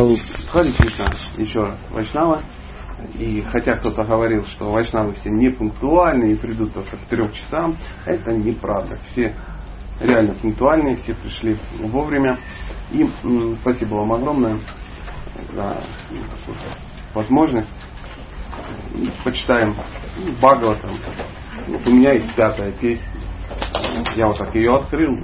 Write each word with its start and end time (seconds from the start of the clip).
Хари 0.00 0.72
Кришна, 0.72 1.14
еще 1.36 1.60
раз, 1.60 1.78
Вайшнава. 1.90 2.42
И 3.14 3.42
хотя 3.50 3.76
кто-то 3.76 4.04
говорил, 4.04 4.44
что 4.46 4.70
вайшнавы 4.70 5.14
все 5.14 5.30
не 5.30 5.50
пунктуальны 5.50 6.32
и 6.32 6.36
придут 6.36 6.72
только 6.74 6.96
к 6.96 7.00
трех 7.08 7.32
часам, 7.34 7.76
это 8.04 8.32
неправда. 8.32 8.98
Все 9.10 9.34
реально 10.00 10.34
пунктуальные, 10.34 10.96
все 10.96 11.14
пришли 11.14 11.58
вовремя. 11.80 12.38
И 12.92 13.02
м, 13.02 13.56
спасибо 13.56 13.96
вам 13.96 14.12
огромное 14.12 14.60
за 15.52 15.84
возможность. 17.14 17.68
Почитаем 19.24 19.76
Бхагаватам. 20.38 20.98
Вот 21.68 21.86
у 21.86 21.90
меня 21.90 22.12
есть 22.12 22.34
пятая 22.34 22.72
песня. 22.72 23.06
Я 24.16 24.26
вот 24.26 24.38
так 24.38 24.54
ее 24.54 24.76
открыл. 24.76 25.14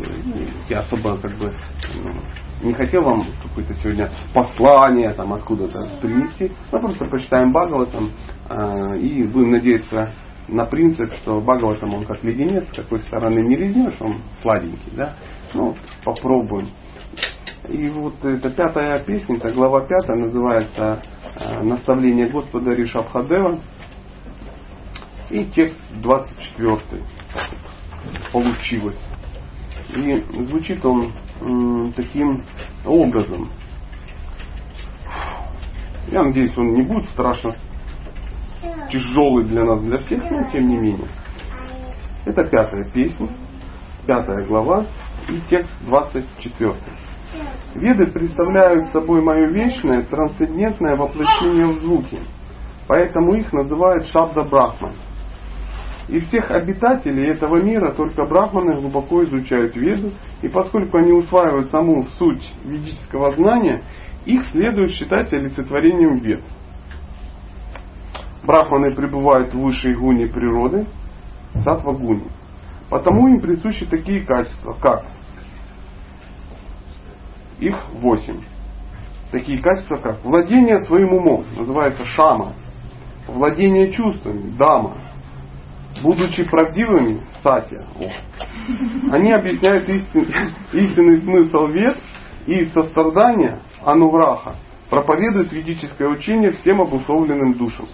Я 0.69 0.81
особо 0.81 1.19
как 1.19 1.37
бы 1.39 1.55
ну, 1.95 2.23
не 2.63 2.73
хотел 2.73 3.03
вам 3.03 3.27
какое-то 3.43 3.75
сегодня 3.75 4.11
послание 4.33 5.13
там 5.13 5.33
откуда-то 5.33 5.99
принести. 6.01 6.53
Мы 6.73 6.81
просто 6.81 7.05
почитаем 7.07 7.53
Бхагаватам 7.53 8.11
э, 8.49 8.99
и 8.99 9.25
будем 9.25 9.53
надеяться 9.53 10.13
на 10.49 10.65
принцип, 10.65 11.13
что 11.17 11.41
Бхагаватам 11.41 11.95
он 11.95 12.05
как 12.05 12.23
леденец, 12.25 12.69
с 12.69 12.77
какой 12.77 13.01
стороны 13.01 13.41
не 13.41 13.57
лизнешь, 13.57 13.97
он 14.01 14.21
сладенький, 14.43 14.93
да? 14.97 15.15
Ну, 15.55 15.77
попробуем. 16.05 16.69
И 17.69 17.89
вот 17.89 18.25
эта 18.25 18.51
пятая 18.51 19.01
песня, 19.01 19.37
это 19.37 19.53
глава 19.53 19.87
пятая, 19.87 20.17
называется 20.17 21.03
э, 21.39 21.63
«Наставление 21.63 22.29
Господа 22.29 22.71
Ришабхадева». 22.71 23.61
И 25.29 25.45
текст 25.47 25.77
24 26.01 26.79
получилось. 28.33 28.99
И 29.89 30.21
звучит 30.45 30.85
он 30.85 31.13
таким 31.95 32.43
образом. 32.85 33.49
Я 36.09 36.23
надеюсь, 36.23 36.57
он 36.57 36.75
не 36.75 36.83
будет 36.83 37.09
страшно 37.11 37.55
тяжелый 38.91 39.45
для 39.45 39.65
нас, 39.65 39.83
для 39.83 39.99
всех, 39.99 40.23
но 40.31 40.43
тем 40.51 40.69
не 40.69 40.77
менее. 40.77 41.09
Это 42.25 42.45
пятая 42.45 42.91
песня, 42.91 43.29
пятая 44.07 44.47
глава 44.47 44.87
и 45.29 45.41
текст 45.49 45.73
24. 45.85 46.75
Веды 47.75 48.07
представляют 48.07 48.91
собой 48.91 49.21
мое 49.23 49.51
вечное, 49.51 50.03
трансцендентное 50.05 50.97
воплощение 50.97 51.67
в 51.67 51.81
звуке. 51.81 52.21
Поэтому 52.89 53.35
их 53.35 53.53
называют 53.53 54.07
Шабда 54.09 54.43
Брахман. 54.43 54.93
И 56.09 56.21
всех 56.21 56.51
обитателей 56.53 57.33
этого 57.33 57.63
мира 57.63 57.93
только 57.93 58.25
брахманы 58.27 58.77
глубоко 58.77 59.25
изучают 59.25 59.75
веду, 59.75 60.13
и 60.41 60.49
поскольку 60.49 60.99
они 60.99 61.13
усваивают 61.13 61.71
саму 61.71 62.05
суть 62.19 62.53
ведического 62.65 63.33
знания, 63.33 63.83
их 64.25 64.45
следует 64.51 64.93
считать 64.93 65.33
олицетворением 65.33 66.19
вед. 66.19 66.45
Брахманы 68.45 68.95
пребывают 68.95 69.53
в 69.53 69.59
высшей 69.59 69.95
гуне 69.95 70.29
природы, 70.29 70.87
сатва 71.65 71.93
гуни. 71.93 72.29
Потому 72.89 73.27
им 73.27 73.41
присущи 73.41 73.85
такие 73.87 74.25
качества, 74.25 74.77
как 74.81 75.07
их 77.59 77.75
восемь. 77.95 78.43
Такие 79.33 79.61
качества, 79.61 79.97
как 79.97 80.25
владение 80.25 80.83
своим 80.83 81.15
умом, 81.15 81.45
называется 81.57 82.05
шама, 82.05 82.53
владение 83.27 83.93
чувствами, 83.93 84.51
дама, 84.57 84.95
будучи 86.03 86.45
правдивыми, 86.45 87.23
сатья, 87.43 87.87
они 89.11 89.33
объясняют 89.33 89.89
истин, 89.89 90.27
истинный 90.73 91.19
смысл 91.19 91.67
вет 91.69 91.99
и 92.47 92.67
сострадания, 92.67 93.61
анувраха, 93.85 94.57
проповедуют 94.91 95.53
ведическое 95.53 96.09
учение 96.09 96.53
всем 96.53 96.81
обусловленным 96.81 97.55
душам. 97.55 97.87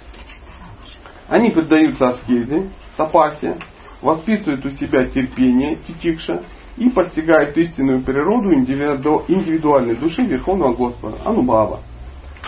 Они 1.29 1.51
поддаются 1.51 2.09
аскезе, 2.09 2.71
тапасе, 2.97 3.57
воспитывают 4.03 4.65
у 4.67 4.71
себя 4.71 5.07
терпение, 5.07 5.77
титикша, 5.87 6.43
и 6.77 6.89
постигают 6.89 7.57
истинную 7.57 8.03
природу 8.03 8.53
индивидуальной 8.55 9.97
души 9.97 10.23
Верховного 10.23 10.75
Господа, 10.75 11.19
Анубава. 11.25 11.81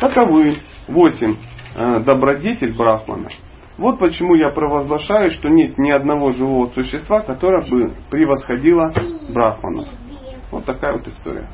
Таковы 0.00 0.62
восемь 0.88 1.36
э, 1.76 2.00
добродетель 2.00 2.74
Брахмана. 2.76 3.28
Вот 3.76 3.98
почему 3.98 4.34
я 4.34 4.50
провозглашаю, 4.50 5.32
что 5.32 5.48
нет 5.48 5.78
ни 5.78 5.90
одного 5.90 6.30
живого 6.30 6.68
существа, 6.68 7.20
которое 7.20 7.68
бы 7.68 7.92
превосходило 8.08 8.92
Брахмана. 9.28 9.86
Вот 10.52 10.64
такая 10.64 10.92
вот 10.92 11.08
история. 11.08 11.48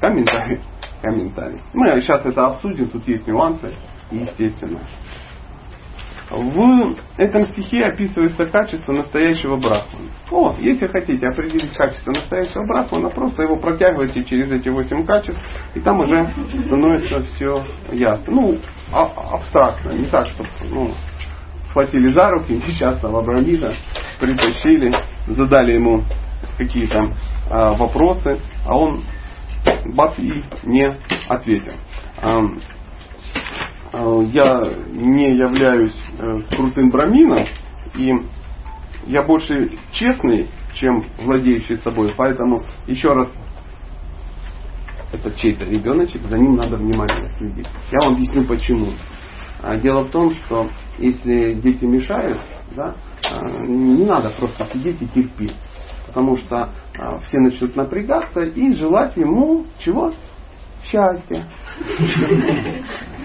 Комментарий. 0.00 0.60
Комментарий. 1.02 1.60
Мы 1.74 2.00
сейчас 2.00 2.24
это 2.24 2.46
обсудим, 2.46 2.88
тут 2.88 3.06
есть 3.06 3.26
нюансы, 3.26 3.74
естественно. 4.10 4.80
В 6.30 6.96
этом 7.16 7.48
стихе 7.48 7.86
описывается 7.86 8.44
качество 8.44 8.92
настоящего 8.92 9.56
брахмана. 9.56 10.10
О, 10.30 10.54
если 10.60 10.86
хотите 10.86 11.26
определить 11.26 11.72
качество 11.74 12.12
настоящего 12.12 12.64
брахмана, 12.66 13.10
просто 13.10 13.42
его 13.42 13.56
протягивайте 13.56 14.24
через 14.24 14.48
эти 14.48 14.68
восемь 14.68 15.04
качеств, 15.04 15.40
и 15.74 15.80
там 15.80 15.98
уже 15.98 16.32
становится 16.64 17.20
все 17.34 17.64
ясно. 17.90 18.32
Ну, 18.32 18.58
а, 18.92 19.06
абстрактно, 19.34 19.90
не 19.90 20.06
так, 20.06 20.28
чтобы 20.28 20.48
ну, 20.70 20.94
схватили 21.70 22.12
за 22.12 22.30
руки 22.30 22.52
несчастного 22.52 23.22
брамина, 23.22 23.74
притащили, 24.20 24.94
задали 25.26 25.72
ему 25.72 26.04
какие-то 26.56 27.12
а, 27.50 27.74
вопросы, 27.74 28.38
а 28.64 28.78
он 28.78 29.02
бац 29.94 30.16
и 30.18 30.44
не 30.62 30.96
ответил. 31.28 31.72
Я 33.92 34.62
не 34.92 35.36
являюсь 35.36 35.96
э, 36.18 36.42
крутым 36.54 36.90
брамином, 36.90 37.44
и 37.96 38.14
я 39.06 39.22
больше 39.24 39.70
честный, 39.92 40.48
чем 40.74 41.04
владеющий 41.18 41.78
собой. 41.78 42.14
Поэтому 42.16 42.62
еще 42.86 43.12
раз, 43.12 43.28
это 45.12 45.32
чей-то 45.32 45.64
ребеночек, 45.64 46.22
за 46.22 46.38
ним 46.38 46.56
надо 46.56 46.76
внимательно 46.76 47.32
следить. 47.36 47.66
Я 47.90 47.98
вам 48.04 48.14
объясню 48.14 48.44
почему. 48.44 48.92
А, 49.62 49.76
дело 49.76 50.04
в 50.04 50.10
том, 50.10 50.30
что 50.30 50.68
если 50.98 51.54
дети 51.54 51.84
мешают, 51.84 52.40
да, 52.76 52.94
э, 53.28 53.66
не 53.66 54.04
надо 54.04 54.30
просто 54.30 54.66
сидеть 54.72 55.02
и 55.02 55.06
терпеть. 55.08 55.56
Потому 56.06 56.36
что 56.36 56.70
все 57.26 57.38
начнут 57.38 57.76
напрягаться 57.76 58.40
и 58.40 58.74
желать 58.74 59.16
ему 59.16 59.64
чего? 59.78 60.12
Счастья 60.84 61.46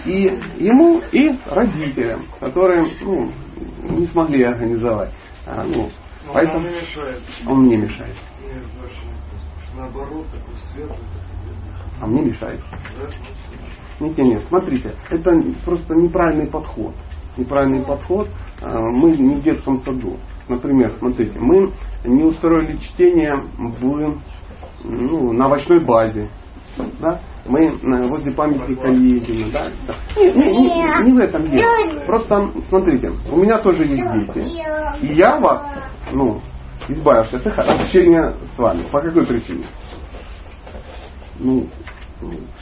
и 0.06 0.22
ему, 0.64 1.02
и 1.12 1.32
родителям, 1.46 2.26
которые 2.40 2.94
ну, 3.02 3.32
не 3.90 4.06
смогли 4.08 4.44
организовать. 4.44 5.12
А, 5.48 5.64
ну, 5.64 5.90
Но 6.28 6.34
поэтому 6.34 6.60
он 6.60 6.64
не 6.68 6.76
мешает. 6.76 7.22
Он 7.48 7.60
мне 7.64 7.78
мешает. 7.78 8.16
Нет, 8.42 8.64
Наоборот, 9.76 10.26
такой 10.28 10.56
светлый, 10.72 10.98
А 12.02 12.08
мне 12.08 12.22
мешает. 12.22 12.62
да? 12.72 13.08
Нет, 14.00 14.18
нет, 14.18 14.28
нет, 14.28 14.44
смотрите, 14.48 14.94
это 15.10 15.32
просто 15.66 15.96
неправильный 15.96 16.48
подход. 16.48 16.94
Неправильный 17.38 17.84
подход. 17.84 18.30
А, 18.62 18.80
Мы 18.80 19.12
не 19.12 19.36
в 19.36 19.44
детском 19.44 19.82
саду. 19.82 20.18
Например, 20.48 20.94
смотрите, 21.00 21.40
мы 21.40 21.74
не 22.06 22.24
устроили 22.24 22.78
чтение 22.78 23.36
в, 23.58 24.20
ну, 24.84 25.34
на 25.34 25.46
овощной 25.46 25.84
базе. 25.84 26.30
Да? 27.00 27.20
Мы 27.46 27.66
э, 27.66 28.08
возле 28.08 28.32
памятника 28.34 28.88
Ленина, 28.88 29.52
да? 29.52 29.72
Не, 30.18 30.32
не, 30.32 31.04
не, 31.04 31.14
в 31.14 31.20
этом 31.20 31.50
дело. 31.50 32.06
Просто, 32.06 32.52
смотрите, 32.70 33.12
у 33.32 33.38
меня 33.38 33.60
тоже 33.60 33.86
есть 33.86 34.12
дети. 34.12 34.40
И 35.02 35.14
я 35.14 35.40
вас, 35.40 35.62
ну, 36.12 36.42
избавившись 36.90 37.46
от 37.46 37.70
общения 37.70 38.34
с 38.56 38.58
вами. 38.58 38.84
По 38.92 39.02
какой 39.02 39.26
причине? 39.26 39.66
Ну, 41.40 41.68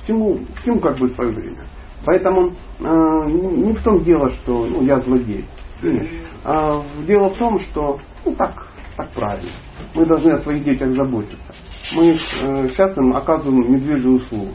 всему, 0.04 0.40
всему 0.62 0.80
как 0.80 0.98
бы 0.98 1.10
свое 1.10 1.32
время. 1.32 1.64
Поэтому 2.06 2.52
э, 2.80 3.30
не 3.30 3.74
в 3.74 3.84
том 3.84 4.00
дело, 4.04 4.30
что 4.30 4.66
ну, 4.66 4.84
я 4.84 5.00
злодей. 5.00 5.46
Нет. 5.82 6.08
А 6.44 6.84
дело 7.06 7.30
в 7.30 7.38
том, 7.38 7.60
что 7.60 8.00
ну 8.26 8.36
так, 8.36 8.68
так 8.96 9.10
правильно. 9.12 9.52
Мы 9.96 10.06
должны 10.06 10.32
о 10.32 10.38
своих 10.38 10.64
детях 10.64 10.90
заботиться. 10.96 11.54
Мы 11.96 12.12
э, 12.12 12.68
сейчас 12.70 12.98
им 12.98 13.16
оказываем 13.16 13.74
медвежью 13.74 14.14
услугу. 14.16 14.54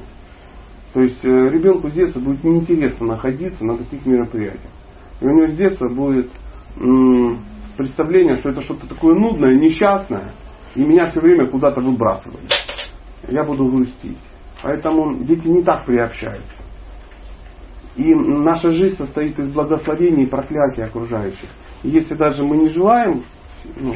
То 0.95 1.01
есть 1.01 1.25
э, 1.25 1.29
ребенку 1.29 1.91
с 1.91 1.93
детства 1.93 2.21
будет 2.21 2.43
неинтересно 2.45 3.07
находиться 3.07 3.65
на 3.65 3.77
таких 3.77 4.05
мероприятиях. 4.07 4.73
И 5.21 5.27
у 5.27 5.31
него 5.31 5.49
с 5.49 5.57
детства 5.57 5.89
будет 5.89 6.31
представление, 7.77 8.37
что 8.37 8.51
это 8.51 8.63
что-то 8.63 8.87
такое 8.87 9.15
нудное, 9.15 9.55
несчастное, 9.55 10.33
и 10.75 10.83
меня 10.83 11.11
все 11.11 11.21
время 11.21 11.51
куда-то 11.51 11.81
выбрасывают. 11.81 12.49
Я 13.29 13.43
буду 13.45 13.67
грустить. 13.67 14.19
Поэтому 14.63 15.25
дети 15.25 15.47
не 15.49 15.63
так 15.63 15.85
приобщаются. 15.85 16.63
И 17.97 18.15
наша 18.15 18.71
жизнь 18.73 18.97
состоит 18.97 19.39
из 19.39 19.53
благословений 19.53 20.25
и 20.25 20.29
проклятий 20.29 20.85
окружающих. 20.85 21.49
И 21.83 21.91
если 21.91 22.15
даже 22.15 22.45
мы 22.45 22.57
не 22.57 22.69
желаем 22.69 23.25
ну, 23.77 23.95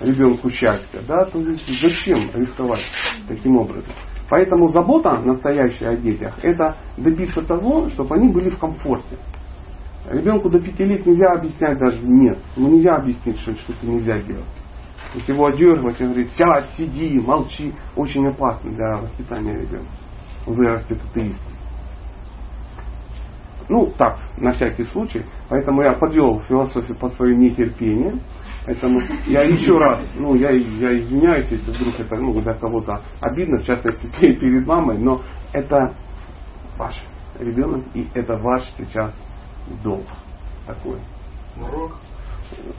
ребенку 0.00 0.50
счастья, 0.50 1.00
да, 1.06 1.24
то 1.26 1.40
зачем 1.40 2.30
рисковать 2.34 2.84
таким 3.28 3.56
образом? 3.56 3.92
Поэтому 4.28 4.70
забота 4.70 5.18
настоящая 5.18 5.90
о 5.90 5.96
детях– 5.96 6.34
это 6.42 6.76
добиться 6.96 7.42
того, 7.42 7.90
чтобы 7.90 8.14
они 8.16 8.28
были 8.28 8.50
в 8.50 8.58
комфорте. 8.58 9.18
Ребенку 10.10 10.48
до 10.48 10.58
пяти 10.58 10.84
лет 10.84 11.06
нельзя 11.06 11.32
объяснять 11.32 11.78
даже 11.78 12.00
нет. 12.02 12.38
Ему 12.56 12.70
нельзя 12.70 12.96
объяснить, 12.96 13.38
что 13.40 13.54
что-то 13.54 13.86
нельзя 13.86 14.18
делать. 14.20 14.44
То 15.12 15.18
есть 15.18 15.28
его 15.28 15.46
одергивать 15.46 16.00
и 16.00 16.04
говорить, 16.04 16.30
сядь, 16.32 16.70
сиди, 16.70 17.20
молчи, 17.20 17.74
очень 17.94 18.26
опасно 18.26 18.70
для 18.72 18.96
воспитания 18.96 19.52
ребенка. 19.52 19.92
Он 20.46 20.54
вырастет 20.54 20.98
атеистом. 21.10 21.52
Ну, 23.68 23.92
так, 23.96 24.18
на 24.38 24.52
всякий 24.52 24.84
случай. 24.86 25.22
Поэтому 25.48 25.82
я 25.82 25.92
подвел 25.92 26.40
философию 26.48 26.96
под 26.96 27.12
свое 27.14 27.36
нетерпение. 27.36 28.14
Поэтому 28.64 29.00
я 29.26 29.42
еще 29.42 29.76
раз, 29.76 30.00
ну, 30.16 30.34
я, 30.36 30.50
я 30.50 30.98
извиняюсь, 31.00 31.50
если 31.50 31.72
вдруг 31.72 31.98
это 31.98 32.16
ну, 32.16 32.40
для 32.40 32.54
кого-то 32.54 33.02
обидно, 33.20 33.60
в 33.60 33.64
частности 33.64 34.06
перед 34.20 34.66
мамой, 34.66 34.98
но 34.98 35.20
это 35.52 35.94
ваш 36.78 36.94
ребенок, 37.40 37.84
и 37.94 38.06
это 38.14 38.36
ваш 38.36 38.62
сейчас 38.78 39.12
долг 39.82 40.06
такой. 40.66 40.98
Урок. 41.60 41.98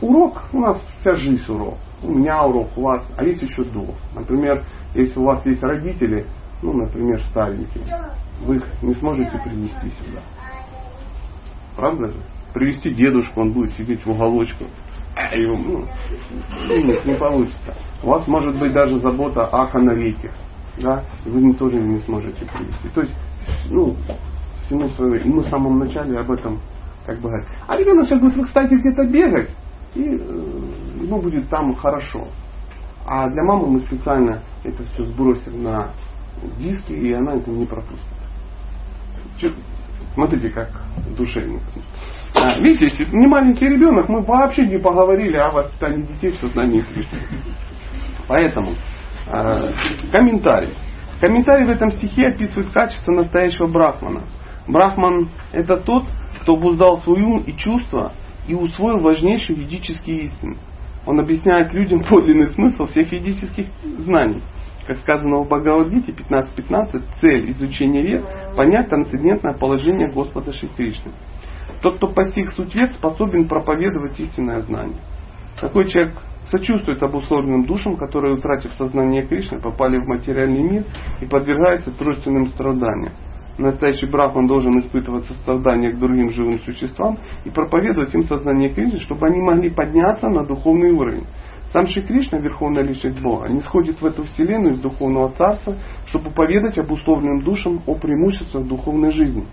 Урок, 0.01 0.43
у 0.53 0.59
нас 0.59 0.81
вся 1.01 1.15
жизнь 1.15 1.43
урок. 1.51 1.77
У 2.01 2.13
меня 2.13 2.43
урок, 2.43 2.77
у 2.77 2.81
вас, 2.81 3.05
а 3.17 3.23
есть 3.23 3.41
еще 3.41 3.63
долг. 3.65 3.95
Например, 4.15 4.63
если 4.93 5.19
у 5.19 5.23
вас 5.23 5.45
есть 5.45 5.63
родители, 5.63 6.25
ну, 6.61 6.73
например, 6.73 7.21
старенькие, 7.29 7.83
вы 8.41 8.57
их 8.57 8.65
не 8.81 8.93
сможете 8.95 9.31
привести 9.43 9.89
сюда. 10.01 10.21
Правда 11.75 12.09
же? 12.09 12.19
Привести 12.53 12.91
дедушку, 12.91 13.41
он 13.41 13.51
будет 13.51 13.75
сидеть 13.75 14.05
в 14.05 14.11
уголочку. 14.11 14.65
А 15.15 15.35
его, 15.35 15.55
ну, 15.57 15.85
нет, 16.69 17.05
не 17.05 17.15
получится. 17.15 17.75
У 18.01 18.07
вас 18.07 18.27
может 18.27 18.57
быть 18.59 18.73
даже 18.73 18.99
забота 18.99 19.45
о 19.45 19.67
канавейке. 19.67 20.31
Да? 20.77 21.03
Вы 21.25 21.53
тоже 21.53 21.77
не 21.77 21.99
сможете 21.99 22.45
привести. 22.45 22.89
То 22.95 23.01
есть, 23.01 23.13
ну, 23.69 23.95
всему 24.65 24.89
свое. 24.89 25.21
И 25.21 25.29
мы 25.29 25.43
в 25.43 25.49
самом 25.49 25.79
начале 25.79 26.17
об 26.17 26.31
этом 26.31 26.59
как 27.05 27.17
бы 27.19 27.29
говорим. 27.29 27.47
А 27.67 27.75
ребенок 27.75 28.05
сейчас 28.07 28.19
будет, 28.19 28.45
кстати, 28.45 28.73
где-то 28.73 29.03
бегать, 29.05 29.49
и 29.95 30.03
э, 30.03 31.03
ему 31.03 31.21
будет 31.21 31.49
там 31.49 31.75
хорошо. 31.75 32.27
А 33.05 33.29
для 33.29 33.43
мамы 33.43 33.67
мы 33.67 33.79
специально 33.81 34.41
это 34.63 34.83
все 34.93 35.05
сбросим 35.05 35.63
на 35.63 35.91
диски, 36.57 36.93
и 36.93 37.13
она 37.13 37.35
это 37.35 37.51
не 37.51 37.65
пропустит. 37.65 37.99
Смотрите, 40.13 40.49
как 40.49 40.69
душевно. 41.17 41.59
А, 42.35 42.59
видите, 42.59 42.85
если 42.85 43.05
не 43.15 43.27
маленький 43.27 43.67
ребенок, 43.67 44.09
мы 44.09 44.21
вообще 44.21 44.65
не 44.65 44.79
поговорили 44.79 45.37
о 45.37 45.51
воспитании 45.51 46.05
детей 46.13 46.31
в 46.31 46.37
сознании 46.37 46.81
Кришны. 46.81 47.19
Поэтому 48.27 48.71
э, 49.27 49.71
комментарий. 50.11 50.73
Комментарий 51.21 51.65
в 51.65 51.69
этом 51.69 51.91
стихе 51.91 52.27
описывает 52.27 52.71
качество 52.71 53.11
настоящего 53.11 53.67
брахмана. 53.67 54.21
Брахман 54.67 55.29
это 55.51 55.77
тот, 55.77 56.05
кто 56.41 56.55
обуздал 56.55 56.99
свой 56.99 57.21
ум 57.21 57.39
и 57.41 57.53
чувства 57.55 58.13
и 58.47 58.55
усвоил 58.55 58.99
важнейшие 58.99 59.57
ведические 59.57 60.23
истины. 60.23 60.57
Он 61.05 61.19
объясняет 61.19 61.73
людям 61.73 62.03
подлинный 62.03 62.51
смысл 62.53 62.85
всех 62.85 63.11
ведических 63.11 63.67
знаний. 63.99 64.41
Как 64.87 64.97
сказано 64.97 65.37
в 65.37 65.47
Бхагавадгите 65.47 66.11
15.15, 66.11 67.03
цель 67.21 67.51
изучения 67.51 68.01
вед– 68.01 68.25
понять 68.57 68.89
трансцендентное 68.89 69.53
положение 69.53 70.11
Господа 70.11 70.51
Шри 70.51 70.69
Кришны. 70.75 71.11
Тот, 71.81 71.97
кто 71.97 72.07
постиг 72.07 72.51
суть 72.51 72.73
вед, 72.75 72.93
способен 72.93 73.47
проповедовать 73.47 74.19
истинное 74.19 74.61
знание. 74.61 74.97
Такой 75.59 75.89
человек 75.89 76.13
сочувствует 76.49 77.01
обусловленным 77.01 77.65
душам, 77.65 77.95
которые, 77.97 78.35
утратив 78.35 78.73
сознание 78.73 79.25
Кришны, 79.25 79.59
попали 79.59 79.97
в 79.97 80.07
материальный 80.07 80.63
мир 80.63 80.83
и 81.21 81.25
подвергаются 81.25 81.91
тройственным 81.97 82.47
страданиям. 82.47 83.13
Настоящий 83.57 84.07
брахман 84.07 84.47
должен 84.47 84.79
испытывать 84.79 85.25
сострадание 85.25 85.91
к 85.91 85.99
другим 85.99 86.31
живым 86.31 86.59
существам 86.59 87.19
и 87.45 87.49
проповедовать 87.49 88.13
им 88.13 88.23
сознание 88.23 88.69
Кришны, 88.69 88.99
чтобы 88.99 89.27
они 89.27 89.41
могли 89.41 89.69
подняться 89.69 90.27
на 90.27 90.43
духовный 90.43 90.91
уровень. 90.91 91.25
Сам 91.73 91.87
Шри 91.87 92.03
Кришна, 92.03 92.37
Верховная 92.37 92.83
Личность 92.83 93.19
Бога, 93.19 93.49
не 93.49 93.59
сходит 93.61 93.99
в 93.99 94.05
эту 94.05 94.23
вселенную 94.25 94.75
из 94.75 94.79
духовного 94.79 95.31
царства, 95.31 95.73
чтобы 96.05 96.29
поведать 96.29 96.77
об 96.77 96.91
условным 96.91 97.43
душам 97.43 97.81
о 97.87 97.95
преимуществах 97.95 98.67
духовной 98.67 99.11
жизни. 99.11 99.43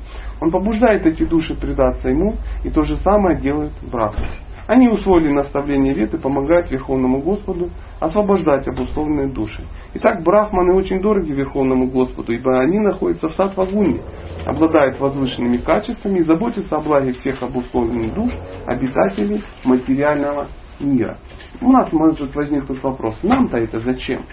Он 0.42 0.50
побуждает 0.50 1.06
эти 1.06 1.24
души 1.24 1.54
предаться 1.54 2.10
ему, 2.10 2.34
и 2.62 2.68
то 2.68 2.82
же 2.82 2.96
самое 2.96 3.40
делает 3.40 3.72
Брахма. 3.90 4.26
Они 4.66 4.86
усвоили 4.88 5.32
наставление 5.32 5.94
вет 5.94 6.12
и 6.12 6.18
помогают 6.18 6.70
Верховному 6.70 7.22
Господу 7.22 7.70
освобождать 8.00 8.68
обусловленные 8.68 9.32
души. 9.32 9.64
Итак, 9.94 10.22
брахманы 10.22 10.74
очень 10.74 11.00
дороги 11.00 11.32
Верховному 11.32 11.86
Господу, 11.86 12.32
ибо 12.32 12.60
они 12.60 12.80
находятся 12.80 13.28
в 13.28 13.32
сатвагуне, 13.32 14.00
обладают 14.44 15.00
возвышенными 15.00 15.56
качествами 15.56 16.18
и 16.18 16.24
заботятся 16.24 16.76
о 16.76 16.80
благе 16.80 17.12
всех 17.12 17.42
обусловленных 17.42 18.14
душ, 18.14 18.30
обитателей 18.66 19.42
материального 19.64 20.48
мира. 20.80 21.18
У 21.60 21.70
нас 21.70 21.92
может 21.92 22.34
возникнуть 22.34 22.82
вопрос, 22.82 23.18
нам-то 23.22 23.56
это 23.56 23.80
зачем? 23.80 24.24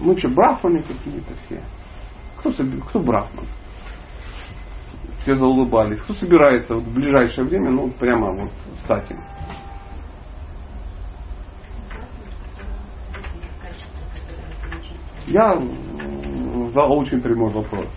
Мы 0.00 0.18
что, 0.18 0.28
брахманы 0.28 0.82
какие-то 0.82 1.34
все? 1.46 1.62
Кто, 2.38 2.50
кто 2.88 3.00
брахман? 3.00 3.46
Все 5.22 5.36
заулыбались. 5.36 6.00
Кто 6.02 6.14
собирается 6.14 6.74
в 6.74 6.92
ближайшее 6.92 7.46
время, 7.46 7.70
ну, 7.70 7.90
прямо 7.90 8.30
вот 8.32 8.50
стать 8.84 9.10
им? 9.10 9.20
Я 15.26 15.54
за 16.74 16.80
очень 16.82 17.20
прямой 17.22 17.50
вопрос. 17.52 17.88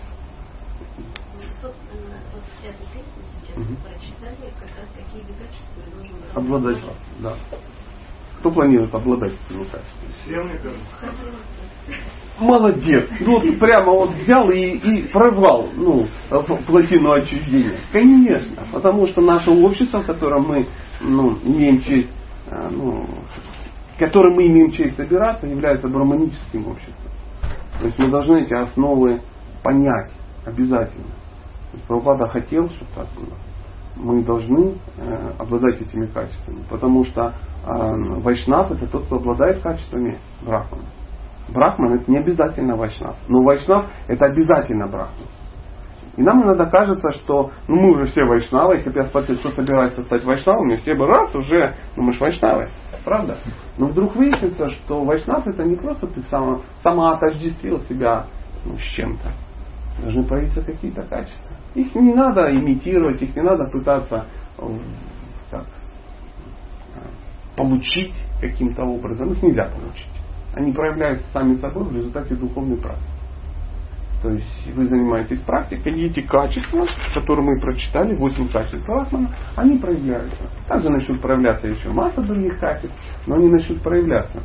Собственно, 1.60 2.16
вот 2.32 2.42
этой 2.62 2.86
песне 2.86 3.22
сейчас 3.40 3.56
Мгм. 3.56 3.76
прочитали 3.76 4.52
как 4.58 4.70
раз 4.78 4.88
такие 4.96 5.24
качества 5.34 5.82
должен 5.92 6.16
быть. 6.16 6.27
Обладать, 6.38 6.78
да. 7.18 7.34
Кто 8.38 8.50
планирует 8.52 8.94
обладать 8.94 9.32
этими 9.32 9.64
качествами? 9.64 10.12
Все, 10.22 10.36
мне 10.44 10.54
кажется. 10.58 11.06
Молодец. 12.38 13.10
Ну 13.18 13.32
вот 13.32 13.58
прямо 13.58 13.92
вот 13.92 14.10
взял 14.14 14.48
и, 14.50 14.76
и 14.76 15.08
прорвал 15.08 15.68
ну, 15.74 16.06
плотину 16.66 17.10
отчуждения. 17.10 17.80
Конечно. 17.92 18.62
Потому 18.72 19.06
что 19.08 19.20
наше 19.20 19.50
общество, 19.50 20.02
в 20.02 20.06
котором 20.06 20.46
мы 20.46 20.66
ну, 21.00 21.36
имеем 21.42 21.80
честь, 21.82 22.12
э, 22.46 22.68
ну, 22.70 23.04
в 23.96 23.98
котором 23.98 24.34
мы 24.36 24.46
имеем 24.46 24.70
честь 24.70 24.94
собираться, 24.94 25.48
является 25.48 25.88
браманическим 25.88 26.68
обществом. 26.68 27.10
То 27.80 27.86
есть 27.86 27.98
мы 27.98 28.08
должны 28.08 28.42
эти 28.44 28.54
основы 28.54 29.20
понять 29.64 30.12
обязательно. 30.46 31.06
Прабхупада 31.88 32.28
хотел, 32.28 32.68
чтобы 32.70 32.90
так 32.94 33.06
было. 33.16 33.34
Мы 33.98 34.22
должны 34.22 34.74
э, 34.96 35.32
обладать 35.38 35.80
этими 35.80 36.06
качествами. 36.06 36.62
Потому 36.70 37.04
что 37.04 37.32
э, 37.66 38.20
Вайшнав 38.20 38.70
это 38.70 38.86
тот, 38.88 39.06
кто 39.06 39.16
обладает 39.16 39.62
качествами 39.62 40.18
Брахмана. 40.42 40.84
Брахман 41.48 41.94
это 41.94 42.10
не 42.10 42.18
обязательно 42.18 42.76
Вайшнав. 42.76 43.16
Но 43.28 43.42
Вайшнав 43.42 43.86
это 44.06 44.26
обязательно 44.26 44.86
Брахман. 44.86 45.26
И 46.18 46.22
нам 46.22 46.42
иногда 46.42 46.66
кажется, 46.66 47.12
что 47.12 47.52
ну, 47.68 47.76
мы 47.76 47.92
уже 47.92 48.06
все 48.06 48.24
вайшнавы, 48.24 48.74
если 48.74 48.90
бы 48.90 48.98
я 48.98 49.06
спросил, 49.06 49.38
кто 49.38 49.50
собирается 49.50 50.02
стать 50.02 50.24
вайшнавами, 50.24 50.76
все 50.78 50.96
бы 50.96 51.06
раз 51.06 51.32
уже, 51.32 51.76
ну 51.94 52.02
мы 52.02 52.12
же 52.12 52.18
вайшнавы, 52.18 52.70
правда? 53.04 53.38
Но 53.76 53.86
вдруг 53.86 54.16
выяснится, 54.16 54.66
что 54.66 55.04
вайшнав 55.04 55.46
это 55.46 55.62
не 55.62 55.76
просто 55.76 56.08
ты 56.08 56.20
сама 56.82 57.12
отождествил 57.12 57.78
себя 57.82 58.26
ну, 58.64 58.76
с 58.76 58.82
чем-то. 58.96 59.32
Должны 60.02 60.24
появиться 60.24 60.60
какие-то 60.60 61.02
качества. 61.02 61.56
Их 61.74 61.94
не 61.94 62.14
надо 62.14 62.50
имитировать, 62.54 63.20
их 63.22 63.34
не 63.36 63.42
надо 63.42 63.64
пытаться 63.70 64.26
так, 65.50 65.66
получить 67.56 68.14
каким-то 68.40 68.84
образом. 68.84 69.32
Их 69.32 69.42
нельзя 69.42 69.64
получить. 69.66 70.08
Они 70.54 70.72
проявляются 70.72 71.26
сами 71.32 71.54
собой 71.56 71.84
в 71.84 71.94
результате 71.94 72.34
духовной 72.34 72.76
практики. 72.76 73.04
То 74.22 74.30
есть 74.30 74.66
вы 74.74 74.88
занимаетесь 74.88 75.38
практикой, 75.42 75.92
и 75.92 76.06
эти 76.06 76.20
качества, 76.22 76.86
которые 77.14 77.46
мы 77.46 77.60
прочитали, 77.60 78.16
8 78.16 78.48
качеств 78.48 78.84
Брахмана, 78.84 79.30
они 79.54 79.78
проявляются. 79.78 80.50
Также 80.66 80.90
начнут 80.90 81.20
проявляться 81.20 81.68
еще 81.68 81.88
масса 81.90 82.20
других 82.22 82.58
качеств, 82.58 82.96
но 83.26 83.36
они 83.36 83.48
начнут 83.48 83.80
проявляться. 83.80 84.42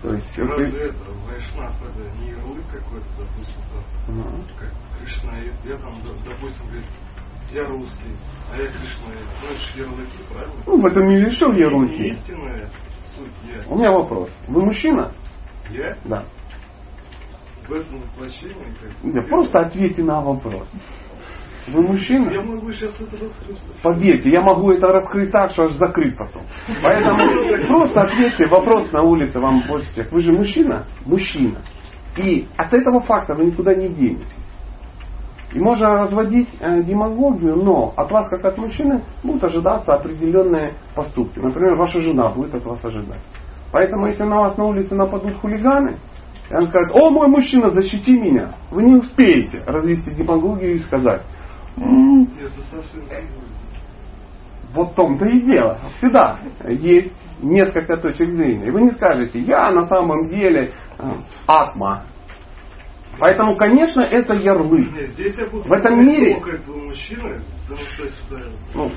То 0.00 0.14
есть 0.14 0.38
Разве 0.38 0.68
это- 0.68 0.76
это, 0.78 0.96
Вайшнав, 1.28 1.74
это 1.82 2.22
не 2.22 2.30
ярлык 2.30 2.64
какой-то, 2.72 3.06
допустим, 3.18 3.62
там, 4.06 4.20
Ага. 4.20 4.30
как 4.58 4.70
Кришна, 5.10 5.38
я, 5.64 5.76
там, 5.78 5.92
допустим, 6.24 6.66
говорит, 6.66 6.86
я 7.52 7.64
русский, 7.66 8.16
а 8.52 8.56
я 8.56 8.66
Кришна, 8.68 9.06
ну 9.06 9.48
это 9.48 9.58
же 9.58 9.80
ярлыки, 9.80 10.22
правильно? 10.30 10.54
Ну, 10.66 10.80
в 10.80 10.86
этом 10.86 11.08
мире 11.08 11.28
еще 11.30 11.46
Не 11.48 11.60
ярлыки. 11.60 12.02
истинная 12.08 12.70
суть 13.16 13.32
я. 13.44 13.62
У 13.72 13.78
меня 13.78 13.92
вопрос. 13.92 14.30
Вы 14.46 14.64
мужчина? 14.64 15.12
Я 15.70 15.96
Да. 16.04 16.24
в 17.68 17.72
этом 17.72 18.00
воплощении 18.00 18.54
как 18.80 19.12
Да, 19.14 19.22
просто 19.28 19.58
ответьте 19.60 20.02
на 20.02 20.20
вопрос. 20.20 20.68
Вы 21.68 21.82
мужчина? 21.82 22.30
Я 22.30 22.42
могу 22.42 22.72
сейчас 22.72 22.94
это 23.00 23.16
раскрыть. 23.16 23.58
Поверьте, 23.82 24.30
я 24.30 24.40
могу 24.40 24.72
это 24.72 24.86
раскрыть 24.88 25.30
так, 25.30 25.52
что 25.52 25.64
аж 25.64 25.72
закрыть 25.74 26.16
потом. 26.16 26.42
Поэтому 26.82 27.18
просто 27.68 28.00
ответьте 28.02 28.46
вопрос 28.48 28.90
на 28.92 29.02
улице 29.02 29.38
вам 29.38 29.62
больше 29.68 29.90
всех. 29.92 30.10
Вы 30.10 30.20
же 30.20 30.32
мужчина? 30.32 30.86
Мужчина. 31.04 31.60
И 32.16 32.48
от 32.56 32.72
этого 32.72 33.02
факта 33.02 33.34
вы 33.34 33.44
никуда 33.44 33.74
не 33.74 33.88
денетесь. 33.88 34.34
И 35.52 35.58
можно 35.58 36.02
разводить 36.02 36.48
э, 36.60 36.82
демагогию, 36.82 37.56
но 37.56 37.92
от 37.96 38.10
вас, 38.10 38.28
как 38.28 38.44
от 38.44 38.56
мужчины, 38.56 39.02
будут 39.24 39.42
ожидаться 39.44 39.94
определенные 39.94 40.74
поступки. 40.94 41.38
Например, 41.40 41.74
ваша 41.76 42.00
жена 42.00 42.28
будет 42.28 42.54
от 42.54 42.64
вас 42.64 42.84
ожидать. 42.84 43.20
Поэтому, 43.72 44.06
если 44.06 44.22
на 44.24 44.38
вас 44.40 44.56
на 44.56 44.64
улице 44.64 44.94
нападут 44.94 45.36
хулиганы, 45.38 45.96
и 46.50 46.54
он 46.54 46.62
скажет, 46.68 46.94
о, 46.94 47.10
мой 47.10 47.28
мужчина, 47.28 47.70
защити 47.70 48.18
меня. 48.18 48.54
Вы 48.70 48.82
не 48.84 48.96
успеете 48.96 49.58
развести 49.66 50.12
демагогию 50.12 50.74
и 50.74 50.78
сказать, 50.80 51.22
«М, 51.76 52.22
Это 52.22 52.60
совсем 52.62 53.00
другое. 53.02 53.24
вот 54.74 54.90
в 54.90 54.94
том-то 54.94 55.24
и 55.26 55.40
дело. 55.40 55.78
Всегда 55.98 56.38
есть 56.68 57.12
несколько 57.42 57.96
точек 57.96 58.30
зрения. 58.30 58.66
И 58.66 58.70
вы 58.70 58.82
не 58.82 58.90
скажете, 58.92 59.40
я 59.40 59.70
на 59.70 59.86
самом 59.86 60.28
деле 60.28 60.72
э, 60.98 61.10
атма. 61.46 62.02
Поэтому, 63.20 63.56
конечно, 63.56 64.00
это 64.00 64.32
ярлык. 64.32 64.88
В 65.66 65.72
этом 65.72 66.04
мире-. 66.04 66.36
Ну, 68.74 68.90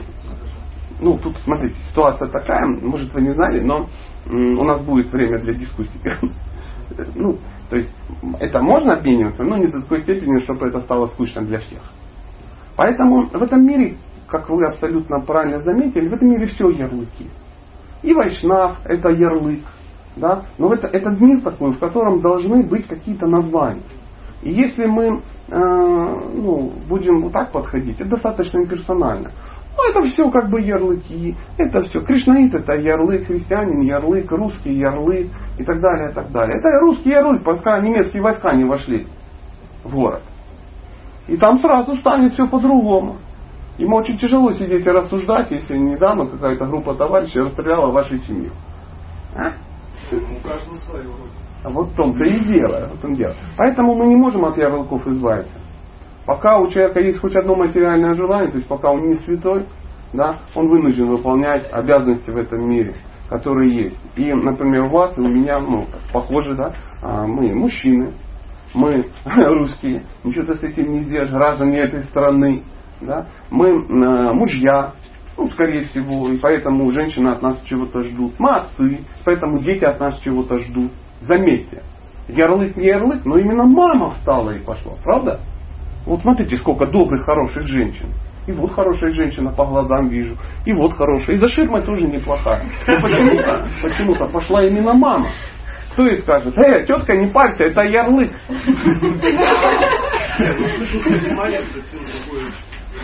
ну, 1.01 1.17
тут, 1.17 1.37
смотрите, 1.39 1.75
ситуация 1.89 2.29
такая, 2.29 2.65
может, 2.65 3.13
вы 3.13 3.21
не 3.21 3.33
знали, 3.33 3.59
но 3.59 3.89
у 4.25 4.63
нас 4.63 4.81
будет 4.81 5.11
время 5.11 5.39
для 5.39 5.53
дискуссий. 5.53 5.99
Ну, 7.15 7.37
то 7.71 7.77
есть, 7.77 7.91
это 8.39 8.59
можно 8.59 8.93
обмениваться, 8.93 9.43
но 9.43 9.57
не 9.57 9.65
до 9.65 9.81
такой 9.81 10.01
степени, 10.01 10.43
чтобы 10.43 10.67
это 10.67 10.79
стало 10.81 11.07
скучно 11.07 11.41
для 11.41 11.59
всех. 11.59 11.81
Поэтому 12.75 13.25
в 13.25 13.41
этом 13.41 13.65
мире, 13.65 13.97
как 14.27 14.47
вы 14.49 14.63
абсолютно 14.67 15.21
правильно 15.21 15.63
заметили, 15.63 16.07
в 16.07 16.13
этом 16.13 16.29
мире 16.29 16.47
все 16.47 16.69
ярлыки. 16.69 17.29
И 18.03 18.13
вайшнав– 18.13 18.77
это 18.85 19.09
ярлык. 19.09 19.61
Да? 20.17 20.43
Но 20.59 20.71
это, 20.71 20.87
этот 20.87 21.19
мир 21.19 21.41
такой, 21.41 21.71
в 21.71 21.79
котором 21.79 22.21
должны 22.21 22.61
быть 22.63 22.85
какие-то 22.85 23.25
названия. 23.25 23.81
И 24.43 24.51
если 24.51 24.85
мы 24.85 25.05
э, 25.05 25.19
ну, 25.51 26.73
будем 26.89 27.21
вот 27.21 27.31
так 27.31 27.51
подходить, 27.51 27.99
это 27.99 28.09
достаточно 28.09 28.59
имперсонально. 28.59 29.31
Ну, 29.75 29.89
это 29.89 30.01
все 30.07 30.29
как 30.29 30.49
бы 30.49 30.61
ярлыки, 30.61 31.35
это 31.57 31.81
все. 31.83 32.01
Кришнаит 32.01 32.53
это 32.53 32.73
ярлык, 32.73 33.25
христианин 33.25 33.81
ярлык, 33.81 34.29
русский 34.31 34.73
ярлык 34.73 35.27
и 35.57 35.63
так 35.63 35.79
далее, 35.79 36.11
и 36.11 36.13
так 36.13 36.31
далее. 36.31 36.57
Это 36.59 36.79
русский 36.81 37.09
ярлык, 37.09 37.43
пока 37.43 37.79
немецкие 37.79 38.21
войска 38.21 38.53
не 38.53 38.65
вошли 38.65 39.07
в 39.83 39.93
город. 39.93 40.21
И 41.27 41.37
там 41.37 41.59
сразу 41.59 41.95
станет 41.95 42.33
все 42.33 42.45
по-другому. 42.47 43.15
Им 43.77 43.93
очень 43.93 44.17
тяжело 44.17 44.51
сидеть 44.51 44.85
и 44.85 44.89
рассуждать, 44.89 45.49
если 45.51 45.77
недавно 45.77 46.27
какая-то 46.27 46.65
группа 46.65 46.95
товарищей 46.95 47.39
расстреляла 47.39 47.91
вашу 47.91 48.17
семью. 48.17 48.51
А? 49.35 49.53
У 50.11 50.47
каждого 50.47 50.75
свое 50.75 51.03
вроде. 51.05 51.42
Вот 51.63 51.89
в 51.89 51.95
том-то 51.95 52.25
и 52.25 52.39
дело. 52.39 52.89
В 52.93 53.01
том 53.01 53.15
дело. 53.15 53.33
Поэтому 53.57 53.95
мы 53.95 54.07
не 54.07 54.15
можем 54.15 54.45
от 54.45 54.57
ярлыков 54.57 55.07
избавиться. 55.07 55.59
Пока 56.25 56.57
у 56.59 56.67
человека 56.69 56.99
есть 57.01 57.19
хоть 57.19 57.35
одно 57.35 57.55
материальное 57.55 58.15
желание, 58.15 58.51
то 58.51 58.57
есть 58.57 58.67
пока 58.67 58.91
он 58.91 59.09
не 59.09 59.15
святой, 59.17 59.65
да, 60.13 60.39
он 60.55 60.69
вынужден 60.69 61.07
выполнять 61.07 61.67
обязанности 61.71 62.29
в 62.29 62.37
этом 62.37 62.69
мире, 62.69 62.95
которые 63.29 63.85
есть. 63.85 63.97
И, 64.15 64.31
например, 64.31 64.83
у 64.83 64.89
вас 64.89 65.17
и 65.17 65.21
у 65.21 65.27
меня, 65.27 65.59
ну, 65.59 65.85
похоже, 66.13 66.55
да, 66.55 66.73
а, 67.01 67.27
мы 67.27 67.53
мужчины, 67.53 68.13
мы 68.73 69.05
русские, 69.25 70.03
ничего 70.23 70.53
ты 70.53 70.55
с 70.55 70.63
этим 70.63 70.93
не 70.93 71.01
сделаешь, 71.01 71.31
граждане 71.31 71.79
этой 71.79 72.03
страны, 72.05 72.63
да, 73.01 73.25
мы 73.49 73.69
э, 73.69 74.33
мужья, 74.33 74.93
ну, 75.37 75.49
скорее 75.49 75.85
всего, 75.85 76.29
и 76.29 76.37
поэтому 76.37 76.89
женщины 76.91 77.29
от 77.29 77.41
нас 77.41 77.59
чего-то 77.65 78.01
ждут. 78.03 78.33
Мы 78.39 78.51
отцы, 78.51 78.99
поэтому 79.25 79.59
дети 79.59 79.83
от 79.83 79.99
нас 79.99 80.19
чего-то 80.19 80.59
ждут. 80.59 80.91
Заметьте, 81.27 81.81
ярлык 82.27 82.75
не 82.75 82.87
ярлык, 82.87 83.23
но 83.25 83.37
именно 83.37 83.63
мама 83.63 84.11
встала 84.11 84.51
и 84.51 84.59
пошла, 84.59 84.93
правда? 85.03 85.39
Вот 86.05 86.21
смотрите, 86.21 86.57
сколько 86.57 86.85
добрых, 86.85 87.25
хороших 87.25 87.65
женщин. 87.65 88.07
И 88.45 88.51
вот 88.51 88.73
хорошая 88.73 89.13
женщина 89.13 89.51
по 89.51 89.65
глазам 89.65 90.09
вижу. 90.09 90.35
И 90.65 90.73
вот 90.73 90.93
хорошая. 90.93 91.37
И 91.37 91.39
за 91.39 91.47
ширмой 91.47 91.81
тоже 91.81 92.05
неплохая. 92.07 92.65
Но 92.87 93.01
почему-то, 93.01 93.67
почему-то 93.81 94.25
пошла 94.25 94.65
именно 94.65 94.93
мама. 94.93 95.29
Кто 95.93 96.05
ей 96.07 96.17
скажет, 96.17 96.53
э, 96.57 96.85
тетка, 96.85 97.15
не 97.15 97.27
парься, 97.27 97.63
это 97.63 97.83
ярлык. 97.83 98.31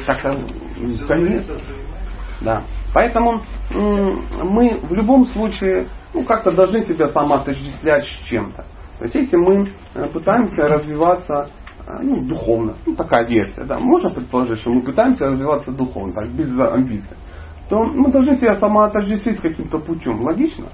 Так, 0.05 0.25
а, 0.25 0.35
конечно. 1.07 1.55
Да. 2.41 2.63
Поэтому 2.93 3.41
мы 3.71 4.79
в 4.81 4.93
любом 4.93 5.27
случае 5.27 5.87
ну, 6.13 6.23
как-то 6.23 6.51
должны 6.51 6.81
себя 6.81 7.09
самоотождествлять 7.09 8.05
с 8.05 8.27
чем-то. 8.29 8.65
То 8.99 9.05
есть 9.05 9.15
если 9.15 9.37
мы 9.37 9.73
э, 9.95 10.07
пытаемся 10.07 10.63
развиваться 10.67 11.49
э, 11.87 11.99
ну, 12.01 12.21
духовно, 12.25 12.75
ну 12.85 12.95
такая 12.95 13.27
версия, 13.27 13.63
да, 13.65 13.79
можно 13.79 14.09
предположить, 14.09 14.59
что 14.59 14.71
мы 14.71 14.81
пытаемся 14.81 15.25
развиваться 15.25 15.71
духовно, 15.71 16.13
так, 16.13 16.29
без 16.31 16.59
амбиций, 16.59 17.17
то 17.69 17.83
мы 17.83 18.11
должны 18.11 18.35
себя 18.37 18.55
самоотождествить 18.55 19.39
каким-то 19.41 19.79
путем. 19.79 20.21
Логично? 20.21 20.67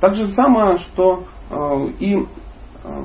Так 0.00 0.14
же 0.14 0.28
самое, 0.28 0.78
что 0.78 1.24
э, 1.50 1.88
и 2.00 2.16
э, 2.16 3.02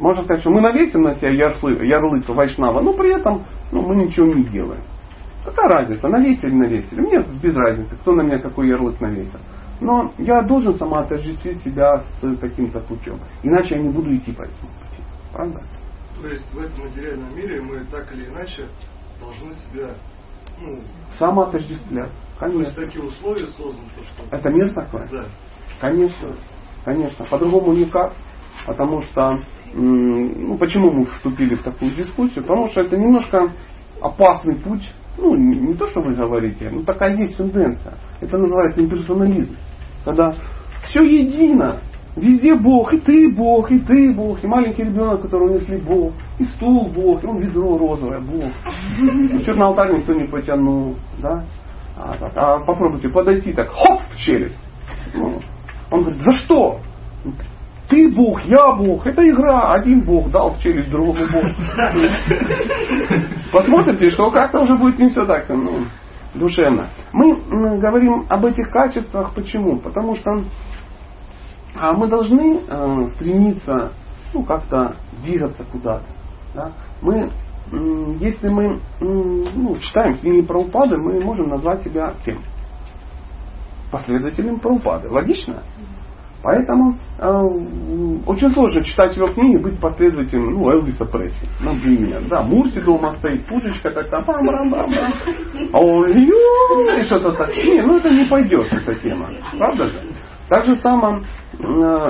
можно 0.00 0.24
сказать, 0.24 0.40
что 0.40 0.50
мы 0.50 0.60
навесим 0.62 1.02
на 1.02 1.14
себя 1.16 1.30
ярлык, 1.30 1.82
ярлык 1.82 2.28
Вайшнава, 2.28 2.80
но 2.80 2.94
при 2.94 3.14
этом 3.14 3.44
ну, 3.70 3.82
мы 3.82 3.96
ничего 3.96 4.26
не 4.26 4.44
делаем. 4.44 4.82
Какая 5.44 5.68
разница, 5.68 6.08
навесили, 6.08 6.54
навесили. 6.54 7.00
Мне 7.00 7.24
без 7.42 7.54
разницы, 7.54 7.94
кто 7.96 8.12
на 8.12 8.22
меня 8.22 8.38
какой 8.38 8.68
ярлык 8.68 9.00
навесил. 9.00 9.38
Но 9.80 10.12
я 10.18 10.42
должен 10.42 10.74
самоотождествить 10.76 11.62
себя 11.62 12.02
с 12.20 12.36
каким-то 12.38 12.80
путем. 12.80 13.18
Иначе 13.42 13.76
я 13.76 13.82
не 13.82 13.88
буду 13.88 14.14
идти 14.14 14.32
по 14.32 14.42
этому 14.42 14.68
пути. 14.78 15.02
Правда? 15.32 15.62
То 16.20 16.28
есть 16.28 16.52
в 16.52 16.58
этом 16.60 16.84
материальном 16.84 17.34
мире 17.34 17.62
мы 17.62 17.80
так 17.90 18.12
или 18.12 18.26
иначе 18.26 18.68
должны 19.18 19.54
себя, 19.54 19.88
ну, 20.60 20.80
Самоотождествлять. 21.18 22.10
то 22.38 22.46
есть 22.46 22.74
Конечно. 22.74 22.84
такие 22.84 23.04
условия 23.04 23.46
созданы, 23.46 23.88
то 23.96 24.02
что... 24.02 24.36
Это 24.36 24.50
мир 24.50 24.74
такой? 24.74 25.08
Да. 25.10 25.24
Конечно, 25.80 26.28
конечно. 26.84 27.24
По-другому 27.26 27.72
никак. 27.72 28.12
Потому 28.66 29.02
что, 29.04 29.38
ну, 29.72 30.58
почему 30.58 30.90
мы 30.90 31.06
вступили 31.06 31.54
в 31.54 31.62
такую 31.62 31.94
дискуссию? 31.94 32.42
Потому 32.42 32.68
что 32.68 32.82
это 32.82 32.96
немножко 32.96 33.54
опасный 34.02 34.56
путь. 34.56 34.92
Ну, 35.16 35.34
не, 35.34 35.58
не 35.58 35.74
то, 35.74 35.86
что 35.88 36.00
вы 36.00 36.14
говорите, 36.14 36.70
но 36.70 36.82
такая 36.82 37.16
есть 37.16 37.36
тенденция. 37.36 37.94
Это 38.20 38.36
называется 38.36 38.80
имперсонализм. 38.82 39.56
Когда 40.04 40.32
все 40.84 41.02
едино. 41.02 41.80
Везде 42.16 42.56
Бог, 42.56 42.92
и 42.92 42.98
ты 42.98 43.32
Бог, 43.32 43.70
и 43.70 43.78
ты 43.78 44.12
Бог, 44.12 44.42
и 44.42 44.46
маленький 44.46 44.82
ребенок, 44.82 45.22
которого 45.22 45.54
несли 45.54 45.78
Бог, 45.78 46.12
и 46.38 46.44
стул 46.44 46.88
Бог, 46.88 47.22
и 47.22 47.26
он 47.26 47.38
ведро 47.38 47.78
розовое, 47.78 48.20
Бог. 48.20 48.52
Что 49.42 49.54
на 49.54 49.66
алтарь 49.66 49.96
никто 49.96 50.12
не 50.12 50.26
потянул, 50.26 50.96
да? 51.22 51.44
А, 51.96 52.16
так, 52.16 52.32
а 52.34 52.58
попробуйте 52.64 53.08
подойти 53.08 53.52
так, 53.52 53.70
хоп, 53.70 54.00
в 54.12 54.18
челюсть. 54.18 54.58
Ну, 55.14 55.38
он 55.90 56.02
говорит, 56.02 56.22
за 56.22 56.32
что? 56.32 56.78
Ты 57.88 58.12
Бог, 58.12 58.42
я 58.44 58.72
Бог. 58.72 59.06
Это 59.06 59.28
игра. 59.28 59.74
Один 59.74 60.04
Бог 60.04 60.30
дал 60.30 60.54
в 60.54 60.60
челюсть 60.60 60.90
другому 60.90 61.26
Богу. 61.26 61.48
Посмотрите, 63.52 64.10
что 64.10 64.30
как-то 64.30 64.60
уже 64.60 64.78
будет 64.78 64.98
не 64.98 65.08
все 65.08 65.24
так 65.24 65.48
ну, 65.48 65.84
душевно. 66.34 66.88
Мы 67.12 67.78
говорим 67.78 68.26
об 68.28 68.44
этих 68.44 68.70
качествах. 68.70 69.34
Почему? 69.34 69.78
Потому 69.78 70.16
что 70.16 70.44
а, 71.74 71.92
мы 71.92 72.08
должны 72.08 72.60
э, 72.66 73.06
стремиться 73.14 73.92
ну, 74.32 74.42
как-то 74.44 74.96
двигаться 75.22 75.64
куда-то. 75.64 76.06
Да? 76.54 76.72
Мы, 77.00 77.30
если 78.18 78.48
мы 78.48 78.80
ну, 79.00 79.76
читаем 79.78 80.18
книги 80.18 80.44
про 80.44 80.60
упады, 80.60 80.96
мы 80.96 81.20
можем 81.20 81.48
назвать 81.48 81.84
себя 81.84 82.14
кем? 82.24 82.38
Последователем 83.90 84.60
Прабхупады. 84.60 85.08
Логично? 85.08 85.62
Поэтому 86.42 86.96
э, 87.18 87.28
очень 88.26 88.50
сложно 88.52 88.82
читать 88.82 89.14
его 89.14 89.26
книги 89.34 89.56
и 89.56 89.62
быть 89.62 89.78
последователем 89.78 90.52
ну, 90.52 90.70
Элвиса 90.70 91.04
Пресли, 91.04 91.48
например. 91.60 92.22
Да, 92.30 92.42
Мурси 92.42 92.80
дома 92.80 93.14
стоит, 93.16 93.46
пушечка 93.46 93.90
так 93.90 94.08
там, 94.08 94.24
бам 94.24 94.46
бам 94.46 94.70
бам 94.70 94.90
а 95.72 95.78
он 95.78 96.10
и 96.10 97.02
что-то 97.04 97.32
так. 97.32 97.48
Не, 97.48 97.82
ну 97.82 97.98
это 97.98 98.08
не 98.08 98.24
пойдет, 98.24 98.72
эта 98.72 98.94
тема. 98.94 99.28
Правда 99.58 99.86
же? 99.86 100.02
Так 100.48 100.64
же 100.64 100.78
самое, 100.78 101.22
э, 101.58 102.08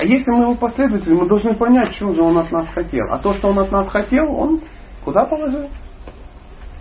если 0.00 0.30
мы 0.30 0.42
его 0.42 0.54
последователи, 0.54 1.14
мы 1.14 1.26
должны 1.26 1.54
понять, 1.56 1.94
что 1.94 2.12
же 2.12 2.22
он 2.22 2.36
от 2.36 2.52
нас 2.52 2.68
хотел. 2.74 3.10
А 3.10 3.18
то, 3.18 3.32
что 3.32 3.48
он 3.48 3.58
от 3.58 3.72
нас 3.72 3.88
хотел, 3.88 4.30
он 4.34 4.60
куда 5.02 5.24
положил? 5.24 5.68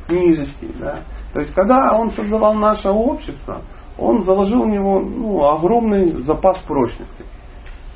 Книжечки, 0.08 0.68
да. 0.78 1.00
То 1.34 1.40
есть, 1.40 1.54
когда 1.54 1.98
он 1.98 2.12
создавал 2.12 2.54
наше 2.54 2.90
общество, 2.90 3.62
он 3.98 4.24
заложил 4.24 4.64
в 4.64 4.68
него 4.68 5.00
ну, 5.00 5.46
огромный 5.46 6.22
запас 6.24 6.58
прочности. 6.60 7.26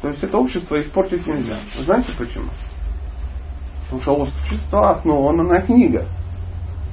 То 0.01 0.09
есть 0.09 0.23
это 0.23 0.37
общество 0.37 0.79
испортить 0.79 1.25
нельзя. 1.27 1.59
Знаете 1.79 2.11
почему? 2.17 2.49
Потому 3.83 4.01
что 4.01 4.11
общество 4.13 4.91
основано 4.91 5.43
на 5.43 5.61
книгах. 5.61 6.07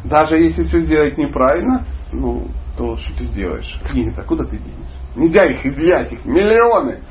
Даже 0.04 0.36
если 0.38 0.62
все 0.64 0.80
сделать 0.80 1.18
неправильно, 1.18 1.84
ну, 2.12 2.46
то 2.76 2.96
что 2.96 3.16
ты 3.18 3.24
сделаешь? 3.24 3.80
Книги-то 3.90 4.22
куда 4.22 4.44
ты 4.44 4.58
денешь? 4.58 4.96
Нельзя 5.14 5.44
их 5.46 5.64
изъять, 5.64 6.12
их 6.12 6.24
миллионы. 6.24 7.02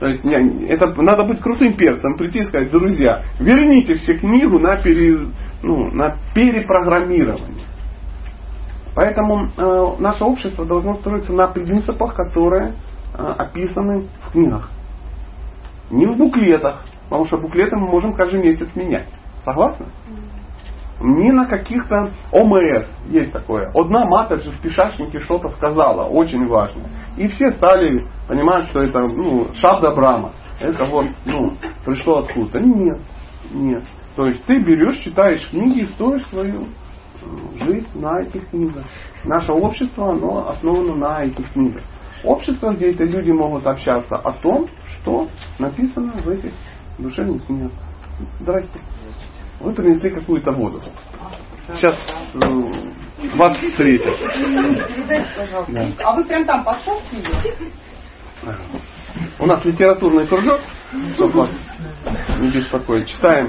То 0.00 0.08
есть 0.08 0.24
не, 0.24 0.66
это 0.66 0.86
надо 1.00 1.24
быть 1.24 1.40
крутым 1.40 1.74
перцем, 1.74 2.16
прийти 2.16 2.40
и 2.40 2.44
сказать, 2.44 2.70
друзья, 2.70 3.22
верните 3.38 3.94
все 3.94 4.14
книгу 4.14 4.58
на, 4.58 4.76
пере, 4.76 5.16
ну, 5.62 5.90
на 5.92 6.16
перепрограммирование. 6.34 7.66
Поэтому 8.94 9.48
э, 9.56 9.96
наше 10.00 10.24
общество 10.24 10.64
должно 10.64 10.96
строиться 10.96 11.32
на 11.32 11.48
принципах, 11.48 12.14
которые 12.14 12.74
э, 13.14 13.34
описаны 13.38 14.06
в 14.26 14.32
книгах. 14.32 14.70
Не 15.90 16.06
в 16.06 16.16
буклетах, 16.16 16.82
потому 17.04 17.26
что 17.26 17.38
буклеты 17.38 17.76
мы 17.76 17.88
можем 17.88 18.14
каждый 18.14 18.40
месяц 18.40 18.68
менять. 18.74 19.08
Согласны? 19.44 19.86
Не 21.00 21.32
на 21.32 21.46
каких-то 21.46 22.10
ОМС 22.30 22.86
есть 23.08 23.32
такое. 23.32 23.70
Одна 23.74 24.04
матаджи 24.04 24.52
в 24.52 24.60
пишачнике 24.60 25.18
что-то 25.20 25.48
сказала, 25.48 26.04
очень 26.04 26.46
важно. 26.46 26.82
И 27.16 27.26
все 27.28 27.50
стали 27.50 28.06
понимать, 28.28 28.68
что 28.68 28.80
это 28.80 29.00
ну, 29.00 29.48
шабда 29.54 29.90
Брама. 29.94 30.32
Это 30.60 30.84
вот 30.84 31.06
ну, 31.24 31.54
пришло 31.84 32.18
откуда-то. 32.18 32.60
Нет, 32.60 33.00
нет. 33.52 33.84
То 34.14 34.26
есть 34.26 34.44
ты 34.44 34.62
берешь, 34.62 34.98
читаешь 34.98 35.48
книги 35.50 35.80
и 35.80 35.92
строишь 35.94 36.26
свою 36.26 36.66
жизнь 37.60 37.88
на 37.94 38.20
этих 38.20 38.48
книгах. 38.50 38.84
Наше 39.24 39.52
общество, 39.52 40.12
оно 40.12 40.50
основано 40.50 40.94
на 40.96 41.24
этих 41.24 41.52
книгах. 41.52 41.84
Общество, 42.24 42.72
где 42.72 42.90
эти 42.90 43.02
люди 43.02 43.30
могут 43.32 43.66
общаться 43.66 44.16
о 44.16 44.32
том, 44.32 44.68
что 44.86 45.28
написано 45.58 46.12
в 46.12 46.28
этих 46.28 46.52
душевных 46.98 47.44
книгах. 47.46 47.72
Здрасте. 48.40 48.80
Вы 49.60 49.72
принесли 49.74 50.10
какую-то 50.10 50.52
воду. 50.52 50.80
Сейчас 51.74 51.96
э, 52.34 53.36
вас 53.36 53.56
встретят. 53.56 54.16
Передайте, 54.18 55.28
пожалуйста. 55.36 55.72
Да. 55.72 55.88
А 56.04 56.16
вы 56.16 56.24
прям 56.24 56.44
там 56.44 56.64
поставьте 56.64 57.16
ее? 57.16 57.72
У 59.38 59.46
нас 59.46 59.64
литературный 59.64 60.26
кружок, 60.26 60.60
чтобы 61.14 61.32
вас 61.32 61.50
не 62.40 62.50
беспокоить. 62.50 63.08
Читаем 63.08 63.48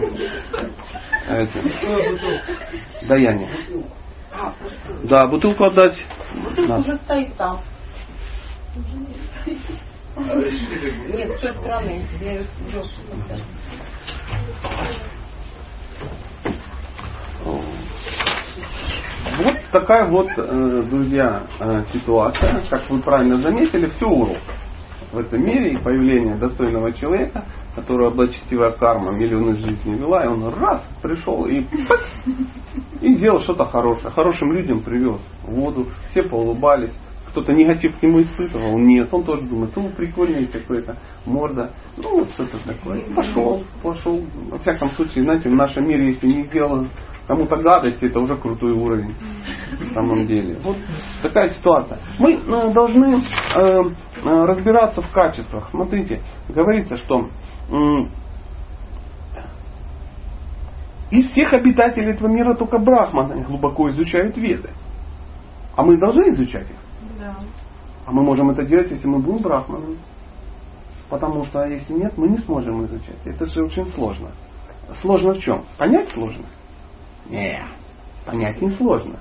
эти, 1.29 3.07
даяние. 3.07 3.49
Да, 5.03 5.27
бутылку 5.27 5.65
отдать. 5.65 5.97
Бутылка 6.43 6.73
уже 6.79 6.97
стоит 6.97 7.35
там. 7.35 7.61
Нет, 10.15 11.37
с 11.37 11.41
той 11.41 11.53
стороны. 11.53 12.05
Я 12.19 12.31
ее 12.33 12.43
вот 19.37 19.55
такая 19.71 20.05
вот, 20.09 20.29
э, 20.37 20.83
друзья, 20.89 21.43
э, 21.59 21.83
ситуация. 21.93 22.63
Как 22.69 22.89
вы 22.89 23.01
правильно 23.01 23.37
заметили, 23.37 23.87
все 23.87 24.05
урок 24.05 24.37
в 25.11 25.17
этом 25.17 25.43
мире 25.43 25.73
и 25.73 25.77
появление 25.77 26.35
достойного 26.35 26.91
человека, 26.93 27.45
которого 27.75 28.11
благочестивая 28.11 28.71
карма 28.71 29.11
миллионы 29.11 29.55
жизней 29.55 29.95
вела, 29.95 30.23
и 30.23 30.27
он 30.27 30.47
раз 30.49 30.83
пришел 31.01 31.45
и, 31.45 31.65
и 33.01 33.15
сделал 33.15 33.41
что-то 33.41 33.65
хорошее. 33.65 34.11
Хорошим 34.11 34.53
людям 34.53 34.81
привез 34.81 35.19
воду, 35.43 35.87
все 36.09 36.23
поулыбались. 36.23 36.93
Кто-то 37.29 37.51
негатив 37.51 37.97
к 37.97 38.03
нему 38.03 38.21
испытывал? 38.21 38.77
Нет. 38.77 39.11
Он 39.11 39.23
тоже 39.23 39.41
думает, 39.41 39.71
ну, 39.75 39.89
прикольный 39.89 40.45
какой-то, 40.45 40.97
морда. 41.25 41.71
Ну, 41.97 42.19
вот 42.19 42.29
что-то 42.33 42.59
такое. 42.63 43.01
Пошел, 43.15 43.63
пошел. 43.81 44.21
Во 44.51 44.59
всяком 44.59 44.91
случае, 44.91 45.23
знаете, 45.23 45.49
в 45.49 45.53
нашем 45.55 45.87
мире, 45.87 46.09
если 46.09 46.27
не 46.27 46.43
сделал 46.43 46.85
кому-то 47.27 47.55
гадость, 47.57 48.03
это 48.03 48.19
уже 48.19 48.37
крутой 48.37 48.73
уровень. 48.73 49.15
На 49.79 49.93
самом 49.95 50.27
деле. 50.27 50.59
Вот 50.63 50.77
такая 51.23 51.49
ситуация. 51.49 51.97
Мы 52.19 52.33
э, 52.33 52.71
должны 52.71 53.15
э, 53.15 53.59
э, 53.59 54.45
разбираться 54.45 55.01
в 55.01 55.11
качествах. 55.11 55.69
Смотрите, 55.71 56.21
говорится, 56.49 56.97
что 56.97 57.29
из 61.11 61.29
всех 61.31 61.53
обитателей 61.53 62.13
этого 62.13 62.27
мира 62.27 62.55
только 62.55 62.79
брахманы 62.79 63.43
глубоко 63.43 63.89
изучают 63.91 64.35
веды. 64.37 64.69
А 65.75 65.83
мы 65.83 65.97
должны 65.97 66.33
изучать 66.33 66.69
их. 66.69 66.77
Да. 67.19 67.35
А 68.05 68.11
мы 68.11 68.23
можем 68.23 68.49
это 68.49 68.63
делать, 68.63 68.91
если 68.91 69.07
мы 69.07 69.19
будем 69.19 69.41
брахманами. 69.41 69.97
Потому 71.09 71.45
что 71.45 71.63
если 71.65 71.93
нет, 71.93 72.17
мы 72.17 72.29
не 72.29 72.37
сможем 72.39 72.83
изучать. 72.85 73.17
Это 73.25 73.45
же 73.45 73.63
очень 73.63 73.85
сложно. 73.87 74.31
Сложно 75.01 75.33
в 75.33 75.39
чем? 75.39 75.63
Понять 75.77 76.09
сложно? 76.09 76.45
Нет, 77.29 77.65
понять 78.25 78.61
не 78.61 78.71
сложно. 78.71 79.19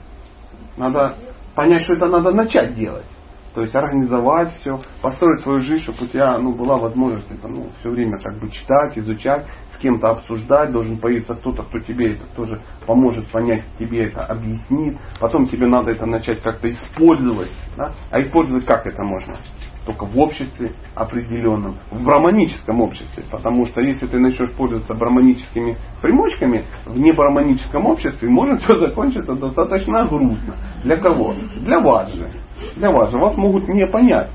Надо 0.77 1.17
понять, 1.55 1.83
что 1.83 1.95
это 1.95 2.07
надо 2.07 2.33
начать 2.33 2.75
делать. 2.75 3.07
То 3.55 3.61
есть 3.61 3.75
организовать 3.75 4.53
все, 4.55 4.81
построить 5.03 5.43
свою 5.43 5.61
жизнь, 5.61 5.83
чтобы 5.83 5.99
у 6.03 6.07
тебя 6.07 6.38
ну, 6.38 6.55
была 6.55 6.77
возможность 6.77 7.31
это, 7.31 7.49
ну, 7.49 7.67
все 7.81 7.91
время 7.91 8.19
как 8.19 8.38
бы 8.38 8.51
читать, 8.51 8.97
изучать, 8.97 9.47
с 9.75 9.79
кем-то 9.79 10.09
обсуждать, 10.09 10.73
должен 10.73 10.99
появиться 10.99 11.35
кто-то, 11.35 11.62
кто 11.65 11.79
тебе 11.81 12.15
это 12.15 12.25
тоже 12.35 12.62
поможет 12.87 13.31
понять, 13.31 13.65
тебе 13.79 14.07
это 14.07 14.25
объяснит. 14.25 14.97
Потом 15.21 15.47
тебе 15.49 15.67
надо 15.67 15.91
это 15.91 16.07
начать 16.07 16.41
как-то 16.41 16.71
использовать. 16.71 17.51
Да? 17.77 17.93
А 18.11 18.21
использовать 18.23 18.65
как 18.65 18.87
это 18.87 19.03
можно? 19.03 19.37
только 19.85 20.05
в 20.05 20.19
обществе 20.19 20.73
определенном, 20.95 21.77
в 21.91 22.05
браманическом 22.05 22.81
обществе. 22.81 23.25
Потому 23.31 23.67
что 23.67 23.81
если 23.81 24.07
ты 24.07 24.19
начнешь 24.19 24.53
пользоваться 24.53 24.95
браманическими 24.95 25.77
примочками, 26.01 26.67
в 26.87 26.99
небраманическом 26.99 27.87
обществе 27.87 28.29
может 28.29 28.62
все 28.62 28.79
закончиться 28.79 29.35
достаточно 29.35 30.05
грустно. 30.07 30.55
Для 30.85 30.97
кого? 30.99 31.35
Для 31.57 31.81
вас 31.81 32.12
же. 32.15 32.29
Для 32.77 32.91
вас 32.91 33.11
же. 33.11 33.19
Вас 33.19 33.37
могут 33.37 33.69
не 33.69 33.87
понять. 33.87 34.31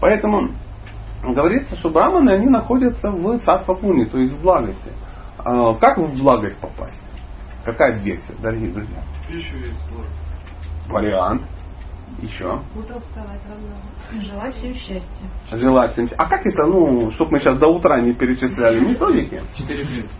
Поэтому 0.00 0.50
говорится, 1.22 1.76
что 1.76 1.90
браманы, 1.90 2.30
они 2.30 2.46
находятся 2.46 3.10
в 3.10 3.40
сатвапуне, 3.40 4.06
то 4.06 4.18
есть 4.18 4.34
в 4.34 4.42
благости. 4.42 4.92
А 5.38 5.74
как 5.74 5.98
в 5.98 6.16
благость 6.18 6.58
попасть? 6.58 7.00
Какая 7.64 7.98
версия, 8.00 8.34
дорогие 8.40 8.70
друзья? 8.70 9.02
Еще 9.28 9.58
есть 9.58 9.78
Вариант. 10.88 11.42
Еще. 12.20 12.58
Утром 12.74 13.00
вставать 13.00 13.40
рано. 13.46 14.22
Желать 14.22 14.54
всем 14.56 14.74
счастья. 14.74 15.28
Желать 15.52 15.92
всем 15.92 16.08
счастья. 16.08 16.24
А 16.24 16.28
как 16.28 16.44
это, 16.46 16.66
ну, 16.66 17.10
чтобы 17.12 17.32
мы 17.32 17.40
сейчас 17.40 17.58
до 17.58 17.68
утра 17.68 18.00
не 18.00 18.14
перечисляли 18.14 18.80
методики? 18.80 19.42
Четыре 19.54 19.84
принципа. 19.84 20.14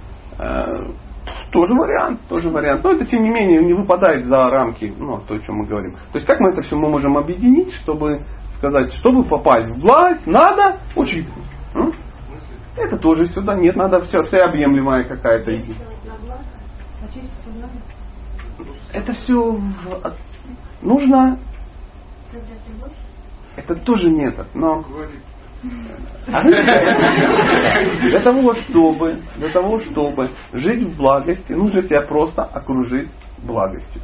Тоже 1.50 1.72
вариант, 1.72 2.20
тоже 2.28 2.50
вариант. 2.50 2.84
Но 2.84 2.92
это, 2.92 3.06
тем 3.06 3.22
не 3.22 3.30
менее, 3.30 3.62
не 3.62 3.74
выпадает 3.74 4.26
за 4.26 4.50
рамки, 4.50 4.92
ну, 4.96 5.20
то, 5.26 5.34
о 5.34 5.38
чем 5.40 5.56
мы 5.56 5.66
говорим. 5.66 5.92
То 6.12 6.18
есть, 6.18 6.26
как 6.26 6.40
мы 6.40 6.50
это 6.50 6.62
все 6.62 6.76
мы 6.76 6.88
можем 6.88 7.16
объединить, 7.16 7.72
чтобы 7.74 8.22
сказать, 8.58 8.92
чтобы 8.94 9.24
попасть 9.24 9.68
в 9.68 9.80
власть, 9.80 10.26
надо 10.26 10.80
учиться. 10.96 11.32
М? 11.74 11.92
Это 12.76 12.96
тоже 12.96 13.26
сюда. 13.28 13.54
Нет, 13.54 13.76
надо 13.76 14.00
все, 14.02 14.22
всеобъемлемая 14.24 15.04
какая-то. 15.04 15.52
Это 18.92 19.12
все 19.12 19.60
нужно 20.82 21.38
это 23.58 23.74
тоже 23.74 24.10
метод, 24.10 24.46
но 24.54 24.84
для 26.28 28.20
того, 28.20 28.54
чтобы, 28.54 29.18
для 29.36 29.48
того, 29.48 29.80
чтобы 29.80 30.30
жить 30.52 30.82
в 30.82 30.96
благости, 30.96 31.52
нужно 31.52 31.82
себя 31.82 32.02
просто 32.02 32.42
окружить 32.42 33.08
благостью. 33.44 34.00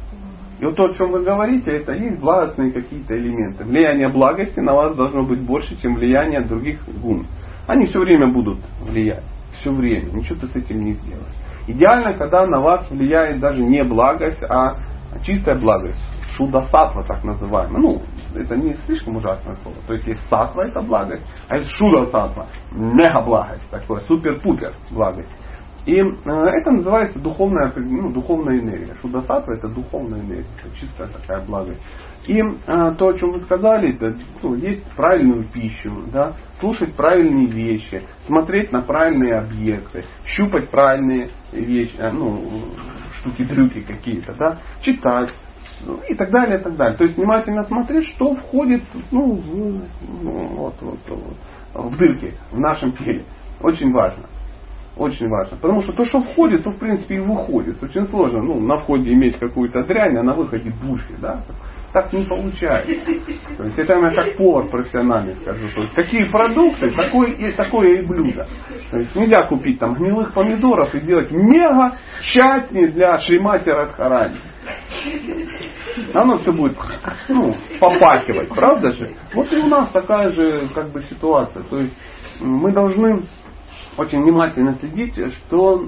И 0.59 0.65
вот 0.65 0.75
то, 0.75 0.85
о 0.85 0.93
чем 0.95 1.11
вы 1.11 1.23
говорите, 1.23 1.71
это 1.71 1.93
есть 1.93 2.19
благостные 2.19 2.71
какие-то 2.71 3.17
элементы. 3.17 3.63
Влияние 3.63 4.09
благости 4.09 4.59
на 4.59 4.73
вас 4.73 4.95
должно 4.95 5.23
быть 5.23 5.41
больше, 5.41 5.79
чем 5.81 5.95
влияние 5.95 6.41
других 6.41 6.79
гун. 7.01 7.25
Они 7.67 7.85
все 7.87 7.99
время 7.99 8.27
будут 8.27 8.59
влиять. 8.81 9.23
Все 9.59 9.71
время. 9.71 10.11
Ничего 10.11 10.39
ты 10.39 10.47
с 10.47 10.55
этим 10.55 10.83
не 10.83 10.93
сделаешь. 10.93 11.35
Идеально, 11.67 12.13
когда 12.13 12.45
на 12.45 12.59
вас 12.61 12.89
влияет 12.89 13.39
даже 13.39 13.61
не 13.61 13.83
благость, 13.83 14.43
а 14.43 14.77
чистая 15.23 15.55
благость 15.55 16.01
шуда 16.37 16.61
сатва 16.63 17.03
так 17.03 17.23
называемая. 17.23 17.81
Ну, 17.81 18.01
это 18.35 18.55
не 18.55 18.73
слишком 18.85 19.17
ужасное 19.17 19.55
слово. 19.55 19.77
То 19.87 19.93
есть 19.93 20.07
есть 20.07 20.21
сатва 20.29 20.65
это 20.65 20.81
благость, 20.81 21.25
а 21.47 21.57
есть 21.57 21.71
шуда 21.71 22.05
сатва, 22.07 22.47
мега 22.71 23.21
благость, 23.21 23.69
такое 23.69 24.01
супер-пупер 24.01 24.73
благость. 24.91 25.29
И 25.85 25.99
э, 25.99 26.01
это 26.01 26.71
называется 26.71 27.19
духовная, 27.19 27.71
ну, 27.75 28.11
духовная 28.11 28.59
энергия. 28.59 28.95
Шуда 29.01 29.21
сатва 29.21 29.53
это 29.53 29.67
духовная 29.67 30.19
энергия, 30.19 30.47
чистая 30.79 31.07
такая 31.09 31.45
благость. 31.45 31.81
И 32.27 32.39
э, 32.39 32.95
то, 32.97 33.09
о 33.09 33.13
чем 33.13 33.33
вы 33.33 33.43
сказали, 33.43 33.95
это 33.95 34.15
ну, 34.41 34.55
есть 34.55 34.83
правильную 34.95 35.47
пищу, 35.51 35.91
да, 36.11 36.33
слушать 36.59 36.95
правильные 36.95 37.45
вещи, 37.45 38.01
смотреть 38.25 38.71
на 38.71 38.81
правильные 38.81 39.35
объекты, 39.35 40.05
щупать 40.25 40.69
правильные 40.71 41.29
вещи, 41.51 41.95
э, 41.99 42.09
ну, 42.11 42.63
штуки-дрюки 43.19 43.81
какие-то, 43.81 44.33
да, 44.33 44.57
читать, 44.81 45.33
и 46.09 46.15
так 46.15 46.29
далее, 46.31 46.59
и 46.59 46.61
так 46.61 46.75
далее. 46.75 46.97
То 46.97 47.03
есть 47.03 47.17
внимательно 47.17 47.63
смотреть, 47.63 48.05
что 48.07 48.35
входит 48.35 48.83
ну, 49.11 49.35
в, 49.35 49.83
ну, 50.23 50.47
вот, 50.55 50.75
вот, 50.81 50.99
вот, 51.07 51.91
в 51.91 51.97
дырки 51.97 52.33
в 52.51 52.59
нашем 52.59 52.91
теле. 52.93 53.23
Очень 53.61 53.91
важно. 53.91 54.23
Очень 54.97 55.27
важно. 55.27 55.57
Потому 55.57 55.81
что 55.81 55.93
то, 55.93 56.05
что 56.05 56.21
входит, 56.21 56.63
то 56.63 56.71
в 56.71 56.77
принципе 56.77 57.15
и 57.15 57.19
выходит. 57.19 57.81
Очень 57.83 58.07
сложно 58.07 58.41
ну, 58.41 58.59
на 58.59 58.77
входе 58.79 59.11
иметь 59.13 59.37
какую-то 59.37 59.83
дрянь, 59.83 60.17
а 60.17 60.23
на 60.23 60.33
выходе 60.33 60.71
души. 60.81 61.13
Да? 61.19 61.41
Так 61.95 62.11
не 62.11 62.25
получается. 62.25 62.91
То 63.57 63.63
есть 63.63 63.79
это 63.79 63.93
я 63.93 64.09
как 64.11 64.35
повар 64.35 64.67
профессиональный 64.67 65.33
скажу. 65.35 65.69
То 65.73 65.81
есть 65.81 65.93
какие 65.93 66.29
продукты, 66.29 66.91
такое 66.91 67.29
и, 67.29 67.53
такое 67.53 67.99
и 67.99 68.05
блюдо. 68.05 68.45
То 68.91 68.99
есть 68.99 69.15
нельзя 69.15 69.47
купить 69.47 69.79
там 69.79 69.93
гнилых 69.93 70.33
помидоров 70.33 70.93
и 70.93 70.99
сделать 70.99 71.31
мега 71.31 71.97
чатни 72.21 72.87
для 72.87 73.17
Шримати 73.21 73.69
Радхарани. 73.69 74.35
Оно 76.13 76.39
все 76.39 76.51
будет 76.51 76.77
ну, 77.29 77.55
попахивать, 77.79 78.49
правда 78.49 78.91
же? 78.91 79.11
Вот 79.33 79.53
и 79.53 79.55
у 79.55 79.67
нас 79.67 79.89
такая 79.91 80.33
же 80.33 80.67
как 80.75 80.91
бы 80.91 81.01
ситуация. 81.03 81.63
То 81.63 81.79
есть 81.79 81.93
мы 82.41 82.73
должны 82.73 83.23
очень 83.97 84.21
внимательно 84.21 84.73
следить 84.75 85.15
что, 85.15 85.85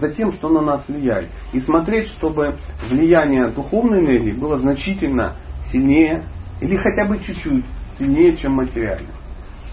за 0.00 0.14
тем, 0.14 0.32
что 0.32 0.48
на 0.48 0.60
нас 0.60 0.84
влияет. 0.88 1.30
И 1.52 1.60
смотреть, 1.60 2.08
чтобы 2.12 2.56
влияние 2.88 3.48
духовной 3.48 4.00
энергии 4.00 4.32
было 4.32 4.58
значительно 4.58 5.36
сильнее 5.70 6.24
или 6.60 6.76
хотя 6.76 7.06
бы 7.06 7.18
чуть-чуть 7.18 7.64
сильнее, 7.98 8.36
чем 8.36 8.52
материальное. 8.52 9.14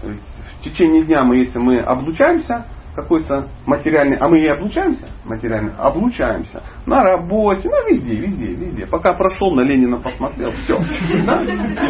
То 0.02 0.10
есть 0.10 0.22
в 0.60 0.64
течение 0.64 1.04
дня 1.04 1.24
мы, 1.24 1.38
если 1.38 1.58
мы 1.58 1.80
облучаемся, 1.80 2.66
какой-то 2.94 3.48
материальный, 3.66 4.16
а 4.16 4.28
мы 4.28 4.38
и 4.38 4.46
облучаемся, 4.46 5.08
материально, 5.24 5.74
облучаемся 5.78 6.62
на 6.86 7.02
работе, 7.02 7.68
ну 7.68 7.88
везде, 7.88 8.14
везде, 8.16 8.46
везде. 8.46 8.86
Пока 8.86 9.14
прошел, 9.14 9.54
на 9.54 9.62
Ленина 9.62 9.98
посмотрел, 9.98 10.50
все. 10.52 10.76
Да? 11.24 11.40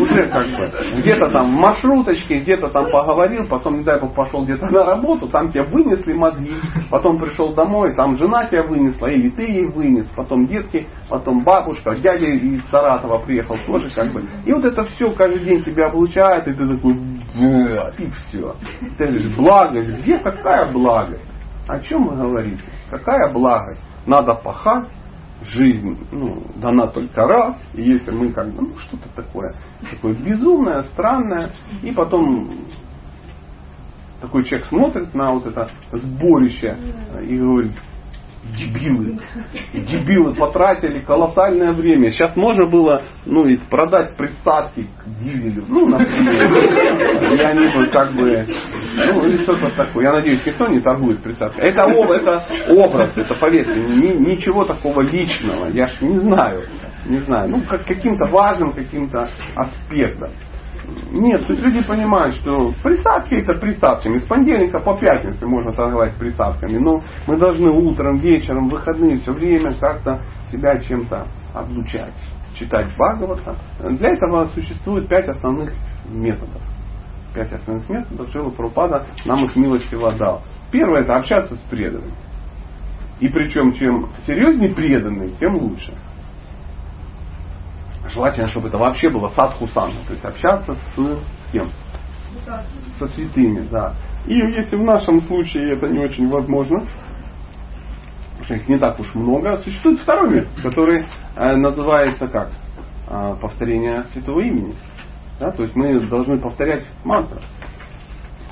Уже 0.01 0.29
как 0.29 0.47
бы 0.47 1.01
где-то 1.01 1.31
там 1.31 1.55
в 1.55 1.59
маршруточке, 1.59 2.39
где-то 2.39 2.69
там 2.69 2.91
поговорил, 2.91 3.47
потом, 3.49 3.77
не 3.79 3.85
дай 3.85 4.01
бог, 4.01 4.15
пошел 4.15 4.45
где-то 4.45 4.67
на 4.67 4.85
работу, 4.85 5.29
там 5.29 5.51
тебя 5.51 5.65
вынесли 5.65 6.13
мозги, 6.13 6.53
потом 6.91 7.19
пришел 7.19 7.55
домой, 7.55 7.95
там 7.97 8.17
жена 8.17 8.47
тебя 8.47 8.63
вынесла, 8.63 9.07
или 9.07 9.31
ты 9.31 9.43
ей 9.43 9.67
вынес, 9.67 10.07
потом 10.17 10.47
детки, 10.47 10.87
потом 11.09 11.45
бабушка, 11.45 11.97
дядя 11.97 12.27
из 12.27 12.65
Саратова 12.71 13.19
приехал 13.19 13.57
тоже 13.67 13.89
как 13.95 14.13
бы. 14.13 14.25
И 14.45 14.53
вот 14.53 14.65
это 14.65 14.85
все 14.85 15.11
каждый 15.13 15.45
день 15.45 15.63
тебя 15.63 15.87
облучает, 15.87 16.49
и 16.49 16.53
ты 16.53 16.67
такой, 16.67 16.95
и 17.35 18.11
все. 18.11 18.55
Ты 18.97 19.05
говоришь, 19.05 19.37
благость, 19.37 19.99
где 20.01 20.19
какая 20.19 20.73
благость? 20.73 21.27
О 21.67 21.81
чем 21.81 22.09
вы 22.09 22.17
говорите? 22.17 22.63
Какая 22.91 23.33
благость? 23.33 23.81
Надо 24.07 24.35
пахать, 24.35 24.89
жизнь 25.43 25.99
ну, 26.13 26.43
дана 26.57 26.87
только 26.87 27.27
раз, 27.27 27.57
и 27.75 27.83
если 27.83 28.11
мы 28.11 28.33
как 28.33 28.49
бы, 28.53 28.63
ну, 28.63 28.79
что-то 28.79 29.09
такое, 29.15 29.55
такое 29.91 30.15
безумное, 30.15 30.83
странное, 30.85 31.53
и 31.83 31.91
потом 31.93 32.51
такой 34.21 34.45
человек 34.45 34.67
смотрит 34.69 35.15
на 35.15 35.33
вот 35.33 35.47
это 35.47 35.69
сборище 35.93 36.77
и 37.23 37.37
говорит, 37.37 37.75
дебилы. 38.57 39.19
Дебилы 39.73 40.35
потратили 40.35 41.01
колоссальное 41.01 41.73
время. 41.73 42.11
Сейчас 42.11 42.37
можно 42.37 42.67
было 42.67 43.03
ну, 43.27 43.47
и 43.47 43.57
продать 43.57 44.17
присадки 44.17 44.87
к 44.99 45.09
дизелю. 45.21 45.65
Ну, 45.69 45.89
например. 45.89 47.33
И 47.33 47.43
они 47.43 47.67
бы 47.67 47.87
как 47.91 48.13
бы... 48.13 48.47
Ну, 48.97 49.27
или 49.27 49.43
что-то 49.43 49.71
такое. 49.77 50.05
Я 50.05 50.13
надеюсь, 50.13 50.45
никто 50.45 50.67
не 50.69 50.81
торгует 50.81 51.23
присадкой. 51.23 51.65
Это, 51.65 51.83
это 51.83 52.45
образ, 52.71 53.17
это 53.17 53.35
поверьте, 53.35 53.81
ни, 53.81 54.15
ничего 54.31 54.65
такого 54.65 55.01
личного. 55.01 55.67
Я 55.71 55.89
ж 55.89 56.01
не 56.03 56.19
знаю. 56.19 56.63
Не 57.07 57.19
знаю. 57.19 57.51
Ну, 57.51 57.63
как, 57.69 57.85
каким-то 57.85 58.27
важным 58.27 58.73
каким-то 58.73 59.29
аспектом. 59.57 60.31
Нет, 61.11 61.47
тут 61.47 61.59
люди 61.59 61.87
понимают, 61.87 62.37
что 62.37 62.73
присадки 62.83 63.35
это 63.35 63.59
присадками. 63.59 64.19
С 64.19 64.27
понедельника 64.27 64.81
по 64.81 64.97
пятницу 64.99 65.49
можно 65.49 65.73
торговать 65.73 66.15
присадками. 66.15 66.79
Но 66.79 67.03
мы 67.27 67.37
должны 67.37 67.71
утром, 67.71 68.19
вечером, 68.19 68.69
выходные 68.69 69.19
все 69.19 69.33
время 69.33 69.75
как-то 69.79 70.21
себя 70.51 70.79
чем-то 70.79 71.27
облучать. 71.55 72.15
Читать 72.59 72.87
Бхагавата. 72.95 73.57
Для 73.81 74.11
этого 74.11 74.45
существует 74.55 75.09
пять 75.09 75.29
основных 75.29 75.73
методов. 76.09 76.63
Пять 77.35 77.53
основных 77.53 77.89
методов 77.89 78.31
Шила 78.31 78.51
Прупада 78.51 79.07
нам 79.25 79.45
их 79.45 79.57
милостиво 79.57 80.13
дал. 80.13 80.43
Первое 80.71 81.03
это 81.03 81.17
общаться 81.17 81.55
с 81.55 81.61
преданными. 81.71 82.15
И 83.21 83.29
причем 83.29 83.73
чем 83.75 84.09
серьезнее 84.27 84.75
преданный, 84.75 85.31
тем 85.39 85.57
лучше. 85.57 85.93
Желательно, 88.09 88.49
чтобы 88.49 88.69
это 88.69 88.79
вообще 88.79 89.09
было 89.09 89.29
садхусанна, 89.29 90.05
то 90.07 90.13
есть 90.13 90.25
общаться 90.25 90.75
с, 90.75 90.97
с 90.97 91.53
кем? 91.53 91.71
Со 92.99 93.07
святыми, 93.09 93.67
да. 93.71 93.95
И 94.27 94.35
если 94.35 94.77
в 94.77 94.83
нашем 94.83 95.23
случае 95.23 95.73
это 95.73 95.89
не 95.89 96.01
очень 96.01 96.29
возможно, 96.29 96.81
потому 98.31 98.45
что 98.45 98.55
их 98.55 98.69
не 98.69 98.79
так 98.79 98.99
уж 99.01 99.15
много, 99.15 99.59
существует 99.59 100.01
второй 100.01 100.31
метод, 100.31 100.63
который 100.63 101.07
э, 101.37 101.57
называется 101.57 102.27
как? 102.29 102.51
Э, 103.09 103.35
повторение 103.41 104.05
святого 104.13 104.41
имени. 104.41 104.75
Да? 105.39 105.51
То 105.51 105.63
есть 105.63 105.77
мы 105.77 106.01
должны 106.01 106.39
повторять 106.39 106.85
мантры, 107.05 107.41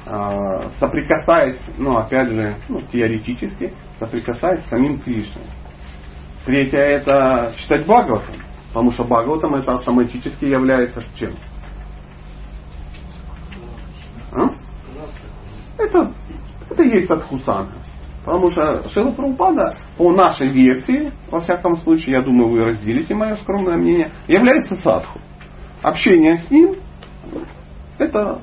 э, 0.06 0.68
соприкасаясь, 0.78 1.58
ну 1.78 1.96
опять 1.96 2.30
же, 2.30 2.56
ну, 2.68 2.82
теоретически, 2.82 3.72
соприкасаясь 3.98 4.60
с 4.60 4.68
самим 4.68 5.00
Кришной. 5.00 5.44
Третье 6.44 6.78
это 6.78 7.54
читать 7.56 7.86
Бхагаватам. 7.86 8.36
Потому 8.72 8.92
что 8.92 9.04
Бхагаватам 9.04 9.54
это 9.54 9.74
автоматически 9.74 10.46
является 10.46 11.04
чем? 11.16 11.35
А? 14.32 14.48
Это, 15.76 16.12
это 16.70 16.82
есть 16.82 17.06
Садхусанга. 17.06 17.72
Потому 18.24 18.50
что 18.50 18.88
Шила 18.88 19.11
Прабхупада, 19.11 19.76
по 19.98 20.11
нашей 20.12 20.48
версии, 20.48 21.12
во 21.30 21.40
всяком 21.40 21.76
случае, 21.78 22.12
я 22.12 22.22
думаю, 22.22 22.48
вы 22.48 22.64
разделите 22.64 23.14
мое 23.14 23.37
скромное 23.38 23.76
мнение, 23.76 24.12
является 24.26 24.76
садху. 24.76 25.18
Общение 25.82 26.37
с 26.37 26.50
ним, 26.50 26.76
это 27.98 28.40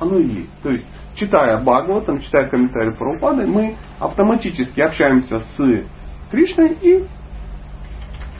оно 0.00 0.18
и 0.18 0.42
есть. 0.42 0.62
То 0.62 0.70
есть, 0.70 0.86
читая 1.16 1.60
Бхагаватам, 1.60 2.20
читая 2.20 2.48
комментарии 2.48 2.92
Прабхупады, 2.92 3.46
мы 3.46 3.76
автоматически 3.98 4.80
общаемся 4.80 5.40
с 5.40 5.84
Кришной 6.30 6.78
и 6.80 7.04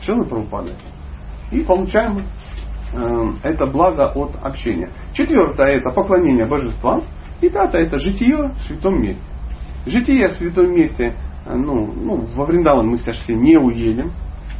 Шилой 0.03 0.25
Прабхупадой 0.25 0.73
и 1.51 1.61
получаем 1.61 2.25
э, 2.93 3.31
это 3.43 3.65
благо 3.67 4.07
от 4.07 4.35
общения. 4.43 4.91
Четвертое 5.13 5.77
это 5.77 5.91
поклонение 5.91 6.45
божествам. 6.45 7.03
И 7.41 7.49
пятое 7.49 7.85
это 7.85 7.99
житие 7.99 8.49
в 8.49 8.57
святом 8.67 9.01
месте. 9.01 9.21
Житие 9.85 10.29
в 10.29 10.33
святом 10.33 10.71
месте, 10.71 11.13
э, 11.45 11.55
ну, 11.55 11.91
ну, 11.93 12.25
во 12.35 12.45
Вриндаван 12.45 12.87
мы 12.87 12.97
сейчас 12.97 13.17
все 13.17 13.35
не 13.35 13.57
уедем. 13.57 14.11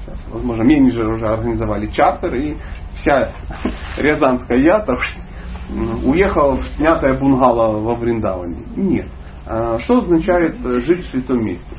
Сейчас, 0.05 0.27
возможно, 0.31 0.63
менеджеры 0.63 1.15
уже 1.15 1.25
организовали 1.25 1.87
чартер, 1.87 2.35
и 2.35 2.55
вся 2.95 3.33
Рязанская 3.97 4.59
ята 4.59 4.93
уехала 6.05 6.57
в 6.57 6.67
снятое 6.75 7.17
бунгало 7.17 7.79
во 7.79 7.95
Вриндаване. 7.95 8.63
Нет. 8.75 9.07
А 9.47 9.79
что 9.79 9.99
означает 9.99 10.55
э, 10.63 10.81
жить 10.81 11.05
в 11.05 11.09
святом 11.09 11.43
месте? 11.43 11.75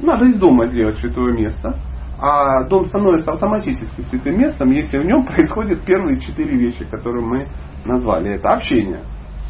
Надо 0.00 0.24
из 0.24 0.38
дома 0.38 0.66
делать 0.66 0.96
святое 0.96 1.32
место– 1.32 1.78
а 2.20 2.64
дом 2.64 2.86
становится 2.86 3.32
автоматически 3.32 4.02
святым 4.02 4.38
местом, 4.38 4.70
если 4.70 4.98
в 4.98 5.04
нем 5.04 5.24
происходят 5.26 5.80
первые 5.82 6.20
четыре 6.20 6.56
вещи, 6.56 6.84
которые 6.84 7.24
мы 7.24 7.46
назвали. 7.84 8.34
Это 8.34 8.50
общение 8.50 9.00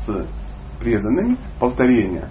с 0.06 0.26
преданными, 0.78 1.36
повторение 1.58 2.28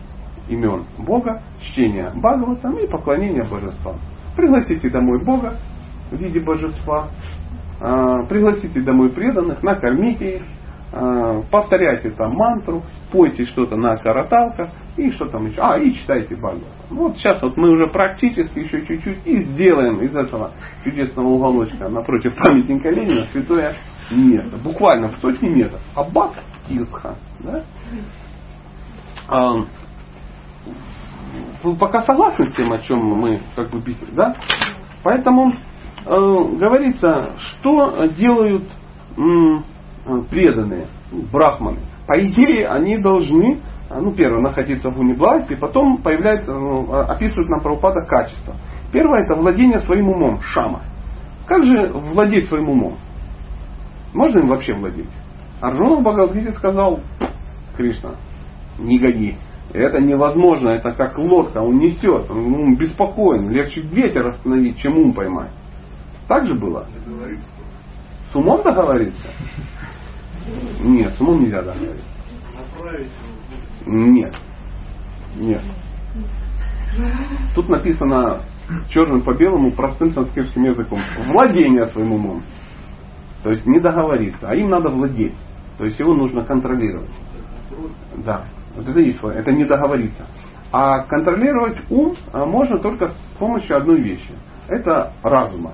имен 0.48 0.86
Бога, 0.98 1.42
чтение 1.62 2.12
Бхагаватам 2.16 2.78
и 2.78 2.88
поклонение 2.88 3.44
божествам. 3.44 3.98
Пригласите 4.36 4.90
домой 4.90 5.24
Бога 5.24 5.56
в 6.10 6.16
виде 6.16 6.40
божества, 6.40 7.10
а, 7.82 8.24
пригласите 8.26 8.82
домой 8.82 9.10
преданных, 9.10 9.62
накормите 9.62 10.38
их, 10.38 10.42
повторяйте 11.52 12.12
там 12.12 12.34
мантру, 12.34 12.82
пойте 13.12 13.46
что-то 13.46 13.76
на 13.76 13.98
караталках 13.98 14.72
и 14.98 15.12
что 15.12 15.28
там 15.28 15.46
еще. 15.46 15.62
А, 15.62 15.78
и 15.78 15.94
читайте 15.94 16.36
Бхагаватам. 16.36 16.68
Вот 16.90 17.18
сейчас 17.18 17.42
вот 17.42 17.58
мы 17.58 17.70
уже 17.70 17.88
практически 17.88 18.60
еще 18.60 18.86
чуть-чуть 18.86 19.26
и 19.26 19.44
сделаем 19.44 20.02
из 20.02 20.16
этого 20.16 20.52
чудесного 20.84 21.28
уголочка 21.28 21.90
напротив 21.90 22.36
памятника 22.36 22.90
Ленина 22.90 23.26
святое 23.28 23.76
место. 24.12 24.58
Буквально 24.58 25.10
в 25.10 25.18
сотни 25.18 25.50
метров. 25.50 25.82
Аббат 25.96 26.34
Тиртха. 26.68 27.16
Да? 27.40 27.64
А, 29.28 29.54
вы 31.64 31.76
пока 31.76 32.02
согласны 32.02 32.50
с 32.50 32.56
тем, 32.56 32.72
о 32.72 32.80
чем 32.80 33.00
мы 33.00 33.42
как 33.56 33.70
бы 33.70 33.80
беседуем, 33.80 34.16
да? 34.16 34.36
Поэтому 35.04 35.52
э, 35.52 35.56
говорится, 36.06 37.36
что 37.38 38.08
делают 38.08 38.64
м, 39.18 39.64
преданные, 40.30 40.88
брахманы. 41.32 41.80
По 42.08 42.20
идее, 42.20 42.68
они 42.68 42.98
должны, 42.98 43.60
ну, 43.90 44.12
первое, 44.14 44.42
находиться 44.42 44.90
в 44.90 45.00
унибласти, 45.00 45.56
потом 45.56 46.02
появляется, 46.02 46.52
ну, 46.52 46.92
описывают 46.92 47.50
нам 47.50 47.62
правопада 47.62 48.06
качества. 48.06 48.56
Первое 48.92 49.24
это 49.24 49.36
владение 49.36 49.80
своим 49.82 50.10
умом, 50.10 50.42
шама. 50.42 50.82
Как 51.46 51.64
же 51.64 51.92
владеть 51.94 52.48
своим 52.48 52.70
умом? 52.70 52.96
Можно 54.14 54.40
им 54.40 54.48
вообще 54.48 54.74
владеть? 54.74 55.10
Арджуна 55.62 55.98
в 55.98 56.02
Бхагавадгите 56.02 56.54
сказал, 56.54 57.00
Кришна, 57.76 58.12
не 58.80 58.98
гони. 58.98 59.38
Это 59.74 60.02
невозможно, 60.02 60.70
это 60.70 60.92
как 60.94 61.18
лодка, 61.18 61.60
он 61.60 61.78
несет, 61.78 62.30
он 62.32 62.76
беспокоен, 62.76 63.50
легче 63.50 63.82
ветер 63.82 64.28
остановить, 64.30 64.78
чем 64.80 64.98
ум 64.98 65.14
поймать. 65.14 65.52
Так 66.28 66.48
же 66.48 66.56
было? 66.56 66.86
Договориться. 67.06 67.52
С 68.32 68.36
умом 68.36 68.62
договориться? 68.64 69.30
Нет, 70.82 71.14
с 71.14 71.22
умом 71.22 71.42
нельзя 71.42 71.60
его. 71.60 71.94
Нет. 73.86 74.36
Нет. 75.36 75.62
Тут 77.56 77.70
написано 77.70 78.42
черным 78.90 79.22
по 79.22 79.34
белому 79.36 79.72
простым 79.72 80.14
санскритским 80.14 80.64
языком. 80.66 81.00
Владение 81.28 81.86
своим 81.88 82.14
умом. 82.14 82.44
То 83.44 83.52
есть 83.52 83.66
не 83.66 83.80
договориться, 83.80 84.48
а 84.50 84.56
им 84.56 84.70
надо 84.70 84.90
владеть. 84.90 85.36
То 85.78 85.86
есть 85.86 86.00
его 86.00 86.14
нужно 86.14 86.44
контролировать. 86.44 87.10
Да, 88.26 88.44
вот 88.76 88.88
это 88.88 89.00
есть 89.00 89.20
это 89.24 89.52
не 89.52 89.66
договориться. 89.66 90.26
А 90.72 91.04
контролировать 91.04 91.80
ум 91.90 92.16
а, 92.32 92.46
можно 92.46 92.78
только 92.78 93.10
с 93.10 93.16
помощью 93.40 93.78
одной 93.78 94.02
вещи. 94.02 94.34
Это 94.68 95.14
разума. 95.24 95.74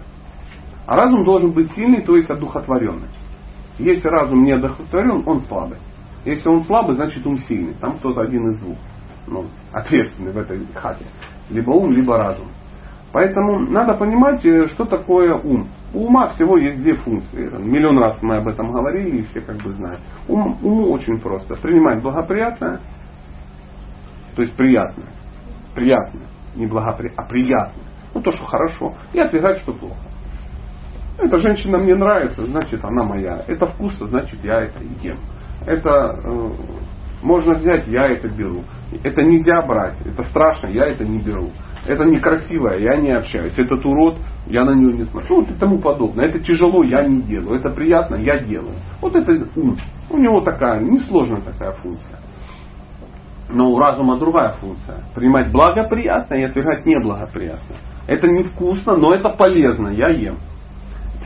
А 0.86 0.96
разум 0.96 1.26
должен 1.26 1.52
быть 1.52 1.72
сильный, 1.74 2.02
то 2.04 2.16
есть 2.16 2.30
одухотворенный. 2.30 3.10
Если 3.78 4.08
разум 4.08 4.44
не 4.44 4.54
одухотворен, 4.54 5.24
он 5.26 5.42
слабый. 5.42 5.78
Если 6.24 6.48
он 6.50 6.64
слабый, 6.64 6.96
значит 6.96 7.26
ум 7.26 7.38
сильный. 7.38 7.74
Там 7.76 7.98
кто-то 7.98 8.22
один 8.22 8.52
из 8.52 8.60
двух. 8.60 8.78
Ну, 9.28 9.46
ответственный 9.72 10.32
в 10.32 10.38
этой 10.38 10.66
хате. 10.74 11.06
Либо 11.50 11.72
ум, 11.72 11.92
либо 11.92 12.18
разум. 12.18 12.48
Поэтому 13.12 13.60
надо 13.60 13.94
понимать, 13.94 14.46
э, 14.46 14.68
что 14.68 14.86
такое 14.86 15.36
ум. 15.36 15.70
У 15.94 16.08
ума 16.08 16.30
всего 16.30 16.58
есть 16.58 16.82
две 16.82 16.96
функции. 16.96 17.50
Миллион 17.64 17.98
раз 18.00 18.22
мы 18.22 18.38
об 18.38 18.48
этом 18.48 18.72
говорили, 18.72 19.20
и 19.20 19.22
все 19.28 19.42
как 19.42 19.56
бы 19.58 19.72
знают. 19.74 20.02
Ум, 20.28 20.58
уму 20.62 20.92
очень 20.92 21.20
просто. 21.20 21.56
Принимать 21.56 22.02
благоприятное, 22.02 22.82
то 24.36 24.42
есть 24.42 24.54
приятное. 24.56 25.08
Приятное. 25.74 26.28
Не 26.56 26.68
благоприятное, 26.68 27.26
а 27.26 27.30
приятное. 27.30 27.86
Ну 28.14 28.22
то, 28.22 28.32
что 28.32 28.46
хорошо. 28.46 28.94
И 29.14 29.20
отвергать, 29.20 29.60
что 29.60 29.72
плохо. 29.72 29.96
Эта 31.18 31.40
женщина 31.40 31.78
мне 31.78 31.96
нравится, 31.96 32.44
значит 32.44 32.84
она 32.84 33.04
моя. 33.04 33.44
Это 33.48 33.68
вкусно, 33.68 34.08
значит 34.08 34.44
я 34.44 34.62
это 34.62 34.80
ем. 35.02 35.18
Это 35.66 36.20
э, 36.24 36.50
можно 37.24 37.54
взять, 37.54 37.88
я 37.88 38.08
это 38.08 38.28
беру. 38.28 38.64
Это 39.04 39.22
нельзя 39.22 39.62
брать, 39.62 39.96
это 40.06 40.24
страшно, 40.24 40.68
я 40.68 40.86
это 40.86 41.06
не 41.06 41.20
беру. 41.20 41.50
Это 41.88 42.04
некрасиво, 42.04 42.74
я 42.74 42.98
не 42.98 43.12
общаюсь. 43.12 43.54
Этот 43.58 43.86
урод, 43.86 44.18
я 44.48 44.66
на 44.66 44.72
него 44.72 44.92
не 44.92 45.04
смотрю. 45.06 45.38
Вот 45.38 45.52
и 45.52 45.54
тому 45.54 45.80
подобное. 45.80 46.26
Это 46.26 46.40
тяжело, 46.40 46.84
я 46.84 47.06
не 47.06 47.22
делаю. 47.22 47.60
Это 47.60 47.70
приятно, 47.70 48.16
я 48.16 48.40
делаю. 48.40 48.74
Вот 49.02 49.16
это 49.16 49.48
ум. 49.56 49.78
У 50.10 50.18
него 50.18 50.42
такая, 50.42 50.80
несложная 50.82 51.42
такая 51.42 51.74
функция. 51.74 52.20
Но 53.50 53.70
у 53.70 53.78
разума 53.78 54.18
другая 54.18 54.54
функция. 54.54 55.04
Принимать 55.14 55.52
благоприятное 55.52 56.40
и 56.40 56.44
отвергать 56.44 56.86
неблагоприятное. 56.88 57.78
Это 58.08 58.28
невкусно, 58.28 58.96
но 58.98 59.14
это 59.14 59.30
полезно, 59.30 59.90
я 59.90 60.10
ем. 60.10 60.38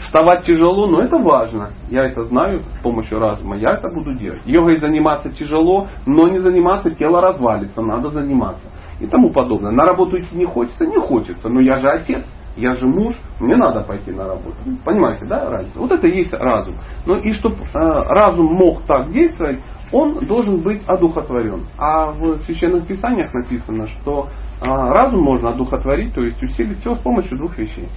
Вставать 0.04 0.46
тяжело, 0.46 0.88
но 0.88 1.02
это 1.02 1.18
важно. 1.18 1.72
Я 1.90 2.06
это 2.06 2.24
знаю 2.26 2.64
с 2.78 2.82
помощью 2.82 3.20
разума. 3.20 3.58
Я 3.58 3.74
это 3.74 3.90
буду 3.90 4.16
делать. 4.16 4.42
Йогой 4.46 4.78
заниматься 4.78 5.30
тяжело, 5.30 5.88
но 6.06 6.28
не 6.28 6.40
заниматься, 6.40 6.92
тело 6.92 7.22
развалится. 7.22 7.82
Надо 7.82 8.10
заниматься. 8.10 8.64
И 9.00 9.08
тому 9.08 9.32
подобное. 9.32 9.72
На 9.72 9.86
работу 9.86 10.20
идти 10.20 10.36
не 10.36 10.46
хочется, 10.46 10.86
не 10.86 10.98
хочется. 10.98 11.50
Но 11.50 11.62
я 11.62 11.78
же 11.78 11.90
отец, 11.90 12.26
я 12.58 12.76
же 12.76 12.86
муж, 12.88 13.16
мне 13.40 13.56
надо 13.56 13.82
пойти 13.82 14.12
на 14.12 14.28
работу. 14.28 14.58
Понимаете, 14.84 15.26
да, 15.26 15.50
разница? 15.50 15.80
Вот 15.80 15.92
это 15.92 16.08
и 16.08 16.18
есть 16.18 16.34
разум. 16.34 16.76
Ну 17.06 17.18
и 17.18 17.32
чтобы 17.34 17.58
э, 17.64 17.68
разум 17.74 18.48
мог 18.48 18.82
так 18.84 19.12
действовать, 19.12 19.60
он 19.92 20.26
должен 20.26 20.62
быть 20.62 20.82
одухотворен. 20.88 21.66
А 21.78 22.12
в 22.12 22.40
священных 22.40 22.86
писаниях 22.86 23.34
написано, 23.34 23.88
что 23.88 24.28
э, 24.62 24.66
разум 24.66 25.22
можно 25.22 25.50
одухотворить, 25.50 26.14
то 26.14 26.22
есть 26.22 26.42
усилить 26.44 26.80
все 26.80 26.96
с 26.96 27.00
помощью 27.00 27.38
двух 27.38 27.58
вещей. 27.58 27.88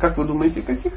Как 0.00 0.16
вы 0.16 0.24
думаете, 0.24 0.62
каких? 0.62 0.94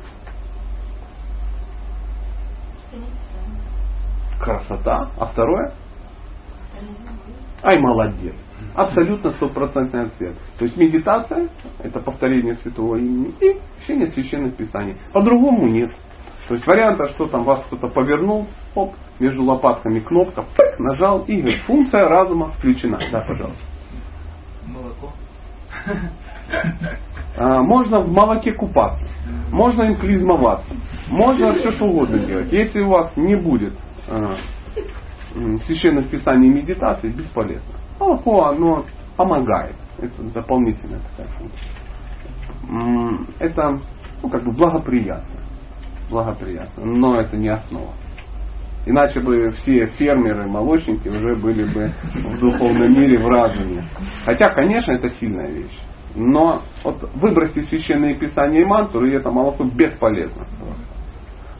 Красота. 4.39 5.11
А 5.17 5.25
второе? 5.25 5.73
Ай, 7.63 7.79
молодец. 7.79 8.35
Абсолютно 8.75 9.31
стопроцентный 9.31 10.03
ответ. 10.03 10.35
То 10.57 10.65
есть 10.65 10.77
медитация, 10.77 11.49
это 11.81 11.99
повторение 11.99 12.55
святого 12.55 12.97
имени 12.97 13.33
и 13.39 13.59
чтение 13.83 14.07
священных 14.11 14.55
писаний. 14.55 14.97
По-другому 15.13 15.67
нет. 15.67 15.91
То 16.47 16.53
есть 16.53 16.67
варианта, 16.67 17.09
что 17.09 17.27
там 17.27 17.43
вас 17.43 17.63
кто-то 17.65 17.87
повернул, 17.87 18.47
оп, 18.75 18.93
между 19.19 19.43
лопатками 19.43 19.99
кнопка, 19.99 20.43
пык, 20.55 20.79
нажал 20.79 21.23
и 21.23 21.41
говорит, 21.41 21.61
функция 21.61 22.07
разума 22.07 22.51
включена. 22.51 22.99
Да, 23.11 23.21
пожалуйста. 23.21 23.63
Молоко. 24.67 25.13
А, 27.37 27.61
можно 27.61 27.99
в 27.99 28.09
молоке 28.11 28.53
купаться, 28.53 29.05
можно 29.51 29.83
им 29.83 29.95
клизмоваться, 29.95 30.73
можно 31.09 31.55
все 31.55 31.71
что 31.71 31.85
угодно 31.85 32.25
делать. 32.25 32.51
Если 32.51 32.81
у 32.81 32.89
вас 32.89 33.15
не 33.15 33.35
будет 33.35 33.73
м, 34.07 35.59
священных 35.65 36.09
писаний 36.09 36.49
и 36.49 36.53
медитации, 36.53 37.09
бесполезно. 37.09 37.75
Молоко, 37.99 38.45
оно 38.45 38.85
помогает. 39.15 39.75
Это 39.97 40.23
дополнительная 40.33 40.99
такая 40.99 41.27
функция. 41.37 41.69
Это 43.39 43.79
ну, 44.23 44.29
как 44.29 44.43
бы 44.43 44.51
благоприятно. 44.51 45.39
Благоприятно. 46.09 46.85
Но 46.85 47.19
это 47.19 47.37
не 47.37 47.49
основа. 47.49 47.93
Иначе 48.87 49.19
бы 49.19 49.51
все 49.51 49.87
фермеры, 49.87 50.47
молочники 50.47 51.07
уже 51.07 51.35
были 51.35 51.63
бы 51.63 51.91
в 52.13 52.39
духовном 52.39 52.93
мире 52.93 53.17
в 53.17 53.27
разуме. 53.27 53.87
Хотя, 54.25 54.53
конечно, 54.53 54.91
это 54.91 55.09
сильная 55.09 55.49
вещь. 55.49 55.79
Но 56.15 56.61
вот 56.83 57.09
выбросьте 57.15 57.63
священные 57.63 58.15
писания 58.15 58.61
и 58.61 58.65
мантру, 58.65 59.05
и 59.05 59.13
это 59.13 59.31
молоко 59.31 59.63
бесполезно. 59.63 60.45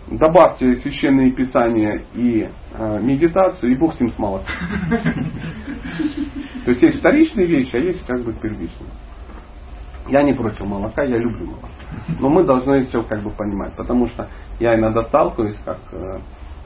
Добавьте 0.08 0.76
священные 0.78 1.32
писания 1.32 2.04
и 2.14 2.48
э, 2.78 3.00
медитацию, 3.02 3.72
и 3.72 3.76
Бог 3.76 3.96
с 3.96 4.00
ним 4.00 4.12
с 4.12 4.20
молоком. 4.20 4.46
То 6.66 6.72
есть 6.72 6.84
есть 6.84 7.00
вторичные 7.00 7.48
вещи, 7.48 7.76
а 7.76 7.80
есть 7.80 8.06
как 8.06 8.24
бы 8.24 8.34
первичные. 8.34 8.90
Я 10.08 10.22
не 10.22 10.34
против 10.34 10.68
молока, 10.68 11.04
я 11.04 11.18
люблю 11.18 11.48
молоко. 11.48 11.68
Но 12.20 12.30
мы 12.30 12.44
должны 12.44 12.84
все 12.86 13.02
как 13.02 13.24
бы 13.24 13.32
понимать. 13.32 13.76
Потому 13.76 14.06
что 14.06 14.30
я 14.60 14.76
иногда 14.76 15.06
сталкиваюсь, 15.06 15.60
как 15.66 15.80
э, 15.92 16.20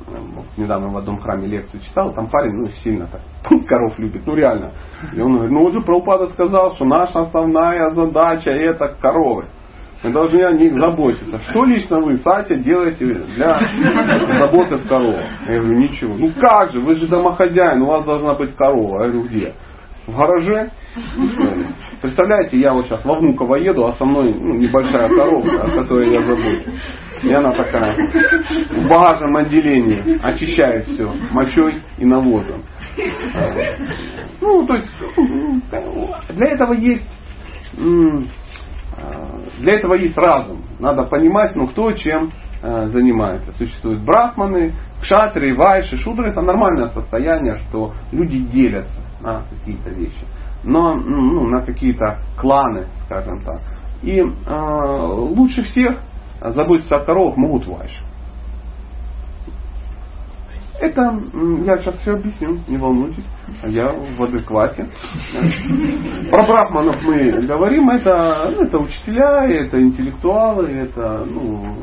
вот 0.08 0.46
недавно 0.58 0.90
в 0.90 0.98
одном 0.98 1.20
храме 1.20 1.48
лекцию 1.48 1.82
читал, 1.82 2.14
там 2.14 2.28
парень, 2.28 2.54
ну, 2.54 2.68
сильно 2.84 3.08
так, 3.08 3.22
коров 3.68 3.98
любит, 4.00 4.24
ну, 4.26 4.36
реально. 4.36 4.72
И 5.14 5.22
он 5.22 5.34
говорит, 5.34 5.52
ну, 5.52 5.62
вот 5.62 5.74
же 5.74 5.82
Прабхупада 5.82 6.28
сказал, 6.28 6.76
что 6.76 6.86
наша 6.86 7.22
основная 7.22 7.90
задача 7.92 8.52
это 8.52 8.96
коровы. 9.00 9.46
Мы 10.04 10.12
должны 10.14 10.42
о 10.44 10.54
них 10.54 10.80
заботиться. 10.80 11.40
Что 11.50 11.66
лично 11.66 12.00
вы, 12.00 12.18
Сатя, 12.20 12.56
делаете 12.56 13.06
для 13.06 13.60
заботы 14.40 14.78
в 14.78 14.88
коровах? 14.88 15.26
Я 15.48 15.60
говорю, 15.60 15.80
ничего. 15.80 16.16
Ну 16.18 16.32
как 16.40 16.72
же, 16.72 16.80
вы 16.80 16.96
же 16.96 17.08
домохозяин, 17.08 17.82
у 17.82 17.88
вас 17.88 18.06
должна 18.06 18.36
быть 18.36 18.56
корова. 18.56 19.04
Я 19.04 19.12
говорю, 19.12 19.28
где? 19.28 19.54
В 20.08 20.16
гараже? 20.16 20.72
Представляете, 22.02 22.58
я 22.58 22.74
вот 22.74 22.88
сейчас 22.88 23.04
во 23.04 23.20
Внуково 23.20 23.56
еду, 23.56 23.86
а 23.86 23.92
со 23.92 24.06
мной 24.06 24.34
ну, 24.34 24.56
небольшая 24.56 25.10
коровка, 25.10 25.64
о 25.64 25.70
которой 25.70 26.12
я 26.12 26.24
забыл. 26.24 26.74
И 27.22 27.34
она 27.34 27.52
такая 27.52 27.94
в 27.94 28.88
багажном 28.88 29.36
отделении 29.36 30.18
очищает 30.26 30.88
все 30.88 31.14
мочой 31.32 31.82
и 31.98 32.06
навозом. 32.06 32.64
Ну, 34.40 34.66
то 34.66 34.76
есть 34.76 34.90
для 36.30 36.48
этого 36.54 36.74
есть 36.74 37.08
для 39.60 39.76
этого 39.76 39.94
есть 39.96 40.18
разум. 40.18 40.64
Надо 40.80 41.04
понимать, 41.04 41.56
ну 41.56 41.68
кто 41.68 41.92
чем 41.94 42.32
занимается. 42.62 43.52
Существуют 43.54 44.04
брахманы, 44.04 44.74
кшатры, 45.02 45.56
вайши, 45.56 45.98
шудры. 45.98 46.32
Это 46.32 46.42
нормальное 46.42 46.90
состояние, 46.90 47.60
что 47.70 47.94
люди 48.12 48.40
делятся 48.40 49.00
на 49.22 49.44
какие-то 49.50 49.90
вещи. 49.90 50.26
Но 50.64 50.96
ну, 50.96 51.48
на 51.48 51.62
какие-то 51.62 52.20
кланы, 52.38 52.88
скажем 53.06 53.42
так. 53.42 53.62
И 54.02 54.20
э, 54.20 54.26
лучше 54.26 55.64
всех 55.64 56.00
заботиться 56.42 56.96
о 56.96 57.00
коровах 57.00 57.38
могут 57.38 57.68
вайши. 57.68 58.04
Это 60.80 61.02
я 61.66 61.78
сейчас 61.78 62.00
все 62.00 62.14
объясню, 62.14 62.58
не 62.68 62.78
волнуйтесь, 62.78 63.26
я 63.64 63.92
в 63.92 64.24
адеквате. 64.24 64.88
Про 66.32 66.48
брахманов 66.48 67.02
мы 67.04 67.46
говорим, 67.46 67.90
это, 67.90 68.50
ну, 68.52 68.64
это 68.64 68.78
учителя, 68.78 69.44
это 69.46 69.82
интеллектуалы, 69.82 70.70
это 70.70 71.26
ну, 71.26 71.76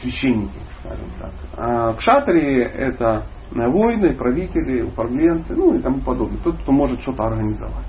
священники, 0.00 0.58
скажем 0.80 1.06
так. 1.20 1.30
А 1.56 1.92
кшатри 1.94 2.62
это 2.62 3.26
воины, 3.52 4.12
правители, 4.14 4.82
управленцы, 4.82 5.54
ну 5.54 5.76
и 5.76 5.78
тому 5.80 6.00
подобное. 6.00 6.38
Тот, 6.42 6.56
кто 6.58 6.72
может 6.72 7.00
что-то 7.02 7.24
организовать. 7.24 7.86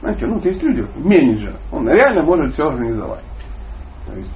Знаете, 0.00 0.26
ну, 0.26 0.40
есть 0.44 0.62
люди, 0.62 0.86
менеджер, 0.96 1.56
он 1.72 1.88
реально 1.88 2.22
может 2.22 2.52
все 2.54 2.68
организовать. 2.68 3.24
То 4.06 4.14
есть, 4.14 4.30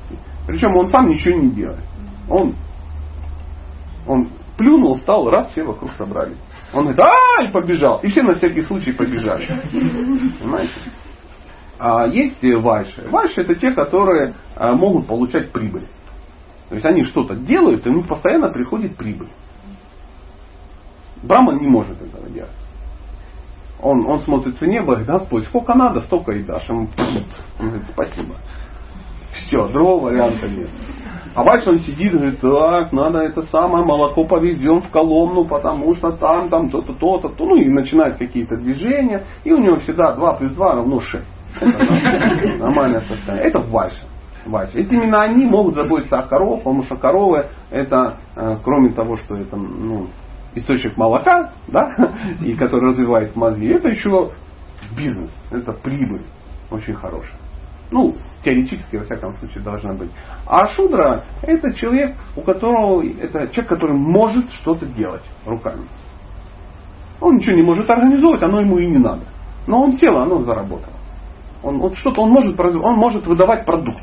причем 0.49 0.75
он 0.77 0.89
сам 0.89 1.09
ничего 1.09 1.39
не 1.39 1.51
делает. 1.51 1.85
Он, 2.29 2.55
он 4.09 4.29
плюнул, 4.61 4.99
встал, 4.99 5.31
раз, 5.31 5.51
все 5.53 5.65
вокруг 5.65 5.91
собрались. 5.95 6.37
Он 6.75 6.83
говорит, 6.83 7.01
а, 7.01 7.45
и 7.45 7.51
побежал. 7.51 7.99
И 8.03 8.09
все 8.09 8.23
на 8.23 8.35
всякий 8.35 8.61
случай 8.61 8.93
побежали. 8.93 9.47
Понимаете? 10.39 10.75
А 11.79 12.07
есть 12.07 12.43
вайши. 12.43 13.09
Вайши 13.09 13.41
это 13.41 13.55
те, 13.55 13.71
которые 13.71 14.35
а, 14.55 14.75
могут 14.75 15.07
получать 15.07 15.51
прибыль. 15.51 15.89
То 16.69 16.75
есть 16.75 16.85
они 16.85 17.05
что-то 17.07 17.37
делают, 17.37 17.87
и 17.87 17.89
у 17.89 17.95
них 17.95 18.07
постоянно 18.07 18.51
приходит 18.51 18.99
прибыль. 18.99 19.31
Браман 21.23 21.57
не 21.57 21.67
может 21.67 22.01
этого 22.01 22.29
делать. 22.29 22.51
Он, 23.81 24.07
он 24.07 24.21
смотрит 24.21 24.61
в 24.61 24.67
небо 24.67 24.93
и 24.93 25.05
говорит, 25.05 25.07
Господь, 25.07 25.47
сколько 25.47 25.73
надо, 25.73 26.03
столько 26.03 26.33
и 26.33 26.43
дашь. 26.43 26.69
Он 26.69 26.91
говорит, 27.59 27.85
спасибо. 27.93 28.35
Все, 29.33 29.67
другого 29.69 30.11
варианта 30.11 30.47
нет. 30.49 30.69
А 31.35 31.45
дальше 31.45 31.71
он 31.71 31.81
сидит 31.81 32.13
говорит, 32.13 32.41
так, 32.41 32.93
надо 32.93 33.21
это 33.21 33.43
самое 33.43 33.85
молоко 33.85 34.25
повезем 34.25 34.81
в 34.81 34.91
Коломну, 34.91 35.45
потому 35.45 35.95
что 35.95 36.11
там, 36.13 36.49
там, 36.49 36.71
то-то, 36.71 36.93
то-то, 36.95 37.29
то, 37.29 37.45
ну 37.45 37.57
и 37.57 37.69
начинает 37.69 38.17
какие-то 38.17 38.57
движения, 38.57 39.25
и 39.45 39.53
у 39.53 39.59
него 39.59 39.77
всегда 39.79 40.15
2 40.15 40.35
плюс 40.35 40.53
2 40.53 40.75
равно 40.75 41.01
6. 41.01 41.25
Это 41.61 42.59
нормальное 42.59 43.01
состояние. 43.03 43.49
Это 43.49 43.61
вальша. 43.61 44.07
вальша. 44.47 44.79
И 44.79 44.83
именно 44.83 45.23
они 45.23 45.47
могут 45.47 45.75
заботиться 45.75 46.19
о 46.19 46.23
коровах, 46.23 46.59
потому 46.59 46.83
что 46.83 46.97
коровы 46.97 47.47
это, 47.71 48.19
э, 48.37 48.57
кроме 48.65 48.91
того, 48.91 49.17
что 49.17 49.37
это 49.37 49.57
ну, 49.57 50.09
источник 50.55 50.97
молока, 50.97 51.53
да, 51.69 51.93
и 52.41 52.55
который 52.55 52.91
развивает 52.91 53.37
мозги, 53.37 53.69
это 53.69 53.89
еще 53.89 54.31
бизнес, 54.97 55.31
это 55.53 55.73
прибыль 55.73 56.25
очень 56.71 56.95
хорошая. 56.95 57.39
Ну, 57.91 58.17
теоретически, 58.45 58.97
во 58.97 59.05
всяком 59.05 59.37
случае, 59.39 59.65
должна 59.65 59.93
быть. 59.95 60.11
А 60.47 60.69
шудра 60.69 61.25
это 61.43 61.73
человек, 61.75 62.17
у 62.37 62.43
которого 62.43 63.03
это 63.03 63.49
человек, 63.49 63.69
который 63.69 63.97
может 63.97 64.51
что-то 64.53 64.87
делать 64.87 65.25
руками. 65.45 65.87
Он 67.21 67.37
ничего 67.37 67.57
не 67.57 67.63
может 67.63 67.89
организовать, 67.91 68.43
оно 68.43 68.61
ему 68.61 68.79
и 68.79 68.87
не 68.87 68.99
надо. 68.99 69.23
Но 69.67 69.83
он 69.83 69.93
сел, 69.95 70.17
оно 70.19 70.43
заработало. 70.43 70.95
Он, 71.63 71.83
он 71.83 71.95
что-то 71.97 72.23
он 72.23 72.31
может, 72.31 72.59
он 72.59 72.95
может 72.95 73.27
выдавать 73.27 73.67
продукт. 73.67 74.03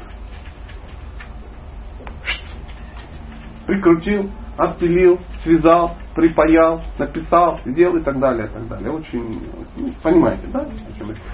Прикрутил, 3.65 4.29
отпилил, 4.57 5.19
связал, 5.43 5.95
припаял, 6.15 6.81
написал, 6.97 7.59
сделал 7.65 7.97
и 7.97 8.03
так 8.03 8.19
далее, 8.19 8.47
и 8.47 8.49
так 8.49 8.67
далее. 8.67 8.91
Очень, 8.91 9.41
ну, 9.75 9.93
понимаете, 10.01 10.47
да? 10.47 10.67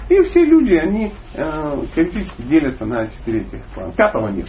И 0.08 0.22
все 0.22 0.44
люди, 0.44 0.74
они 0.74 1.12
э, 1.34 1.82
теоретически 1.94 2.42
делятся 2.42 2.84
на 2.84 3.08
четыре 3.08 3.40
этих 3.40 3.64
плана. 3.74 3.92
Пятого 3.92 4.28
нет. 4.28 4.48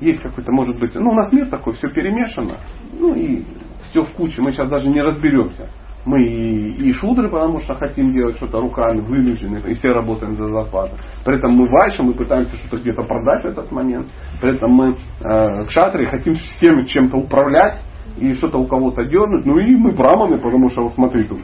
Есть 0.00 0.20
какой-то, 0.20 0.50
может 0.50 0.78
быть, 0.78 0.94
ну 0.94 1.10
у 1.10 1.14
нас 1.14 1.32
мир 1.32 1.48
такой, 1.48 1.74
все 1.74 1.88
перемешано, 1.88 2.56
ну 2.98 3.14
и 3.14 3.44
все 3.90 4.04
в 4.04 4.12
куче, 4.12 4.42
мы 4.42 4.52
сейчас 4.52 4.68
даже 4.68 4.88
не 4.88 5.00
разберемся. 5.00 5.68
Мы 6.04 6.22
и, 6.24 6.92
шудры, 6.94 7.28
потому 7.28 7.60
что 7.60 7.74
хотим 7.74 8.12
делать 8.12 8.36
что-то 8.36 8.60
руками, 8.60 9.00
вынуждены, 9.00 9.62
и 9.70 9.74
все 9.74 9.90
работаем 9.90 10.36
за 10.36 10.48
зарплату. 10.48 10.96
При 11.24 11.36
этом 11.36 11.52
мы 11.52 11.68
вайшем, 11.68 12.06
мы 12.06 12.14
пытаемся 12.14 12.56
что-то 12.56 12.78
где-то 12.78 13.02
продать 13.02 13.44
в 13.44 13.46
этот 13.46 13.70
момент. 13.70 14.08
При 14.40 14.56
этом 14.56 14.72
мы 14.72 14.96
э, 15.20 15.64
кшатры 15.66 16.06
хотим 16.06 16.34
всем 16.34 16.84
чем-то 16.86 17.18
управлять 17.18 17.82
и 18.18 18.34
что-то 18.34 18.58
у 18.58 18.66
кого-то 18.66 19.04
дернуть. 19.04 19.46
Ну 19.46 19.58
и 19.58 19.76
мы 19.76 19.92
браманы, 19.92 20.38
потому 20.38 20.68
что, 20.70 20.82
вот 20.82 20.94
смотри, 20.94 21.24
тут 21.24 21.40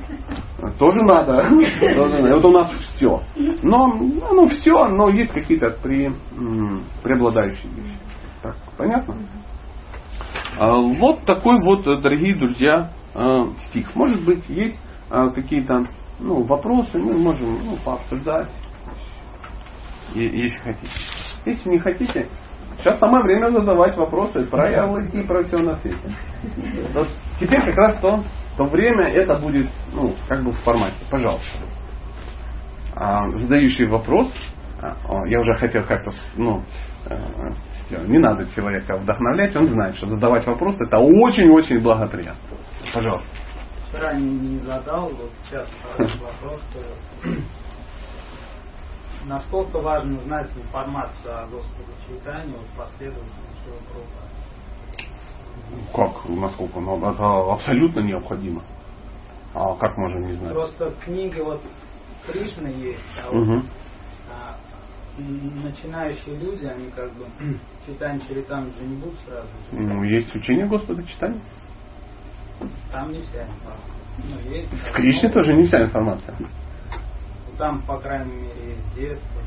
тоже 0.79 1.03
надо. 1.03 1.49
Вот 2.35 2.45
у 2.45 2.51
нас 2.51 2.71
все. 2.97 3.23
Но 3.63 3.87
ну, 3.89 4.49
все, 4.49 4.89
но 4.89 5.09
есть 5.09 5.33
какие-то 5.33 5.71
при, 5.83 6.11
преобладающие 7.03 7.71
вещи. 7.73 7.99
Так, 8.43 8.57
понятно? 8.77 9.15
А, 10.59 10.77
вот 10.77 11.25
такой 11.25 11.59
вот, 11.65 11.85
дорогие 11.85 12.35
друзья, 12.35 12.91
Э, 13.15 13.47
стих. 13.69 13.95
Может 13.95 14.25
быть, 14.25 14.49
есть 14.49 14.79
э, 15.11 15.31
какие-то 15.35 15.85
ну, 16.21 16.45
вопросы, 16.45 16.99
мы 16.99 17.17
можем 17.17 17.59
ну, 17.65 17.77
пообсуждать, 17.85 18.51
если 20.15 20.59
хотите. 20.59 20.93
Если 21.47 21.71
не 21.71 21.79
хотите, 21.79 22.29
сейчас 22.79 22.99
самое 22.99 23.25
время 23.25 23.51
задавать 23.51 23.97
вопросы 23.97 24.45
про 24.45 24.71
ярлыки, 24.71 25.23
про 25.23 25.45
все 25.45 25.59
на 25.59 25.77
свете. 25.77 26.17
Вот 26.93 27.09
теперь 27.41 27.65
как 27.65 27.77
раз 27.77 28.01
то, 28.01 28.25
то 28.57 28.65
время 28.65 29.09
это 29.09 29.39
будет 29.39 29.71
ну, 29.93 30.15
как 30.29 30.43
бы 30.45 30.53
в 30.53 30.59
формате. 30.59 30.97
Пожалуйста. 31.11 31.59
А, 32.95 33.31
задающий 33.31 33.87
вопрос, 33.87 34.33
а, 34.83 35.27
я 35.29 35.41
уже 35.41 35.55
хотел 35.55 35.85
как-то 35.85 36.11
ну, 36.37 36.63
э, 37.91 38.07
не 38.07 38.19
надо 38.19 38.47
человека 38.55 38.97
вдохновлять, 38.97 39.55
он 39.57 39.67
знает, 39.67 39.97
что 39.97 40.09
задавать 40.09 40.47
вопросы 40.47 40.85
это 40.85 40.99
очень-очень 40.99 41.81
благоприятно. 41.81 42.57
Пожалуйста. 42.93 43.29
Вчера 43.89 44.15
не, 44.15 44.59
задал, 44.59 45.09
вот 45.09 45.31
сейчас 45.45 45.69
вопрос. 45.97 46.63
Насколько 49.27 49.81
важно 49.81 50.21
знать 50.21 50.51
информацию 50.57 51.43
о 51.43 51.47
Господе 51.47 51.93
Чайтане, 52.07 52.55
вот 52.57 52.67
последовательно 52.77 53.49
Шива 53.65 53.77
Как? 55.95 56.29
Насколько? 56.29 56.81
Ну, 56.81 56.99
это 56.99 57.53
абсолютно 57.53 58.01
необходимо. 58.01 58.63
А 59.55 59.75
как 59.77 59.97
можно 59.97 60.27
не 60.27 60.33
знать? 60.35 60.53
Просто 60.53 60.93
книги 61.05 61.41
вот 61.41 61.63
Кришны 62.27 62.69
есть, 62.69 63.01
а 63.25 63.31
вот 63.31 63.49
угу. 63.49 63.63
а, 64.31 64.57
начинающие 65.19 66.37
люди, 66.37 66.67
они 66.67 66.91
как 66.91 67.11
бы 67.15 67.27
читание 67.89 68.21
Чаритам 68.29 68.67
же 68.67 68.85
не 68.85 68.97
будут 68.97 69.19
сразу. 69.21 69.49
Ну, 69.73 70.03
есть 70.05 70.35
учение 70.35 70.67
Господа 70.67 71.03
читания. 71.05 71.41
Там 72.93 73.13
не 73.13 73.23
вся 73.23 73.45
информация. 73.45 73.99
Ну, 74.25 74.51
есть, 74.51 74.73
в 74.73 74.93
Кришне 74.93 75.29
тоже 75.31 75.55
не 75.55 75.67
вся 75.67 75.85
информация. 75.85 76.35
Ну, 76.39 76.47
там, 77.57 77.83
по 77.83 77.99
крайней 77.99 78.35
мере, 78.35 78.71
есть 78.71 78.95
детство. 78.95 79.41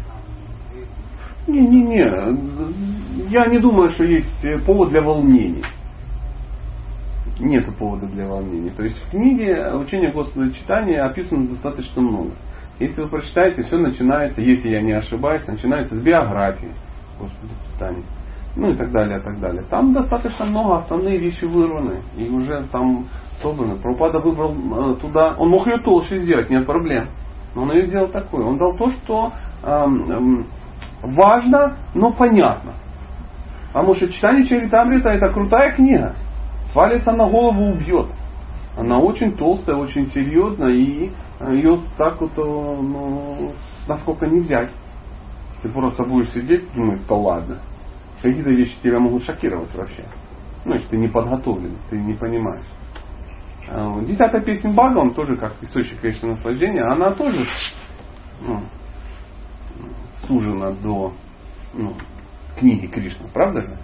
Не-не-не, 1.48 3.30
я 3.30 3.48
не 3.48 3.60
думаю, 3.60 3.92
что 3.94 4.04
есть 4.04 4.46
э, 4.46 4.60
повод 4.60 4.90
для 4.90 5.02
волнений. 5.02 5.64
Нет 7.40 7.66
повода 7.78 8.06
для 8.06 8.28
волнений. 8.28 8.70
То 8.70 8.84
есть 8.84 8.98
в 9.04 9.10
книге 9.10 9.74
учения 9.74 10.12
Господа 10.12 10.54
читания 10.54 11.04
описано 11.04 11.48
достаточно 11.48 12.02
много. 12.02 12.32
Если 12.80 13.02
вы 13.02 13.10
прочитаете, 13.10 13.64
все 13.64 13.78
начинается, 13.78 14.42
если 14.42 14.70
я 14.70 14.82
не 14.82 14.92
ошибаюсь, 14.94 15.46
начинается 15.48 15.96
с 15.96 16.00
биографии 16.00 16.72
Господа 17.20 17.54
читания 17.74 18.04
ну 18.56 18.72
и 18.72 18.76
так 18.76 18.92
далее, 18.92 19.20
и 19.20 19.22
так 19.22 19.40
далее. 19.40 19.64
Там 19.70 19.94
достаточно 19.94 20.46
много 20.46 20.80
основные 20.80 21.18
вещи 21.18 21.46
вырваны, 21.46 22.02
и 22.18 22.30
уже 22.30 22.64
там 22.72 23.06
собраны. 23.42 23.78
Пропада 23.78 24.20
выбрал 24.20 24.54
э, 24.54 24.96
туда, 24.96 25.36
он 25.38 25.50
мог 25.50 25.68
ее 25.68 25.80
толще 25.80 26.20
сделать, 26.20 26.50
нет 26.50 26.66
проблем. 26.66 27.10
Но 27.56 27.64
он 27.64 27.72
ее 27.72 27.88
сделал 27.88 28.08
такой. 28.10 28.44
Он 28.44 28.58
дал 28.58 28.76
то, 28.78 28.92
что 28.92 29.32
э, 29.64 29.68
э, 29.68 30.44
важно, 31.04 31.78
но 31.94 32.12
понятно. 32.12 32.74
Потому 33.68 33.96
что 33.96 34.12
читание 34.12 34.46
Чаритамрита 34.46 35.10
это 35.10 35.32
крутая 35.32 35.74
книга. 35.74 36.16
Свалится 36.74 37.14
на 37.14 37.30
голову, 37.30 37.72
убьет. 37.72 38.08
Она 38.78 39.00
очень 39.00 39.36
толстая, 39.36 39.76
очень 39.76 40.08
серьезная, 40.08 40.72
и 40.72 41.12
ее 41.52 41.82
так 41.98 42.20
вот, 42.20 42.32
э, 42.38 42.42
ну, 42.42 43.54
насколько 43.88 44.28
не 44.28 44.42
взять. 44.42 44.72
Ты 45.62 45.70
просто 45.70 46.04
будешь 46.04 46.32
сидеть 46.32 46.64
и 46.64 46.76
думать, 46.76 47.02
да 47.08 47.16
ладно 47.16 47.58
какие-то 48.22 48.52
вещи 48.52 48.76
тебя 48.84 49.00
могут 49.00 49.24
шокировать 49.24 49.74
вообще. 49.76 50.06
Ну, 50.66 50.76
если 50.76 50.90
ты 50.90 50.98
не 50.98 51.08
подготовлен, 51.08 51.76
ты 51.90 51.98
не 51.98 52.14
понимаешь. 52.14 52.66
А, 53.70 54.00
десятая 54.02 54.42
песня 54.42 54.74
Бага, 54.74 55.00
он 55.00 55.14
тоже 55.14 55.36
как 55.38 55.54
источник 55.62 56.04
вечного 56.04 56.32
наслаждения, 56.32 56.84
она 56.84 57.12
тоже 57.12 57.46
ну, 58.42 58.62
сужена 60.28 60.72
до 60.72 61.14
ну, 61.74 61.96
книги 62.58 62.88
Кришны, 62.88 63.28
правда 63.34 63.62
же? 63.62 63.78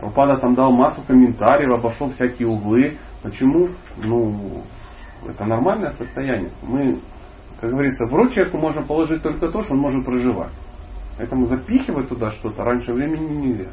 Пропада 0.00 0.38
там 0.38 0.54
дал 0.54 0.72
массу 0.72 1.02
комментариев, 1.02 1.72
обошел 1.72 2.10
всякие 2.12 2.46
углы. 2.46 2.98
Почему? 3.22 3.68
Ну, 3.96 4.62
это 5.26 5.44
нормальное 5.44 5.92
состояние. 5.92 6.52
Мы, 6.62 7.00
как 7.60 7.70
говорится, 7.70 8.04
в 8.06 8.14
рот 8.14 8.32
человеку 8.32 8.58
можно 8.58 8.82
положить 8.82 9.22
только 9.22 9.48
то, 9.48 9.62
что 9.62 9.72
он 9.72 9.80
может 9.80 10.04
проживать. 10.04 10.52
Поэтому 11.18 11.46
запихивать 11.46 12.08
туда 12.08 12.32
что-то 12.32 12.64
раньше 12.64 12.92
времени 12.92 13.46
нельзя. 13.46 13.70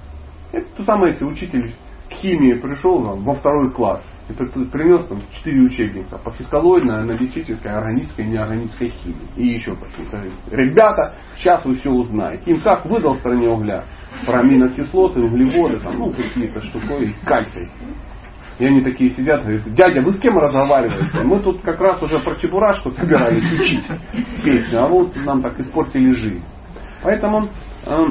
Это 0.51 0.65
то 0.75 0.84
самое, 0.84 1.13
если 1.13 1.25
учитель 1.25 1.73
химии 2.10 2.60
пришел 2.60 3.03
там, 3.03 3.23
во 3.23 3.36
второй 3.36 3.71
класс 3.71 4.03
и 4.27 4.34
принес 4.34 5.08
там 5.08 5.21
четыре 5.31 5.62
учебника 5.62 6.17
по 6.17 6.32
физкалоидной, 6.32 7.01
аналитической, 7.01 7.67
органической 7.67 8.26
и 8.26 8.30
неорганической 8.30 8.89
химии. 8.89 9.28
И 9.36 9.47
еще 9.47 9.76
какие-то. 9.76 10.24
Ребята, 10.51 11.15
сейчас 11.36 11.63
вы 11.65 11.76
все 11.76 11.91
узнаете. 11.91 12.51
Им 12.51 12.61
как 12.61 12.86
выдал 12.86 13.13
в 13.13 13.19
стране 13.19 13.47
угля 13.47 13.84
про 14.26 14.39
аминокислоты, 14.39 15.19
углеводы, 15.19 15.80
там, 15.80 15.97
ну 15.97 16.11
какие-то 16.11 16.61
штуки, 16.61 17.15
кальций. 17.26 17.69
И 18.57 18.65
они 18.65 18.82
такие 18.82 19.09
сидят, 19.11 19.43
говорят, 19.43 19.65
дядя, 19.74 20.01
вы 20.01 20.13
с 20.13 20.19
кем 20.19 20.38
разговариваете? 20.38 21.24
Мы 21.24 21.39
тут 21.41 21.61
как 21.61 21.80
раз 21.82 22.01
уже 22.01 22.19
про 22.19 22.36
чебурашку 22.36 22.89
собирались 22.91 23.51
учить 23.51 23.86
песню, 24.43 24.84
а 24.84 24.88
вот 24.88 25.13
нам 25.17 25.41
так 25.41 25.59
испортили 25.59 26.11
жизнь. 26.11 26.43
Поэтому 27.03 27.49
э, 27.85 28.05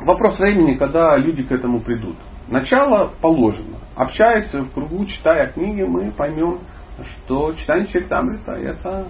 вопрос 0.00 0.38
времени, 0.38 0.76
когда 0.76 1.16
люди 1.16 1.42
к 1.42 1.52
этому 1.52 1.80
придут. 1.80 2.16
Начало 2.48 3.12
положено. 3.20 3.78
Общаясь 3.94 4.52
в 4.52 4.70
кругу, 4.72 5.04
читая 5.06 5.48
книги, 5.48 5.82
мы 5.82 6.10
поймем, 6.10 6.60
что 7.04 7.52
читание 7.54 7.86
Чайтамрита 7.86 8.52
это 8.52 9.06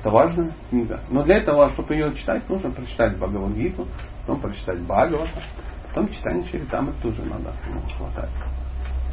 Это 0.00 0.10
важная 0.10 0.54
книга. 0.70 1.00
Но 1.10 1.22
для 1.24 1.36
этого, 1.38 1.70
чтобы 1.72 1.94
ее 1.94 2.14
читать, 2.14 2.48
нужно 2.48 2.70
прочитать 2.70 3.18
Бхагавадгиту, 3.18 3.86
потом 4.20 4.40
прочитать 4.40 4.80
Бхагавата, 4.80 5.42
потом 5.88 6.08
читание 6.08 6.44
Чаритамы 6.50 6.94
тоже 7.02 7.22
надо 7.24 7.52
ну, 7.68 7.80
хватать. 7.98 8.30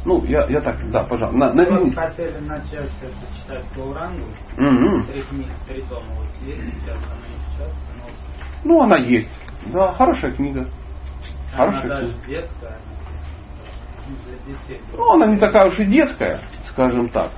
Ну, 0.06 0.24
я, 0.24 0.46
я 0.48 0.60
так, 0.62 0.76
да, 0.90 1.04
пожалуйста. 1.04 1.38
На, 1.38 1.52
на 1.52 1.62
линии. 1.62 1.90
хотели 1.92 2.38
начать 2.38 2.90
читать. 3.36 3.64
Мгм. 4.56 5.02
Три 5.04 5.22
книги, 5.22 5.50
три 5.66 5.82
тома 5.82 6.06
вот 6.14 6.48
есть 6.48 6.62
сейчас, 6.62 7.02
она 7.04 7.26
не 7.26 7.36
но 7.58 7.87
Ну, 8.64 8.82
она 8.82 8.96
есть. 8.96 9.30
Да, 9.66 9.92
хорошая 9.92 10.32
книга. 10.32 10.68
она 11.52 11.64
Хорошая 11.72 11.88
даже 11.88 12.12
книга. 12.12 12.26
детская, 12.28 12.78
ну, 14.94 15.12
она 15.12 15.26
не 15.26 15.38
такая 15.38 15.68
уж 15.68 15.78
и 15.78 15.84
детская, 15.84 16.40
скажем 16.70 17.10
так. 17.10 17.30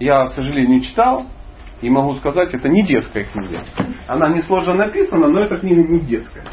Я, 0.00 0.26
к 0.28 0.34
сожалению, 0.34 0.80
читал 0.82 1.26
и 1.80 1.90
могу 1.90 2.14
сказать, 2.16 2.52
это 2.52 2.68
не 2.68 2.84
детская 2.86 3.24
книга. 3.24 3.62
Она 4.06 4.28
не 4.30 4.42
сложно 4.42 4.74
написана, 4.74 5.28
но 5.28 5.40
эта 5.40 5.56
книга 5.58 5.82
не 5.82 6.00
детская. 6.00 6.44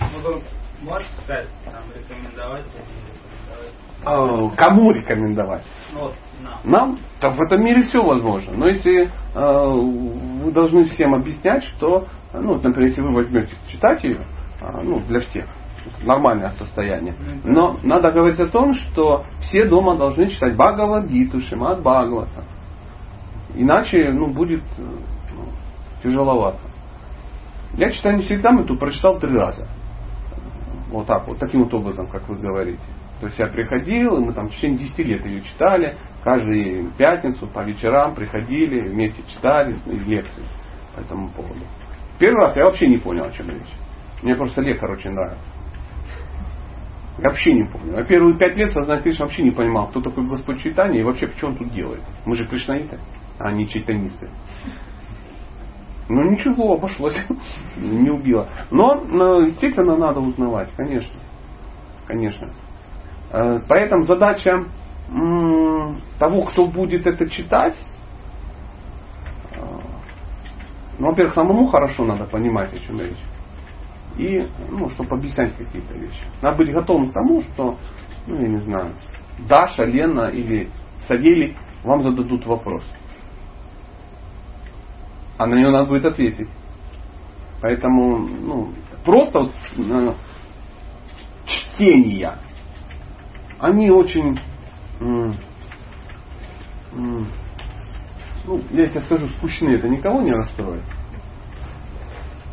Ну, 0.00 0.36
вы 0.36 0.42
можете 0.82 1.12
сказать, 1.22 1.48
там, 1.64 1.82
рекомендовать? 1.94 2.64
А, 4.06 4.48
Кому 4.56 4.92
рекомендовать? 4.92 5.64
Ну, 5.92 6.00
вот, 6.00 6.14
нам. 6.42 6.58
Нам? 6.64 6.98
Так 7.20 7.36
в 7.36 7.42
этом 7.42 7.62
мире 7.64 7.82
все 7.82 8.02
возможно. 8.02 8.52
Но 8.54 8.68
если 8.68 9.04
э, 9.04 9.10
вы 10.44 10.52
должны 10.52 10.84
всем 10.86 11.14
объяснять, 11.14 11.64
что, 11.64 12.06
ну, 12.40 12.54
вот, 12.54 12.64
например, 12.64 12.88
если 12.90 13.02
вы 13.02 13.14
возьмете 13.14 13.52
читать 13.68 14.02
ее, 14.04 14.26
а, 14.60 14.82
ну, 14.82 15.00
для 15.00 15.20
всех, 15.20 15.46
нормальное 16.02 16.52
состояние. 16.52 17.14
Но 17.44 17.76
надо 17.82 18.10
говорить 18.10 18.40
о 18.40 18.48
том, 18.48 18.74
что 18.74 19.24
все 19.40 19.66
дома 19.66 19.96
должны 19.96 20.28
читать 20.28 20.56
Бхагавадгиту, 20.56 21.40
Шимат 21.40 21.80
Бхагавата. 21.80 22.44
Иначе, 23.54 24.10
ну, 24.12 24.28
будет 24.28 24.62
э, 24.78 24.82
ну, 24.82 25.44
тяжеловато. 26.02 26.58
Я 27.76 27.90
читаю 27.90 28.22
Читамиту 28.22 28.76
прочитал 28.76 29.18
три 29.18 29.36
раза. 29.36 29.66
Вот 30.90 31.06
так 31.06 31.26
вот, 31.26 31.38
таким 31.38 31.64
вот 31.64 31.74
образом, 31.74 32.06
как 32.06 32.28
вы 32.28 32.36
говорите. 32.36 32.80
То 33.20 33.26
есть 33.26 33.38
я 33.38 33.46
приходил, 33.46 34.16
и 34.16 34.20
мы 34.20 34.32
там 34.32 34.48
в 34.48 34.52
течение 34.52 34.78
10 34.78 34.98
лет 34.98 35.26
ее 35.26 35.40
читали, 35.42 35.96
каждую 36.22 36.90
пятницу 36.96 37.46
по 37.46 37.60
вечерам 37.64 38.14
приходили, 38.14 38.88
вместе 38.88 39.22
читали 39.34 39.78
и 39.86 39.98
лекции 39.98 40.42
по 40.94 41.00
этому 41.00 41.30
поводу. 41.30 41.64
Первый 42.18 42.46
раз 42.46 42.56
я 42.56 42.64
вообще 42.64 42.86
не 42.88 42.98
понял, 42.98 43.24
о 43.24 43.30
чем 43.32 43.48
речь. 43.50 43.60
Мне 44.22 44.34
просто 44.36 44.60
лекарь 44.60 44.92
очень 44.92 45.10
нравится. 45.10 45.42
Я 47.18 47.28
вообще 47.28 47.52
не 47.52 47.64
помню. 47.64 47.96
Я 47.96 48.04
первые 48.04 48.36
пять 48.38 48.56
лет 48.56 48.72
сознательно 48.72 49.14
вообще 49.20 49.42
не 49.42 49.50
понимал, 49.50 49.88
кто 49.88 50.00
такой 50.00 50.26
Господь 50.26 50.62
Читания 50.62 51.00
и 51.00 51.04
вообще, 51.04 51.28
что 51.36 51.48
он 51.48 51.56
тут 51.56 51.72
делает. 51.72 52.02
Мы 52.26 52.36
же 52.36 52.44
кришнаиты, 52.44 52.98
а 53.38 53.52
не 53.52 53.68
чайтанисты. 53.68 54.28
Ну 56.08 56.22
ничего, 56.30 56.74
обошлось. 56.74 57.16
Не 57.76 58.10
убило. 58.10 58.48
Но, 58.70 58.94
но, 58.94 59.40
естественно, 59.40 59.96
надо 59.96 60.20
узнавать, 60.20 60.68
конечно. 60.76 61.18
Конечно. 62.06 62.52
Э, 63.32 63.60
Поэтому 63.66 64.04
задача 64.04 64.64
того, 66.18 66.44
кто 66.44 66.66
будет 66.66 67.06
это 67.06 67.28
читать, 67.30 67.76
э, 69.52 69.56
ну, 70.98 71.08
во-первых, 71.08 71.34
самому 71.34 71.66
хорошо 71.66 72.04
надо 72.04 72.26
понимать, 72.26 72.72
о 72.72 72.78
чем 72.78 73.00
речь. 73.00 73.18
И, 74.16 74.46
ну, 74.70 74.88
чтобы 74.90 75.16
объяснять 75.16 75.56
какие-то 75.56 75.94
вещи. 75.94 76.22
Надо 76.40 76.58
быть 76.58 76.72
готовым 76.72 77.10
к 77.10 77.14
тому, 77.14 77.42
что, 77.42 77.78
ну, 78.26 78.40
я 78.40 78.48
не 78.48 78.60
знаю, 78.60 78.94
Даша, 79.48 79.84
Лена 79.84 80.28
или 80.30 80.70
Савелий 81.08 81.56
вам 81.82 82.02
зададут 82.02 82.46
вопрос. 82.46 82.84
А 85.38 85.46
на 85.46 85.54
него 85.56 85.70
надо 85.70 85.88
будет 85.88 86.04
ответить. 86.04 86.48
Поэтому, 87.60 88.18
ну, 88.18 88.74
просто 89.04 89.40
вот, 89.40 89.54
э, 89.78 90.14
чтения, 91.46 92.38
они 93.58 93.90
очень, 93.90 94.38
м, 95.00 95.34
м, 96.92 97.32
ну, 98.46 98.60
я 98.70 98.86
сейчас 98.86 99.04
скажу, 99.04 99.28
скучные, 99.36 99.78
это 99.78 99.88
никого 99.88 100.20
не 100.20 100.32
расстроит. 100.32 100.82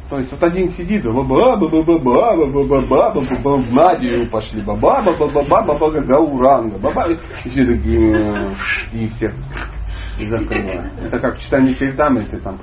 То 0.09 0.19
есть 0.19 0.31
вот 0.31 0.43
один 0.43 0.69
сидит, 0.73 1.05
ба 1.05 1.23
ба 1.23 1.55
ба 1.55 1.69
ба 1.69 1.83
ба 1.83 1.99
ба 1.99 2.35
ба 2.35 2.65
ба 2.65 2.81
ба 2.81 3.11
ба 3.13 3.41
ба 3.43 3.55
в 3.61 3.71
Надию 3.71 4.29
пошли, 4.29 4.61
ба 4.61 4.75
ба 4.75 5.01
ба 5.01 5.13
ба 5.17 5.27
ба 5.27 5.43
ба 5.43 5.63
ба 5.63 5.73
ба 5.77 6.01
Гауранга, 6.01 6.77
ба 6.79 6.91
ба 6.91 7.07
и 7.09 7.17
все 7.49 7.65
такие, 7.65 8.55
и 8.91 9.07
все 9.07 9.33
и 10.19 10.29
закрывают. 10.29 10.91
Это 11.01 11.19
как 11.19 11.39
читание 11.39 11.75
Чайтамрити, 11.75 12.35
там 12.39 12.59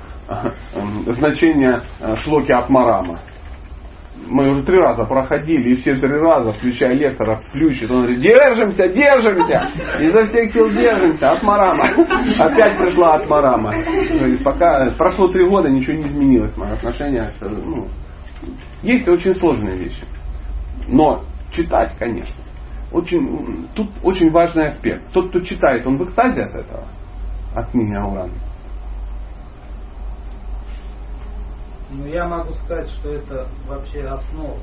значение 1.07 1.81
шлоки 2.17 2.51
Атмарама. 2.51 3.19
Мы 4.27 4.51
уже 4.51 4.63
три 4.63 4.77
раза 4.77 5.05
проходили, 5.05 5.71
и 5.71 5.75
все 5.77 5.95
три 5.95 6.11
раза, 6.11 6.53
включая 6.53 6.93
лектора, 6.93 7.41
включит. 7.49 7.89
Он 7.89 8.03
говорит, 8.03 8.19
держимся, 8.19 8.87
держимся, 8.87 9.69
изо 9.99 10.25
всех 10.25 10.51
сил 10.53 10.69
держимся, 10.69 11.31
Атмарама. 11.31 11.85
Опять 12.37 12.77
пришла 12.77 13.15
Атмарама. 13.15 13.73
Пока 14.43 14.91
прошло 14.97 15.29
три 15.29 15.47
года, 15.47 15.69
ничего 15.69 15.97
не 15.97 16.03
изменилось, 16.03 16.55
мое 16.57 16.73
отношение. 16.73 17.31
к, 17.39 17.41
Ну, 17.41 17.87
есть 18.83 19.07
очень 19.07 19.33
сложные 19.35 19.77
вещи. 19.77 20.05
Но 20.87 21.23
читать, 21.51 21.93
конечно. 21.97 22.35
Очень, 22.91 23.67
тут 23.75 23.89
очень 24.03 24.31
важный 24.31 24.67
аспект. 24.67 25.11
Тот, 25.11 25.29
кто 25.29 25.41
читает, 25.41 25.85
он 25.85 25.97
в 25.97 26.03
экстазе 26.05 26.43
от 26.43 26.55
этого, 26.55 26.85
от 27.55 27.69
книги 27.71 27.93
Ну, 31.91 32.05
я 32.05 32.27
могу 32.27 32.53
сказать, 32.53 32.89
что 32.89 33.09
это 33.09 33.47
вообще 33.67 34.05
основа. 34.05 34.57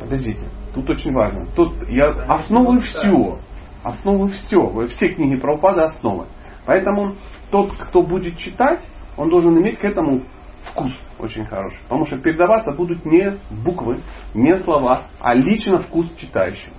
Подождите, 0.00 0.48
тут 0.74 0.88
очень 0.90 1.12
важно. 1.12 1.46
Тут 1.56 1.74
я 1.88 2.12
Конечно, 2.12 2.34
основы 2.34 2.80
все. 2.80 3.38
Основы 3.82 4.28
все. 4.28 4.86
Все 4.88 5.08
книги 5.08 5.36
Прабхупады 5.40 5.82
основы. 5.82 6.26
Поэтому 6.66 7.16
тот, 7.50 7.72
кто 7.76 8.02
будет 8.02 8.38
читать, 8.38 8.80
он 9.16 9.30
должен 9.30 9.58
иметь 9.58 9.78
к 9.78 9.84
этому 9.84 10.22
вкус 10.70 10.92
очень 11.18 11.44
хороший. 11.46 11.78
Потому 11.84 12.06
что 12.06 12.18
передаваться 12.18 12.72
будут 12.72 13.04
не 13.04 13.38
буквы, 13.50 14.00
не 14.34 14.56
слова, 14.58 15.06
а 15.18 15.34
лично 15.34 15.78
вкус 15.78 16.06
читающего. 16.16 16.74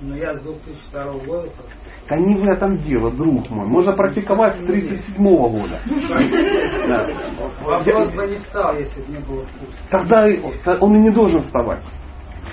Но 0.00 0.16
я 0.16 0.34
с 0.34 0.42
2002 0.42 1.04
года. 1.26 1.50
Да 2.08 2.16
не 2.16 2.34
в 2.36 2.44
этом 2.44 2.78
дело, 2.78 3.10
друг 3.10 3.50
мой. 3.50 3.66
Можно 3.66 3.92
практиковать 3.92 4.56
с 4.56 4.62
1937 4.62 5.24
года. 5.24 5.78
Да. 6.88 7.06
Вопрос 7.62 8.12
бы 8.14 8.26
не 8.26 8.38
встал, 8.38 8.76
если 8.76 9.02
бы 9.02 9.12
не 9.12 9.18
было 9.18 9.42
вкуса. 9.42 9.72
Тогда 9.90 10.26
он 10.80 10.96
и 10.96 11.00
не 11.00 11.10
должен 11.10 11.42
вставать. 11.42 11.84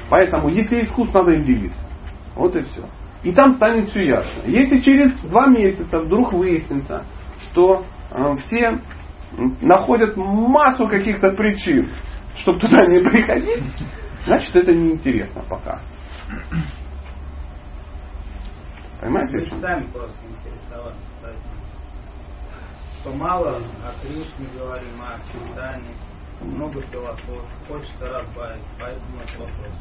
Поэтому, 0.09 0.49
если 0.49 0.77
есть 0.77 0.91
вкус, 0.91 1.13
надо 1.13 1.31
им 1.31 1.43
делиться. 1.43 1.79
Вот 2.35 2.55
и 2.55 2.61
все. 2.63 2.83
И 3.23 3.31
там 3.31 3.55
станет 3.55 3.89
все 3.89 4.05
ясно. 4.05 4.43
Если 4.45 4.79
через 4.81 5.13
два 5.21 5.47
месяца 5.47 5.99
вдруг 5.99 6.33
выяснится, 6.33 7.03
что 7.49 7.83
э, 8.11 8.35
все 8.45 8.79
находят 9.61 10.15
массу 10.15 10.87
каких-то 10.87 11.29
причин, 11.29 11.91
чтобы 12.37 12.59
туда 12.59 12.85
не 12.87 12.99
приходить, 12.99 13.63
значит 14.25 14.55
это 14.55 14.73
неинтересно 14.73 15.41
пока. 15.49 15.81
Понимаете? 19.07 19.55
Мы 19.55 19.61
сами 19.61 19.87
просто 19.91 20.27
интересоваться. 20.27 21.01
поэтому. 21.21 21.53
Что 22.99 23.13
мало 23.13 23.57
о 23.57 23.93
Кришне 24.01 24.47
говорим, 24.47 25.01
о 25.01 25.19
читании, 25.31 25.95
много 26.41 26.81
философии, 26.81 27.67
хочется 27.67 28.09
разбавить, 28.09 28.63
поэтому 28.77 29.21
это 29.21 29.39
вопрос. 29.39 29.75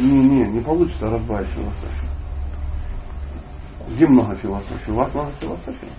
Не, 0.00 0.22
не, 0.22 0.42
не 0.50 0.60
получится 0.64 1.06
разбавить 1.06 1.50
философию. 1.50 2.10
Где 3.90 4.06
много 4.06 4.34
философии? 4.36 4.90
У 4.90 4.94
вас 4.96 5.14
много 5.14 5.32
философии? 5.34 5.92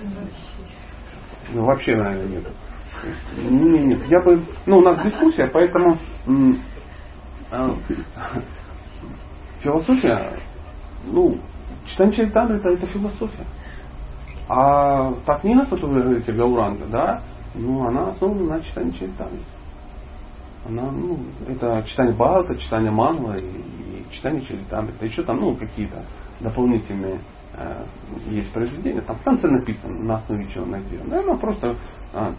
Ну, 1.53 1.65
вообще, 1.65 1.95
наверное, 1.95 2.39
нет. 2.39 2.47
Не, 3.38 3.79
нет. 3.86 4.07
Я 4.07 4.21
бы, 4.21 4.45
ну, 4.65 4.79
у 4.79 4.82
нас 4.82 5.03
дискуссия, 5.05 5.47
поэтому 5.47 5.97
м, 6.27 6.61
а, 7.51 7.75
философия, 9.61 10.51
ну, 11.06 11.38
читание 11.88 12.16
Чайтаны 12.16 12.56
это, 12.56 12.70
это 12.70 12.86
философия. 12.88 13.45
А 14.47 15.14
та 15.26 15.39
книга, 15.39 15.66
которую 15.66 15.93
вы 15.93 16.02
говорите, 16.02 16.32
Гауранга, 16.32 16.86
да, 16.88 17.22
ну, 17.56 17.88
она 17.88 18.10
основана 18.10 18.58
на 18.58 18.62
читании 18.62 18.91
Чайтаны. 18.91 19.39
Она, 20.68 20.91
ну, 20.91 21.18
это 21.47 21.84
читание 21.88 22.14
Бхагавата, 22.14 22.56
читание 22.58 22.91
Манва 22.91 23.38
и, 23.38 23.41
и 23.41 24.06
читание 24.12 24.41
Чаритамрита. 24.43 25.06
Еще 25.06 25.24
там, 25.24 25.39
ну, 25.39 25.56
какие-то 25.56 26.04
дополнительные 26.39 27.20
э, 27.56 27.84
есть 28.28 28.54
произведения. 28.54 29.02
Там 29.02 29.16
в 29.16 29.24
конце 29.24 29.47
написано, 29.47 29.97
на 30.04 30.18
основе 30.18 30.47
чего 30.54 30.66
она 30.66 30.80
сделана. 30.82 31.10
Наверное, 31.10 31.38
просто 31.38 31.76
э, 32.14 32.32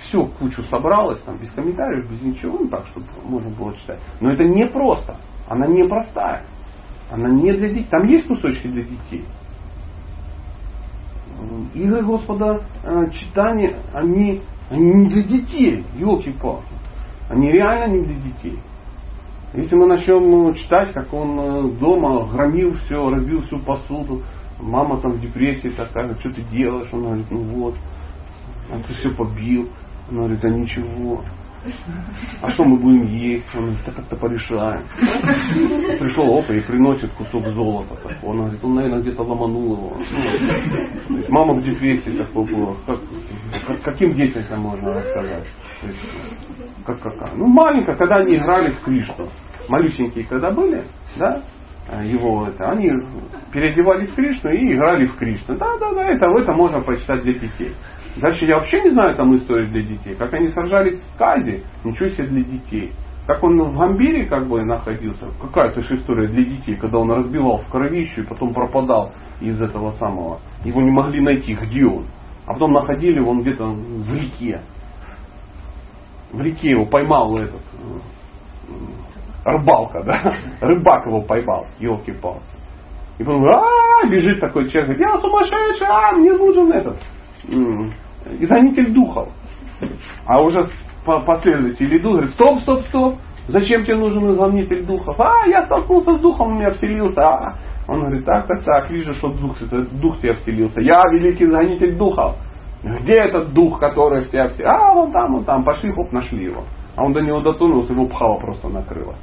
все 0.00 0.26
кучу 0.38 0.62
собралось, 0.64 1.20
там, 1.22 1.36
без 1.36 1.50
комментариев, 1.52 2.10
без 2.10 2.22
ничего, 2.22 2.58
ну, 2.58 2.68
так, 2.68 2.86
чтобы 2.86 3.06
можно 3.24 3.50
было 3.50 3.74
читать. 3.76 3.98
Но 4.20 4.30
это 4.30 4.44
не 4.44 4.66
просто. 4.66 5.16
Она 5.48 5.66
не 5.66 5.86
простая. 5.86 6.44
Она 7.10 7.30
не 7.30 7.52
для 7.52 7.68
детей. 7.68 7.86
Там 7.90 8.06
есть 8.06 8.26
кусочки 8.26 8.66
для 8.66 8.82
детей. 8.82 9.24
игры 11.74 12.02
Господа 12.02 12.60
э, 12.82 13.10
читания, 13.12 13.76
они, 13.92 14.42
они 14.70 14.92
не 14.94 15.08
для 15.08 15.22
детей, 15.22 15.84
елки-палки. 15.96 16.66
Они 17.28 17.50
реально 17.50 17.94
не 17.94 18.04
для 18.04 18.14
детей. 18.14 18.58
Если 19.54 19.74
мы 19.76 19.86
начнем 19.86 20.22
ну, 20.30 20.52
читать, 20.54 20.92
как 20.92 21.12
он 21.14 21.40
э, 21.40 21.62
дома 21.78 22.26
громил 22.26 22.74
все, 22.74 23.08
разбил 23.08 23.40
всю 23.42 23.58
посуду, 23.60 24.22
мама 24.60 24.98
там 25.00 25.12
в 25.12 25.20
депрессии 25.20 25.68
такая, 25.68 26.14
что 26.18 26.30
ты 26.30 26.42
делаешь? 26.42 26.88
Он 26.92 27.02
говорит, 27.02 27.26
ну 27.30 27.40
вот, 27.40 27.74
а 28.70 28.78
ты 28.86 28.94
все 28.94 29.10
побил. 29.14 29.68
Он 30.10 30.18
говорит, 30.18 30.44
а 30.44 30.48
ничего. 30.48 31.22
А 32.42 32.50
что 32.50 32.64
мы 32.64 32.78
будем 32.80 33.06
есть? 33.06 33.46
Да 33.86 33.92
как-то 33.92 34.16
порешаем. 34.16 34.84
Пришел 35.98 36.38
опа 36.38 36.54
и 36.54 36.60
приносит 36.60 37.12
кусок 37.14 37.44
золота. 37.48 37.96
Он 38.22 38.38
говорит, 38.38 38.64
он, 38.64 38.74
наверное, 38.74 39.00
где-то 39.00 39.22
ломанул 39.22 39.72
его. 39.76 39.96
Ну, 41.08 41.24
мама 41.28 41.54
в 41.54 41.64
депрессии 41.64 42.10
такой 42.16 42.44
была. 42.46 42.76
Как, 42.86 43.00
как- 43.66 43.82
каким 43.82 44.14
детям 44.14 44.42
это 44.42 44.56
можно 44.56 44.94
рассказать? 44.94 45.46
Есть, 45.82 46.00
как 46.86 47.00
какая? 47.00 47.34
Ну, 47.34 47.46
маленькая, 47.46 47.96
когда 47.96 48.16
они 48.16 48.36
играли 48.36 48.72
в 48.72 48.80
Кришну. 48.82 49.28
Малюсенькие 49.68 50.24
когда 50.26 50.50
были, 50.50 50.84
да, 51.18 51.42
его 52.04 52.46
это, 52.46 52.70
они 52.70 52.90
переодевались 53.52 54.10
в 54.10 54.14
Кришну 54.14 54.50
и 54.50 54.74
играли 54.74 55.06
в 55.06 55.16
Кришну. 55.16 55.56
Да, 55.58 55.66
да, 55.80 55.92
да, 55.94 56.04
это, 56.06 56.26
это 56.26 56.52
можно 56.52 56.80
почитать 56.82 57.22
для 57.22 57.34
детей. 57.34 57.74
Дальше 58.16 58.46
я 58.46 58.56
вообще 58.56 58.82
не 58.82 58.90
знаю 58.90 59.14
там 59.16 59.36
истории 59.36 59.66
для 59.66 59.82
детей. 59.82 60.14
Как 60.16 60.32
они 60.34 60.48
сражались 60.48 61.00
в 61.00 61.18
Казе, 61.18 61.62
ничего 61.84 62.08
себе 62.10 62.26
для 62.26 62.42
детей. 62.42 62.92
Как 63.26 63.44
он 63.44 63.60
в 63.60 63.78
Гамбире 63.78 64.24
как 64.24 64.48
бы 64.48 64.64
находился, 64.64 65.26
какая-то 65.40 65.82
же 65.82 65.98
история 65.98 66.28
для 66.28 66.44
детей, 66.44 66.76
когда 66.76 66.98
он 66.98 67.10
разбивал 67.12 67.58
в 67.58 67.68
кровищу 67.70 68.22
и 68.22 68.26
потом 68.26 68.54
пропадал 68.54 69.12
из 69.40 69.60
этого 69.60 69.92
самого. 69.92 70.40
Его 70.64 70.80
не 70.80 70.90
могли 70.90 71.20
найти, 71.20 71.54
где 71.54 71.84
он. 71.84 72.06
А 72.46 72.54
потом 72.54 72.72
находили 72.72 73.20
он 73.20 73.42
где-то 73.42 73.64
в 73.64 74.16
реке. 74.16 74.62
В 76.32 76.40
реке 76.40 76.70
его 76.70 76.86
поймал 76.86 77.36
этот 77.36 77.60
э, 77.74 78.78
рыбалка, 79.44 80.02
да? 80.02 80.22
Рыбак 80.66 81.06
его 81.06 81.20
поймал, 81.20 81.66
елки-палки. 81.78 82.42
И 83.18 83.24
потом, 83.24 83.44
а 83.48 84.06
бежит 84.08 84.40
такой 84.40 84.68
человек, 84.70 84.98
я 84.98 85.18
сумасшедший, 85.18 85.86
а, 85.88 86.12
мне 86.12 86.32
нужен 86.32 86.72
этот, 86.72 86.98
м, 87.48 87.92
изгонитель 88.40 88.92
духов. 88.92 89.28
А 90.26 90.40
уже 90.42 90.68
по- 91.04 91.20
последователи 91.20 91.98
идут, 91.98 92.12
говорят, 92.12 92.34
стоп, 92.34 92.60
стоп, 92.60 92.80
стоп, 92.88 93.14
зачем 93.48 93.84
тебе 93.84 93.96
нужен 93.96 94.30
изгонитель 94.30 94.84
духов? 94.84 95.18
А, 95.20 95.46
я 95.46 95.66
столкнулся 95.66 96.12
с 96.12 96.20
духом, 96.20 96.52
у 96.52 96.54
меня 96.56 96.72
вселился. 96.72 97.20
А. 97.22 97.58
Он 97.88 98.00
говорит, 98.00 98.24
так, 98.26 98.46
так, 98.46 98.64
так, 98.64 98.90
вижу, 98.90 99.14
что 99.14 99.30
дух, 99.30 99.56
дух 99.92 100.20
тебя 100.20 100.34
вселился. 100.34 100.80
Я 100.80 100.98
великий 101.12 101.44
изгонитель 101.44 101.96
духов. 101.96 102.36
Где 102.82 103.14
этот 103.14 103.52
дух, 103.54 103.80
который 103.80 104.24
в 104.24 104.30
тебя 104.30 104.48
вселился? 104.48 104.76
А, 104.76 104.94
вон 104.94 105.10
там, 105.10 105.32
вон 105.32 105.44
там, 105.44 105.64
пошли, 105.64 105.92
хоп, 105.92 106.12
нашли 106.12 106.44
его. 106.44 106.64
А 106.96 107.04
он 107.04 107.12
до 107.12 107.20
него 107.20 107.40
дотронулся, 107.40 107.92
его 107.92 108.06
пхало 108.06 108.38
просто 108.38 108.68
накрыло. 108.68 109.14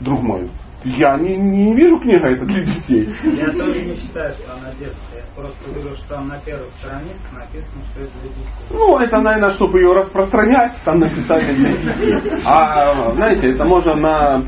Друг 0.00 0.20
мой, 0.22 0.50
я 0.84 1.16
не, 1.18 1.36
не 1.36 1.74
вижу 1.74 1.98
книга 1.98 2.28
это 2.28 2.44
для 2.44 2.64
детей. 2.64 3.08
Я 3.24 3.50
тоже 3.50 3.80
не 3.82 3.94
считаю, 3.96 4.32
что 4.32 4.54
она 4.54 4.70
детская. 4.78 5.18
Я 5.18 5.24
просто 5.36 5.70
говорю, 5.70 5.94
что 5.96 6.08
там 6.08 6.28
на 6.28 6.38
первой 6.38 6.70
странице 6.80 7.22
написано, 7.32 7.84
что 7.92 8.02
это 8.02 8.12
для 8.20 8.30
детей. 8.30 8.66
Ну, 8.70 8.98
это, 8.98 9.20
наверное, 9.20 9.52
чтобы 9.52 9.80
ее 9.80 9.92
распространять, 9.92 10.72
там 10.84 10.98
написали 10.98 11.54
для 11.54 11.68
детей. 11.76 12.42
А, 12.44 13.12
знаете, 13.14 13.52
это 13.52 13.64
можно 13.64 13.94
на, 13.94 14.38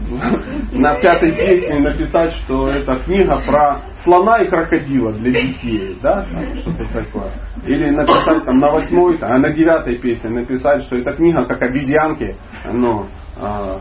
на 0.73 1.01
пятой 1.01 1.33
песне 1.33 1.81
написать, 1.81 2.33
что 2.45 2.69
это 2.69 2.99
книга 3.05 3.43
про 3.47 3.83
слона 4.05 4.43
и 4.43 4.49
крокодила 4.49 5.13
для 5.13 5.31
детей, 5.31 5.99
да, 6.03 6.27
что-то 6.61 6.85
такое. 6.93 7.31
Или 7.67 7.91
написать 7.91 8.45
там 8.45 8.57
на 8.57 8.71
восьмой, 8.71 9.19
а 9.21 9.39
на 9.39 9.53
девятой 9.53 9.99
песне 9.99 10.31
написать, 10.31 10.85
что 10.85 10.97
эта 10.97 11.13
книга 11.13 11.45
как 11.45 11.63
обезьянки, 11.63 12.37
ну, 12.73 13.07
а, 13.37 13.81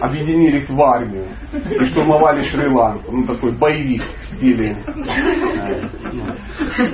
объединились 0.00 0.68
в 0.68 0.80
армию 0.80 1.26
и 1.52 1.84
штурмовали 1.86 2.42
Шри-Ланку. 2.44 3.12
Ну, 3.12 3.26
такой 3.26 3.52
боевик 3.52 4.02
в 4.02 4.36
стиле. 4.36 4.76
э, 4.86 5.80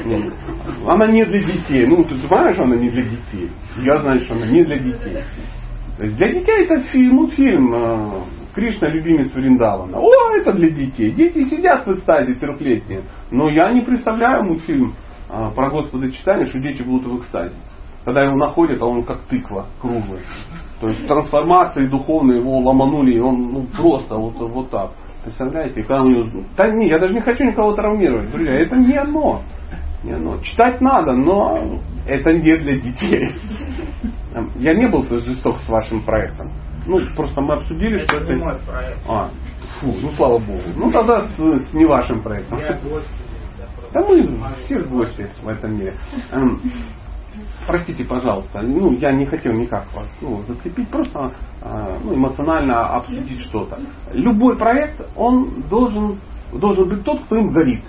ну, 0.04 0.32
ну, 0.80 0.90
Она 0.90 1.06
не 1.06 1.24
для 1.24 1.40
детей. 1.40 1.86
Ну, 1.86 2.04
ты 2.04 2.14
знаешь, 2.16 2.58
она 2.58 2.76
не 2.76 2.90
для 2.90 3.02
детей. 3.02 3.50
Я 3.78 3.98
знаю, 3.98 4.20
что 4.20 4.34
она 4.34 4.46
не 4.46 4.64
для 4.64 4.78
детей. 4.78 5.18
Для 5.98 6.32
детей 6.32 6.64
это 6.64 6.82
фильм, 6.90 7.14
мультфильм 7.14 7.74
э, 7.74 8.10
Кришна 8.54 8.88
любимец 8.88 9.32
Вриндавана. 9.32 9.98
О, 9.98 10.36
это 10.36 10.52
для 10.52 10.70
детей. 10.70 11.12
Дети 11.12 11.44
сидят 11.44 11.86
в 11.86 11.94
экстазе 11.94 12.34
трехлетние. 12.34 13.02
Но 13.30 13.48
я 13.50 13.72
не 13.72 13.82
представляю 13.82 14.44
мультфильм 14.44 14.94
э, 15.28 15.50
про 15.54 15.70
Господа 15.70 16.10
читания, 16.10 16.46
что 16.46 16.58
дети 16.58 16.82
будут 16.82 17.06
в 17.06 17.20
экстазе. 17.20 17.54
Когда 18.04 18.24
его 18.24 18.36
находят, 18.36 18.82
а 18.82 18.86
он 18.86 19.04
как 19.04 19.22
тыква, 19.22 19.66
круглый. 19.80 20.20
То 20.84 20.90
есть 20.90 21.06
трансформации 21.06 21.86
духовные 21.86 22.40
его 22.40 22.58
ломанули, 22.58 23.12
и 23.12 23.18
он 23.18 23.52
ну, 23.52 23.62
просто 23.74 24.16
вот, 24.16 24.34
вот 24.38 24.68
так. 24.68 24.90
Представляете? 25.24 25.80
Когда 25.80 26.02
у 26.02 26.08
него... 26.10 26.42
Да 26.58 26.68
не, 26.68 26.88
я 26.88 26.98
даже 26.98 27.14
не 27.14 27.22
хочу 27.22 27.42
никого 27.42 27.72
травмировать. 27.72 28.30
Друзья, 28.30 28.52
это 28.52 28.76
не 28.76 28.94
оно. 28.94 29.40
Не 30.02 30.12
оно. 30.12 30.36
Читать 30.40 30.82
надо, 30.82 31.12
но 31.12 31.80
это 32.06 32.34
не 32.34 32.54
для 32.54 32.78
детей. 32.78 33.30
Я 34.56 34.74
не 34.74 34.86
был 34.88 35.04
жесток 35.04 35.56
с 35.60 35.68
вашим 35.70 36.02
проектом. 36.04 36.52
Ну, 36.86 37.00
просто 37.16 37.40
мы 37.40 37.54
обсудили, 37.54 38.00
что 38.00 38.18
Это 38.18 38.26
это... 38.26 38.34
не 38.34 38.44
мой 38.44 38.58
проект. 38.66 38.98
А, 39.08 39.30
фу, 39.80 39.86
ну 40.02 40.12
слава 40.18 40.36
богу. 40.36 40.60
Ну 40.76 40.90
тогда 40.90 41.24
с, 41.28 41.38
с 41.38 41.72
не 41.72 41.86
вашим 41.86 42.20
проектом. 42.20 42.58
Я 42.58 42.78
гость 42.80 43.08
Да 43.94 44.02
мы 44.02 44.38
все 44.64 44.80
гости 44.80 45.30
в 45.42 45.48
этом 45.48 45.78
мире. 45.78 45.96
Простите, 47.66 48.04
пожалуйста, 48.04 48.60
ну 48.60 48.92
я 48.92 49.12
не 49.12 49.24
хотел 49.24 49.52
никак 49.54 49.92
вас 49.94 50.08
ну, 50.20 50.42
зацепить, 50.42 50.88
просто 50.88 51.32
э, 51.62 51.98
ну, 52.04 52.14
эмоционально 52.14 52.88
обсудить 52.88 53.40
что-то. 53.42 53.78
Любой 54.12 54.58
проект, 54.58 55.00
он 55.16 55.62
должен, 55.70 56.20
должен 56.52 56.88
быть 56.88 57.02
тот, 57.04 57.24
кто 57.24 57.36
им 57.36 57.52
горит. 57.52 57.82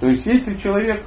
То 0.00 0.08
есть, 0.08 0.24
если 0.26 0.54
человек, 0.54 1.04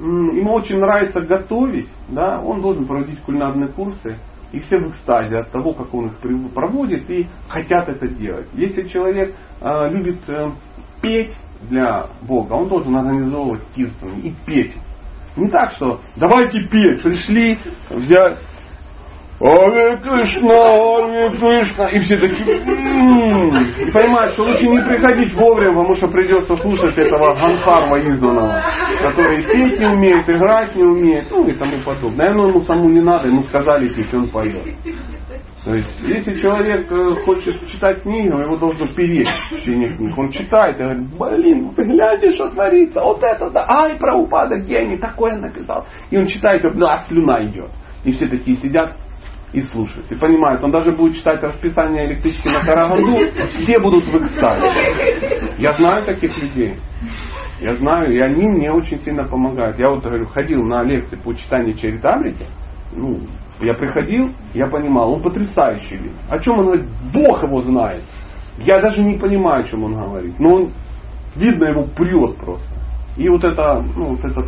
ему 0.00 0.52
очень 0.54 0.78
нравится 0.78 1.20
готовить, 1.20 1.88
да, 2.08 2.40
он 2.40 2.60
должен 2.62 2.86
проводить 2.86 3.20
кулинарные 3.20 3.68
курсы, 3.68 4.18
и 4.50 4.60
все 4.60 4.78
в 4.78 4.90
экстазе 4.90 5.38
от 5.38 5.50
того, 5.50 5.74
как 5.74 5.92
он 5.94 6.06
их 6.06 6.52
проводит, 6.52 7.08
и 7.10 7.28
хотят 7.48 7.88
это 7.88 8.08
делать. 8.08 8.46
Если 8.54 8.88
человек 8.88 9.34
э, 9.60 9.90
любит 9.90 10.20
э, 10.28 10.50
петь 11.00 11.32
для 11.68 12.08
Бога, 12.22 12.54
он 12.54 12.68
должен 12.68 12.96
организовывать 12.96 13.62
киртаны 13.74 14.18
и 14.20 14.34
петь. 14.46 14.74
Не 15.38 15.48
так, 15.50 15.72
что 15.74 16.00
давайте 16.16 16.60
петь, 16.68 17.00
пришли, 17.02 17.58
взять 17.90 18.38
Аре 19.40 19.96
Кришна, 19.98 20.66
Аре 20.66 21.30
Кришна. 21.30 21.88
И 21.90 22.00
все 22.00 22.16
такие, 22.16 22.60
«М-м-м». 22.60 23.56
и 23.56 23.90
понимают, 23.92 24.32
что 24.32 24.42
лучше 24.42 24.66
не 24.66 24.80
приходить 24.80 25.36
вовремя, 25.36 25.76
потому 25.76 25.94
что 25.94 26.08
придется 26.08 26.56
слушать 26.56 26.98
этого 26.98 27.34
Гансарва 27.36 27.96
изданного, 27.98 28.64
который 29.00 29.44
петь 29.44 29.78
не 29.78 29.86
умеет, 29.86 30.28
играть 30.28 30.74
не 30.74 30.82
умеет, 30.82 31.30
ну 31.30 31.46
и 31.46 31.52
тому 31.52 31.76
подобное. 31.84 32.30
Наверное, 32.30 32.48
ему 32.48 32.62
саму 32.62 32.88
не 32.88 33.00
надо, 33.00 33.28
ему 33.28 33.44
сказали 33.44 33.88
петь, 33.88 34.12
он 34.12 34.28
поет. 34.30 34.64
То 35.68 35.74
есть, 35.74 36.00
если 36.00 36.38
человек 36.38 36.90
э, 36.90 37.24
хочет 37.26 37.66
читать 37.66 38.00
книгу, 38.00 38.38
его 38.38 38.56
должно 38.56 38.86
перечь 38.96 39.28
в 39.28 39.56
течение 39.56 39.94
книг. 39.94 40.16
Он 40.16 40.30
читает 40.30 40.80
и 40.80 40.82
говорит, 40.82 41.08
блин, 41.18 41.72
гляньте, 41.76 42.30
что 42.30 42.48
творится, 42.48 43.02
вот 43.02 43.22
это 43.22 43.50
да, 43.50 43.66
ай, 43.68 43.98
Прабхупада 43.98 44.60
гений, 44.60 44.96
такое 44.96 45.36
написал. 45.36 45.84
И 46.08 46.16
он 46.16 46.26
читает, 46.26 46.64
и 46.64 46.78
да, 46.78 47.00
слюна 47.06 47.44
идет. 47.44 47.68
И 48.02 48.12
все 48.12 48.28
такие 48.28 48.56
сидят 48.56 48.96
и 49.52 49.60
слушают. 49.60 50.10
И 50.10 50.14
понимают, 50.14 50.64
он 50.64 50.70
даже 50.70 50.92
будет 50.92 51.16
читать 51.16 51.42
расписание 51.42 52.06
электрички 52.06 52.48
на 52.48 52.64
Караганду, 52.64 53.30
все 53.62 53.78
будут 53.78 54.06
в 54.06 54.16
экстазе. 54.16 55.52
Я 55.58 55.76
знаю 55.76 56.06
таких 56.06 56.34
людей. 56.38 56.76
Я 57.60 57.76
знаю, 57.76 58.10
и 58.10 58.18
они 58.20 58.48
мне 58.48 58.72
очень 58.72 59.00
сильно 59.00 59.24
помогают. 59.24 59.78
Я 59.78 59.90
вот 59.90 60.02
говорю, 60.02 60.24
ходил 60.28 60.62
на 60.62 60.82
лекции 60.82 61.16
по 61.16 61.34
читанию 61.34 61.76
Чаритамрити, 61.76 62.46
ну, 62.96 63.20
я 63.60 63.74
приходил, 63.74 64.32
я 64.54 64.66
понимал, 64.68 65.14
он 65.14 65.22
потрясающий 65.22 65.96
вид. 65.96 66.12
О 66.28 66.38
чем 66.38 66.58
он 66.58 66.66
говорит? 66.66 66.86
Бог 67.12 67.42
его 67.42 67.62
знает. 67.62 68.02
Я 68.58 68.80
даже 68.80 69.02
не 69.02 69.18
понимаю, 69.18 69.64
о 69.64 69.68
чем 69.68 69.84
он 69.84 69.94
говорит. 69.94 70.38
Но 70.38 70.54
он, 70.54 70.70
видно, 71.34 71.64
его 71.64 71.84
прет 71.84 72.36
просто. 72.36 72.68
И 73.16 73.28
вот, 73.28 73.42
это, 73.42 73.84
ну, 73.96 74.10
вот, 74.10 74.24
этот, 74.24 74.46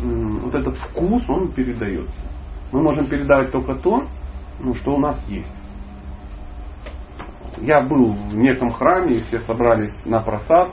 вот 0.00 0.54
этот 0.54 0.76
вкус, 0.78 1.28
он 1.28 1.50
передается. 1.52 2.14
Мы 2.70 2.82
можем 2.82 3.06
передавать 3.06 3.50
только 3.50 3.74
то, 3.74 4.04
ну, 4.60 4.74
что 4.74 4.94
у 4.94 4.98
нас 4.98 5.22
есть. 5.28 5.52
Я 7.58 7.80
был 7.80 8.12
в 8.12 8.34
неком 8.34 8.70
храме, 8.70 9.18
и 9.18 9.22
все 9.22 9.40
собрались 9.40 9.94
на 10.04 10.20
просад, 10.20 10.72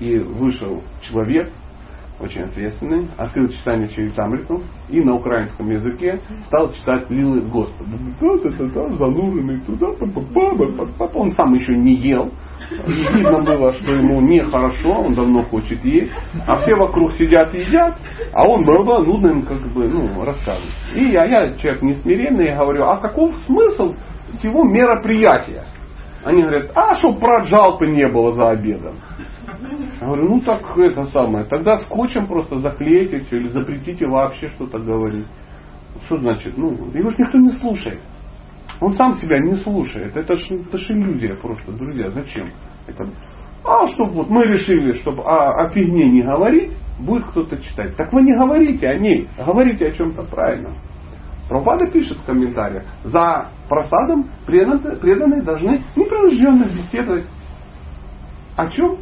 и 0.00 0.18
вышел 0.18 0.82
человек, 1.02 1.52
очень 2.18 2.42
ответственный, 2.42 3.08
открыл 3.18 3.48
читание 3.48 3.88
Чаритамриту 3.88 4.62
и 4.88 5.00
на 5.00 5.14
украинском 5.14 5.70
языке 5.70 6.20
стал 6.46 6.72
читать 6.72 7.10
Лилы 7.10 7.42
Господа. 7.42 7.90
Да-да-да, 8.20 8.96
зануренный 8.96 9.60
туда, 9.60 9.88
Он 11.14 11.32
сам 11.32 11.54
еще 11.54 11.76
не 11.76 11.94
ел. 11.94 12.30
Видно 12.70 13.42
было, 13.42 13.72
что 13.74 13.92
ему 13.92 14.20
нехорошо, 14.22 14.90
он 14.90 15.14
давно 15.14 15.42
хочет 15.44 15.84
есть. 15.84 16.10
А 16.46 16.60
все 16.62 16.74
вокруг 16.74 17.12
сидят 17.14 17.54
и 17.54 17.58
едят, 17.58 17.98
а 18.32 18.48
он 18.48 18.64
было 18.64 18.98
нудно 19.04 19.28
им 19.28 19.42
как 19.42 19.60
бы 19.72 19.86
ну, 19.86 20.24
рассказывает. 20.24 20.72
И 20.94 21.10
я, 21.10 21.24
я 21.26 21.56
человек 21.58 21.82
несмиренный, 21.82 22.46
я 22.46 22.56
говорю, 22.56 22.84
а 22.84 22.96
каков 22.96 23.34
смысл 23.44 23.94
всего 24.38 24.64
мероприятия? 24.64 25.64
Они 26.24 26.42
говорят, 26.42 26.72
а 26.74 26.96
чтоб 26.96 27.20
проджалпы 27.20 27.86
не 27.86 28.08
было 28.08 28.32
за 28.32 28.50
обедом. 28.50 28.96
Говорю, 30.00 30.28
ну 30.28 30.40
так 30.40 30.76
это 30.78 31.04
самое, 31.06 31.44
тогда 31.46 31.78
скотчем 31.80 32.26
просто 32.26 32.58
заклейте 32.58 33.20
все 33.20 33.38
или 33.38 33.48
запретите 33.48 34.06
вообще 34.06 34.48
что-то 34.48 34.78
говорить. 34.78 35.26
Что 36.04 36.18
значит? 36.18 36.56
Ну, 36.56 36.70
его 36.92 37.10
же 37.10 37.16
никто 37.18 37.38
не 37.38 37.52
слушает. 37.52 38.00
Он 38.80 38.92
сам 38.94 39.14
себя 39.14 39.38
не 39.40 39.56
слушает. 39.56 40.14
Это 40.14 40.36
же, 40.36 40.56
это 40.56 40.76
ж 40.76 40.90
иллюзия 40.90 41.34
просто, 41.36 41.72
друзья. 41.72 42.10
Зачем? 42.10 42.48
Это, 42.86 43.08
а 43.64 43.86
чтобы 43.88 44.12
вот 44.12 44.28
мы 44.28 44.44
решили, 44.44 44.92
чтобы 44.98 45.22
о, 45.22 45.64
о 45.64 45.70
фигне 45.70 46.10
не 46.10 46.22
говорить, 46.22 46.72
будет 47.00 47.26
кто-то 47.26 47.56
читать. 47.56 47.96
Так 47.96 48.12
вы 48.12 48.22
не 48.22 48.36
говорите 48.36 48.86
о 48.88 48.98
ней, 48.98 49.28
говорите 49.38 49.86
о 49.86 49.92
чем-то 49.92 50.24
правильном. 50.24 50.74
Прабхупада 51.48 51.90
пишет 51.90 52.18
в 52.18 52.24
комментариях, 52.24 52.84
за 53.04 53.48
просадом 53.68 54.28
преданные, 54.46 54.96
преданные 54.96 55.42
должны 55.42 55.82
непринужденно 55.94 56.64
беседовать. 56.64 57.26
О 58.56 58.68
чем? 58.68 58.98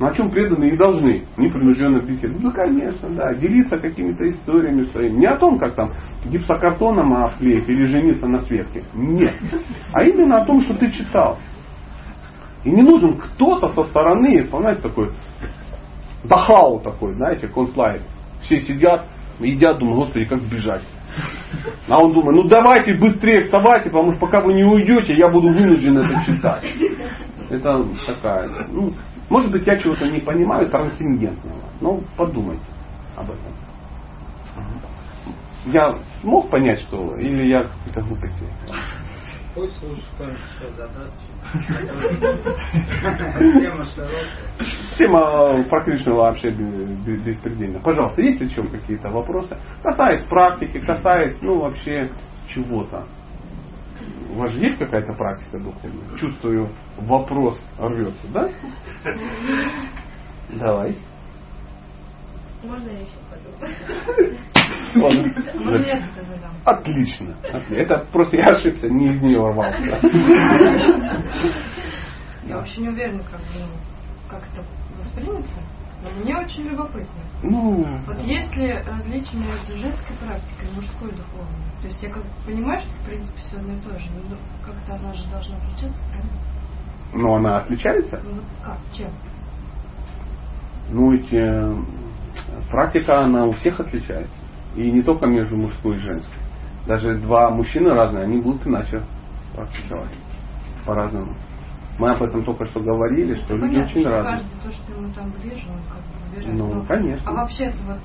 Ну 0.00 0.06
о 0.06 0.14
чем 0.14 0.30
преданные 0.30 0.70
и 0.70 0.76
должны 0.76 1.24
непринужденно 1.36 2.00
беседовать? 2.00 2.42
Ну 2.42 2.52
конечно, 2.52 3.08
да, 3.10 3.34
делиться 3.34 3.78
какими-то 3.78 4.28
историями 4.28 4.84
своими. 4.84 5.16
Не 5.18 5.26
о 5.26 5.36
том, 5.36 5.58
как 5.58 5.74
там 5.74 5.92
гипсокартоном 6.24 7.14
обклеить 7.14 7.68
или 7.68 7.84
жениться 7.86 8.28
на 8.28 8.40
Светке. 8.42 8.84
Нет. 8.94 9.34
А 9.92 10.04
именно 10.04 10.42
о 10.42 10.44
том, 10.44 10.62
что 10.62 10.74
ты 10.74 10.90
читал. 10.92 11.38
И 12.64 12.70
не 12.70 12.82
нужен 12.82 13.18
кто-то 13.18 13.68
со 13.70 13.84
стороны, 13.90 14.46
знаете, 14.46 14.82
такой 14.82 15.10
дахау 16.24 16.80
такой, 16.80 17.14
знаете, 17.14 17.48
концлагерь. 17.48 18.02
Все 18.42 18.58
сидят, 18.58 19.06
едят, 19.40 19.78
думают, 19.78 20.06
господи, 20.06 20.26
как 20.26 20.40
сбежать. 20.40 20.82
А 21.88 21.98
он 21.98 22.12
думает, 22.12 22.42
ну 22.42 22.48
давайте 22.48 22.94
быстрее 22.94 23.42
вставайте, 23.42 23.90
потому 23.90 24.12
что 24.12 24.20
пока 24.20 24.40
вы 24.42 24.54
не 24.54 24.62
уйдете, 24.62 25.14
я 25.14 25.28
буду 25.28 25.48
вынужден 25.48 25.98
это 25.98 26.24
читать. 26.24 26.64
Это 27.50 27.84
такая, 28.06 28.68
ну, 28.70 28.92
может 29.28 29.50
быть, 29.50 29.66
я 29.66 29.78
чего-то 29.78 30.06
не 30.06 30.20
понимаю 30.20 30.68
трансцендентного, 30.70 31.60
но 31.80 32.00
подумайте 32.16 32.62
об 33.16 33.30
этом. 33.30 33.52
Я 35.66 35.98
смог 36.20 36.50
понять, 36.50 36.80
что 36.80 37.16
или 37.16 37.46
я 37.46 37.64
какие-то 37.64 38.00
глупости? 38.02 38.44
Пусть 39.54 39.82
лучше 39.82 40.02
задаст. 40.76 41.14
Тема 43.60 43.84
широкая. 43.86 44.28
Тема 44.96 45.64
про 45.64 45.84
Кришну 45.84 46.16
вообще 46.16 46.50
бе- 46.50 47.16
беспредельна. 47.16 47.80
Пожалуйста, 47.80 48.22
есть 48.22 48.40
ли 48.40 48.50
чем 48.50 48.68
какие-то 48.68 49.08
вопросы? 49.08 49.56
Касаясь 49.82 50.24
практики, 50.26 50.78
касаясь, 50.80 51.36
ну, 51.40 51.58
вообще 51.60 52.10
чего-то. 52.48 53.04
У 54.28 54.34
вас 54.34 54.50
же 54.52 54.60
есть 54.60 54.78
какая-то 54.78 55.12
практика 55.14 55.58
духовная? 55.58 56.18
Чувствую, 56.18 56.68
вопрос 56.98 57.58
рвется, 57.78 58.28
да? 58.28 58.50
Давай. 60.50 60.96
Можно 62.62 62.90
я 62.90 63.00
еще 63.00 63.14
подумаю? 63.30 64.38
Ладно. 64.96 65.34
Можно 65.54 65.86
я 65.86 65.98
это 65.98 66.24
задам? 66.24 66.52
Отлично. 66.64 67.36
Это 67.70 68.06
просто 68.12 68.36
я 68.36 68.44
ошибся, 68.46 68.88
не 68.88 69.08
из 69.10 69.22
нее 69.22 69.38
рвался. 69.38 70.00
Я 72.44 72.56
вообще 72.56 72.80
не 72.80 72.88
уверена, 72.88 73.22
как, 73.24 73.40
ну, 73.54 73.66
как 74.28 74.42
это 74.52 74.64
воспримется, 74.98 75.60
но 76.02 76.10
мне 76.10 76.36
очень 76.36 76.64
любопытно. 76.64 77.22
Ну, 77.42 77.84
Вот 78.06 78.18
есть 78.20 78.54
ли 78.56 78.72
различия 78.72 79.36
между 79.36 79.76
женской 79.76 80.16
практикой 80.16 80.68
и 80.68 80.74
мужской 80.74 81.10
духовной? 81.12 81.67
То 81.82 81.86
есть 81.88 82.02
я 82.02 82.10
как 82.10 82.24
понимаю, 82.44 82.80
что 82.80 82.90
в 82.90 83.06
принципе 83.06 83.38
все 83.40 83.56
одно 83.56 83.72
и 83.74 83.80
то 83.80 83.98
же, 83.98 84.06
но 84.10 84.36
как-то 84.64 84.94
она 84.94 85.12
же 85.14 85.24
должна 85.30 85.56
отличаться, 85.58 86.00
правильно? 86.10 86.30
но 87.14 87.34
она 87.36 87.58
отличается? 87.58 88.20
Ну 88.24 88.34
вот 88.34 88.44
как, 88.64 88.78
чем? 88.92 89.10
Ну, 90.90 91.12
ведь 91.12 91.32
э, 91.32 91.76
практика, 92.70 93.20
она 93.20 93.46
у 93.46 93.52
всех 93.52 93.78
отличается. 93.80 94.32
И 94.74 94.90
не 94.90 95.02
только 95.02 95.26
между 95.26 95.56
мужской 95.56 95.96
и 95.96 96.00
женской. 96.00 96.34
Даже 96.86 97.18
два 97.18 97.50
мужчины 97.50 97.90
разные, 97.90 98.24
они 98.24 98.40
будут 98.40 98.66
иначе 98.66 99.02
практиковать. 99.54 100.10
По-разному. 100.86 101.34
Мы 101.98 102.10
об 102.10 102.22
этом 102.22 102.44
только 102.44 102.64
что 102.66 102.80
говорили, 102.80 103.34
что 103.34 103.54
люди 103.56 103.74
Понятно, 103.74 103.90
очень 103.90 104.00
что 104.00 104.10
разные. 104.10 104.32
каждый 104.38 104.60
то, 104.62 104.72
что 104.72 104.92
ему 104.92 105.12
там 105.12 105.30
ближе, 105.32 105.68
он 105.68 105.80
как 105.88 106.02
бы 106.02 106.26
выбирает. 106.36 106.58
Ну, 106.58 106.74
Но- 106.74 106.84
конечно. 106.86 107.30
А 107.30 107.34
вообще 107.34 107.64
это 107.64 107.78
вот 107.86 107.98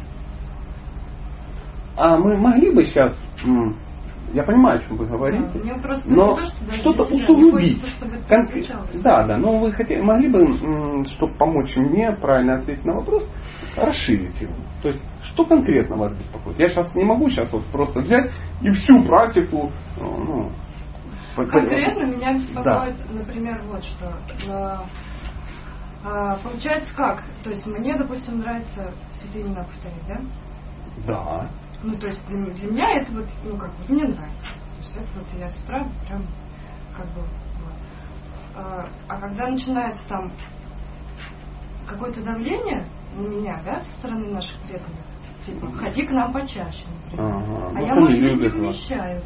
А 1.96 2.18
мы 2.18 2.36
могли 2.38 2.72
бы 2.72 2.84
сейчас, 2.86 3.14
я 4.34 4.44
понимаю, 4.44 4.80
о 4.80 4.84
чем 4.84 4.98
вы 4.98 5.06
говорите, 5.06 5.60
Да, 5.60 6.02
но 6.06 6.38
не 6.40 6.78
что 6.78 6.94
что-то 6.94 7.14
не 7.14 7.24
усугубить. 7.24 7.82
хочется, 7.82 8.06
Конкрет-. 8.28 9.02
Да, 9.04 9.24
да, 9.28 9.38
но 9.38 9.60
вы 9.60 9.72
хотели, 9.74 10.02
могли 10.02 10.30
бы, 10.30 11.06
чтобы 11.08 11.34
помочь 11.36 11.76
мне 11.76 12.12
правильно 12.14 12.60
ответить 12.60 12.86
на 12.86 12.94
вопрос, 12.96 13.30
расширить 13.78 14.40
его. 14.42 14.54
То 14.82 14.90
есть, 14.90 15.04
что 15.24 15.46
конкретно 15.46 15.98
вас 15.98 16.14
беспокоит? 16.18 16.60
Я 16.60 16.70
сейчас 16.70 16.94
не 16.96 17.04
могу 17.04 17.30
сейчас 17.30 17.52
вот 17.52 17.66
просто 17.66 18.00
взять 18.02 18.32
и 18.62 18.72
всю 18.72 19.04
практику, 19.06 19.72
э, 19.98 20.02
ну, 20.02 20.52
Конкретно 21.36 22.04
меня 22.06 22.34
беспокоит, 22.34 22.96
например, 23.12 23.64
вот 23.68 23.84
что. 23.84 24.14
э, 24.48 24.78
э, 26.06 26.38
Получается 26.44 26.96
как? 26.96 27.24
То 27.44 27.50
есть 27.50 27.66
мне, 27.66 27.96
допустим, 27.96 28.40
нравится 28.40 28.94
святые 29.20 29.46
имена 29.46 29.64
повторять, 29.64 30.08
да? 30.08 30.20
Да. 31.08 31.50
Ну, 31.84 31.96
то 31.98 32.08
есть 32.08 32.26
для, 32.28 32.38
для 32.38 32.72
меня 32.72 33.02
это 33.02 33.12
вот, 33.12 33.26
ну, 33.44 33.58
как 33.58 33.70
бы, 33.72 33.94
мне 33.94 34.04
нравится. 34.04 34.50
То 34.50 34.80
есть 34.80 34.96
это 34.96 35.20
вот 35.20 35.28
я 35.38 35.50
с 35.50 35.64
утра 35.64 35.88
прям, 36.08 36.26
как 36.96 37.06
бы, 37.08 37.22
вот. 37.22 37.74
А, 38.56 38.88
а 39.10 39.20
когда 39.20 39.48
начинается 39.48 40.08
там 40.08 40.32
какое-то 41.86 42.24
давление 42.24 42.88
на 43.16 43.28
меня, 43.28 43.62
да, 43.66 43.82
со 43.82 43.92
стороны 44.00 44.28
наших 44.32 44.58
преданных, 44.62 45.06
типа, 45.46 45.72
ходи 45.74 46.06
к 46.06 46.12
нам 46.12 46.32
почаще, 46.32 46.86
например. 47.06 47.36
Ага, 47.36 47.44
А 47.44 47.70
вот 47.70 47.86
я, 47.86 47.96
может 47.96 48.22
быть, 48.22 48.42
не 48.42 48.50
вмещаю. 48.50 49.22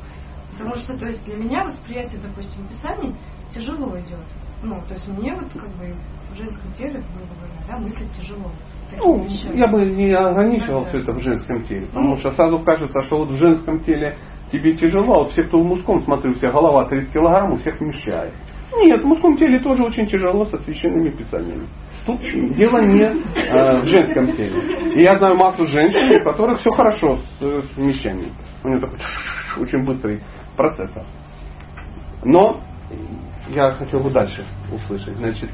Потому 0.53 0.75
что, 0.77 0.97
то 0.97 1.05
есть, 1.05 1.23
для 1.25 1.35
меня 1.35 1.65
восприятие, 1.65 2.19
допустим, 2.19 2.67
писаний 2.67 3.15
тяжело 3.53 3.99
идет. 3.99 4.25
Ну, 4.63 4.81
то 4.87 4.95
есть 4.95 5.07
мне 5.07 5.35
вот 5.35 5.51
как 5.53 5.69
бы 5.77 5.95
в 6.31 6.35
женском 6.35 6.73
теле, 6.73 7.03
грубо 7.13 7.33
говоря, 7.35 7.53
да, 7.67 7.77
мыслить 7.77 8.11
тяжело. 8.13 8.51
Ну, 8.95 9.25
я 9.53 9.67
бы 9.67 9.85
не 9.85 10.13
ограничивал 10.13 10.85
все 10.85 10.99
это 10.99 11.11
в 11.11 11.19
женском 11.19 11.63
теле. 11.63 11.87
Потому 11.87 12.11
Ну. 12.11 12.17
что 12.17 12.31
сразу 12.31 12.59
кажется, 12.59 13.03
что 13.03 13.17
вот 13.19 13.29
в 13.29 13.37
женском 13.37 13.79
теле 13.83 14.15
тебе 14.51 14.73
тяжело, 14.75 15.13
а 15.13 15.17
вот 15.23 15.31
все, 15.31 15.43
кто 15.43 15.59
в 15.59 15.65
мужском, 15.65 16.03
смотрю, 16.03 16.31
у 16.31 16.35
всех 16.35 16.53
голова 16.53 16.85
30 16.85 17.11
килограмм, 17.11 17.53
у 17.53 17.57
всех 17.57 17.79
вмещает. 17.79 18.33
Нет, 18.77 19.01
в 19.01 19.05
мужском 19.05 19.37
теле 19.37 19.59
тоже 19.59 19.83
очень 19.83 20.07
тяжело 20.07 20.45
со 20.45 20.57
священными 20.59 21.09
писаниями. 21.09 21.67
Тут 22.05 22.21
дело 22.21 22.81
не 22.85 23.01
э, 23.03 23.81
в 23.81 23.85
женском 23.85 24.31
теле. 24.33 24.93
И 24.95 25.01
я 25.01 25.17
знаю 25.17 25.35
массу 25.35 25.65
женщин, 25.65 26.21
у 26.21 26.23
которых 26.23 26.59
все 26.59 26.69
хорошо 26.69 27.17
с, 27.17 27.41
э, 27.41 27.61
с 27.63 27.77
вмещанием. 27.77 28.31
У 28.63 28.69
них 28.69 28.79
такой 28.81 28.97
очень 29.59 29.85
быстрый 29.85 30.21
процесс. 30.55 30.91
Но 32.23 32.61
я 33.49 33.71
хотел 33.73 33.99
бы 34.01 34.09
дальше 34.11 34.45
услышать. 34.73 35.15
Значит, 35.17 35.49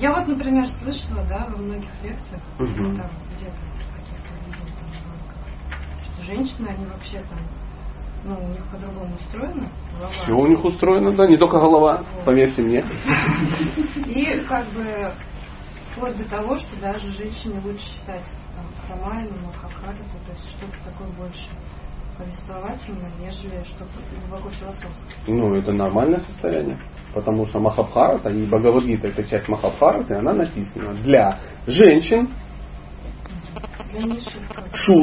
Я 0.00 0.12
вот, 0.14 0.26
например, 0.28 0.66
слышала, 0.66 1.22
да, 1.28 1.46
во 1.50 1.58
многих 1.58 1.90
лекциях, 2.02 2.40
Мгм. 2.58 2.96
там 2.96 3.10
где-то 3.36 3.60
каких-то 3.94 4.34
видео, 4.46 4.64
там, 4.80 6.02
что 6.02 6.24
женщины, 6.24 6.68
они 6.68 6.86
вообще 6.86 7.18
там, 7.28 7.38
ну, 8.24 8.34
у 8.42 8.48
них 8.48 8.64
по-другому 8.70 9.14
устроено, 9.16 9.68
голова. 9.98 10.08
все 10.22 10.32
у 10.32 10.46
них 10.46 10.64
устроено, 10.64 11.14
да, 11.14 11.26
не 11.26 11.36
только 11.36 11.58
голова, 11.58 12.02
поверьте 12.24 12.62
мне. 12.62 12.78
И 14.06 14.40
как 14.48 14.68
бы 14.72 15.12
вплоть 15.92 16.16
до 16.16 16.24
того, 16.30 16.56
что 16.56 16.80
даже 16.80 17.12
женщине 17.12 17.60
лучше 17.62 17.84
читать 18.00 18.26
там 18.56 18.64
Рамайну, 18.88 19.36
Махабхарату, 19.44 19.98
то 20.24 20.32
есть 20.32 20.48
что-то 20.56 20.78
такое 20.82 21.08
больше 21.18 21.48
повествовательное, 22.16 23.10
нежели 23.20 23.62
что-то 23.64 23.98
глубоко 24.18 24.50
философское. 24.50 25.14
Ну, 25.26 25.54
это 25.56 25.72
нормальное 25.72 26.20
состояние. 26.20 26.78
Потому 27.14 27.46
что 27.46 27.58
Махабхарата 27.58 28.30
и 28.30 28.46
Бхагавадгита, 28.46 29.08
это 29.08 29.24
часть 29.24 29.48
Махабхараты, 29.48 30.14
она 30.14 30.32
написана 30.32 30.94
для 30.94 31.40
женщин, 31.66 32.28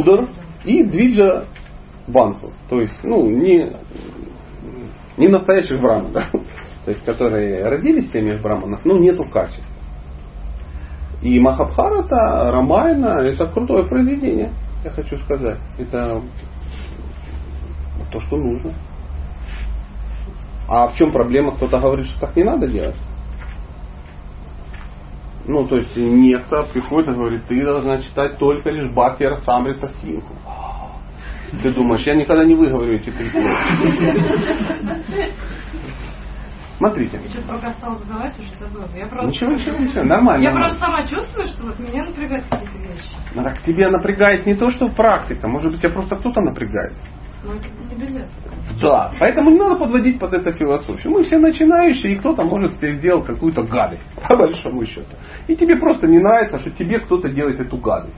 да. 0.03 0.29
и 0.63 0.83
двиджа 0.83 1.45
банху. 2.07 2.53
То 2.69 2.79
есть, 2.79 2.97
ну, 3.03 3.29
не, 3.29 3.73
не 5.17 5.27
настоящих 5.27 5.81
браман, 5.81 6.13
да? 6.13 6.29
То 6.85 6.91
есть, 6.91 7.03
которые 7.03 7.67
родились 7.67 8.09
в 8.09 8.11
семьях 8.13 8.41
браманов, 8.41 8.85
но 8.85 8.97
нету 8.97 9.25
качеств. 9.29 9.67
И 11.21 11.39
Махабхарата, 11.39 12.51
Рамайна, 12.51 13.17
это 13.21 13.47
крутое 13.47 13.87
произведение, 13.89 14.53
я 14.83 14.91
хочу 14.91 15.17
сказать. 15.17 15.59
Это 15.77 16.21
то, 18.11 18.19
что 18.19 18.37
нужно. 18.37 18.73
А 20.67 20.89
в 20.89 20.95
чем 20.95 21.11
проблема? 21.11 21.55
Кто-то 21.55 21.79
говорит, 21.79 22.07
что 22.07 22.19
так 22.19 22.35
не 22.35 22.43
надо 22.43 22.67
делать. 22.67 22.95
Ну, 25.45 25.65
то 25.65 25.77
есть 25.77 25.95
некто 25.95 26.67
приходит 26.73 27.09
и 27.09 27.17
говорит, 27.17 27.43
ты 27.47 27.63
должна 27.63 28.01
читать 28.01 28.37
только 28.37 28.69
лишь 28.69 28.91
Бхакти 28.91 29.23
Расамрита 29.23 29.87
Синху. 30.01 30.33
Ты 31.63 31.73
думаешь, 31.73 32.05
я 32.05 32.15
никогда 32.15 32.43
не 32.43 32.55
выговорю 32.55 32.95
эти 32.95 33.09
три 33.09 33.29
слова. 33.29 33.55
Смотрите. 36.77 37.19
Я 37.23 37.29
что-то 37.29 37.47
пока 37.53 37.73
стала 37.73 37.95
задавать, 37.95 38.37
уже 38.37 38.49
забыла. 38.59 38.87
Я 38.95 39.07
просто... 39.07 39.31
Ничего, 39.31 39.51
ничего, 39.51 39.77
ничего, 39.77 40.03
нормально. 40.03 40.43
Я 40.43 40.51
нормально. 40.51 40.77
просто 40.77 40.79
сама 40.79 41.07
чувствую, 41.07 41.47
что 41.47 41.63
вот 41.63 41.79
меня 41.79 42.03
напрягают 42.05 42.45
какие-то 42.45 42.77
вещи. 42.77 43.15
Ну, 43.33 43.43
так 43.43 43.61
тебя 43.63 43.89
напрягает 43.89 44.45
не 44.45 44.55
то, 44.55 44.69
что 44.69 44.87
практика, 44.89 45.47
может 45.47 45.71
быть, 45.71 45.81
тебя 45.81 45.91
просто 45.91 46.17
кто-то 46.17 46.41
напрягает. 46.41 46.93
Этого. 47.43 48.81
Да, 48.81 49.11
поэтому 49.19 49.51
не 49.51 49.59
надо 49.59 49.75
подводить 49.75 50.19
под 50.19 50.33
это 50.33 50.51
философию. 50.53 51.13
Мы 51.13 51.23
все 51.23 51.37
начинающие, 51.37 52.13
и 52.13 52.15
кто-то 52.17 52.43
может 52.43 52.77
тебе 52.77 52.95
сделать 52.95 53.25
какую-то 53.25 53.63
гадость, 53.63 54.03
по 54.27 54.35
большому 54.35 54.85
счету. 54.85 55.15
И 55.47 55.55
тебе 55.55 55.77
просто 55.77 56.07
не 56.07 56.19
нравится, 56.19 56.59
что 56.59 56.71
тебе 56.71 56.99
кто-то 56.99 57.29
делает 57.29 57.59
эту 57.59 57.77
гадость. 57.77 58.17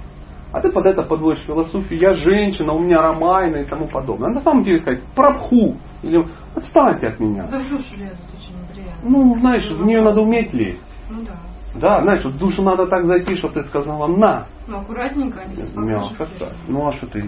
А 0.51 0.61
ты 0.61 0.71
под 0.71 0.85
это 0.87 1.03
подводишь 1.03 1.45
философию, 1.45 1.99
я 1.99 2.13
женщина, 2.13 2.73
у 2.73 2.79
меня 2.79 3.01
ромайна 3.01 3.57
и 3.57 3.65
тому 3.65 3.87
подобное. 3.87 4.29
А 4.29 4.33
на 4.33 4.41
самом 4.41 4.63
деле 4.63 4.79
сказать, 4.81 5.03
прабху, 5.15 5.77
или 6.01 6.25
отстаньте 6.55 7.07
от 7.07 7.19
меня. 7.19 7.47
Да 7.51 7.59
в 7.59 7.69
душу 7.69 7.95
лезут 7.95 8.25
очень 8.35 8.59
неприятно. 8.59 9.09
Ну, 9.09 9.39
знаешь, 9.39 9.69
в 9.69 9.85
нее 9.85 10.01
надо 10.01 10.21
уметь 10.21 10.51
лезть. 10.53 10.81
Ну 11.09 11.21
да. 11.23 11.35
Да, 11.75 12.01
знаешь, 12.01 12.23
вот 12.23 12.33
в 12.33 12.37
душу 12.39 12.63
надо 12.63 12.87
так 12.87 13.05
зайти, 13.05 13.35
чтобы 13.35 13.61
ты 13.61 13.69
сказала 13.69 14.07
на. 14.07 14.47
Ну 14.67 14.79
аккуратненько, 14.79 15.41
а 15.41 15.47
не 15.47 15.87
Мягко 15.87 16.27
так. 16.39 16.53
Ну 16.67 16.87
а 16.87 16.93
что 16.93 17.05
ты 17.07 17.21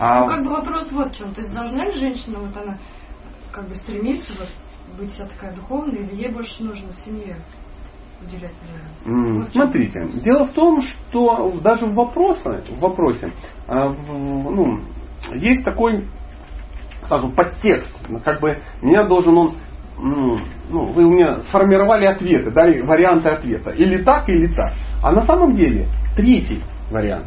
сделаешь? 0.00 0.20
Ну, 0.20 0.26
А 0.26 0.28
как 0.36 0.44
бы 0.44 0.50
вопрос 0.50 0.92
вот 0.92 1.12
в 1.12 1.16
чем. 1.16 1.34
То 1.34 1.40
есть 1.42 1.52
должна 1.52 1.84
ли 1.84 1.92
женщина, 1.92 2.38
вот 2.40 2.56
она 2.56 2.78
как 3.52 3.68
бы 3.68 3.74
стремиться 3.76 4.32
вот 4.38 4.48
быть 4.98 5.10
вся 5.12 5.26
такая 5.26 5.54
духовная, 5.54 5.98
или 6.00 6.14
ей 6.14 6.32
больше 6.32 6.62
нужно 6.62 6.92
в 6.92 6.96
семье 6.98 7.36
уделять 8.22 8.54
время? 8.62 9.38
Вот 9.38 9.48
Смотрите, 9.48 10.06
дело 10.22 10.44
в 10.46 10.52
том, 10.52 10.80
что 10.82 11.58
даже 11.62 11.86
в 11.86 11.94
вопросе, 11.94 12.62
в 12.68 12.80
вопросе 12.80 13.32
а, 13.66 13.88
в- 13.88 14.50
ну, 14.50 14.80
есть 15.34 15.64
такой 15.64 16.06
скажем, 17.04 17.32
подтекст. 17.34 17.90
Ну, 18.08 18.20
Как 18.20 18.40
бы 18.40 18.58
меня 18.82 19.04
должен 19.04 19.36
он, 19.36 19.54
ну, 19.98 20.38
вы 20.70 21.04
у 21.04 21.10
меня 21.10 21.40
сформировали 21.40 22.04
ответы, 22.06 22.50
дали 22.50 22.80
варианты 22.82 23.28
ответа. 23.28 23.70
Или 23.70 24.02
так, 24.02 24.28
или 24.28 24.54
так. 24.54 24.74
А 25.02 25.12
на 25.12 25.22
самом 25.22 25.56
деле 25.56 25.88
третий 26.16 26.62
вариант. 26.90 27.26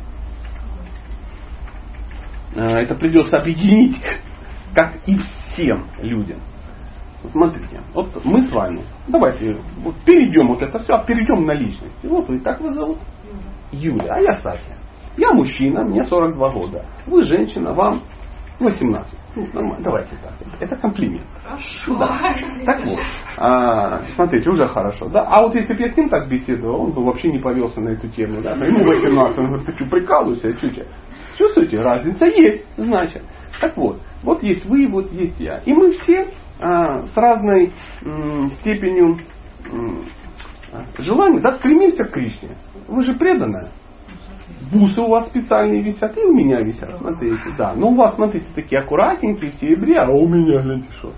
Э, 2.55 2.81
Это 2.81 2.95
придется 2.95 3.37
объединить, 3.37 3.97
как 4.75 4.95
и 5.05 5.17
всем 5.53 5.85
людям. 5.99 6.39
Смотрите, 7.31 7.79
вот 7.93 8.09
мы 8.25 8.41
с 8.41 8.51
вами, 8.51 8.81
давайте 9.07 9.57
вот 9.77 9.95
перейдем 10.05 10.49
вот 10.49 10.61
это 10.61 10.79
все, 10.79 10.93
а 10.93 11.05
перейдем 11.05 11.45
на 11.45 11.53
личность. 11.53 11.95
Вот 12.03 12.27
вы, 12.27 12.39
как 12.39 12.59
вас 12.59 12.75
зовут? 12.75 12.97
Юля, 13.71 14.15
а 14.15 14.19
я 14.19 14.37
Сатя. 14.41 14.77
Я 15.15 15.31
мужчина, 15.31 15.83
мне 15.85 16.03
42 16.03 16.49
года. 16.49 16.85
Вы 17.05 17.25
женщина, 17.25 17.73
вам 17.73 18.03
18. 18.59 19.13
Ну, 19.35 19.47
нормально, 19.53 19.83
давайте 19.83 20.11
так. 20.21 20.33
Это 20.59 20.75
комплимент. 20.75 21.25
Хорошо. 21.43 21.97
Да. 21.97 22.35
Так 22.65 22.85
вот, 22.85 22.99
а, 23.37 24.01
смотрите, 24.15 24.49
уже 24.49 24.67
хорошо. 24.67 25.09
Да? 25.09 25.23
А 25.23 25.41
вот 25.41 25.55
если 25.55 25.73
бы 25.73 25.81
я 25.81 25.89
с 25.89 25.97
ним 25.97 26.09
так 26.09 26.29
беседовал, 26.29 26.83
он 26.83 26.91
бы 26.91 27.03
вообще 27.03 27.31
не 27.31 27.39
повелся 27.39 27.81
на 27.81 27.89
эту 27.89 28.07
тему. 28.09 28.41
Да? 28.41 28.55
Но 28.55 28.65
ему 28.65 28.83
18, 28.85 29.39
он 29.39 29.47
говорит, 29.47 29.65
ты 29.65 29.75
что, 29.75 29.85
прикалываешься? 29.85 30.49
Я 30.49 30.55
чуть 30.55 30.77
Чувствуете, 31.37 31.81
разница 31.81 32.25
есть, 32.25 32.65
значит. 32.77 33.23
Так 33.59 33.77
вот, 33.77 34.01
вот 34.23 34.43
есть 34.43 34.65
вы, 34.65 34.87
вот 34.87 35.11
есть 35.11 35.39
я. 35.39 35.59
И 35.65 35.73
мы 35.73 35.93
все 35.93 36.27
а, 36.59 37.03
с 37.03 37.15
разной 37.15 37.71
м, 38.03 38.51
степенью 38.59 39.17
м, 39.71 40.05
желания 40.99 41.41
да, 41.41 41.51
стремимся 41.57 42.03
к 42.03 42.11
Кришне. 42.11 42.55
Вы 42.87 43.03
же 43.03 43.15
преданная. 43.15 43.71
Бусы 44.71 45.01
у 45.01 45.07
вас 45.07 45.27
специальные 45.29 45.83
висят, 45.83 46.17
и 46.17 46.21
у 46.21 46.33
меня 46.33 46.61
висят, 46.61 46.97
смотрите, 46.97 47.43
да. 47.57 47.73
Но 47.75 47.89
у 47.89 47.95
вас, 47.95 48.15
смотрите, 48.15 48.47
такие 48.55 48.81
аккуратненькие, 48.81 49.51
в 49.51 49.55
серебре, 49.55 49.99
а 49.99 50.09
у 50.09 50.27
меня, 50.27 50.61
гляньте, 50.61 50.89
что. 50.99 51.11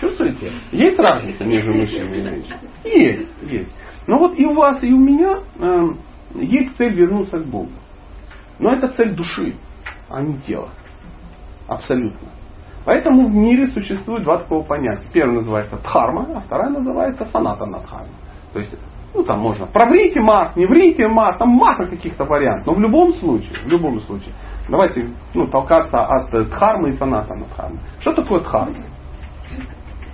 Чувствуете? 0.00 0.50
Есть 0.72 0.98
разница 0.98 1.44
между 1.44 1.72
мужчиной 1.72 2.18
и 2.18 2.22
женщиной? 2.22 2.58
Есть, 2.84 3.28
есть. 3.42 3.72
Но 4.06 4.18
вот 4.18 4.38
и 4.38 4.44
у 4.44 4.54
вас, 4.54 4.82
и 4.82 4.92
у 4.92 4.98
меня 4.98 5.42
э, 5.58 5.86
есть 6.36 6.76
цель 6.76 6.94
вернуться 6.94 7.38
к 7.38 7.46
Богу. 7.46 7.70
Но 8.58 8.72
это 8.72 8.88
цель 8.88 9.14
души, 9.14 9.54
а 10.08 10.20
не 10.20 10.38
тела. 10.38 10.68
Абсолютно. 11.66 12.28
Поэтому 12.84 13.28
в 13.28 13.34
мире 13.34 13.66
существует 13.66 14.24
два 14.24 14.38
такого 14.38 14.62
понятия. 14.62 15.06
Первое 15.12 15.40
называется 15.40 15.76
дхарма, 15.76 16.26
а 16.34 16.40
вторая 16.40 16.70
называется 16.70 17.26
санатана 17.26 17.80
дхарма. 17.80 18.08
То 18.52 18.60
есть, 18.60 18.74
ну 19.14 19.22
там 19.24 19.40
можно 19.40 19.66
проврите 19.66 20.20
мат, 20.20 20.56
не 20.56 20.64
врите 20.64 21.06
мат, 21.06 21.38
там 21.38 21.50
масса 21.50 21.84
каких-то 21.84 22.24
вариантов. 22.24 22.66
Но 22.66 22.72
в 22.74 22.80
любом 22.80 23.12
случае, 23.14 23.52
в 23.64 23.68
любом 23.68 24.00
случае, 24.00 24.32
давайте 24.68 25.10
ну, 25.34 25.46
толкаться 25.48 26.00
от 26.00 26.32
э, 26.32 26.44
дхармы 26.44 26.90
и 26.90 26.96
санатана 26.96 27.44
дхармы. 27.46 27.78
Что 28.00 28.14
такое 28.14 28.40
дхарма? 28.40 28.84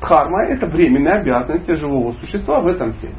Дхарма 0.00 0.46
это 0.48 0.66
временная 0.66 1.20
обязанность 1.20 1.78
живого 1.78 2.12
существа 2.14 2.58
в 2.58 2.66
этом 2.66 2.92
теле. 2.94 3.14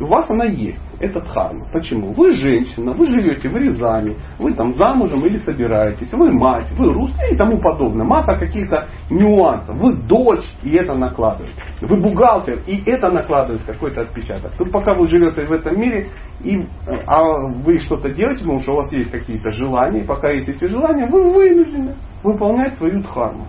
У 0.00 0.06
вас 0.06 0.30
она 0.30 0.46
есть, 0.46 0.80
это 0.98 1.20
дхарма. 1.20 1.66
Почему? 1.74 2.12
Вы 2.12 2.34
женщина, 2.34 2.92
вы 2.92 3.06
живете 3.06 3.50
в 3.50 3.56
Рязани, 3.56 4.16
вы 4.38 4.54
там 4.54 4.72
замужем 4.74 5.26
или 5.26 5.36
собираетесь, 5.38 6.10
вы 6.12 6.32
мать, 6.32 6.72
вы 6.72 6.90
русская 6.90 7.30
и 7.30 7.36
тому 7.36 7.58
подобное. 7.58 8.06
Масса 8.06 8.34
каких-то 8.38 8.88
нюансов. 9.10 9.76
Вы 9.76 9.96
дочь, 9.96 10.44
и 10.62 10.70
это 10.70 10.94
накладывает. 10.94 11.54
Вы 11.82 12.00
бухгалтер, 12.00 12.60
и 12.66 12.82
это 12.86 13.10
накладывает 13.10 13.62
какой-то 13.64 14.00
отпечаток. 14.00 14.52
Тут 14.56 14.72
пока 14.72 14.94
вы 14.94 15.06
живете 15.06 15.42
в 15.42 15.52
этом 15.52 15.78
мире, 15.78 16.08
и, 16.42 16.64
а 17.06 17.22
вы 17.62 17.78
что-то 17.80 18.08
делаете, 18.10 18.40
потому 18.40 18.60
что 18.60 18.72
у 18.72 18.76
вас 18.76 18.92
есть 18.92 19.10
какие-то 19.10 19.50
желания, 19.50 20.00
и 20.00 20.06
пока 20.06 20.30
есть 20.30 20.48
эти 20.48 20.64
желания, 20.64 21.06
вы 21.06 21.30
вынуждены 21.30 21.94
выполнять 22.22 22.76
свою 22.78 23.02
дхарму. 23.02 23.46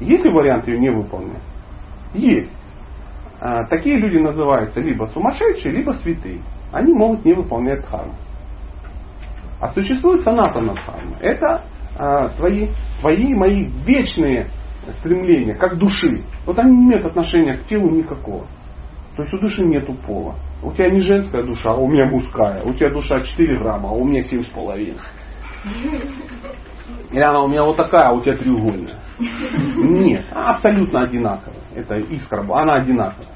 Есть 0.00 0.24
ли 0.24 0.32
вариант 0.32 0.66
ее 0.66 0.78
не 0.78 0.90
выполнять? 0.90 1.42
Есть. 2.14 2.56
А, 3.40 3.64
Такие 3.64 3.96
люди 3.96 4.18
называются 4.18 4.80
либо 4.80 5.06
сумасшедшие, 5.06 5.74
либо 5.74 5.92
святые. 5.92 6.42
Они 6.72 6.92
могут 6.92 7.24
не 7.24 7.32
выполнять 7.32 7.80
дхарму. 7.80 8.14
А 9.60 9.68
существует 9.68 10.22
санатана 10.22 10.74
дхарма. 10.74 11.16
Это 11.20 11.64
а, 11.98 12.28
твои, 12.30 12.68
твои 13.00 13.34
мои 13.34 13.64
вечные 13.86 14.46
стремления, 14.98 15.54
как 15.54 15.78
души. 15.78 16.22
Вот 16.46 16.58
они 16.58 16.76
не 16.76 16.84
имеют 16.86 17.06
отношения 17.06 17.56
к 17.56 17.64
телу 17.66 17.90
никакого. 17.90 18.46
То 19.16 19.22
есть 19.22 19.34
у 19.34 19.38
души 19.38 19.64
нету 19.64 19.94
пола. 20.06 20.34
У 20.62 20.72
тебя 20.72 20.90
не 20.90 21.00
женская 21.00 21.42
душа, 21.42 21.70
а 21.70 21.76
у 21.76 21.88
меня 21.88 22.06
мужская. 22.06 22.62
У 22.62 22.74
тебя 22.74 22.90
душа 22.90 23.20
4 23.20 23.58
грамма, 23.58 23.88
а 23.88 23.92
у 23.92 24.04
меня 24.04 24.20
7,5. 24.20 24.96
Или 27.10 27.20
она 27.20 27.42
у 27.42 27.48
меня 27.48 27.64
вот 27.64 27.76
такая, 27.76 28.08
а 28.08 28.12
у 28.12 28.20
тебя 28.20 28.36
треугольная. 28.36 28.94
Нет, 29.18 30.24
абсолютно 30.32 31.02
одинаковая. 31.02 31.60
Это 31.74 31.96
искра, 31.96 32.42
она 32.42 32.74
одинаковая. 32.74 33.28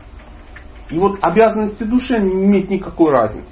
И 0.91 0.99
вот 0.99 1.19
обязанности 1.23 1.83
души 1.85 2.19
не 2.19 2.45
имеют 2.45 2.71
никакой 2.71 3.13
разницы. 3.13 3.49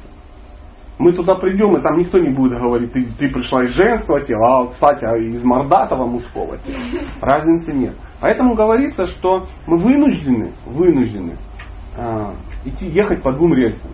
Мы 0.99 1.13
туда 1.15 1.35
придем, 1.35 1.77
и 1.77 1.83
там 1.83 1.97
никто 1.97 2.19
не 2.19 2.29
будет 2.29 2.61
говорить, 2.61 2.93
ты, 2.93 3.05
ты 3.19 3.29
пришла 3.29 3.65
из 3.65 3.73
женского 3.75 4.21
тела, 4.21 4.61
а, 4.61 4.67
кстати, 4.69 5.05
а 5.05 5.17
из 5.17 5.43
мордатого 5.43 6.07
мужского 6.07 6.59
тела. 6.59 6.79
Разницы 7.21 7.73
нет. 7.73 7.97
Поэтому 8.21 8.55
говорится, 8.55 9.07
что 9.07 9.49
мы 9.67 9.83
вынуждены, 9.83 10.53
вынуждены 10.67 11.39
а, 11.97 12.35
идти, 12.65 12.87
ехать 12.87 13.23
по 13.23 13.33
двум 13.33 13.55
рельсам. 13.55 13.91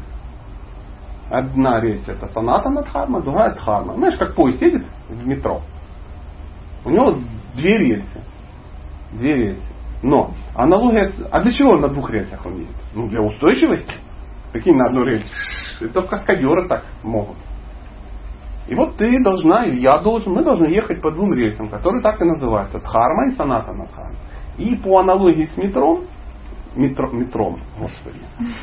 Одна 1.30 1.80
рельса 1.80 2.12
это 2.12 2.28
санатана 2.28 2.82
дхарма, 2.82 3.22
другая 3.22 3.54
дхарма. 3.54 3.94
Знаешь, 3.94 4.18
как 4.18 4.34
поезд 4.34 4.61
едет 4.61 4.84
в 5.09 5.26
метро. 5.26 5.62
У 6.89 6.91
него 6.91 7.18
две 7.55 7.76
рельсы. 7.76 8.22
Две 9.12 9.34
рельсы. 9.34 9.62
Но 10.03 10.30
аналогия... 10.55 11.12
А 11.30 11.43
для 11.43 11.53
чего 11.53 11.72
он 11.72 11.82
на 11.82 11.89
двух 11.89 12.09
рельсах 12.09 12.45
он 12.47 12.55
едет? 12.55 12.74
Ну, 12.95 13.09
для 13.09 13.20
устойчивости. 13.20 13.93
Какие 14.55 14.74
на 14.74 14.86
одной 14.86 15.11
рельсе? 15.11 15.28
Это 15.82 16.01
каскадеры 16.01 16.66
так 16.66 16.84
могут. 17.03 17.36
И 18.68 18.74
вот 18.74 18.97
ты 18.97 19.22
должна, 19.22 19.64
я 19.64 19.99
должен, 19.99 20.32
мы 20.32 20.43
должны 20.43 20.66
ехать 20.66 21.03
по 21.03 21.11
двум 21.11 21.34
рельсам, 21.34 21.68
которые 21.68 22.03
так 22.03 22.20
и 22.22 22.24
называются. 22.24 22.78
Дхарма 22.78 23.28
и 23.28 23.36
санатана 23.36 23.86
дхарма. 23.86 24.16
И 24.57 24.74
по 24.76 25.01
аналогии 25.01 25.45
с 25.45 25.57
метром, 25.59 26.05
метро, 26.74 27.11
метром, 27.11 27.59
господи, 27.78 28.18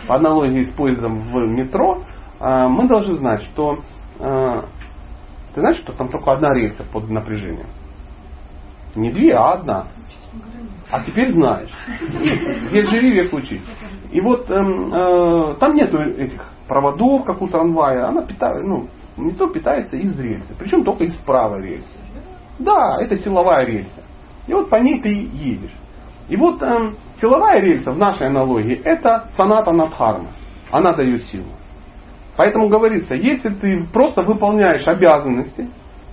по 0.08 0.16
аналогии 0.16 0.64
с 0.64 0.72
поездом 0.72 1.20
в 1.20 1.36
метро, 1.48 2.04
а, 2.40 2.68
мы 2.68 2.88
должны 2.88 3.16
знать, 3.16 3.44
что 3.44 3.80
а, 4.20 4.66
ты 5.54 5.62
знаешь, 5.62 5.78
что 5.82 5.94
там 5.94 6.10
только 6.10 6.32
одна 6.32 6.54
рельса 6.54 6.84
под 6.92 7.10
напряжением? 7.10 7.68
Не 8.96 9.12
две, 9.12 9.34
а 9.34 9.54
одна. 9.54 9.88
Нет. 10.34 10.70
А 10.92 11.04
теперь 11.04 11.32
знаешь. 11.32 11.70
Век 12.72 12.90
живи, 12.90 13.12
век 13.12 13.34
учи. 13.34 13.62
И 14.12 14.22
вот 14.22 14.50
эм, 14.50 14.94
э, 14.94 15.56
там 15.60 15.76
нету 15.76 15.98
этих 15.98 16.42
проводов, 16.68 17.26
как 17.26 17.42
у 17.42 17.48
трамвая, 17.48 18.08
она 18.08 18.22
питает, 18.22 18.64
ну, 18.64 18.88
метро 19.18 19.48
питается 19.48 19.98
из 19.98 20.18
рельсы. 20.20 20.56
Причем 20.58 20.84
только 20.84 21.04
из 21.06 21.14
правой 21.16 21.62
рельсы. 21.62 21.98
Да, 22.60 22.98
это 23.00 23.18
силовая 23.18 23.66
рельса. 23.66 24.04
И 24.48 24.54
вот 24.54 24.70
по 24.70 24.76
ней 24.76 25.02
ты 25.02 25.10
едешь. 25.10 25.76
И 26.30 26.36
вот 26.36 26.62
э, 26.62 26.94
силовая 27.20 27.60
рельса 27.60 27.92
в 27.92 27.98
нашей 27.98 28.28
аналогии 28.28 28.80
это 28.84 29.30
соната 29.36 29.72
надхарма. 29.72 30.30
Она 30.72 30.94
дает 30.94 31.24
силу. 31.26 31.50
Поэтому 32.38 32.68
говорится, 32.68 33.16
если 33.16 33.50
ты 33.50 33.86
просто 33.92 34.22
выполняешь 34.22 34.88
обязанности 34.88 35.70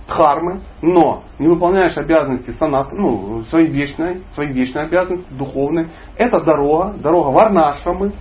дхармы, 0.07 0.61
но 0.81 1.23
не 1.39 1.47
выполняешь 1.47 1.97
обязанности 1.97 2.51
санат, 2.59 2.91
ну, 2.91 3.43
свои 3.45 3.67
вечные, 3.67 4.21
свои 4.33 4.51
вечные 4.51 4.85
обязанности, 4.85 5.31
духовные, 5.33 5.87
эта 6.17 6.39
дорога, 6.41 6.93
дорога 6.93 7.29
варнашрамы, 7.29 8.13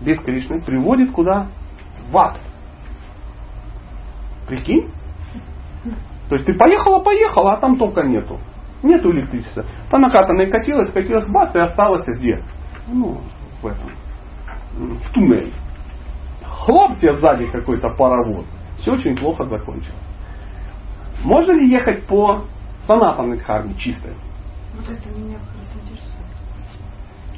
без 0.00 0.20
Кришны, 0.20 0.60
приводит 0.62 1.12
куда? 1.12 1.46
В 2.10 2.16
ад. 2.16 2.38
Прикинь? 4.48 4.90
То 6.28 6.34
есть 6.34 6.46
ты 6.46 6.54
поехала, 6.54 7.00
поехала, 7.00 7.54
а 7.54 7.60
там 7.60 7.76
только 7.78 8.02
нету. 8.02 8.38
Нету 8.82 9.10
электричества. 9.12 9.64
По 9.90 9.98
накатанной 9.98 10.46
катилась, 10.46 10.92
катилась, 10.92 11.26
бац, 11.28 11.54
и 11.54 11.58
осталось 11.58 12.06
где? 12.06 12.42
Ну, 12.88 13.18
в 13.62 13.66
этом. 13.66 13.90
В 14.74 15.12
туннеле. 15.12 15.52
Хлоп 16.44 16.98
тебе 16.98 17.14
сзади 17.14 17.46
какой-то 17.46 17.90
паровоз. 17.90 18.44
Все 18.80 18.92
очень 18.92 19.16
плохо 19.16 19.44
закончилось. 19.44 19.96
Можно 21.24 21.52
ли 21.52 21.68
ехать 21.68 22.06
по 22.06 22.44
санатанной 22.86 23.38
дхарме 23.38 23.74
чистой? 23.74 24.14
Вот 24.74 24.84
это 24.88 25.08
меня 25.18 25.38
как 25.38 25.56
раз 25.56 25.74
интересует. 25.74 26.16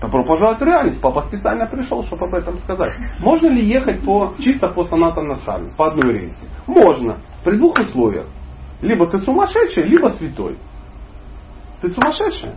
Добро 0.00 0.24
пожаловать 0.24 0.60
в 0.60 0.64
реальность. 0.64 1.00
Папа 1.00 1.26
специально 1.28 1.66
пришел, 1.66 2.04
чтобы 2.04 2.26
об 2.26 2.34
этом 2.34 2.58
сказать. 2.60 2.92
Можно 3.18 3.48
ли 3.48 3.66
ехать 3.66 4.04
по, 4.04 4.34
чисто 4.38 4.68
по 4.68 4.84
санатанной 4.84 5.36
дхарме, 5.36 5.72
по 5.76 5.88
одной 5.88 6.12
рельсе? 6.12 6.48
Можно. 6.66 7.18
При 7.44 7.56
двух 7.56 7.78
условиях. 7.78 8.26
Либо 8.80 9.08
ты 9.10 9.18
сумасшедший, 9.18 9.84
либо 9.84 10.08
святой. 10.10 10.56
Ты 11.80 11.90
сумасшедшая? 11.90 12.56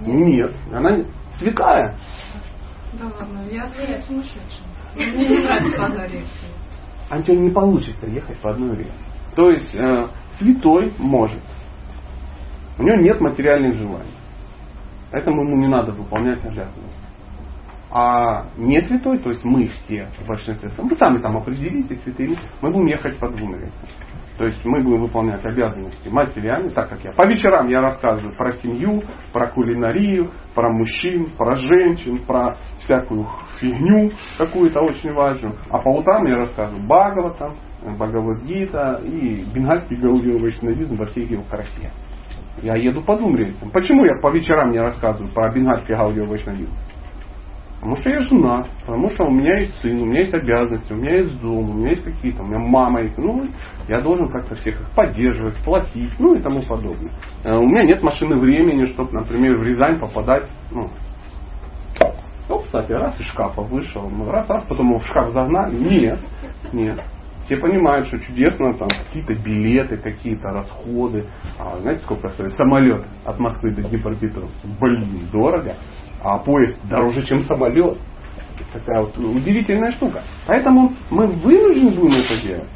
Нет. 0.00 0.54
Она 0.72 0.98
святая. 1.38 1.96
Да 2.94 3.06
ладно, 3.06 3.40
я 3.50 3.66
скорее 3.68 3.98
сумасшедшая. 3.98 4.66
Мне 4.94 5.28
не 5.28 5.38
нравится 5.44 5.84
одна 5.84 6.06
рельса. 6.06 6.46
А 7.08 7.22
тебе 7.22 7.36
не 7.38 7.50
получится 7.50 8.06
ехать 8.06 8.38
по 8.38 8.50
одной 8.50 8.76
рельсе. 8.76 9.15
То 9.36 9.50
есть 9.50 9.74
э, 9.74 10.08
святой 10.38 10.92
может. 10.98 11.42
У 12.78 12.82
него 12.82 12.96
нет 12.96 13.20
материальных 13.20 13.76
желаний. 13.78 14.14
Поэтому 15.12 15.42
ему 15.42 15.56
не 15.56 15.68
надо 15.68 15.92
выполнять 15.92 16.40
обязанности. 16.40 17.06
А 17.90 18.46
не 18.56 18.80
святой, 18.80 19.18
то 19.18 19.30
есть 19.30 19.44
мы 19.44 19.68
все 19.68 20.08
в 20.20 20.26
большинстве, 20.26 20.70
вы 20.76 20.96
сами 20.96 21.18
там 21.18 21.36
определитесь, 21.36 22.02
святыми, 22.02 22.36
мы 22.60 22.72
будем 22.72 22.86
ехать 22.86 23.18
по 23.18 23.28
двум 23.28 23.54
рельсам. 23.54 23.88
То 24.38 24.44
есть 24.44 24.62
мы 24.64 24.82
будем 24.82 25.02
выполнять 25.02 25.44
обязанности 25.46 26.08
материальные, 26.08 26.70
так 26.70 26.90
как 26.90 27.02
я. 27.04 27.12
По 27.12 27.26
вечерам 27.26 27.68
я 27.68 27.80
рассказываю 27.80 28.36
про 28.36 28.52
семью, 28.56 29.02
про 29.32 29.46
кулинарию, 29.48 30.30
про 30.54 30.70
мужчин, 30.70 31.30
про 31.38 31.56
женщин, 31.56 32.18
про 32.26 32.58
всякую 32.80 33.26
фигню 33.60 34.10
какую-то 34.36 34.80
очень 34.80 35.12
важную. 35.12 35.54
А 35.70 35.78
по 35.78 35.88
утрам 35.88 36.26
я 36.26 36.36
рассказываю 36.36 36.84
Бхагаватам, 36.86 37.54
Бхагавадгита 37.82 39.00
и 39.04 39.44
бенгальский 39.54 39.96
гаудио 39.96 40.38
вайшнавизм 40.38 40.96
во 40.96 41.06
всей 41.06 41.26
его 41.26 41.42
красе. 41.44 41.90
Я 42.62 42.76
еду 42.76 43.02
по 43.02 43.16
двум 43.16 43.36
рельсам. 43.36 43.70
Почему 43.70 44.04
я 44.04 44.20
по 44.20 44.30
вечерам 44.30 44.70
не 44.72 44.80
рассказываю 44.80 45.32
про 45.32 45.52
бенгальский 45.52 45.94
гаудио 45.94 46.26
вайшнавизм? 46.26 46.72
Потому 47.76 47.96
что 47.96 48.10
я 48.10 48.20
жена, 48.20 48.66
потому 48.80 49.10
что 49.10 49.24
у 49.24 49.30
меня 49.30 49.60
есть 49.60 49.80
сын, 49.80 50.00
у 50.00 50.06
меня 50.06 50.20
есть 50.20 50.32
обязанности, 50.32 50.92
у 50.92 50.96
меня 50.96 51.18
есть 51.18 51.40
дом, 51.40 51.70
у 51.70 51.74
меня 51.74 51.90
есть 51.90 52.04
какие-то, 52.04 52.42
у 52.42 52.46
меня 52.46 52.58
мама 52.58 53.02
есть. 53.02 53.16
Ну, 53.18 53.46
я 53.86 54.00
должен 54.00 54.28
как-то 54.30 54.54
всех 54.56 54.80
их 54.80 54.90
поддерживать, 54.92 55.54
платить, 55.62 56.10
ну 56.18 56.34
и 56.34 56.42
тому 56.42 56.62
подобное. 56.62 57.12
Э, 57.44 57.56
у 57.56 57.66
меня 57.66 57.84
нет 57.84 58.02
машины 58.02 58.38
времени, 58.38 58.86
чтобы, 58.86 59.12
например, 59.12 59.58
в 59.58 59.62
Рязань 59.62 60.00
попадать, 60.00 60.48
ну, 60.72 60.88
ну, 62.48 62.60
кстати, 62.60 62.92
раз 62.92 63.20
из 63.20 63.26
шкафа 63.26 63.60
вышел, 63.62 64.08
ну, 64.08 64.30
раз, 64.30 64.48
раз, 64.48 64.64
потом 64.68 64.88
его 64.88 64.98
в 64.98 65.06
шкаф 65.06 65.30
загнали. 65.32 65.76
Нет, 65.76 66.18
нет. 66.72 67.02
Все 67.46 67.56
понимают, 67.58 68.08
что 68.08 68.18
чудесно, 68.18 68.74
там 68.74 68.88
какие-то 68.88 69.34
билеты, 69.34 69.96
какие-то 69.96 70.48
расходы. 70.48 71.26
А 71.60 71.78
знаете, 71.78 72.02
сколько 72.02 72.28
стоит 72.30 72.56
самолет 72.56 73.04
от 73.24 73.38
Москвы 73.38 73.72
до 73.72 73.82
Днепропетровска? 73.82 74.66
Блин, 74.80 75.28
дорого. 75.32 75.76
А 76.24 76.38
поезд 76.38 76.76
дороже, 76.90 77.24
чем 77.24 77.42
самолет. 77.42 77.98
Такая 78.72 79.02
вот 79.02 79.16
удивительная 79.16 79.92
штука. 79.92 80.24
Поэтому 80.46 80.92
мы 81.08 81.26
вынуждены 81.26 81.90
будем 81.94 82.16
это 82.16 82.42
делать. 82.42 82.68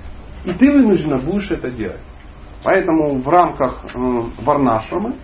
И 0.45 0.53
ты 0.53 0.71
вынуждена 0.71 1.19
будешь 1.19 1.51
это 1.51 1.69
делать. 1.73 2.01
Поэтому 2.63 3.21
в 3.21 3.29
рамках 3.29 3.85
э, 3.93 3.99
варнашрамы 4.43 5.15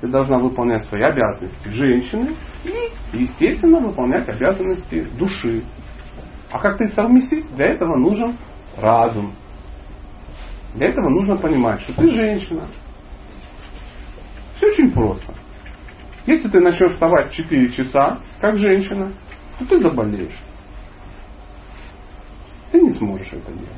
ты 0.00 0.08
должна 0.08 0.38
выполнять 0.38 0.86
свои 0.86 1.02
обязанности 1.02 1.68
женщины 1.68 2.34
и, 2.64 3.16
естественно, 3.16 3.78
выполнять 3.78 4.28
обязанности 4.28 5.06
души. 5.16 5.62
А 6.50 6.58
как 6.58 6.78
ты 6.78 6.88
совместить? 6.88 7.46
Для 7.54 7.66
этого 7.66 7.96
нужен 7.96 8.36
разум. 8.80 9.34
Для 10.74 10.88
этого 10.88 11.08
нужно 11.08 11.36
понимать, 11.36 11.80
что 11.82 11.94
ты 11.94 12.08
женщина. 12.08 12.68
Все 14.56 14.66
очень 14.66 14.92
просто. 14.92 15.34
Если 16.26 16.48
ты 16.48 16.60
начнешь 16.60 16.92
вставать 16.92 17.32
в 17.32 17.34
4 17.34 17.70
часа, 17.72 18.20
как 18.40 18.58
женщина, 18.58 19.12
то 19.58 19.64
ты 19.64 19.78
заболеешь. 19.78 20.38
Ты 22.70 22.80
не 22.80 22.92
сможешь 22.94 23.32
это 23.32 23.50
делать. 23.52 23.68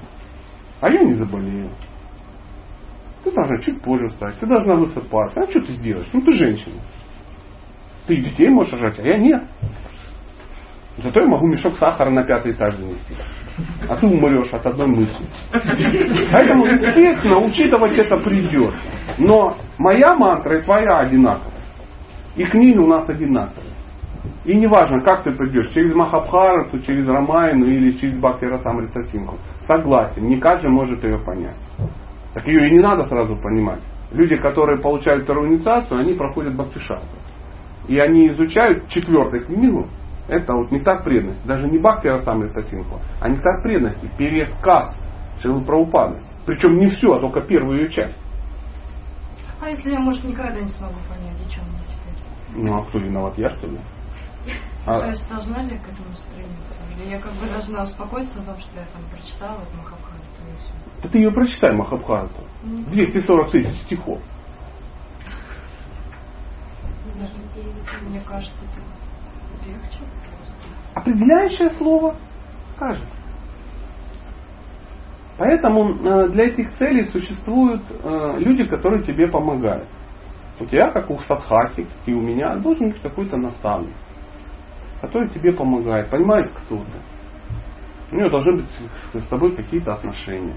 А 0.81 0.91
я 0.91 1.03
не 1.03 1.15
заболею. 1.15 1.71
Ты 3.23 3.31
должна 3.33 3.61
чуть 3.61 3.81
позже 3.83 4.09
встать, 4.09 4.39
ты 4.39 4.47
должна 4.47 4.75
высыпаться. 4.75 5.41
А 5.41 5.51
что 5.51 5.61
ты 5.61 5.75
сделаешь? 5.75 6.09
Ну 6.13 6.23
ты 6.23 6.33
женщина. 6.33 6.81
Ты 8.07 8.17
детей 8.17 8.49
можешь 8.49 8.73
рожать, 8.73 8.99
а 8.99 9.03
я 9.03 9.19
нет. 9.19 9.45
Зато 10.97 11.21
я 11.21 11.27
могу 11.27 11.47
мешок 11.47 11.79
сахара 11.79 12.11
на 12.11 12.25
пятый 12.25 12.53
этаж 12.53 12.75
занести. 12.77 13.15
А 13.89 13.97
ты 13.97 14.07
умрешь 14.07 14.53
от 14.53 14.67
одной 14.67 14.87
мысли. 14.87 15.27
Поэтому, 16.33 16.67
естественно, 16.67 17.39
учитывать 17.39 17.99
это 17.99 18.17
придется. 18.19 18.79
Но 19.19 19.57
моя 19.79 20.15
мантра 20.17 20.59
и 20.59 20.63
твоя 20.63 20.99
одинаковая. 20.99 21.61
И 22.37 22.45
книги 22.45 22.79
у 22.79 22.87
нас 22.87 23.09
одинаковые. 23.09 23.71
И 24.45 24.55
неважно, 24.57 25.01
как 25.03 25.23
ты 25.23 25.33
придешь, 25.33 25.73
через 25.73 25.95
Махабхарату, 25.95 26.79
через 26.81 27.07
Рамайну 27.07 27.67
или 27.67 27.93
через 27.93 28.19
Бхактиратам 28.19 28.81
Ритасинку. 28.81 29.37
Согласен, 29.67 30.27
не 30.29 30.39
каждый 30.39 30.71
может 30.71 31.03
ее 31.05 31.19
понять. 31.19 31.57
Так 32.35 32.47
ее 32.47 32.69
и 32.69 32.73
не 32.73 32.81
надо 32.81 33.05
сразу 33.05 33.37
понимать. 33.37 33.81
Люди, 34.13 34.37
которые 34.37 34.81
получают 34.81 35.25
вторую 35.25 35.51
инициацию, 35.51 36.01
они 36.01 36.15
проходят 36.15 36.55
Бхактишастру. 36.55 37.19
И 37.89 37.99
они 37.99 38.29
изучают 38.29 38.89
четвертую 38.89 39.45
книгу, 39.47 39.89
это 40.31 40.55
вот 40.55 40.71
нектар 40.71 41.03
преданности. 41.03 41.47
Даже 41.47 41.69
не 41.69 41.79
Бхакти 41.79 42.07
Расам 42.07 42.45
Ритасинку, 42.45 43.01
а 43.21 43.29
нектар 43.29 43.63
преданности, 43.63 44.09
пересказ 44.17 44.95
Шилы 45.43 45.65
Праупады. 45.65 46.23
Причем 46.47 46.79
не 46.79 46.89
все, 46.91 47.15
а 47.15 47.21
только 47.21 47.41
первую 47.43 47.83
ее 47.83 47.91
часть. 47.91 48.17
А 49.61 49.69
если 49.69 49.91
я, 49.91 49.99
может, 49.99 50.25
никогда 50.25 50.61
не 50.61 50.69
смогу 50.71 50.97
понять, 51.09 51.37
о 51.37 51.51
чем 51.51 51.65
мне 51.65 51.81
теперь? 51.85 52.65
Ну 52.65 52.79
а 52.79 52.85
кто 52.85 52.99
виноват, 52.99 53.37
я 53.37 53.51
что 53.57 53.67
ли? 53.67 53.79
А... 54.87 54.99
То 54.99 55.09
есть 55.09 55.29
должна 55.29 55.63
ли 55.63 55.75
я 55.75 55.79
к 55.79 55.89
этому 55.91 56.15
стремиться? 56.17 56.75
Или 56.97 57.11
я 57.11 57.21
как 57.21 57.35
бы 57.35 57.47
должна 57.47 57.85
успокоиться 57.85 58.39
на 58.39 58.45
том, 58.45 58.59
что 58.61 58.81
я 58.81 58.87
там 58.87 59.03
прочитала 59.11 59.59
вот 59.59 59.69
Махабхарату 59.75 60.25
и 60.49 60.57
все? 60.57 61.03
Да 61.03 61.09
ты 61.11 61.19
ее 61.19 61.31
прочитай, 61.33 61.77
Махабхарату. 61.77 62.43
240 62.63 63.51
тысяч 63.51 63.77
стихов. 63.83 64.23
Мне 68.09 68.21
кажется, 68.21 68.57
это. 68.65 68.81
Определяющее 70.95 71.71
слово 71.73 72.17
кажется. 72.79 73.21
Поэтому 75.39 75.95
э, 75.95 76.29
для 76.29 76.49
этих 76.49 76.71
целей 76.75 77.05
существуют 77.05 77.83
э, 77.89 78.35
люди, 78.39 78.65
которые 78.65 79.03
тебе 79.05 79.27
помогают. 79.27 79.87
У 80.59 80.67
тебя, 80.67 80.91
как 80.91 81.09
у 81.09 81.19
садхаки, 81.21 81.87
и 82.05 82.13
у 82.13 82.21
меня, 82.21 82.57
должен 82.57 82.91
быть 82.91 83.01
какой-то 83.01 83.39
наставник, 83.39 83.95
который 85.01 85.31
тебе 85.31 85.53
помогает, 85.53 86.11
понимает, 86.11 86.53
кто 86.53 86.77
ты. 86.77 88.13
У 88.13 88.17
него 88.17 88.29
должны 88.29 88.57
быть 88.57 88.67
с 89.15 89.27
тобой 89.29 89.57
какие-то 89.57 89.95
отношения, 89.95 90.57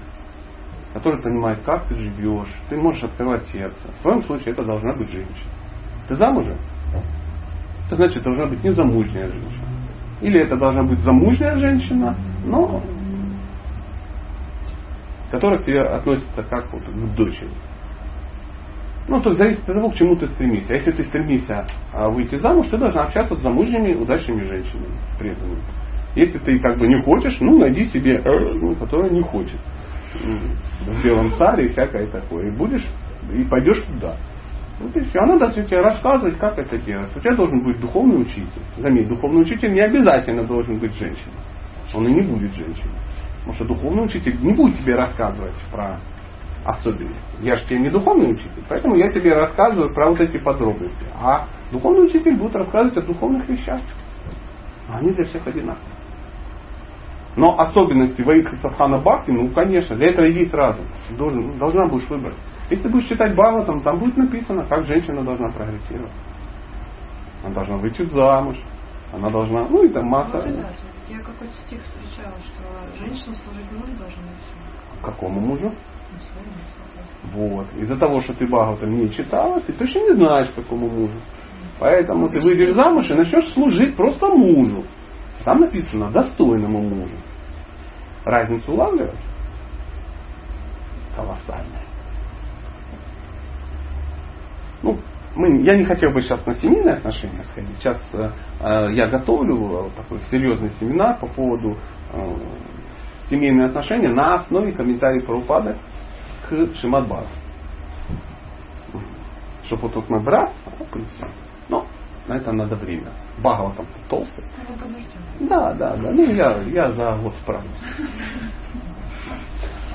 который 0.92 1.22
понимает, 1.22 1.60
как 1.64 1.84
ты 1.86 1.94
живешь, 1.94 2.52
ты 2.68 2.76
можешь 2.76 3.04
открывать 3.04 3.46
сердце. 3.46 3.88
В 4.00 4.02
твоем 4.02 4.22
случае 4.24 4.52
это 4.52 4.64
должна 4.64 4.92
быть 4.92 5.08
женщина. 5.08 5.50
Ты 6.08 6.16
замужем? 6.16 6.58
Это 7.86 7.96
значит, 7.96 8.22
должна 8.22 8.46
быть 8.46 8.64
незамужняя 8.64 9.28
женщина. 9.28 9.68
Или 10.20 10.40
это 10.40 10.56
должна 10.56 10.82
быть 10.84 11.00
замужняя 11.00 11.56
женщина, 11.58 12.16
но 12.44 12.82
которая 15.30 15.60
к 15.60 15.64
тебе 15.64 15.82
относится 15.82 16.42
как 16.44 16.72
вот 16.72 16.82
к 16.82 17.14
дочери. 17.16 17.50
Ну, 19.06 19.20
то 19.20 19.30
есть 19.30 19.38
зависит 19.38 19.60
от 19.60 19.66
того, 19.66 19.90
к 19.90 19.96
чему 19.96 20.16
ты 20.16 20.28
стремишься. 20.28 20.72
А 20.72 20.76
если 20.76 20.92
ты 20.92 21.04
стремишься 21.04 21.66
а, 21.92 22.08
выйти 22.08 22.38
замуж, 22.38 22.68
ты 22.70 22.78
должна 22.78 23.02
общаться 23.02 23.34
с 23.34 23.40
замужними, 23.40 23.94
удачными 23.94 24.42
женщинами, 24.44 24.94
преданными. 25.18 25.60
Если 26.14 26.38
ты 26.38 26.58
как 26.60 26.78
бы 26.78 26.86
не 26.86 27.02
хочешь, 27.02 27.36
ну 27.40 27.58
найди 27.58 27.84
себе, 27.86 28.14
э, 28.14 28.54
ну, 28.54 28.74
которая 28.76 29.10
не 29.10 29.20
хочет. 29.20 29.60
В 30.80 31.04
белом 31.04 31.32
царе 31.32 31.66
и 31.66 31.68
всякое 31.68 32.06
такое. 32.06 32.48
И 32.48 32.56
будешь, 32.56 32.86
и 33.32 33.42
пойдешь 33.42 33.82
туда. 33.82 34.16
Вот 34.80 34.96
и 34.96 35.00
все. 35.00 35.20
Она 35.20 35.38
должна 35.38 35.62
тебе 35.62 35.80
рассказывать, 35.80 36.38
как 36.38 36.58
это 36.58 36.78
делать. 36.78 37.14
У 37.16 37.20
тебя 37.20 37.34
должен 37.34 37.64
быть 37.64 37.80
духовный 37.80 38.22
учитель. 38.22 38.62
Заметь, 38.76 39.08
духовный 39.08 39.42
учитель 39.42 39.72
не 39.72 39.80
обязательно 39.80 40.44
должен 40.44 40.78
быть 40.78 40.92
женщиной. 40.94 41.34
Он 41.94 42.06
и 42.06 42.12
не 42.12 42.22
будет 42.22 42.52
женщиной. 42.54 42.98
Потому 43.38 43.54
что 43.54 43.64
духовный 43.66 44.04
учитель 44.04 44.36
не 44.42 44.52
будет 44.52 44.78
тебе 44.78 44.94
рассказывать 44.94 45.54
про 45.70 45.98
особенности. 46.64 47.22
Я 47.40 47.56
же 47.56 47.66
тебе 47.66 47.80
не 47.80 47.90
духовный 47.90 48.32
учитель, 48.32 48.64
поэтому 48.68 48.96
я 48.96 49.12
тебе 49.12 49.34
рассказываю 49.34 49.92
про 49.94 50.08
вот 50.08 50.20
эти 50.20 50.38
подробности. 50.38 51.04
А 51.22 51.46
духовный 51.70 52.06
учитель 52.06 52.36
будет 52.36 52.56
рассказывать 52.56 52.96
о 52.96 53.02
духовных 53.02 53.48
вещах. 53.48 53.80
Они 54.88 55.12
для 55.12 55.24
всех 55.24 55.46
одинаковые. 55.46 55.94
Но 57.36 57.58
особенности 57.58 58.22
воителя 58.22 58.56
Садхана 58.62 58.98
Бхакти, 58.98 59.30
ну 59.30 59.48
конечно, 59.50 59.96
для 59.96 60.10
этого 60.10 60.30
иди 60.30 60.46
сразу. 60.46 60.80
Должен, 61.18 61.58
должна 61.58 61.86
будешь 61.86 62.08
выбрать. 62.08 62.36
Если 62.70 62.82
ты 62.82 62.88
будешь 62.88 63.08
читать 63.08 63.34
Бхагаватам, 63.34 63.82
там 63.82 63.98
будет 63.98 64.16
написано, 64.16 64.64
как 64.66 64.86
женщина 64.86 65.22
должна 65.22 65.50
прогрессировать. 65.50 66.12
Она 67.44 67.54
должна 67.54 67.76
выйти 67.76 68.04
замуж, 68.06 68.56
она 69.12 69.30
должна, 69.30 69.68
ну 69.68 69.84
и 69.84 69.92
там 69.92 70.06
масса. 70.06 70.38
И 70.38 70.52
да, 70.52 70.70
я 71.08 71.18
какой-то 71.18 71.52
стих 71.66 71.82
встречала, 71.82 72.34
что 72.38 72.98
женщина 72.98 73.34
служить 73.34 73.70
мужу 73.70 73.92
должна 73.98 74.22
Какому 75.02 75.40
мужу? 75.40 75.72
Ну. 77.24 77.30
Вот. 77.32 77.66
Из-за 77.74 77.98
того, 77.98 78.22
что 78.22 78.32
ты 78.32 78.46
Бхагаватам 78.46 78.90
не 78.90 79.10
читала, 79.10 79.60
ты 79.60 79.72
точно 79.74 79.98
не 80.00 80.12
знаешь, 80.12 80.48
какому 80.54 80.88
мужу. 80.88 81.20
Поэтому 81.78 82.30
ты 82.30 82.40
выйдешь 82.40 82.74
замуж 82.74 83.10
и 83.10 83.14
начнешь 83.14 83.52
служить 83.52 83.94
просто 83.96 84.26
мужу. 84.28 84.84
Там 85.44 85.60
написано 85.60 86.10
достойному 86.10 86.80
мужу. 86.80 87.16
Разницу 88.24 88.72
улавливаешь? 88.72 89.12
Колоссальная. 91.14 91.83
Ну, 94.84 94.98
мы, 95.34 95.62
я 95.62 95.76
не 95.78 95.84
хотел 95.84 96.10
бы 96.10 96.20
сейчас 96.20 96.44
на 96.44 96.54
семейные 96.56 96.96
отношения 96.96 97.42
сходить. 97.50 97.78
Сейчас 97.78 97.98
э, 98.12 98.30
э, 98.60 98.92
я 98.92 99.08
готовлю 99.08 99.90
такой 99.96 100.20
серьезный 100.30 100.70
семинар 100.78 101.18
по 101.18 101.26
поводу 101.26 101.78
э, 102.12 102.36
семейные 103.30 103.68
отношения 103.68 104.10
на 104.10 104.34
основе 104.34 104.72
комментариев 104.72 105.24
Прабхупады 105.24 105.78
к 106.48 106.74
Шимадбару. 106.76 107.26
Чтобы 109.64 109.82
вот 109.82 109.94
тут 109.94 110.10
набрать, 110.10 110.52
а 110.66 110.98
и 110.98 111.04
все. 111.04 111.26
Но 111.70 111.86
на 112.28 112.34
это 112.34 112.52
надо 112.52 112.76
время. 112.76 113.08
Багова 113.42 113.74
там 113.74 113.86
толстый. 114.10 114.44
Подождем. 114.68 115.48
Да, 115.48 115.72
да, 115.72 115.96
да. 115.96 116.10
Ну, 116.10 116.30
я, 116.30 116.60
я 116.64 116.92
за 116.92 117.16
год 117.22 117.34
справлюсь. 117.40 117.72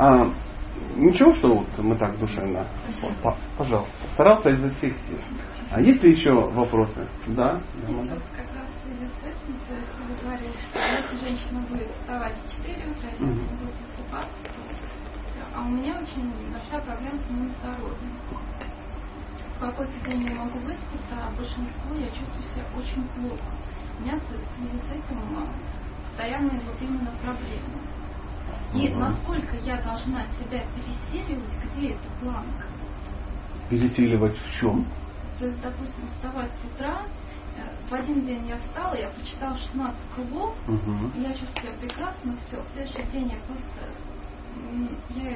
А, 0.02 0.32
ничего, 1.00 1.34
что 1.34 1.56
вот 1.56 1.78
мы 1.80 1.98
так 1.98 2.18
душевно. 2.20 2.68
Спасибо. 2.84 3.36
Пожалуйста. 3.58 4.08
Старался 4.14 4.50
изо 4.50 4.70
всех 4.76 4.94
сил. 5.00 5.20
А 5.72 5.82
есть 5.82 6.04
ли 6.04 6.12
еще 6.12 6.34
вопросы? 6.34 7.08
Да? 7.28 7.60
Вы 7.76 7.84
говорили, 10.24 10.54
что 10.70 10.80
если 10.80 11.16
женщина 11.18 11.62
будет 11.62 11.92
вставать 11.96 12.36
в 12.36 12.64
4 12.64 12.92
утра, 12.92 13.10
если 13.12 13.26
Мгм. 13.26 13.48
она 13.48 13.58
будет 13.60 13.76
высыпаться, 13.76 14.44
то 14.44 14.62
всё. 15.32 15.42
А 15.54 15.62
у 15.62 15.70
меня 15.70 16.00
очень 16.00 16.52
большая 16.52 16.82
проблема 16.82 17.20
с 17.20 17.30
моим 17.30 17.54
здоровьем. 17.60 18.18
В 19.56 19.60
какой-то 19.60 20.00
день 20.06 20.28
я 20.30 20.36
могу 20.36 20.60
выспаться, 20.60 21.16
а 21.22 21.32
большинство 21.36 21.96
я 21.96 22.08
чувствую 22.08 22.44
себя 22.44 22.66
очень 22.76 23.08
плохо. 23.10 23.52
У 24.00 24.02
меня 24.02 24.18
в 24.18 24.24
связи 24.24 24.80
с 24.80 24.92
этим 24.92 25.20
а, 25.38 25.54
постоянные 26.08 26.62
вот 26.62 26.82
именно 26.82 27.12
проблемы. 27.22 27.80
И 28.74 28.90
насколько 28.90 29.56
я 29.58 29.82
должна 29.82 30.26
себя 30.40 30.64
пересиливать, 30.76 31.54
где 31.76 31.90
эта 31.90 32.10
планка? 32.22 32.68
Пересиливать 33.70 34.38
в 34.38 34.60
чем? 34.60 34.86
То 35.40 35.46
есть, 35.46 35.60
допустим, 35.62 36.08
вставать 36.08 36.52
с 36.52 36.66
утра, 36.76 37.02
э, 37.58 37.90
в 37.90 37.94
один 37.94 38.26
день 38.26 38.48
я 38.48 38.58
встала, 38.58 38.94
я 38.96 39.10
прочитала 39.10 39.58
16 39.58 40.00
кругов, 40.16 40.56
Угу. 40.68 41.12
я 41.22 41.30
чувствую 41.34 41.62
себя 41.62 41.74
прекрасно, 41.80 42.36
все. 42.38 42.62
В 42.62 42.68
следующий 42.74 43.12
день 43.12 43.32
я 43.32 43.40
просто 43.48 43.70
я 45.16 45.36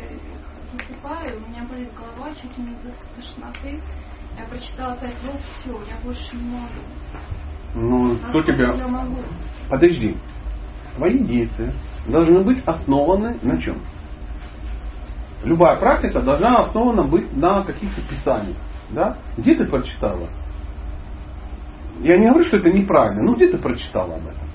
засыпаю, 0.78 1.38
у 1.38 1.50
меня 1.50 1.64
болит 1.70 1.90
голова 1.96 2.34
чуть 2.36 2.58
ли 2.58 2.64
не 2.66 2.76
до 2.76 2.92
тошноты. 3.16 3.82
Я 4.38 4.46
прочитала 4.46 4.98
5 4.98 5.14
слов, 5.22 5.40
все, 5.42 5.72
я 5.90 5.98
больше 6.04 6.36
не 6.36 6.50
могу. 6.52 6.82
Ну, 7.76 8.16
кто 8.18 8.26
Насколько 8.40 8.54
тебя... 8.54 8.74
Подожди. 9.70 10.18
Твои 10.96 11.20
действия 11.20 11.74
должны 12.08 12.44
быть 12.44 12.64
основаны 12.66 13.38
на 13.42 13.62
чем? 13.62 13.78
Любая 15.44 15.78
практика 15.78 16.22
должна 16.22 16.66
основана 16.66 17.04
быть 17.04 17.36
на 17.36 17.64
каких-то 17.64 18.02
писаниях. 18.02 18.58
Да? 18.92 19.18
Где 19.38 19.56
ты 19.56 19.66
прочитала? 19.66 20.30
Я 22.00 22.18
не 22.18 22.28
говорю, 22.28 22.46
что 22.46 22.58
это 22.58 22.72
неправильно, 22.72 23.24
но 23.24 23.36
где 23.36 23.50
ты 23.50 23.58
прочитала 23.58 24.16
об 24.16 24.26
этом? 24.28 24.48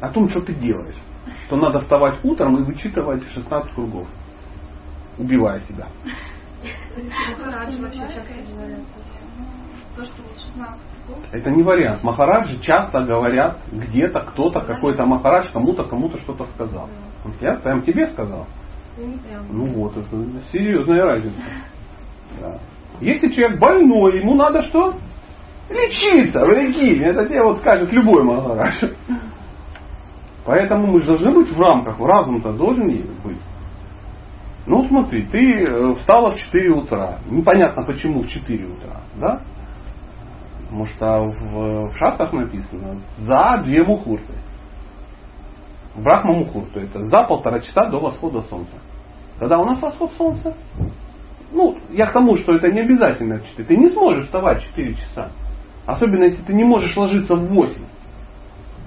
О 0.00 0.08
том, 0.08 0.28
что 0.28 0.40
ты 0.40 0.54
делаешь. 0.54 0.96
Что 1.46 1.56
надо 1.56 1.80
вставать 1.80 2.24
утром 2.24 2.56
и 2.56 2.64
вычитывать 2.64 3.28
16 3.32 3.74
кругов. 3.74 4.08
Убивая 5.18 5.60
себя. 5.60 5.86
То, 9.96 10.04
что 10.04 10.22
вот 10.22 10.38
16 10.38 10.56
кругов. 10.56 10.89
Это 11.32 11.50
не 11.50 11.62
вариант. 11.62 12.02
Махараджи 12.02 12.60
часто 12.60 13.02
говорят, 13.02 13.58
где-то 13.70 14.20
кто-то, 14.20 14.60
какой-то 14.60 15.06
махарадж 15.06 15.50
кому-то 15.52 15.84
кому-то 15.84 16.18
что-то 16.18 16.46
сказал. 16.54 16.88
Я 17.40 17.54
прям 17.54 17.82
тебе 17.82 18.06
сказал. 18.08 18.46
Ну. 18.96 19.14
Ну 19.50 19.66
вот, 19.74 19.96
это 19.96 20.08
серьезная 20.52 21.02
разница. 21.02 21.40
Да. 22.40 22.58
Если 23.00 23.28
человек 23.30 23.60
больной, 23.60 24.18
ему 24.18 24.34
надо 24.34 24.62
что? 24.62 24.94
Лечиться, 25.68 26.40
прикинь. 26.40 27.02
Это 27.02 27.26
тебе 27.26 27.42
вот 27.42 27.58
скажет 27.58 27.92
любой 27.92 28.24
махарадж. 28.24 28.92
Поэтому 30.44 30.88
мы 30.88 31.00
же 31.00 31.06
должны 31.06 31.32
быть 31.32 31.50
в 31.50 31.58
рамках, 31.58 31.98
разум-то 32.00 32.52
должен 32.52 32.88
быть. 32.88 33.38
Ну 34.66 34.84
смотри, 34.86 35.22
ты 35.24 35.38
э, 35.38 35.94
встала 35.96 36.34
в 36.34 36.38
4 36.38 36.70
утра. 36.72 37.18
Непонятно 37.30 37.84
почему 37.84 38.20
в 38.20 38.28
4 38.28 38.66
утра, 38.66 39.00
да? 39.20 39.40
Потому 40.70 40.86
что 40.86 41.24
в, 41.24 41.88
в 41.88 41.98
шастрах 41.98 42.32
написано 42.32 43.00
за 43.18 43.60
две 43.64 43.82
мухурты. 43.82 44.34
Брахма 45.96 46.32
мухурту 46.32 46.78
это 46.78 47.06
за 47.06 47.24
полтора 47.24 47.58
часа 47.58 47.88
до 47.88 47.98
восхода 47.98 48.42
солнца. 48.42 48.76
Когда 49.40 49.58
у 49.58 49.64
нас 49.64 49.82
восход 49.82 50.12
солнца? 50.12 50.54
Ну, 51.50 51.76
я 51.90 52.06
к 52.06 52.12
тому, 52.12 52.36
что 52.36 52.54
это 52.54 52.70
не 52.70 52.82
обязательно 52.82 53.40
4. 53.40 53.64
Ты 53.64 53.76
не 53.76 53.88
сможешь 53.90 54.26
вставать 54.26 54.62
в 54.62 54.66
4 54.68 54.94
часа. 54.94 55.32
Особенно 55.86 56.24
если 56.24 56.42
ты 56.44 56.52
не 56.52 56.62
можешь 56.62 56.96
ложиться 56.96 57.34
в 57.34 57.48
8. 57.48 57.84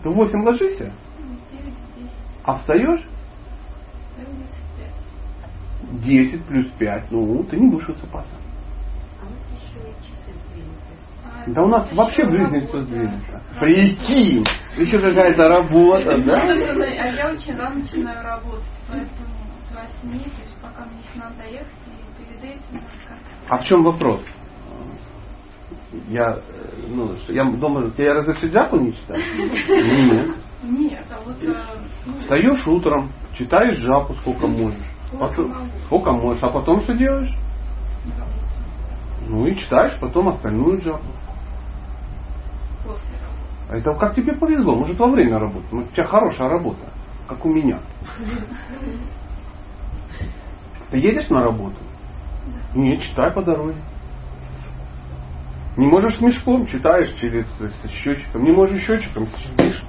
Ты 0.04 0.10
в 0.10 0.14
8 0.14 0.42
ложишься, 0.42 0.86
9-10, 0.86 0.92
а 2.46 2.58
встаешь 2.60 3.06
5. 5.92 6.02
10 6.02 6.46
плюс 6.46 6.68
5. 6.80 7.12
Ну, 7.12 7.44
ты 7.44 7.58
не 7.58 7.70
будешь 7.70 7.90
высыпаться. 7.90 8.36
А 9.22 9.26
вот 9.26 9.38
еще 9.60 9.80
и 9.90 9.94
часы 10.02 10.32
сдвинуты. 10.48 10.94
Да 11.48 11.64
у 11.64 11.68
нас 11.68 11.92
вообще 11.92 12.24
в 12.26 12.32
жизни 12.32 12.60
все 12.62 12.82
сдвинуто. 12.84 13.42
Прикинь! 13.60 14.46
Еще 14.78 15.00
какая-то 15.00 15.50
работа, 15.50 16.18
да? 16.26 16.42
А 16.42 17.08
я 17.08 17.32
очень 17.32 17.56
рано 17.56 17.76
начинаю 17.76 18.24
работать, 18.24 18.64
поэтому 18.88 19.28
с 19.70 19.76
8, 19.76 20.20
то 20.20 20.26
есть 20.26 20.56
пока 20.62 20.86
мне 20.86 21.00
еще 21.00 21.20
надо 21.20 21.36
доехать, 21.38 21.68
и 21.88 22.40
перед 22.40 22.56
этим 22.56 22.82
А 23.50 23.58
в 23.58 23.64
чем 23.66 23.84
вопрос? 23.84 24.22
Я, 26.08 26.38
э, 26.38 26.40
ну, 26.88 27.12
я 27.28 27.44
дома, 27.44 27.90
тебе 27.92 28.14
разрешить 28.14 28.52
джапу 28.52 28.78
не 28.78 28.94
читать? 28.94 29.22
Нет. 29.38 30.36
Нет, 30.64 31.06
а 31.12 31.20
вот 31.24 31.36
э, 31.44 31.54
ну, 32.06 32.14
Встаешь 32.22 32.68
утром, 32.68 33.12
читаешь 33.38 33.78
жапу 33.78 34.16
сколько 34.16 34.48
можешь. 34.48 34.80
Потом- 35.20 35.54
сколько 35.86 36.12
можешь, 36.14 36.42
а 36.42 36.50
потом 36.50 36.82
что 36.84 36.94
делаешь? 36.94 37.36
Ну 39.28 39.46
и 39.46 39.56
читаешь 39.56 40.00
потом 40.00 40.30
остальную 40.30 40.82
джапу. 40.82 41.06
А 43.74 43.78
это 43.78 43.92
как 43.96 44.14
тебе 44.14 44.34
повезло, 44.34 44.76
может 44.76 45.00
во 45.00 45.08
время 45.08 45.40
работы. 45.40 45.66
Ну, 45.72 45.82
у 45.82 45.88
тебя 45.88 46.06
хорошая 46.06 46.48
работа, 46.48 46.94
как 47.28 47.44
у 47.44 47.50
меня. 47.50 47.80
Ты 50.92 51.00
едешь 51.00 51.28
на 51.32 51.42
работу? 51.42 51.78
Нет, 52.76 53.02
читай 53.02 53.32
по 53.32 53.42
дороге. 53.42 53.78
Не 55.76 55.88
можешь 55.88 56.22
мешком, 56.22 56.68
читаешь 56.68 57.18
через 57.20 57.48
с 57.58 57.90
счетчиком. 57.90 58.44
Не 58.44 58.52
можешь 58.52 58.84
счетчиком, 58.84 59.28
сидишь, 59.38 59.84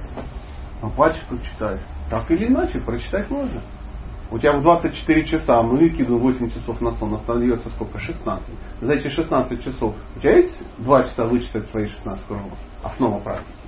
а 0.81 0.89
пальчиком 0.89 1.39
читаешь. 1.43 1.83
Так 2.09 2.31
или 2.31 2.47
иначе, 2.47 2.79
прочитать 2.79 3.29
можно. 3.29 3.61
У 4.31 4.39
тебя 4.39 4.53
в 4.53 4.63
24 4.63 5.25
часа, 5.25 5.61
мы 5.61 5.77
выкидываем 5.77 6.23
8 6.23 6.49
часов 6.49 6.81
на 6.81 6.89
сон, 6.95 7.13
остается 7.13 7.69
сколько? 7.69 7.99
16. 7.99 8.47
За 8.81 8.91
эти 8.91 9.09
16 9.09 9.63
часов 9.63 9.93
у 10.15 10.19
тебя 10.19 10.37
есть 10.37 10.57
2 10.79 11.03
часа 11.03 11.25
вычитать 11.27 11.69
свои 11.69 11.85
16 11.85 12.25
кругов? 12.25 12.57
Основа 12.81 13.19
практики. 13.19 13.64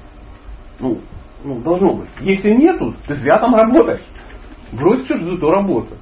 Ну, 0.80 1.00
Ну, 1.44 1.60
должно 1.62 1.94
быть. 1.94 2.10
Если 2.22 2.52
нету, 2.52 2.96
ты 3.08 3.16
зря 3.16 3.38
там 3.38 3.54
работаешь. 3.54 4.04
Брось 4.72 5.04
всю 5.06 5.16
эту 5.16 5.50
работу. 5.50 5.96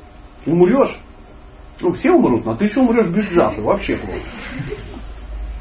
Умрешь. 0.46 0.98
Ну, 1.82 1.92
все 1.94 2.12
умрут, 2.12 2.46
но 2.46 2.56
ты 2.56 2.66
еще 2.66 2.80
умрешь 2.80 3.10
без 3.10 3.26
джапы. 3.32 3.62
Вообще 3.62 3.98
плохо. 3.98 4.22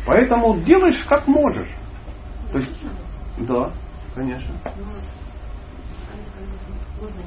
Поэтому 0.07 0.59
делаешь 0.61 1.05
как 1.09 1.27
можешь. 1.27 1.69
То 2.53 2.59
есть, 2.59 2.83
да, 3.39 3.71
конечно. 4.15 4.55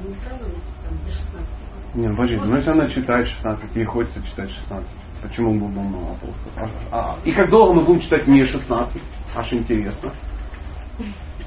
Не 0.08 0.14
сразу, 0.14 0.44
там, 0.82 0.98
до 1.04 1.10
16 1.10 1.94
Не, 1.94 2.08
подожди, 2.08 2.36
ну 2.36 2.56
если 2.56 2.70
она 2.70 2.88
читает 2.88 3.28
16, 3.28 3.76
ей 3.76 3.84
хочется 3.84 4.22
читать 4.22 4.50
16. 4.50 4.88
Почему 5.22 5.52
мы 5.52 5.68
будем 5.68 5.90
мало 5.90 6.12
апостолов? 6.12 6.70
А, 6.90 7.16
и 7.24 7.32
как 7.32 7.50
долго 7.50 7.74
мы 7.74 7.84
будем 7.84 8.00
читать 8.00 8.26
не 8.26 8.44
16? 8.44 9.02
Аж 9.36 9.52
интересно. 9.52 10.12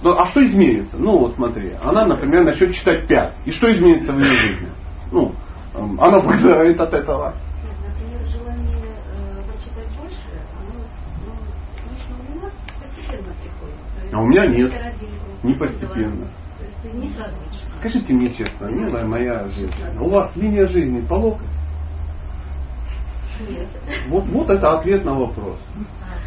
Ну, 0.04 0.18
а 0.18 0.28
что 0.28 0.46
изменится? 0.46 0.98
Ну, 0.98 1.20
вот 1.20 1.36
смотри, 1.36 1.74
она, 1.82 2.06
например, 2.06 2.44
начнет 2.44 2.74
читать 2.74 3.08
5. 3.08 3.34
И 3.46 3.52
что 3.52 3.72
изменится 3.72 4.12
в 4.12 4.20
ее 4.20 4.32
жизни? 4.32 4.70
Ну, 5.12 5.36
она 5.74 6.20
выиграет 6.20 6.80
от 6.80 6.94
этого. 6.94 7.36
Э, 13.12 14.10
ну, 14.12 14.20
А 14.20 14.22
у 14.22 14.28
меня 14.28 14.48
нет. 14.48 14.74
Не 15.44 15.54
постепенно. 15.54 16.28
Скажите 17.80 18.14
мне 18.14 18.34
честно, 18.34 18.66
милая 18.66 19.06
моя 19.06 19.48
женщина, 19.50 20.02
у 20.02 20.10
вас 20.10 20.36
линия 20.36 20.68
жизни 20.68 21.02
по 21.02 21.14
локоть? 21.14 21.48
Нет. 23.48 23.68
Вот, 24.08 24.26
вот 24.26 24.50
это 24.50 24.78
ответ 24.78 25.04
на 25.06 25.16
вопрос. 25.16 25.60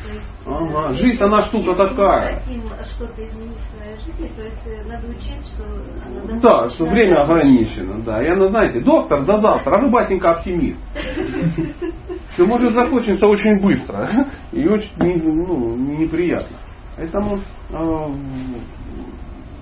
А, 0.05 0.13
есть, 0.13 0.27
Ага, 0.47 0.93
жизнь, 0.93 1.23
она 1.23 1.43
штука 1.45 1.71
если 1.71 1.89
такая. 1.89 2.35
мы 2.35 2.41
хотим 2.41 2.63
что-то 2.85 3.27
изменить 3.27 3.59
в 3.59 3.77
своей 3.77 3.97
жизни, 3.97 4.29
то 4.37 4.43
есть 4.43 4.67
э, 4.67 4.85
надо 4.87 5.07
учесть, 5.09 5.55
что 5.55 5.65
она 5.65 6.41
Да, 6.41 6.71
что 6.71 6.85
время 6.87 7.23
ограничено, 7.23 8.03
да. 8.03 8.23
И 8.23 8.29
она, 8.29 8.49
знаете, 8.49 8.81
доктор 8.81 9.25
до 9.25 9.41
завтра, 9.41 9.77
а 9.77 9.81
вы, 9.81 9.91
батенька, 9.91 10.33
оптимист. 10.33 10.79
Все 12.35 12.45
может 12.45 12.75
закончиться 12.75 13.27
очень 13.27 13.61
быстро 13.63 14.29
и 14.53 14.67
очень 14.67 14.91
ну, 14.99 15.77
неприятно. 15.77 16.57
Поэтому, 16.97 17.39
э, 17.71 18.15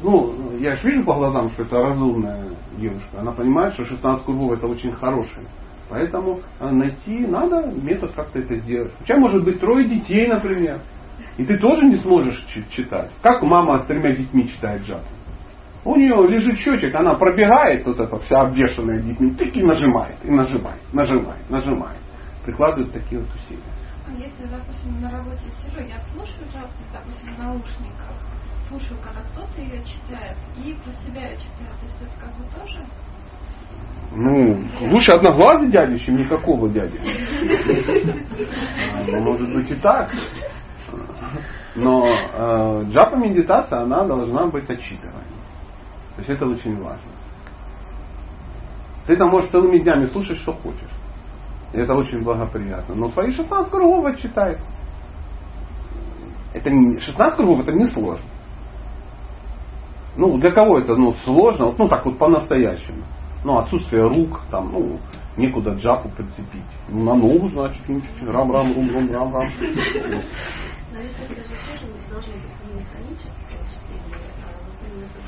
ну, 0.03 0.35
я 0.59 0.77
же 0.77 0.89
вижу 0.89 1.05
по 1.05 1.15
глазам, 1.15 1.51
что 1.51 1.63
это 1.63 1.77
разумная 1.77 2.49
девушка. 2.79 3.21
Она 3.21 3.33
понимает, 3.33 3.75
что 3.75 3.85
16 3.85 4.25
кругов 4.25 4.59
это 4.59 4.67
очень 4.67 4.93
хорошее. 4.93 5.47
Поэтому 5.93 6.41
э, 6.59 6.71
найти 6.71 7.27
надо 7.27 7.67
метод 7.67 8.13
как-то 8.17 8.39
это 8.39 8.57
сделать. 8.61 8.93
У 8.99 9.05
тебя 9.05 9.19
может 9.19 9.45
быть 9.45 9.61
трое 9.61 9.87
детей, 9.87 10.27
например. 10.27 10.81
И 11.37 11.45
ты 11.45 11.59
тоже 11.59 11.85
не 11.85 11.97
сможешь 11.97 12.43
чи- 12.49 12.65
читать. 12.71 13.11
Как 13.21 13.43
мама 13.43 13.83
с 13.83 13.85
тремя 13.87 14.17
детьми 14.17 14.49
читает 14.49 14.83
джапу? 14.85 15.05
У 15.85 15.95
нее 15.97 16.17
лежит 16.29 16.59
счетчик, 16.61 16.95
она 16.95 17.13
пробегает 17.15 17.85
вот 17.87 18.01
это 18.01 18.19
вся 18.21 18.41
обвешанная 18.41 19.01
детьми, 19.01 19.33
тык 19.33 19.55
и 19.55 19.63
нажимает, 19.63 20.17
и 20.25 20.31
нажимает, 20.31 20.81
нажимает, 20.95 21.51
нажимает. 21.51 21.99
Прикладывает 22.47 22.91
такие 22.95 23.21
вот 23.21 23.29
усилия. 23.35 23.61
А 24.09 24.13
Если, 24.19 24.49
допустим, 24.49 24.99
на 25.03 25.11
работе 25.11 25.45
сижу, 25.61 25.81
я 25.81 25.99
слушаю 26.15 26.49
джапу, 26.55 26.73
допустим, 26.91 27.35
в 27.35 27.39
наушниках, 27.39 28.17
слушаю, 28.69 28.99
когда 29.05 29.21
кто-то 29.21 29.61
ее 29.61 29.83
читает, 29.85 30.39
и 30.57 30.73
про 30.73 30.93
себя 31.05 31.29
ее 31.29 31.37
читаю. 31.37 31.69
То 31.81 31.85
есть 31.85 32.01
это 32.01 32.17
как 32.19 32.33
бы 32.39 32.45
тоже 32.57 32.81
Ну, 34.15 34.63
лучше 34.91 35.13
одноглазый 35.13 35.71
дядя, 35.71 35.99
чем 35.99 36.17
никакого 36.17 36.69
дяди. 36.69 36.99
А, 38.95 39.05
ну, 39.07 39.21
Может 39.23 39.53
быть 39.55 39.71
и 39.71 39.75
так. 39.77 40.11
Но 41.75 42.07
э, 42.07 42.85
джапа 42.91 43.17
медитация, 43.17 43.81
она 43.81 44.05
должна 44.05 44.47
быть 44.47 44.69
отчитываемой. 44.69 45.23
То 46.17 46.19
есть 46.19 46.31
это 46.31 46.47
очень 46.47 46.77
важно. 46.77 47.11
Ты 49.07 49.17
там 49.17 49.31
можешь 49.31 49.51
целыми 49.51 49.79
днями 49.79 50.07
слушать, 50.07 50.39
что 50.39 50.53
хочешь. 50.53 50.91
И 51.73 51.79
это 51.79 51.95
очень 51.95 52.23
благоприятно. 52.23 52.95
Но 52.95 53.11
свои 53.13 53.33
16 53.33 53.71
кругов 53.71 54.05
отчитай. 54.05 54.59
Это 56.53 56.71
не, 56.71 56.99
16 56.99 57.37
кругов 57.37 57.61
это 57.61 57.73
не 57.73 57.87
сложно. 57.87 58.27
Ну, 60.17 60.37
для 60.37 60.53
кого 60.53 60.79
это 60.79 60.95
ну, 60.95 61.15
сложно, 61.25 61.73
ну 61.77 61.89
так 61.89 62.05
вот 62.05 62.19
по-настоящему. 62.19 63.03
Ну, 63.45 63.59
отсутствие 63.59 64.07
рук, 64.07 64.41
там, 64.51 64.71
ну, 64.73 65.01
некуда 65.37 65.73
джапу 65.73 66.09
прицепить. 66.11 66.63
Ну, 66.89 67.03
на 67.05 67.15
ногу, 67.15 67.49
значит, 67.51 67.83
ну, 67.89 68.01
рам-рам, 68.27 68.73
рум-рум, 68.75 69.11
рам-рам. 69.11 69.49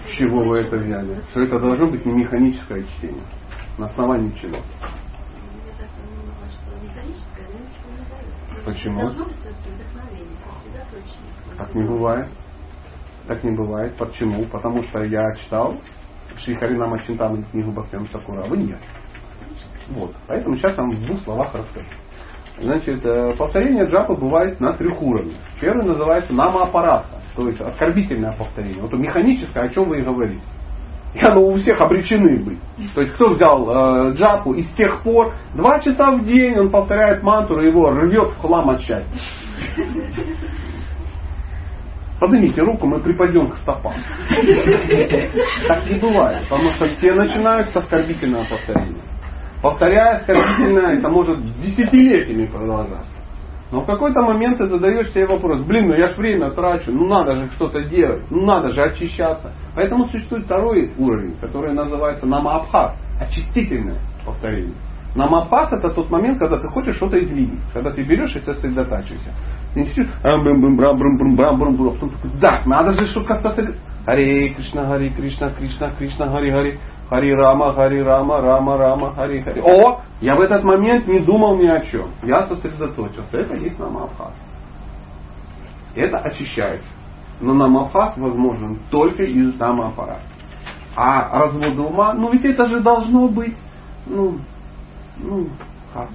С 0.07 0.17
чего 0.17 0.45
вы 0.45 0.59
это 0.59 0.77
взяли? 0.77 1.21
Что 1.31 1.41
это 1.41 1.59
должно 1.59 1.87
быть 1.91 2.05
не 2.07 2.13
механическое 2.13 2.85
чтение. 2.85 3.25
На 3.79 3.87
основании 3.87 4.31
чего? 4.41 4.59
Почему? 8.65 9.11
Так 11.59 11.75
не 11.75 11.83
бывает. 11.83 12.29
Так 13.27 13.43
не 13.43 13.51
бывает. 13.51 13.97
Почему? 13.97 14.47
Потому 14.47 14.83
что 14.85 15.03
я 15.05 15.35
читал 15.37 15.81
Шри 16.39 16.55
Харинама 16.57 17.03
Чинтамани 17.05 17.45
книгу 17.51 17.73
Бхактина 17.73 18.07
Сакура, 18.13 18.43
а 18.43 18.49
вы 18.49 18.59
нет. 18.59 18.79
Вот. 19.91 20.13
Поэтому 20.27 20.57
сейчас 20.57 20.77
вам 20.77 20.91
в 20.91 21.07
двух 21.07 21.21
словах 21.23 21.55
расскажу. 21.55 21.87
Значит, 22.59 23.05
э, 23.05 23.35
повторение 23.37 23.85
джапы 23.85 24.15
бывает 24.15 24.61
на 24.61 24.73
трех 24.75 25.01
уровнях. 25.03 25.37
Первый 25.61 25.87
называется 25.87 26.33
намаапаратха, 26.33 27.21
то 27.35 27.49
есть 27.49 27.61
оскорбительное 27.61 28.33
повторение. 28.33 28.81
Вот 28.81 28.93
механическое, 28.93 29.65
о 29.65 29.69
чем 29.69 29.89
вы 29.89 29.99
и 29.99 30.03
говорите. 30.03 30.41
И 31.15 31.21
оно 31.21 31.47
у 31.47 31.57
всех 31.57 31.81
обречены 31.81 32.43
быть. 32.45 32.59
То 32.95 33.01
есть 33.03 33.15
кто 33.15 33.31
взял 33.31 33.69
э, 33.69 34.15
джапу 34.15 34.53
и 34.55 34.63
с 34.63 34.71
тех 34.73 35.03
пор 35.03 35.35
два 35.55 35.79
часа 35.81 36.13
в 36.13 36.25
день 36.25 36.59
он 36.59 36.71
повторяет 36.71 37.23
мантру, 37.23 37.61
и 37.61 37.69
его 37.69 37.91
рвет 37.91 38.31
в 38.31 38.39
хлам 38.39 38.71
от 38.71 38.81
счастья. 38.81 39.21
Поднимите 42.21 42.63
руку, 42.63 42.87
мы 42.87 43.01
припадем 43.01 43.51
к 43.51 43.57
стопам. 43.57 43.95
Так 45.67 45.87
не 45.87 45.99
бывает, 45.99 46.43
потому 46.49 46.71
что 46.71 46.87
все 46.89 47.13
начинают 47.13 47.71
с 47.71 47.77
оскорбительного 47.77 48.45
повторения. 48.45 49.03
Повторяя 49.63 50.17
оскорбительное, 50.17 50.99
это 50.99 51.09
может 51.09 51.41
десятилетиями 51.61 52.47
продолжаться. 52.47 53.11
Но 53.73 53.81
в 53.81 53.87
какой-то 53.87 54.21
момент 54.21 54.59
ты 54.59 54.67
задаешь 54.67 55.11
себе 55.11 55.27
вопрос, 55.27 55.63
блин, 55.63 55.89
ну 55.89 55.95
я 55.95 56.11
ж 56.11 56.17
время 56.17 56.51
трачу, 56.51 56.93
ну 56.93 57.09
надо 57.09 57.35
же 57.37 57.51
что-то 57.53 57.83
делать, 57.83 58.23
ну 58.31 58.45
надо 58.45 58.71
же 58.73 58.83
очищаться. 58.83 59.53
Поэтому 59.75 60.07
существует 60.09 60.45
второй 60.45 60.93
уровень, 60.97 61.37
который 61.41 61.75
называется 61.75 62.27
намаабхат, 62.27 62.95
очистительное 63.21 63.99
повторение. 64.25 64.75
Намапас 65.15 65.73
это 65.73 65.91
тот 65.91 66.11
момент, 66.11 66.39
когда 66.39 66.57
ты 66.57 66.69
хочешь 66.69 66.97
что-то 66.97 67.19
изменить. 67.23 67.61
Когда 67.73 67.91
ты 67.91 68.03
берешь 68.03 68.35
и 68.35 68.41
сосредотачиваешься. 68.41 69.31
Ты 69.73 69.81
не 69.81 69.87
сидишь, 69.87 70.09
«А, 70.23 70.37
брум, 70.39 70.61
брум, 70.61 70.77
брам, 70.77 70.97
брум, 70.99 71.17
брум, 71.17 71.37
брам, 71.37 71.59
брум, 71.59 71.77
брум. 71.77 71.95
Потом 71.95 72.11
такой, 72.11 72.31
да, 72.41 72.63
надо 72.67 72.93
же 72.93 73.07
что-то 73.09 73.37
сосредоточиться. 73.37 73.95
Харе 74.05 74.55
Кришна, 74.55 74.87
Харе 74.87 75.09
Кришна, 75.11 75.51
Кришна, 75.51 75.91
Кришна, 75.93 76.29
Харе 76.29 76.53
Харе. 76.53 76.79
Хари 77.09 77.33
Рама, 77.33 77.73
Хари 77.75 78.01
Рама, 78.01 78.41
Рама, 78.41 78.77
Рама, 78.77 79.15
Хари 79.15 79.43
Хари. 79.43 79.61
О, 79.61 80.01
я 80.21 80.35
в 80.37 80.41
этот 80.41 80.65
момент 80.65 81.07
не 81.07 81.21
думал 81.21 81.59
ни 81.59 81.67
о 81.67 81.81
чем. 81.87 82.09
Я 82.23 82.47
сосредоточился. 82.47 83.37
Это 83.37 83.55
есть 83.55 83.79
намабхас. 83.79 84.35
Это 85.95 86.19
очищается. 86.19 86.89
Но 87.41 87.55
намабхас 87.55 88.17
возможен 88.17 88.79
только 88.91 89.25
из 89.25 89.59
намапарата. 89.59 90.23
А 90.97 91.41
развод 91.41 91.79
ума, 91.79 92.15
ну 92.15 92.33
ведь 92.33 92.45
это 92.45 92.67
же 92.69 92.81
должно 92.81 93.29
быть, 93.29 93.57
ну, 94.07 94.39
ну, 95.19 95.49
как? 95.93 96.09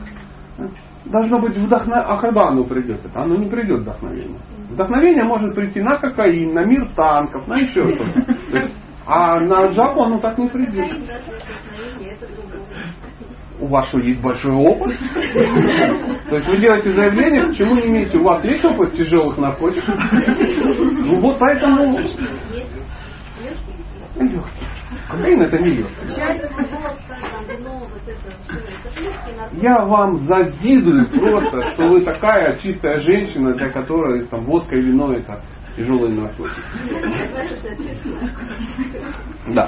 Должно 1.05 1.39
быть 1.39 1.57
вдохновение. 1.57 2.07
А 2.07 2.17
когда 2.17 2.47
оно 2.49 2.63
придет? 2.65 3.05
Это 3.05 3.21
оно 3.21 3.35
не 3.35 3.49
придет 3.49 3.81
вдохновение. 3.81 4.37
Вдохновение 4.69 5.23
может 5.23 5.55
прийти 5.55 5.81
на 5.81 5.97
кокаин, 5.97 6.53
на 6.53 6.65
мир 6.65 6.87
танков, 6.95 7.47
на 7.47 7.57
еще 7.57 7.83
что-то. 7.95 8.69
А 9.05 9.39
на 9.39 9.67
джапу 9.67 10.03
оно 10.03 10.19
так 10.19 10.37
не 10.37 10.47
придет. 10.47 10.87
У 13.59 13.67
вас 13.67 13.89
что, 13.89 13.99
есть 13.99 14.21
большой 14.21 14.53
опыт? 14.53 14.97
То 16.29 16.35
есть 16.37 16.49
вы 16.49 16.59
делаете 16.59 16.91
заявление, 16.91 17.47
почему 17.47 17.75
не 17.75 17.87
имеете? 17.87 18.17
У 18.17 18.23
вас 18.23 18.43
есть 18.45 18.63
опыт 18.63 18.93
тяжелых 18.93 19.37
наркотиков? 19.37 19.95
Ну 19.99 21.19
вот 21.21 21.37
поэтому... 21.39 21.99
Легкий. 24.15 24.68
Кокаин 25.09 25.41
это 25.41 25.57
не. 25.57 25.85
Я 29.61 29.85
вам 29.85 30.19
завидую 30.19 31.07
просто, 31.07 31.71
что 31.71 31.89
вы 31.89 32.01
такая 32.01 32.57
чистая 32.59 32.99
женщина, 32.99 33.53
для 33.55 33.71
которой 33.71 34.25
там 34.27 34.45
водка 34.45 34.75
и 34.75 34.81
вино 34.81 35.11
это 35.13 35.41
тяжелые 35.75 36.13
наркотики. 36.13 36.61
Да. 39.47 39.67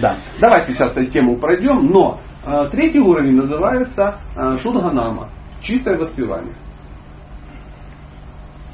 да. 0.00 0.18
Давайте 0.38 0.74
сейчас 0.74 0.90
эту 0.96 1.06
тему 1.06 1.38
пройдем, 1.38 1.86
но 1.86 2.20
э, 2.44 2.68
третий 2.72 3.00
уровень 3.00 3.36
называется 3.36 4.20
э, 4.36 4.58
шудганама, 4.58 5.30
чистое 5.62 5.96
воспевание. 5.96 6.54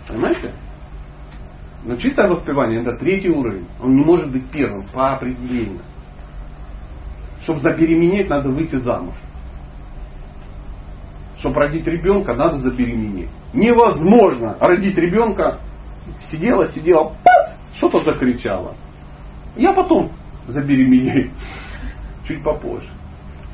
Понимаете? 0.08 0.52
Но 1.84 1.96
чистое 1.96 2.28
воспевание 2.28 2.82
это 2.82 2.96
третий 2.96 3.30
уровень. 3.30 3.66
Он 3.80 3.94
не 3.94 4.04
может 4.04 4.30
быть 4.30 4.50
первым 4.50 4.86
по 4.88 5.12
определению. 5.12 5.80
Чтобы 7.42 7.60
забеременеть, 7.60 8.28
надо 8.28 8.50
выйти 8.50 8.76
замуж. 8.76 9.14
Чтобы 11.38 11.56
родить 11.56 11.86
ребенка, 11.86 12.34
надо 12.34 12.58
забеременеть. 12.58 13.30
Невозможно 13.54 14.56
родить 14.60 14.96
ребенка. 14.96 15.58
Сидела, 16.30 16.70
сидела, 16.72 17.16
что-то 17.76 18.00
закричала. 18.00 18.74
Я 19.56 19.72
потом 19.72 20.12
забеременею. 20.48 21.32
Чуть 22.26 22.42
попозже. 22.44 22.88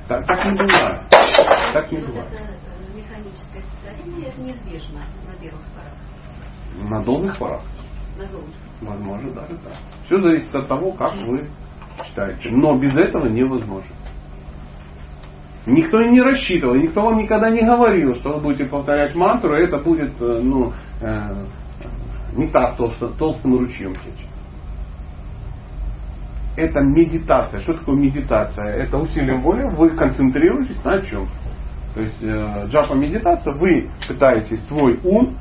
Так, 0.09 0.27
так 0.27 0.45
не 0.47 0.53
бывает. 0.53 1.01
Так 1.73 1.93
не 1.93 1.99
бывает. 1.99 2.27
это 2.33 2.43
э, 2.43 2.97
механическое 2.97 3.63
состояние, 3.63 4.29
это 4.29 4.41
неизбежно 4.41 5.01
на 5.27 5.41
первых 5.41 5.63
порах. 5.75 6.91
На 6.91 7.03
долгих 7.03 7.39
порах. 7.39 7.63
Возможно, 8.81 9.31
даже 9.31 9.57
так. 9.57 9.75
Все 10.07 10.21
зависит 10.21 10.55
от 10.55 10.69
того, 10.69 10.93
как 10.93 11.15
вы 11.17 11.49
читаете. 12.09 12.51
Но 12.51 12.77
без 12.79 12.95
этого 12.95 13.27
невозможно. 13.27 13.95
Никто 15.67 16.01
не 16.01 16.21
рассчитывал, 16.21 16.77
никто 16.77 17.03
вам 17.03 17.19
никогда 17.19 17.51
не 17.51 17.63
говорил, 17.63 18.15
что 18.17 18.35
вы 18.35 18.41
будете 18.41 18.67
повторять 18.67 19.17
мантру, 19.17 19.57
и 19.57 19.65
это 19.65 19.79
будет 19.79 20.13
э, 20.21 20.41
ну, 20.41 20.73
э, 21.01 21.45
не 22.37 22.47
так 22.49 22.77
толсто, 22.77 23.09
толстым 23.19 23.59
ручьем 23.59 23.95
течь. 23.95 24.27
Это 26.57 26.81
медитация. 26.81 27.61
Что 27.63 27.75
такое 27.75 27.97
медитация? 27.97 28.65
Это 28.77 28.97
усилием 28.97 29.41
воли 29.43 29.65
вы 29.77 29.91
концентрируетесь 29.91 30.83
на 30.85 31.03
чем? 31.03 31.27
То 31.95 32.01
есть 32.01 32.23
э, 32.23 32.67
джапа 32.69 32.95
медитация, 32.95 33.53
вы 33.55 33.91
пытаетесь 34.07 34.65
свой 34.69 35.01
ум, 35.03 35.35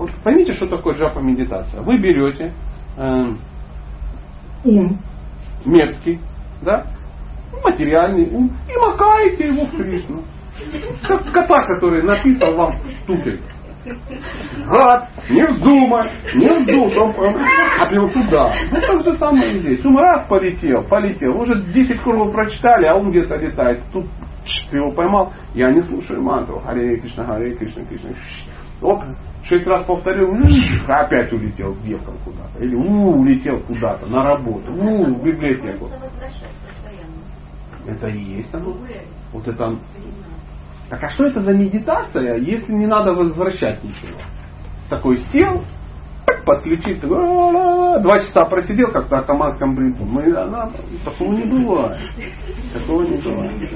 вот 0.00 0.10
поймите, 0.24 0.54
что 0.54 0.66
такое 0.66 0.94
джапа 0.94 1.18
медитация. 1.20 1.82
Вы 1.82 1.98
берете 1.98 2.52
э, 2.96 3.26
ум 4.64 4.98
мерзкий, 5.66 6.18
да, 6.62 6.86
материальный 7.62 8.30
ум 8.30 8.50
и 8.66 8.76
макаете 8.78 9.48
его 9.48 9.66
в 9.66 9.76
Кришну. 9.76 10.22
Как 11.06 11.24
кота, 11.32 11.64
который 11.66 12.02
написал 12.02 12.54
вам 12.54 12.80
туфель. 13.06 13.40
Гад, 14.66 15.08
не 15.30 15.42
вздумай, 15.46 16.10
не 16.34 16.48
вздумай, 16.48 17.28
он 17.28 17.34
отвел 17.78 18.10
туда. 18.10 18.52
Ну 18.70 18.80
так 18.80 19.02
же 19.04 19.18
самое 19.18 19.52
и 19.52 19.56
здесь. 19.56 19.84
Ум 19.84 19.98
раз 19.98 20.26
полетел, 20.28 20.82
полетел. 20.84 21.40
Уже 21.40 21.62
10 21.72 22.00
кругов 22.02 22.32
прочитали, 22.32 22.86
а 22.86 22.96
ум 22.96 23.10
где-то 23.10 23.36
летает. 23.36 23.82
Тут 23.92 24.06
ты 24.70 24.76
его 24.78 24.92
поймал, 24.92 25.32
я 25.54 25.70
не 25.70 25.82
слушаю 25.82 26.22
мантру. 26.22 26.60
Харе 26.60 26.96
Кришна, 27.00 27.24
Харе 27.24 27.54
Кришна, 27.54 27.84
Кришна. 27.84 28.10
Оп, 28.82 29.02
шесть 29.44 29.66
раз 29.66 29.84
повторил, 29.84 30.28
м, 30.28 30.48
опять 30.88 31.32
улетел 31.32 31.76
девкам 31.84 32.14
куда-то. 32.24 32.62
Или 32.62 32.74
у, 32.74 33.20
улетел 33.20 33.60
куда-то 33.60 34.06
на 34.06 34.24
работу, 34.24 34.72
у, 34.72 35.04
в 35.04 35.22
библиотеку. 35.22 35.88
Это 37.86 38.08
и 38.08 38.20
есть 38.20 38.54
оно. 38.54 38.76
Вот 39.32 39.46
это 39.46 39.76
так 40.90 41.04
а 41.04 41.10
что 41.10 41.26
это 41.26 41.40
за 41.42 41.52
медитация, 41.52 42.36
если 42.36 42.72
не 42.72 42.86
надо 42.86 43.14
возвращать 43.14 43.82
ничего? 43.84 44.18
Такой 44.88 45.18
сел, 45.32 45.64
подключить, 46.44 47.04
ла-ла-ла, 47.04 48.00
два 48.00 48.18
часа 48.18 48.44
просидел, 48.46 48.90
как 48.90 49.08
на 49.08 49.20
атаманском 49.20 49.76
бринту. 49.76 50.04
Мы, 50.04 50.34
она, 50.34 50.68
такого 51.04 51.32
не 51.32 51.44
бывает. 51.44 52.00
Такого 52.74 53.02
не 53.02 53.16
бывает. 53.18 53.70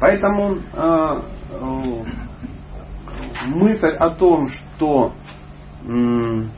Поэтому 0.00 0.56
э, 0.72 1.22
мысль 3.46 3.88
о 3.88 4.10
том, 4.10 4.48
что 4.48 5.12
не 5.84 6.48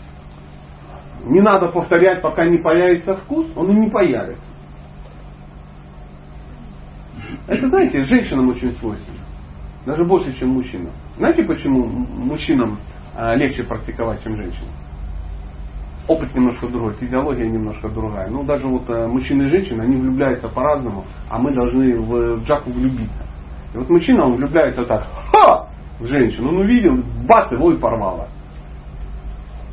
надо 1.40 1.68
повторять, 1.68 2.20
пока 2.20 2.44
не 2.44 2.58
появится 2.58 3.16
вкус, 3.16 3.46
он 3.56 3.70
и 3.70 3.80
не 3.80 3.90
появится. 3.90 4.44
Это, 7.46 7.68
знаете, 7.68 8.04
женщинам 8.04 8.48
очень 8.48 8.72
свойственно. 8.72 9.18
Даже 9.86 10.04
больше, 10.04 10.32
чем 10.38 10.50
мужчинам. 10.50 10.92
Знаете, 11.16 11.44
почему 11.44 11.86
мужчинам 11.86 12.78
а, 13.14 13.34
легче 13.34 13.64
практиковать, 13.64 14.22
чем 14.22 14.36
женщинам? 14.36 14.70
Опыт 16.08 16.34
немножко 16.34 16.68
другой, 16.68 16.94
физиология 16.94 17.48
немножко 17.48 17.88
другая. 17.88 18.28
Ну, 18.28 18.44
даже 18.44 18.66
вот 18.66 18.88
э, 18.90 19.06
мужчины 19.06 19.44
и 19.44 19.48
женщины, 19.48 19.82
они 19.82 19.96
влюбляются 19.96 20.48
по-разному, 20.48 21.04
а 21.30 21.38
мы 21.38 21.54
должны 21.54 21.98
в, 21.98 22.44
джаку 22.44 22.70
влюбиться. 22.70 23.24
И 23.72 23.78
вот 23.78 23.88
мужчина, 23.88 24.26
он 24.26 24.36
влюбляется 24.36 24.84
так, 24.84 25.06
ха, 25.32 25.68
женщину, 26.08 26.50
он 26.50 26.58
увидел, 26.58 27.02
бац, 27.26 27.50
его 27.50 27.72
и 27.72 27.78
порвало. 27.78 28.28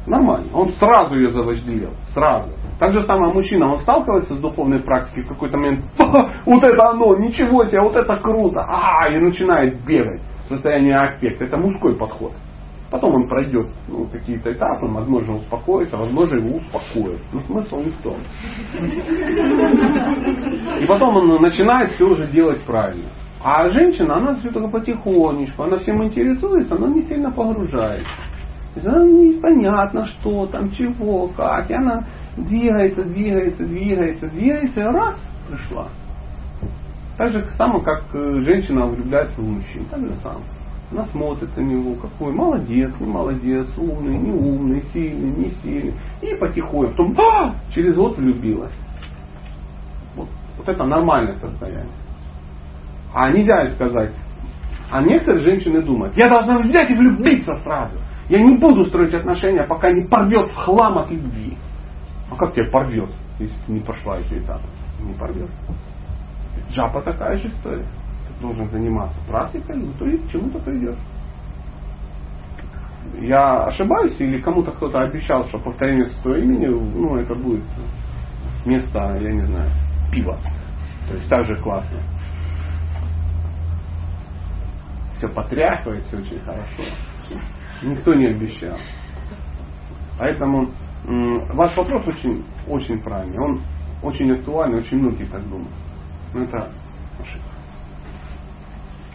Нормально. 0.08 0.48
Он 0.54 0.74
сразу 0.74 1.16
ее 1.16 1.32
завожделел. 1.32 1.92
Сразу. 2.14 2.50
Так 2.80 2.94
же 2.94 3.06
самое 3.06 3.34
мужчина, 3.34 3.72
он 3.72 3.82
сталкивается 3.82 4.36
с 4.36 4.40
духовной 4.40 4.80
практикой 4.80 5.24
в 5.24 5.28
какой-то 5.28 5.58
момент, 5.58 5.86
«Ха, 5.98 6.32
вот 6.46 6.64
это 6.64 6.90
оно, 6.90 7.16
ничего 7.18 7.64
себе, 7.66 7.82
вот 7.82 7.96
это 7.96 8.18
круто, 8.18 8.66
а, 8.68 9.08
и 9.08 9.20
начинает 9.20 9.86
бегать 9.86 10.22
в 10.46 10.50
состоянии 10.50 10.92
аффекта. 10.92 11.46
Это 11.46 11.58
мужской 11.58 11.96
подход. 11.96 12.32
Потом 12.90 13.16
он 13.16 13.28
пройдет 13.30 13.68
ну, 13.88 14.06
какие-то 14.12 14.52
этапы, 14.52 14.86
возможно, 14.88 15.36
успокоится, 15.36 15.96
возможно, 15.96 16.36
его 16.36 16.58
успокоит. 16.58 17.22
Но 17.32 17.40
смысл 17.42 17.78
не 17.78 17.92
в 17.92 18.02
том. 18.02 18.18
И 20.78 20.86
потом 20.88 21.16
он 21.16 21.42
начинает 21.42 21.94
все 21.94 22.06
уже 22.06 22.30
делать 22.32 22.62
правильно. 22.64 23.08
А 23.44 23.70
женщина, 23.72 24.18
она 24.18 24.36
все 24.36 24.52
только 24.52 24.70
потихонечку, 24.70 25.64
она 25.64 25.80
всем 25.80 26.04
интересуется, 26.04 26.76
но 26.76 26.88
не 26.88 27.02
сильно 27.04 27.32
погружается. 27.32 28.14
То 28.74 28.80
есть 28.80 28.88
она 28.88 29.04
непонятно, 29.04 30.06
что 30.06 30.46
там, 30.46 30.70
чего, 30.72 31.28
как. 31.30 31.70
И 31.70 31.74
она 31.74 32.06
двигается, 32.38 33.04
двигается, 33.04 33.66
двигается, 33.66 34.28
двигается, 34.28 34.80
и 34.82 34.84
раз, 34.84 35.16
пришла. 35.50 35.88
Так 37.18 37.32
же 37.32 37.52
само, 37.58 37.82
как 37.82 38.04
э, 38.14 38.42
женщина 38.42 38.86
влюбляется 38.86 39.42
в 39.42 39.48
мужчин. 39.48 39.86
Так 39.90 40.00
же 40.02 40.14
самое. 40.22 40.46
Она 40.92 41.06
смотрит 41.06 41.56
на 41.58 41.62
него, 41.62 41.96
какой 41.96 42.34
молодец, 42.34 42.92
не 43.00 43.08
молодец, 43.08 43.68
умный, 43.78 44.18
не 44.18 44.32
умный, 44.32 44.84
сильный, 44.94 45.32
не 45.38 45.50
сильный. 45.62 45.94
И 46.22 46.36
потихоньку, 46.36 46.92
потом, 46.92 47.16
а, 47.20 47.56
через 47.74 47.96
год 47.96 48.18
влюбилась. 48.18 48.74
Вот, 50.16 50.28
вот 50.58 50.68
это 50.68 50.84
нормальное 50.84 51.36
состояние. 51.36 51.88
А 53.14 53.32
нельзя 53.32 53.70
сказать. 53.72 54.12
А 54.90 55.02
некоторые 55.02 55.46
женщины 55.46 55.82
думают, 55.82 56.16
я 56.18 56.30
должна 56.30 56.60
взять 56.60 56.90
и 56.92 56.96
влюбиться 56.96 57.54
сразу. 57.62 57.98
Я 58.30 58.42
не 58.42 58.58
буду 58.58 58.86
строить 58.86 59.14
отношения, 59.14 59.64
пока 59.64 59.92
не 59.92 60.06
порвет 60.06 60.52
в 60.52 60.56
хлам 60.56 60.98
от 60.98 61.12
любви. 61.12 61.58
А 62.30 62.36
как 62.36 62.54
тебя 62.54 62.70
порвет, 62.70 63.10
если 63.40 63.56
ты 63.66 63.72
не 63.74 63.80
прошла 63.82 64.20
эти 64.20 64.36
этапы? 64.36 64.68
Не 65.02 65.14
порвет. 65.14 65.50
Джапа 66.72 67.02
такая 67.02 67.38
же 67.40 67.50
история. 67.50 67.86
Ты 68.28 68.42
должен 68.42 68.70
заниматься 68.70 69.20
практикой, 69.28 69.78
ну 69.78 69.92
то 69.98 70.06
и 70.06 70.18
к 70.18 70.32
чему-то 70.32 70.60
придешь. 70.60 70.98
Я 73.20 73.66
ошибаюсь 73.66 74.16
или 74.20 74.42
кому-то 74.42 74.72
кто-то 74.72 75.00
обещал, 75.02 75.48
что 75.50 75.60
повторение 75.60 76.10
своего 76.22 76.44
имени, 76.44 76.68
ну 76.68 77.18
это 77.18 77.36
будет 77.36 77.64
вместо, 78.64 79.18
я 79.20 79.32
не 79.32 79.42
знаю, 79.42 79.70
пива. 80.12 80.38
То 81.08 81.16
есть 81.16 81.30
так 81.30 81.46
же 81.46 81.56
классно. 81.58 82.00
Все 85.22 85.30
потряхивает, 85.30 86.04
все 86.06 86.18
очень 86.18 86.40
хорошо. 86.40 86.84
Никто 87.84 88.16
не 88.16 88.26
обещал. 88.26 88.76
Поэтому 90.18 90.74
ваш 91.04 91.78
вопрос 91.78 92.08
очень, 92.08 92.44
очень 92.66 93.00
правильный. 93.04 93.38
Он 93.38 93.64
очень 94.02 94.32
актуальный, 94.32 94.80
очень 94.80 94.98
многие 94.98 95.26
так 95.26 95.48
думают. 95.48 95.76
Но 96.34 96.44
это 96.44 96.74
ошибка. 97.20 97.52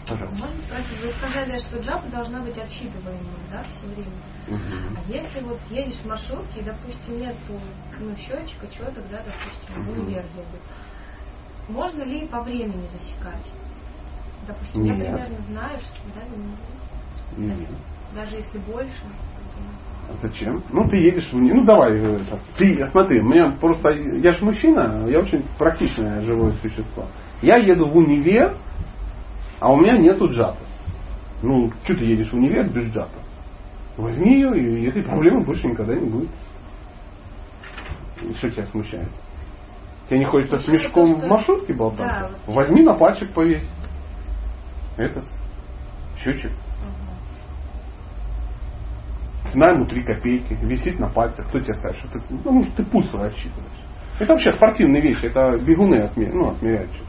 Пожалуйста. 0.07 0.47
Можно 0.47 0.61
спросить, 0.61 1.01
вы 1.01 1.09
сказали, 1.09 1.59
что 1.59 1.81
джапа 1.81 2.07
должна 2.07 2.41
быть 2.41 2.57
отсчитываемой, 2.57 3.49
да, 3.51 3.63
все 3.65 3.87
время. 3.87 4.21
Мгм. 4.47 4.95
А 4.95 5.01
если 5.11 5.41
вот 5.41 5.59
едешь 5.69 5.99
в 5.99 6.07
маршрутке, 6.07 6.61
и, 6.61 6.63
допустим, 6.63 7.17
нету 7.17 7.59
ну, 7.99 8.15
счетчика, 8.15 8.67
чего-то, 8.69 9.01
да, 9.09 9.25
допустим, 9.25 9.81
Мгм. 9.81 9.89
универ 9.89 10.25
едет, 10.27 10.61
можно 11.67 12.03
ли 12.03 12.29
по 12.29 12.43
времени 12.43 12.87
засекать? 12.87 13.43
Допустим, 14.45 14.83
я 14.83 14.95
Нет. 14.95 15.07
примерно 15.07 15.41
знаю, 15.49 15.77
что 15.79 16.15
да, 16.15 16.21
не- 17.37 17.47
Нет. 17.47 17.57
даже 18.13 18.35
если 18.35 18.57
больше. 18.59 19.03
А 20.09 20.13
Зачем? 20.21 20.63
Ну, 20.71 20.87
ты 20.87 20.97
едешь 20.97 21.29
в 21.31 21.35
уни- 21.35 21.51
Ну, 21.53 21.65
давай, 21.65 21.97
э, 21.97 22.19
ты, 22.57 22.87
смотри, 22.91 23.19
у 23.19 23.25
меня 23.25 23.51
просто, 23.59 23.89
я 23.89 24.31
же 24.31 24.45
мужчина, 24.45 25.05
я 25.07 25.19
очень 25.19 25.43
практичное 25.57 26.21
живое 26.23 26.53
существо. 26.61 27.07
Я 27.41 27.57
еду 27.57 27.89
в 27.89 27.95
универ, 27.97 28.55
а 29.59 29.73
у 29.73 29.77
меня 29.81 29.97
нету 29.97 30.29
джапа. 30.31 30.57
Ну, 31.43 31.71
что 31.83 31.93
ты 31.95 32.05
едешь 32.05 32.31
в 32.31 32.35
универ 32.35 32.69
без 32.69 32.89
джапа? 32.93 33.19
Возьми 33.97 34.35
ее, 34.35 34.57
и 34.57 34.87
этой 34.87 35.03
проблемы 35.03 35.43
больше 35.43 35.67
никогда 35.67 35.95
не 35.95 36.09
будет. 36.09 36.29
И 38.21 38.33
Что 38.35 38.49
тебя 38.49 38.65
смущает? 38.67 39.09
Тебе 40.09 40.19
не 40.19 40.25
хочется 40.25 40.57
с 40.59 40.67
мешком 40.67 41.15
в 41.15 41.25
маршрутке 41.25 41.73
болтаться? 41.73 42.31
Да. 42.47 42.53
Возьми 42.53 42.81
на 42.83 42.93
пальчик 42.93 43.33
повесь. 43.33 43.63
Этот 44.97 45.23
счетчик. 46.17 46.51
цена 49.51 49.71
ему 49.71 49.85
3 49.85 50.03
копейки, 50.03 50.57
висит 50.61 50.99
на 50.99 51.09
пальцах, 51.09 51.47
кто 51.47 51.59
тебе 51.59 51.73
скажет, 51.75 51.99
что 51.99 52.19
ты, 52.19 52.19
ну, 52.43 52.65
ты 52.75 52.83
пульс 52.83 53.13
отсчитываешь. 53.13 53.87
Это 54.19 54.33
вообще 54.33 54.51
спортивные 54.53 55.01
вещи, 55.01 55.25
это 55.25 55.57
бегуны 55.59 55.95
отмеряют, 56.01 56.35
ну, 56.35 56.49
отмеряют 56.49 56.91
что-то. 56.91 57.07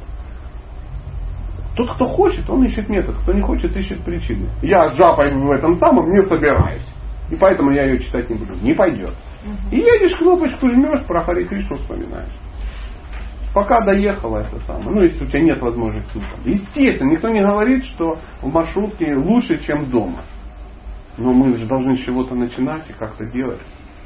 Тот, 1.77 1.95
кто 1.95 2.07
хочет, 2.07 2.49
он 2.51 2.65
ищет 2.65 2.89
метод, 2.89 3.17
кто 3.23 3.33
не 3.33 3.43
хочет, 3.43 3.75
ищет 3.77 4.03
причины. 4.05 4.49
Я 4.63 4.91
с 4.91 4.97
жапой 4.97 5.33
в 5.33 5.51
этом 5.51 5.77
самом 5.77 6.11
не 6.11 6.25
собираюсь. 6.27 6.87
И 7.31 7.37
поэтому 7.37 7.71
я 7.71 7.85
ее 7.85 8.03
читать 8.03 8.29
не 8.31 8.37
буду. 8.37 8.55
Не 8.57 8.75
пойдет. 8.75 9.15
И 9.71 9.77
едешь, 9.77 10.17
кнопочку 10.17 10.69
жмешь, 10.69 11.05
про 11.07 11.23
Хари 11.23 11.45
Кришну 11.45 11.77
вспоминаешь. 11.77 12.33
Пока 13.59 13.81
доехала 13.81 14.39
это 14.39 14.61
самое. 14.67 14.89
Ну, 14.89 15.03
если 15.03 15.25
у 15.25 15.27
тебя 15.27 15.41
нет 15.41 15.61
возможности. 15.61 16.23
Естественно, 16.45 17.11
никто 17.11 17.29
не 17.29 17.41
говорит, 17.41 17.85
что 17.87 18.17
в 18.41 18.55
маршрутке 18.55 19.17
лучше, 19.17 19.59
чем 19.65 19.87
дома. 19.87 20.23
Но 21.17 21.33
мы 21.33 21.57
же 21.57 21.67
должны 21.67 21.97
с 21.97 22.05
чего-то 22.05 22.37
начинать 22.37 22.89
и 22.89 22.93
как-то 22.93 23.25
делать. 23.33 23.59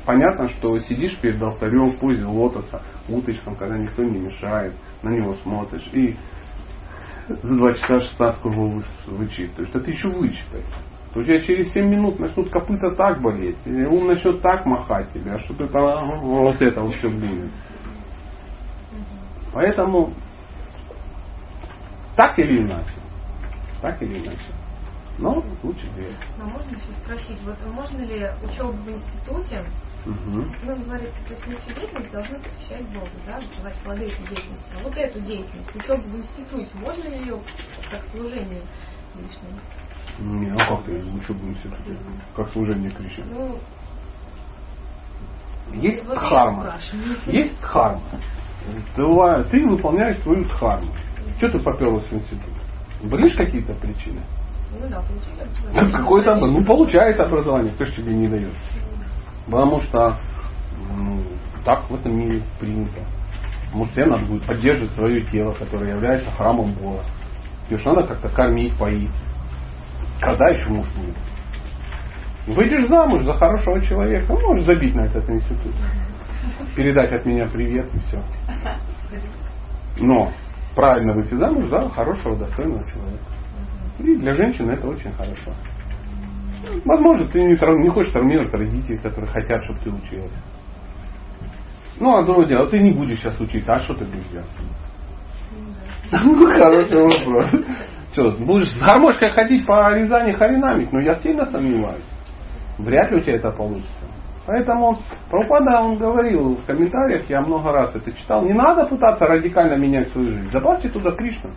Понятно, 0.07 0.49
что 0.49 0.79
сидишь 0.79 1.19
перед 1.19 1.43
алтарем 1.43 1.91
в 1.91 1.99
позе 1.99 2.25
лотоса, 2.25 2.81
уточком, 3.11 3.55
когда 3.57 3.77
никто 3.77 4.03
не 4.03 4.21
мешает, 4.21 4.73
на 5.03 5.11
него 5.11 5.35
смотришь. 5.43 5.87
И 5.93 6.17
за 7.29 7.55
два 7.55 7.75
часа 7.75 8.01
16 8.01 8.45
его 8.47 8.83
вычитываешь. 9.09 9.69
Это 9.69 9.81
ты 9.81 9.91
еще 9.91 10.09
вычитай. 10.09 10.63
То 11.13 11.21
у 11.21 11.25
тебя 11.25 11.43
через 11.43 11.71
7 11.75 11.91
минут 11.91 12.19
начнут 12.19 12.49
копыта 12.49 12.95
так 12.97 13.21
болеть, 13.21 13.59
ум 13.67 14.07
начнет 14.07 14.41
так 14.41 14.65
махать 14.65 15.13
тебя, 15.13 15.39
что 15.41 15.53
ты 15.53 15.67
там 15.67 16.21
вот 16.21 16.63
это 16.63 16.81
вот 16.81 16.95
все 16.95 17.11
будет. 17.11 17.51
Поэтому 19.53 20.13
так 22.17 22.39
или 22.39 22.63
иначе, 22.63 22.95
так 23.81 24.01
или 24.03 24.25
иначе, 24.25 24.45
но 25.19 25.45
лучше 25.63 25.87
верить. 25.97 26.17
А 26.39 26.45
можно 26.45 26.71
еще 26.71 26.93
спросить, 27.03 27.41
вот 27.43 27.57
можно 27.67 27.99
ли 27.99 28.29
учебу 28.43 28.73
в 28.73 28.91
институте, 28.91 29.65
Угу. 30.05 30.45
ну, 30.65 30.77
говорится, 30.85 31.17
то 31.29 31.35
есть 31.35 31.47
мы 31.47 31.57
всю 31.59 31.75
деятельность 31.75 32.11
должны 32.11 32.41
посвящать 32.41 32.85
Богу, 32.89 33.07
да, 33.25 33.39
давать 33.57 33.77
плоды 33.85 34.07
этой 34.07 34.27
деятельности. 34.27 34.65
А 34.75 34.83
вот 34.83 34.97
эту 34.97 35.21
деятельность, 35.21 35.77
учебу 35.77 36.03
в 36.03 36.17
институте, 36.17 36.71
можно 36.75 37.03
ли 37.05 37.19
ее 37.19 37.41
как 37.89 38.03
служение 38.11 38.63
лишнее? 39.15 39.61
Не, 40.19 40.51
а 40.51 40.67
как 40.67 40.85
ты 40.87 40.93
учебу 40.93 41.47
институте? 41.47 41.97
Как 42.35 42.51
служение 42.51 42.91
Кришне? 42.91 43.25
Ну, 43.27 43.61
Есть 45.75 46.05
вот 46.05 46.19
спрашиваю. 46.19 47.17
Есть 47.27 47.61
дхарма. 47.61 48.03
Ты, 48.97 49.69
выполняешь 49.69 50.19
свою 50.19 50.45
дхарму. 50.45 50.91
Что 51.39 51.49
ты 51.51 51.59
поперлась 51.61 52.07
в 52.07 52.13
институт? 52.13 52.53
Были 53.03 53.29
же 53.29 53.37
какие-то 53.37 53.75
причины? 53.75 54.21
Ну 54.81 54.89
да, 54.89 55.01
получили 55.01 55.37
Ну, 55.39 55.81
образование. 55.81 55.93
Какое-то, 55.93 56.35
ну, 56.37 56.65
получает 56.65 57.21
образование, 57.21 57.73
кто 57.73 57.85
же 57.85 57.93
тебе 57.93 58.15
не 58.15 58.29
дает. 58.29 58.55
Потому 59.47 59.81
что 59.81 60.19
ну, 60.97 61.23
так 61.65 61.91
в 61.91 61.95
этом 61.95 62.17
мире 62.17 62.43
принято. 62.61 63.01
Может, 63.73 63.95
тебе 63.95 64.07
надо 64.07 64.27
будет 64.27 64.45
поддерживать 64.45 64.95
свое 64.95 65.21
тело, 65.23 65.53
которое 65.53 65.95
является 65.95 66.31
храмом 66.33 66.73
Бога. 66.75 67.03
Тебе 67.69 67.79
же 67.79 67.89
надо 67.89 68.07
как-то 68.07 68.29
кормить, 68.29 68.77
поить. 68.77 69.11
Когда 70.21 70.49
еще 70.51 70.69
муж 70.69 70.87
будет? 70.95 71.17
Выйдешь 72.47 72.89
замуж 72.89 73.23
за 73.23 73.35
хорошего 73.35 73.81
человека, 73.83 74.33
ну, 74.33 74.41
можешь 74.49 74.67
забить 74.67 74.95
на 74.95 75.03
этот 75.03 75.29
институт. 75.31 75.75
Передать 76.77 77.13
от 77.13 77.27
меня 77.27 77.47
привет 77.49 77.87
и 77.95 77.99
все. 78.01 78.23
Но 79.99 80.33
правильно 80.75 81.13
выйти 81.13 81.35
замуж 81.35 81.67
за 81.67 81.89
хорошего, 81.91 82.37
достойного 82.37 82.89
человека. 82.91 83.25
И 83.99 84.17
для 84.17 84.35
женщины 84.35 84.73
это 84.73 84.89
очень 84.89 85.13
хорошо. 85.13 85.53
Возможно, 86.85 87.29
ты 87.29 87.43
не, 87.43 87.83
не 87.83 87.89
хочешь 87.91 88.13
травмировать 88.13 88.53
родителей, 88.53 88.99
которые 88.99 89.31
хотят, 89.31 89.63
чтобы 89.65 89.81
ты 89.81 89.91
училась. 89.91 90.33
Ну, 92.01 92.17
а 92.17 92.25
другое 92.25 92.47
дело, 92.47 92.67
ты 92.69 92.79
не 92.79 92.91
будешь 92.91 93.21
сейчас 93.21 93.39
учиться, 93.39 93.73
а 93.73 93.83
что 93.85 93.95
ты 93.95 94.05
будешь 94.05 94.27
делать? 94.29 94.49
Ну, 96.25 96.47
хороший 96.53 97.03
вопрос. 97.03 97.65
Что, 98.13 98.33
будешь 98.33 98.69
с 98.69 98.81
гармошкой 98.81 99.31
ходить 99.33 99.67
по 99.67 99.95
Рязани 99.95 100.33
харинамить? 100.33 100.93
Ну, 100.93 101.01
я 101.01 101.17
сильно 101.17 101.47
сомневаюсь. 101.47 102.05
Вряд 102.79 103.11
ли 103.11 103.19
у 103.19 103.21
тебя 103.21 103.37
это 103.37 103.51
получится. 103.51 104.07
Поэтому 104.47 104.99
Прабхупада, 105.31 105.81
он 105.83 105.99
говорил 105.99 106.57
в 106.57 106.67
комментариях, 106.67 107.29
я 107.31 107.41
много 107.43 107.71
раз 107.71 107.95
это 107.95 108.11
читал, 108.13 108.45
не 108.45 108.53
надо 108.53 108.87
пытаться 108.87 109.27
радикально 109.27 109.77
менять 109.77 110.11
свою 110.13 110.31
жизнь. 110.31 110.51
Добавьте 110.51 110.89
туда 110.89 111.13
Кришну. 111.13 111.51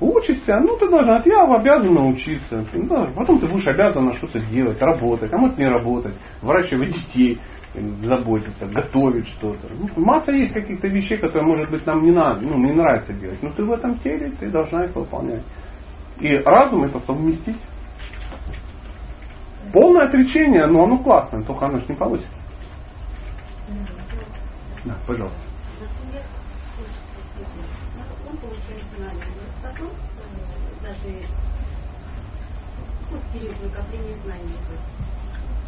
Учишься, 0.00 0.58
ну 0.60 0.76
ты 0.78 0.88
должна, 0.88 1.22
я 1.24 1.44
обязан 1.44 1.94
научиться. 1.94 2.66
Да, 2.72 3.08
потом 3.14 3.40
ты 3.40 3.46
будешь 3.46 3.66
обязана 3.66 4.12
что-то 4.14 4.40
делать, 4.40 4.80
работать, 4.80 5.32
а 5.32 5.38
может 5.38 5.56
не 5.58 5.66
работать, 5.66 6.14
выращивать 6.42 6.94
детей, 6.94 7.38
заботиться, 8.02 8.66
готовить 8.66 9.28
что-то. 9.28 9.68
Ну, 9.70 9.88
масса 10.04 10.32
есть 10.32 10.52
каких-то 10.52 10.88
вещей, 10.88 11.18
которые, 11.18 11.46
может 11.46 11.70
быть, 11.70 11.86
нам 11.86 12.02
не 12.02 12.10
надо, 12.10 12.40
ну, 12.40 12.56
не 12.58 12.72
нравится 12.72 13.12
делать. 13.12 13.42
Но 13.42 13.50
ты 13.50 13.64
в 13.64 13.72
этом 13.72 13.98
теле, 13.98 14.32
ты 14.38 14.50
должна 14.50 14.84
их 14.84 14.94
выполнять. 14.94 15.42
И 16.20 16.36
разум 16.38 16.84
это 16.84 16.98
совместить. 17.00 17.56
Полное 19.74 20.06
отречение, 20.06 20.66
но 20.66 20.84
оно 20.84 20.98
классное, 20.98 21.42
только 21.42 21.66
оно 21.66 21.80
же 21.80 21.86
не 21.88 21.96
получится. 21.96 22.30
Да, 24.84 24.94
пожалуйста. 25.04 25.36
Например, 25.80 26.22
он 28.30 28.36
получает 28.36 28.84
знания, 28.96 29.26
но 29.34 29.68
потом 29.68 29.90
даже 30.80 31.26
в 33.10 33.32
период 33.32 33.56
накопления 33.64 34.14
знаний 34.24 34.54
идет. 34.62 34.80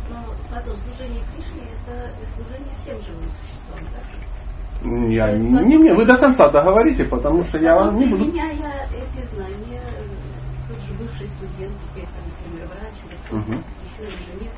Но 0.09 0.23
потом 0.55 0.77
служение 0.77 1.25
Кришне 1.35 1.65
это 1.83 2.15
служение 2.37 2.75
всем 2.83 3.01
живым 3.03 3.29
существам, 3.29 3.81
так? 3.93 5.11
Я, 5.11 5.37
не 5.37 5.79
мне, 5.79 5.95
вы 5.95 6.07
до 6.07 6.17
конца 6.17 6.49
договорите, 6.53 7.07
потому 7.07 7.43
что 7.43 7.59
я 7.59 7.75
вам 7.75 7.97
не 7.97 8.07
буду. 8.07 8.25
Применяя 8.25 8.87
эти 8.87 9.27
знания, 9.35 9.83
э, 9.83 10.69
тот 10.69 10.79
же 10.83 10.95
бывший 10.95 11.27
студент, 11.27 11.73
теперь, 11.91 12.05
там, 12.05 12.23
например, 12.31 12.69
врач 12.69 12.95
или 13.05 13.17
Мгм. 13.99 14.07
еще 14.07 14.17
инженер, 14.17 14.53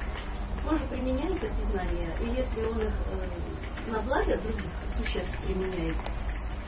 он 0.69 0.79
же 0.79 0.85
применяет 0.87 1.43
эти 1.43 1.71
знания, 1.71 2.15
и 2.21 2.27
если 2.29 2.65
он 2.65 2.81
их 2.81 2.93
э, 3.11 3.91
на 3.91 4.01
благо 4.03 4.37
других 4.37 4.71
существ 4.97 5.39
применяет, 5.47 5.97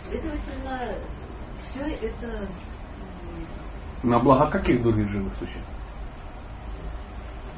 следовательно, 0.08 0.94
все 1.64 2.06
это 2.06 2.48
На 4.02 4.18
благо 4.18 4.50
каких 4.50 4.82
других 4.82 5.10
живых 5.10 5.32
существ? 5.38 5.68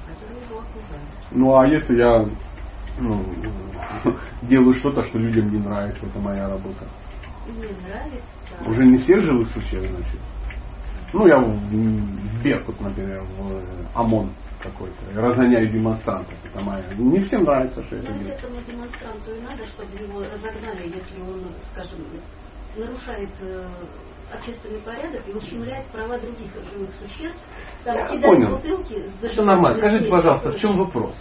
которые 0.07 0.45
его 0.45 0.59
окружают. 0.59 1.09
Ну 1.31 1.57
а 1.59 1.67
если 1.67 1.97
я 1.97 2.29
ну, 2.99 3.25
делаю 4.43 4.75
что-то, 4.75 5.05
что 5.05 5.19
людям 5.19 5.51
не 5.51 5.59
нравится, 5.59 6.05
это 6.05 6.19
моя 6.19 6.49
работа. 6.49 6.85
Не 7.47 7.63
нравится. 7.87 8.71
Уже 8.71 8.85
не 8.85 8.99
всех 8.99 9.21
живых 9.23 9.49
существ, 9.53 9.91
значит. 9.91 10.21
Ну, 11.13 11.27
я 11.27 11.39
в, 11.39 11.51
в 11.51 12.43
Беркут, 12.43 12.81
например, 12.81 13.23
в 13.23 13.53
э, 13.53 13.65
ОМОН 13.95 14.31
какой-то, 14.63 15.11
и 15.13 15.15
разгоняю 15.17 15.69
демонстрантов. 15.71 16.35
Это 16.45 16.65
моя. 16.65 16.85
Не 16.97 17.21
всем 17.21 17.45
нравится, 17.45 17.83
что 17.85 17.97
я 17.97 18.03
это 18.03 18.13
делаю. 18.13 18.35
этому 18.35 18.61
демонстранту 18.63 19.35
и 19.35 19.41
надо, 19.41 19.67
чтобы 19.67 19.93
его 19.99 20.21
разогнали, 20.21 20.85
если 20.85 21.21
он, 21.23 21.53
скажем, 21.73 21.99
нарушает 22.77 23.31
э, 23.41 23.67
общественный 24.35 24.81
порядок 24.81 25.23
и 25.29 25.33
ущемляет 25.33 25.87
права 25.87 26.19
других 26.19 26.51
живых 26.73 26.91
существ, 27.01 27.39
там 27.85 27.97
Я 27.97 28.07
понял. 28.21 28.57
бутылки, 28.57 29.03
Все 29.29 29.43
нормально. 29.43 29.79
Скажите, 29.79 30.09
пожалуйста, 30.09 30.51
в 30.53 30.59
чем 30.59 30.79
вопрос? 30.79 31.15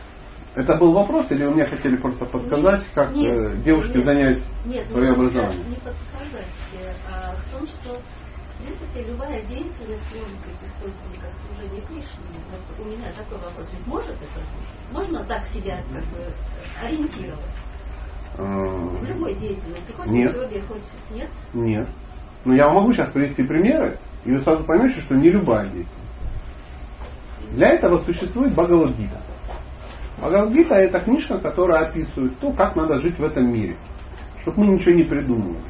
Это 0.53 0.76
был 0.77 0.91
вопрос, 0.93 1.31
или 1.31 1.45
вы 1.45 1.51
мне 1.51 1.65
хотели 1.65 1.95
просто 1.95 2.26
подсказать, 2.26 2.84
как 2.93 3.11
Нет, 3.13 3.53
э, 3.53 3.55
девушке 3.63 3.95
нет, 3.99 4.05
занять 4.05 4.43
нет, 4.65 4.88
свое 4.89 5.07
не 5.09 5.15
образование? 5.15 5.63
Не 5.63 5.76
подсказать, 5.76 6.47
а 7.09 7.35
в 7.35 7.51
том, 7.51 7.68
что 7.68 7.97
в 7.99 8.63
принципе 8.63 9.01
любая 9.09 9.41
деятельность 9.43 10.03
может 10.13 10.38
быть 10.39 10.61
использована 10.68 11.15
как 11.22 11.31
служение 11.61 11.81
Кришне. 11.81 12.05
Вот 12.51 12.85
у 12.85 12.89
меня 12.89 13.11
такой 13.11 13.38
вопрос. 13.38 13.69
Ведь 13.71 13.88
может 13.88 14.15
это 14.15 14.39
быть? 14.39 14.93
Можно 14.93 15.23
так 15.25 15.45
себя 15.47 15.77
как 15.93 16.03
бы 16.05 16.33
ориентировать? 16.83 17.39
В 18.38 19.03
Э, 19.03 19.05
любой 19.07 19.35
деятельности, 19.35 19.91
хоть 19.91 20.07
Нет. 20.07 20.35
в 20.35 20.39
учебе, 20.39 20.61
хоть 20.67 20.83
нет. 21.13 21.29
Нет. 21.53 21.89
Но 22.45 22.55
я 22.55 22.65
вам 22.67 22.75
могу 22.75 22.93
сейчас 22.93 23.11
привести 23.11 23.43
примеры, 23.43 23.99
и 24.23 24.31
вы 24.31 24.39
сразу 24.39 24.63
поймете, 24.63 25.01
что 25.01 25.15
не 25.15 25.29
любая 25.29 25.65
деятельность. 25.65 25.91
Для 27.51 27.69
этого 27.69 27.99
существует 28.05 28.53
Бхагавадгита. 28.53 29.21
Бхагавадгита 30.17 30.75
это 30.75 30.99
книжка, 31.01 31.39
которая 31.39 31.89
описывает 31.89 32.39
то, 32.39 32.51
как 32.53 32.75
надо 32.77 33.01
жить 33.01 33.19
в 33.19 33.23
этом 33.23 33.51
мире. 33.51 33.75
Чтобы 34.43 34.63
мы 34.63 34.73
ничего 34.75 34.95
не 34.95 35.03
придумывали. 35.03 35.61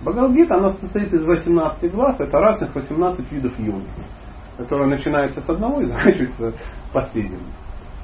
Бхагавадгита, 0.00 0.54
она 0.54 0.74
состоит 0.74 1.12
из 1.12 1.24
18 1.24 1.90
глав, 1.92 2.20
это 2.20 2.38
разных 2.38 2.74
18 2.76 3.32
видов 3.32 3.58
йоги, 3.58 3.84
которая 4.58 4.88
начинается 4.88 5.40
с 5.40 5.48
одного 5.48 5.80
и 5.80 5.86
заканчивается 5.86 6.52
последним. 6.92 7.40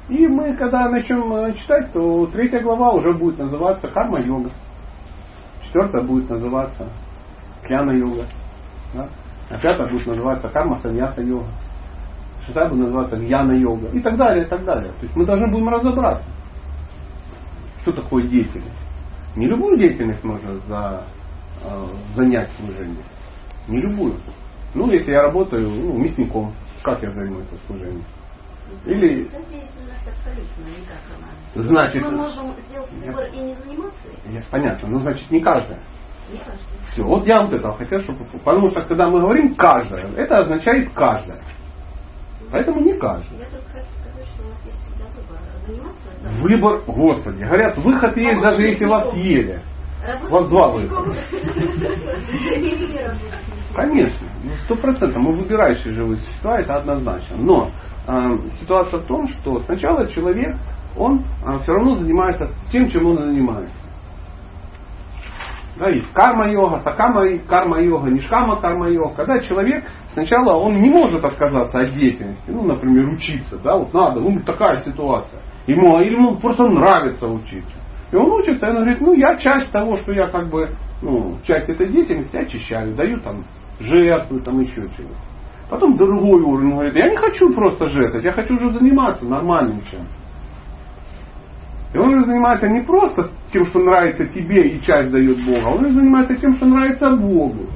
И 0.08 0.26
мы, 0.26 0.54
когда 0.56 0.88
начнем 0.88 1.32
э, 1.32 1.54
читать, 1.54 1.92
то 1.92 2.26
третья 2.26 2.60
глава 2.60 2.92
уже 2.92 3.12
будет 3.12 3.38
называться 3.38 3.88
карма-йога. 3.88 4.50
Четвертая 5.64 6.02
будет 6.02 6.30
называться 6.30 6.88
кьяна-йога. 7.66 8.26
Да? 8.94 9.08
А 9.50 9.58
пятая 9.58 9.88
будет 9.88 10.06
называться 10.06 10.48
карма-саньяса-йога. 10.48 11.46
шестая 12.46 12.68
будет 12.68 12.84
называться 12.84 13.16
гьяна-йога 13.16 13.88
и 13.88 14.00
так 14.00 14.16
далее, 14.16 14.44
и 14.44 14.48
так 14.48 14.64
далее. 14.64 14.92
То 14.92 15.02
есть 15.02 15.16
мы 15.16 15.24
должны 15.24 15.50
будем 15.50 15.68
разобраться, 15.70 16.26
что 17.82 17.92
такое 17.92 18.28
деятельность. 18.28 18.70
Не 19.36 19.48
любую 19.48 19.78
деятельность 19.78 20.22
можно 20.22 20.54
за, 20.68 21.04
э, 21.64 21.86
занять 22.14 22.50
служение. 22.58 23.04
Не 23.66 23.80
любую. 23.80 24.14
Ну, 24.74 24.90
если 24.90 25.12
я 25.12 25.22
работаю 25.22 25.70
ну, 25.70 25.96
мясником, 25.98 26.52
как 26.82 27.02
я 27.02 27.10
займусь 27.12 27.44
служением? 27.66 28.04
Или... 28.84 29.26
Значит, 31.54 32.02
мы 32.02 32.10
можем 32.10 32.52
сделать 32.68 32.92
выбор 32.92 33.24
и 33.32 33.38
не 33.38 33.54
заниматься 33.54 34.08
этим. 34.08 34.42
Понятно, 34.50 34.88
ну 34.88 34.98
значит 34.98 35.30
не 35.30 35.40
каждая. 35.40 35.80
Не. 36.32 36.40
Все, 36.90 37.04
вот 37.04 37.24
я 37.26 37.42
вот 37.42 37.52
это 37.52 37.70
хотел, 37.72 38.00
чтобы... 38.00 38.24
Потому 38.44 38.70
что 38.70 38.82
когда 38.82 39.08
мы 39.08 39.20
говорим 39.20 39.54
каждая, 39.54 40.10
это 40.16 40.38
означает 40.38 40.90
каждая. 40.92 41.40
Поэтому 42.50 42.80
не 42.80 42.94
каждая. 42.94 43.40
Я 43.40 43.46
только 43.46 43.68
хочу 43.68 43.86
сказать, 44.00 44.26
что 44.28 44.42
у 44.42 44.46
нас 44.48 44.58
есть 44.64 44.80
всегда 44.80 45.04
выбор. 45.14 45.38
Заниматься. 45.66 46.10
Выбор, 46.42 46.82
Господи, 46.86 47.44
говорят, 47.44 47.78
выход 47.78 48.16
есть, 48.16 48.42
даже 48.42 48.62
если 48.62 48.86
вас 48.86 49.12
съели. 49.12 49.62
Работать 50.04 50.30
У 50.30 50.34
вас 50.34 50.48
два 50.48 50.68
выхода. 50.70 51.14
Конечно, 53.74 54.28
ну, 54.44 54.52
сто 54.64 54.76
процентов. 54.76 55.16
Мы 55.20 55.36
выбирающие 55.36 55.92
живые 55.92 56.16
существа, 56.18 56.60
это 56.60 56.74
однозначно. 56.76 57.36
Но 57.36 57.70
э, 58.06 58.38
ситуация 58.60 59.00
в 59.00 59.06
том, 59.06 59.26
что 59.28 59.60
сначала 59.62 60.08
человек, 60.08 60.56
он 60.96 61.24
э, 61.44 61.58
все 61.62 61.72
равно 61.72 61.94
занимается 61.96 62.50
тем, 62.70 62.88
чем 62.88 63.06
он 63.06 63.18
занимается. 63.18 63.74
Да, 65.76 65.88
есть 65.88 66.12
карма-йога, 66.12 66.78
сакама 66.80 67.26
карма-йога, 67.48 68.08
нишкама 68.08 68.60
карма-йога. 68.60 69.16
Когда 69.16 69.40
человек 69.40 69.84
сначала 70.12 70.54
он 70.54 70.76
не 70.76 70.88
может 70.88 71.24
отказаться 71.24 71.80
от 71.80 71.94
деятельности, 71.94 72.48
ну, 72.48 72.62
например, 72.62 73.08
учиться, 73.08 73.58
да, 73.58 73.76
вот 73.76 73.92
надо, 73.92 74.20
ну, 74.20 74.38
такая 74.46 74.82
ситуация. 74.82 75.40
Ему, 75.66 76.00
или 76.00 76.14
ему 76.14 76.36
просто 76.36 76.64
нравится 76.68 77.26
учиться. 77.26 77.74
И 78.12 78.16
он 78.16 78.30
учится, 78.30 78.66
и 78.66 78.70
он 78.70 78.76
говорит, 78.76 79.00
ну, 79.00 79.14
я 79.14 79.36
часть 79.38 79.72
того, 79.72 79.96
что 79.96 80.12
я 80.12 80.28
как 80.28 80.48
бы, 80.48 80.68
ну, 81.02 81.38
часть 81.44 81.68
этой 81.68 81.90
деятельности 81.90 82.36
очищаю, 82.36 82.94
даю 82.94 83.18
там 83.18 83.44
жертвы, 83.80 84.40
там 84.40 84.60
еще 84.60 84.88
чего. 84.96 85.10
Потом 85.70 85.96
другой 85.96 86.42
уровень 86.42 86.72
говорит, 86.72 86.94
я 86.94 87.10
не 87.10 87.16
хочу 87.16 87.52
просто 87.54 87.88
жертвовать, 87.88 88.24
я 88.24 88.32
хочу 88.32 88.54
уже 88.54 88.72
заниматься 88.72 89.24
нормальным 89.24 89.82
чем. 89.90 90.06
И 91.94 91.98
он 91.98 92.12
уже 92.12 92.26
занимается 92.26 92.68
не 92.68 92.82
просто 92.82 93.30
тем, 93.52 93.66
что 93.66 93.78
нравится 93.78 94.26
тебе 94.26 94.68
и 94.68 94.82
часть 94.82 95.10
дает 95.10 95.44
Бога, 95.44 95.74
он 95.74 95.84
уже 95.84 95.94
занимается 95.94 96.36
тем, 96.36 96.56
что 96.56 96.66
нравится 96.66 97.10
Богу. 97.10 97.66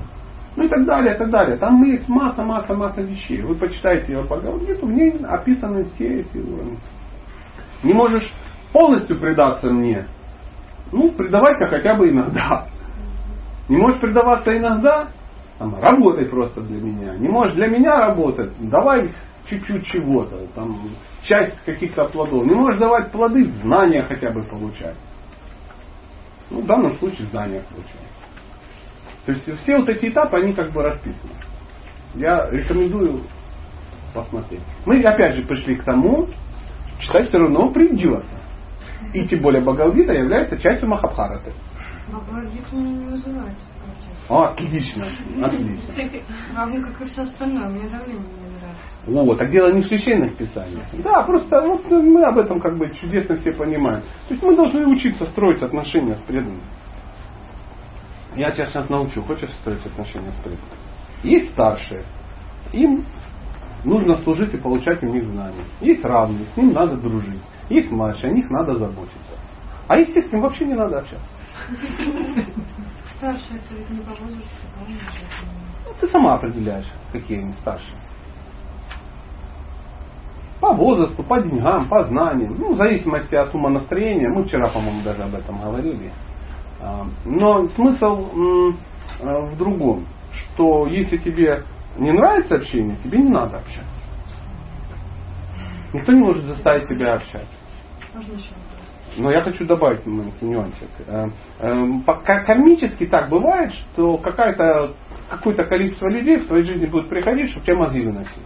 Ну 0.56 0.64
и 0.64 0.68
так 0.68 0.84
далее, 0.86 1.14
и 1.14 1.18
так 1.18 1.30
далее. 1.30 1.56
Там 1.56 1.80
есть 1.84 2.08
масса, 2.08 2.42
масса, 2.42 2.74
масса 2.74 3.00
вещей. 3.00 3.42
Вы 3.42 3.54
почитаете 3.54 4.12
его 4.12 4.24
Бхагавадгиту, 4.24 4.86
в 4.86 4.92
ней 4.92 5.12
описаны 5.22 5.84
все 5.94 6.20
эти 6.20 6.36
уровни. 6.36 6.76
Не 7.84 7.92
можешь 7.92 8.34
полностью 8.72 9.20
предаться 9.20 9.70
мне, 9.70 10.04
ну, 10.90 11.10
предавайся 11.12 11.66
хотя 11.68 11.94
бы 11.94 12.10
иногда. 12.10 12.66
Не 13.68 13.76
можешь 13.76 14.00
предаваться 14.00 14.56
иногда, 14.56 15.08
там, 15.58 15.74
работай 15.80 16.26
просто 16.26 16.60
для 16.62 16.80
меня. 16.80 17.16
Не 17.16 17.28
можешь 17.28 17.54
для 17.54 17.66
меня 17.66 17.96
работать, 17.98 18.52
давай 18.60 19.12
чуть-чуть 19.48 19.86
чего-то, 19.86 20.46
там, 20.54 20.78
часть 21.22 21.60
каких-то 21.64 22.04
плодов. 22.04 22.44
Не 22.46 22.54
можешь 22.54 22.78
давать 22.78 23.10
плоды, 23.10 23.44
знания 23.62 24.02
хотя 24.02 24.30
бы 24.30 24.42
получать. 24.44 24.96
Ну, 26.50 26.62
в 26.62 26.66
данном 26.66 26.94
случае 26.94 27.26
знания 27.26 27.62
получать. 27.68 28.08
То 29.26 29.32
есть 29.32 29.62
все 29.62 29.76
вот 29.76 29.88
эти 29.88 30.08
этапы, 30.08 30.38
они 30.38 30.52
как 30.52 30.72
бы 30.72 30.82
расписаны. 30.82 31.32
Я 32.14 32.48
рекомендую 32.50 33.22
посмотреть. 34.14 34.62
Мы 34.86 35.02
опять 35.02 35.36
же 35.36 35.42
пришли 35.42 35.76
к 35.76 35.84
тому, 35.84 36.28
читать 37.00 37.28
все 37.28 37.38
равно 37.38 37.70
придется. 37.70 38.30
И 39.12 39.26
тем 39.26 39.42
более 39.42 39.62
Бхагавадгита 39.62 40.12
является 40.12 40.58
частью 40.58 40.88
Махабхараты. 40.88 41.52
Бхагавадгита 42.08 42.76
меня 42.76 42.90
не 42.90 43.04
вызывает 43.10 43.56
О, 44.28 44.42
отлично, 44.42 45.06
отлично. 45.42 46.22
Равно 46.54 46.82
как 46.82 47.00
и 47.00 47.04
все 47.06 47.22
остальное, 47.22 47.68
мне 47.68 47.88
давление 47.88 48.18
не 48.18 48.58
нравится. 48.58 49.26
Вот, 49.26 49.38
так 49.38 49.50
дело 49.50 49.72
не 49.72 49.80
в 49.80 49.86
священных 49.86 50.36
писаниях. 50.36 50.84
Да, 51.02 51.22
просто 51.22 51.62
вот 51.62 51.90
мы 51.90 52.22
об 52.24 52.36
этом 52.36 52.60
как 52.60 52.76
бы 52.76 52.94
чудесно 52.94 53.36
все 53.36 53.52
понимаем. 53.52 54.02
То 54.28 54.34
есть 54.34 54.42
мы 54.42 54.54
должны 54.54 54.86
учиться 54.86 55.24
строить 55.26 55.62
отношения 55.62 56.16
с 56.16 56.20
преданными. 56.20 56.60
Я 58.36 58.50
тебя 58.50 58.66
сейчас 58.66 58.88
научу. 58.90 59.22
Хочешь 59.22 59.50
строить 59.62 59.84
отношения 59.86 60.30
с 60.30 60.42
преданными? 60.42 60.78
Есть 61.22 61.50
старшие. 61.52 62.04
Им 62.72 63.06
нужно 63.84 64.18
служить 64.18 64.52
и 64.52 64.58
получать 64.58 65.02
у 65.02 65.06
них 65.06 65.26
знания. 65.26 65.64
Есть 65.80 66.04
равные, 66.04 66.46
с 66.46 66.56
ним 66.56 66.72
надо 66.72 66.96
дружить. 66.96 67.40
Есть 67.70 67.90
младшие, 67.90 68.30
о 68.30 68.34
них 68.34 68.50
надо 68.50 68.74
заботиться. 68.74 69.38
А 69.88 69.96
естественно, 69.98 70.42
вообще 70.42 70.66
не 70.66 70.74
надо 70.74 70.98
общаться. 70.98 71.26
Старший 73.18 73.56
это 73.56 73.74
ведь 73.74 73.90
не 73.90 73.98
по 73.98 74.10
возрасту. 74.10 74.44
Ну, 75.86 75.92
ты 76.00 76.08
сама 76.08 76.34
определяешь, 76.34 76.86
какие 77.10 77.38
они 77.38 77.52
старшие. 77.54 77.98
По 80.60 80.72
возрасту, 80.72 81.24
по 81.24 81.40
деньгам, 81.40 81.88
по 81.88 82.04
знаниям. 82.04 82.56
Ну, 82.56 82.74
в 82.74 82.76
зависимости 82.76 83.34
от 83.34 83.52
ума 83.54 83.70
настроения. 83.70 84.28
Мы 84.28 84.44
вчера, 84.44 84.70
по-моему, 84.70 85.02
даже 85.02 85.22
об 85.24 85.34
этом 85.34 85.60
говорили. 85.60 86.12
А, 86.80 87.06
Но 87.24 87.66
смысл 87.68 88.30
а, 89.20 89.40
в 89.46 89.56
другом, 89.56 90.04
что 90.32 90.86
если 90.86 91.16
тебе 91.16 91.64
не 91.98 92.12
нравится 92.12 92.54
общение, 92.54 92.96
тебе 93.02 93.18
не 93.18 93.30
надо 93.30 93.58
общаться. 93.58 93.84
Никто 95.92 96.12
не 96.12 96.20
может 96.20 96.44
заставить 96.44 96.88
тебя 96.88 97.14
общаться. 97.14 97.48
Можно 98.14 98.32
еще? 98.34 98.50
Но 99.18 99.32
я 99.32 99.42
хочу 99.42 99.66
добавить 99.66 100.06
маленький 100.06 100.46
нюансик. 100.46 100.88
Э, 101.06 101.28
э, 101.58 102.44
Кармически 102.46 103.06
так 103.06 103.28
бывает, 103.28 103.72
что 103.72 104.16
какая-то, 104.18 104.94
какое-то 105.28 105.64
количество 105.64 106.08
людей 106.08 106.38
в 106.38 106.46
твоей 106.46 106.64
жизни 106.64 106.86
будет 106.86 107.08
приходить, 107.08 107.50
чтобы 107.50 107.66
тебя 107.66 107.76
мозги 107.76 108.00
выносить. 108.00 108.42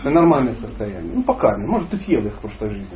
Это 0.00 0.10
нормальное 0.10 0.54
состояние. 0.54 1.12
Ну, 1.14 1.22
по 1.22 1.34
карме. 1.34 1.66
Может, 1.66 1.90
ты 1.90 1.96
съел 1.98 2.26
их 2.26 2.34
в 2.34 2.40
прошлой 2.40 2.70
жизни. 2.70 2.88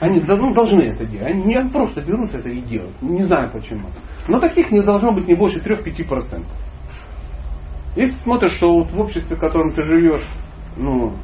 Они 0.00 0.20
давно 0.20 0.54
должны 0.54 0.82
это 0.82 1.04
делать. 1.04 1.32
Они 1.32 1.42
не 1.42 1.68
просто 1.68 2.00
берут 2.00 2.32
это 2.34 2.48
и 2.48 2.60
делают. 2.60 3.02
Не 3.02 3.24
знаю 3.24 3.50
почему. 3.52 3.88
Но 4.28 4.40
таких 4.40 4.70
не 4.70 4.82
должно 4.82 5.12
быть 5.12 5.26
не 5.26 5.34
больше 5.34 5.58
3-5%. 5.58 6.44
Если 7.96 8.16
смотришь, 8.22 8.52
что 8.52 8.78
вот 8.78 8.92
в 8.92 9.00
обществе, 9.00 9.36
в 9.36 9.40
котором 9.40 9.74
ты 9.74 9.82
живешь, 9.84 10.26
ну, 10.76 11.14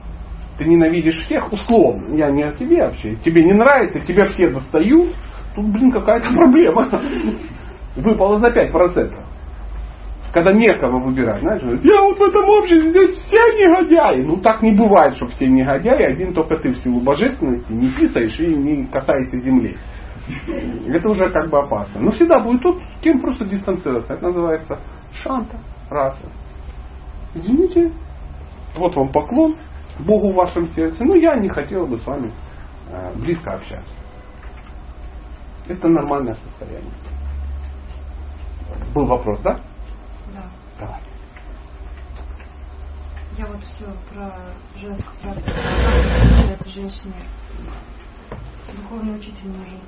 ты 0.58 0.64
ненавидишь 0.64 1.18
всех, 1.24 1.52
условно, 1.52 2.14
я 2.14 2.30
не 2.30 2.42
о 2.42 2.52
тебе 2.52 2.84
вообще, 2.84 3.16
тебе 3.16 3.44
не 3.44 3.52
нравится, 3.52 4.00
тебя 4.00 4.26
все 4.26 4.50
достают, 4.50 5.14
тут, 5.54 5.66
блин, 5.66 5.90
какая-то 5.90 6.30
проблема. 6.32 6.90
Выпало 7.96 8.38
за 8.38 8.48
5%. 8.48 9.14
Когда 10.32 10.50
некого 10.52 10.98
выбирать, 10.98 11.40
знаешь, 11.40 11.62
я 11.82 12.00
вот 12.00 12.18
в 12.18 12.22
этом 12.22 12.48
обществе 12.48 12.90
здесь 12.90 13.10
все 13.26 13.36
негодяи. 13.36 14.22
Ну 14.22 14.38
так 14.38 14.62
не 14.62 14.72
бывает, 14.72 15.16
что 15.16 15.26
все 15.26 15.46
негодяи, 15.46 16.04
один 16.04 16.32
только 16.32 16.56
ты 16.56 16.70
в 16.70 16.78
силу 16.78 17.00
божественности 17.00 17.70
не 17.70 17.90
писаешь 17.90 18.40
и 18.40 18.46
не 18.46 18.86
касаешься 18.86 19.38
земли. 19.40 19.76
Это 20.88 21.10
уже 21.10 21.30
как 21.30 21.50
бы 21.50 21.58
опасно. 21.58 22.00
Но 22.00 22.12
всегда 22.12 22.40
будет 22.40 22.62
тот, 22.62 22.78
с 22.78 23.02
кем 23.02 23.20
просто 23.20 23.44
дистанцироваться. 23.44 24.14
Это 24.14 24.24
называется 24.24 24.78
шанта, 25.22 25.58
раса. 25.90 26.26
Извините, 27.34 27.92
вот 28.76 28.96
вам 28.96 29.08
поклон 29.08 29.56
Богу 30.00 30.32
в 30.32 30.36
вашем 30.36 30.68
сердце. 30.68 31.04
Но 31.04 31.14
я 31.14 31.36
не 31.36 31.48
хотел 31.48 31.86
бы 31.86 31.98
с 31.98 32.06
вами 32.06 32.32
э, 32.88 33.14
близко 33.16 33.52
общаться. 33.52 33.94
Это 35.68 35.88
нормальное 35.88 36.34
состояние. 36.34 36.92
Был 38.94 39.06
вопрос, 39.06 39.40
да? 39.40 39.60
Да. 40.34 40.44
Давай. 40.78 41.00
Я 43.38 43.46
вот 43.46 43.62
все 43.62 43.86
про 44.10 44.30
женскую 44.76 45.16
практику. 45.22 46.58
Как 46.58 46.66
женщине 46.68 47.14
духовный 48.74 49.16
учитель 49.16 49.48
нужен 49.48 49.80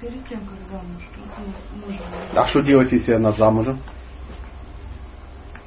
перед 0.00 0.24
тем, 0.26 0.40
как 0.40 0.58
замуж. 0.68 1.02
Ну, 1.16 1.86
мужа. 1.86 2.04
А 2.34 2.46
что 2.48 2.60
делать, 2.62 2.92
если 2.92 3.14
она 3.14 3.32
замужем? 3.32 3.80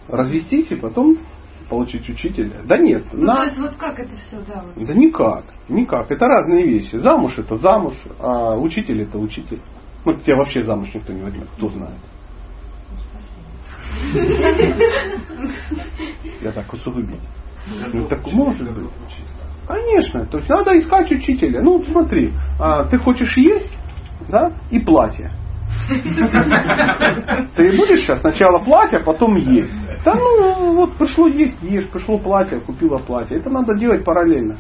Развестись 0.07 0.72
и 0.72 0.76
потом 0.76 1.18
получить 1.72 2.07
учителя? 2.10 2.61
Да 2.65 2.77
нет. 2.77 3.06
Ну, 3.14 3.26
на- 3.26 3.35
то 3.38 3.43
есть 3.45 3.57
вот 3.60 3.76
как 3.77 3.98
это 3.98 4.14
все, 4.18 4.38
да, 4.45 4.61
вот. 4.61 4.85
Да 4.85 4.93
никак. 4.93 5.45
Никак. 5.69 6.11
Это 6.11 6.26
разные 6.27 6.68
вещи. 6.68 6.98
Замуж 6.98 7.38
это 7.38 7.56
замуж, 7.56 7.95
а 8.19 8.56
учитель 8.57 9.02
это 9.02 9.18
учитель. 9.18 9.61
Ну, 10.06 10.14
тебя 10.15 10.35
вообще 10.35 10.64
замуж 10.65 10.89
никто 10.93 11.14
не 11.14 11.22
возьмет, 11.23 11.48
кто 11.57 11.69
знает. 11.69 11.95
Я 16.41 16.52
так 16.52 16.72
усугубить. 16.73 17.19
Ну 17.93 18.07
так 18.07 18.26
может 18.31 18.73
быть. 18.73 18.89
Конечно. 19.68 20.26
То 20.26 20.39
есть 20.39 20.49
надо 20.49 20.77
искать 20.77 21.10
учителя. 21.11 21.61
Ну 21.61 21.84
смотри, 21.85 22.34
а, 22.60 22.84
ты 22.85 22.98
хочешь 22.98 23.38
есть, 23.38 23.72
да, 24.27 24.52
и 24.72 24.80
платье. 24.80 25.31
Ты 27.56 27.77
будешь 27.77 28.02
сейчас 28.02 28.22
сначала 28.22 28.64
платье, 28.64 28.99
а 28.99 29.03
потом 29.03 29.35
есть. 29.35 29.73
Да 30.06 30.14
ну, 30.15 30.73
вот 30.76 30.93
пришло 30.98 31.27
есть, 31.27 31.61
ешь, 31.61 31.89
пришло 31.89 32.18
платье, 32.18 32.60
купила 32.60 32.98
платье. 32.98 33.38
Это 33.38 33.49
надо 33.49 33.76
делать 33.76 34.03
параллельно. 34.03 34.57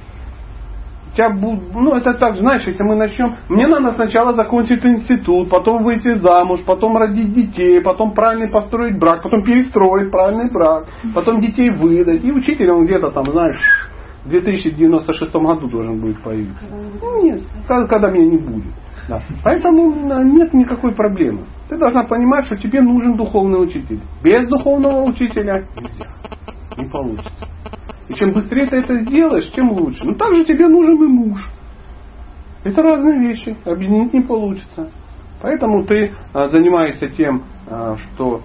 Тебя 1.13 1.29
будет, 1.29 1.73
ну 1.73 1.93
это 1.95 2.13
так, 2.13 2.37
знаешь, 2.37 2.65
если 2.65 2.83
мы 2.83 2.95
начнем, 2.95 3.35
мне 3.49 3.67
надо 3.67 3.91
сначала 3.91 4.33
закончить 4.33 4.85
институт, 4.85 5.49
потом 5.49 5.83
выйти 5.83 6.15
замуж, 6.15 6.61
потом 6.65 6.95
родить 6.95 7.33
детей, 7.33 7.81
потом 7.81 8.13
правильно 8.13 8.47
построить 8.49 8.97
брак, 8.97 9.21
потом 9.21 9.43
перестроить 9.43 10.09
правильный 10.09 10.49
брак, 10.49 10.85
потом 11.13 11.41
детей 11.41 11.69
выдать. 11.69 12.23
И 12.23 12.31
учитель, 12.31 12.71
он 12.71 12.85
где-то 12.85 13.11
там, 13.11 13.25
знаешь, 13.25 13.59
в 14.23 14.29
2096 14.29 15.33
году 15.33 15.67
должен 15.67 15.99
будет 15.99 16.21
появиться. 16.23 16.65
Ну, 17.01 17.23
нет, 17.23 17.41
когда 17.67 18.09
меня 18.09 18.27
не 18.27 18.37
будет. 18.37 18.73
Да. 19.07 19.19
Поэтому 19.43 20.23
нет 20.23 20.53
никакой 20.53 20.93
проблемы. 20.93 21.41
Ты 21.69 21.77
должна 21.77 22.03
понимать, 22.03 22.45
что 22.45 22.55
тебе 22.57 22.81
нужен 22.81 23.15
духовный 23.15 23.63
учитель. 23.63 23.99
Без 24.23 24.47
духовного 24.47 25.03
учителя 25.03 25.65
нельзя. 25.75 26.07
Не 26.77 26.85
получится. 26.85 27.47
И 28.07 28.13
чем 28.13 28.31
быстрее 28.33 28.67
ты 28.67 28.77
это 28.77 29.03
сделаешь, 29.05 29.49
тем 29.51 29.71
лучше. 29.71 30.05
Но 30.05 30.13
также 30.15 30.43
тебе 30.45 30.67
нужен 30.67 31.01
и 31.01 31.07
муж. 31.07 31.39
Это 32.63 32.81
разные 32.81 33.19
вещи. 33.19 33.57
Объединить 33.65 34.13
не 34.13 34.21
получится. 34.21 34.91
Поэтому 35.41 35.85
ты 35.85 36.13
а, 36.33 36.49
занимаешься 36.49 37.07
тем, 37.07 37.43
а, 37.67 37.95
что 37.97 38.41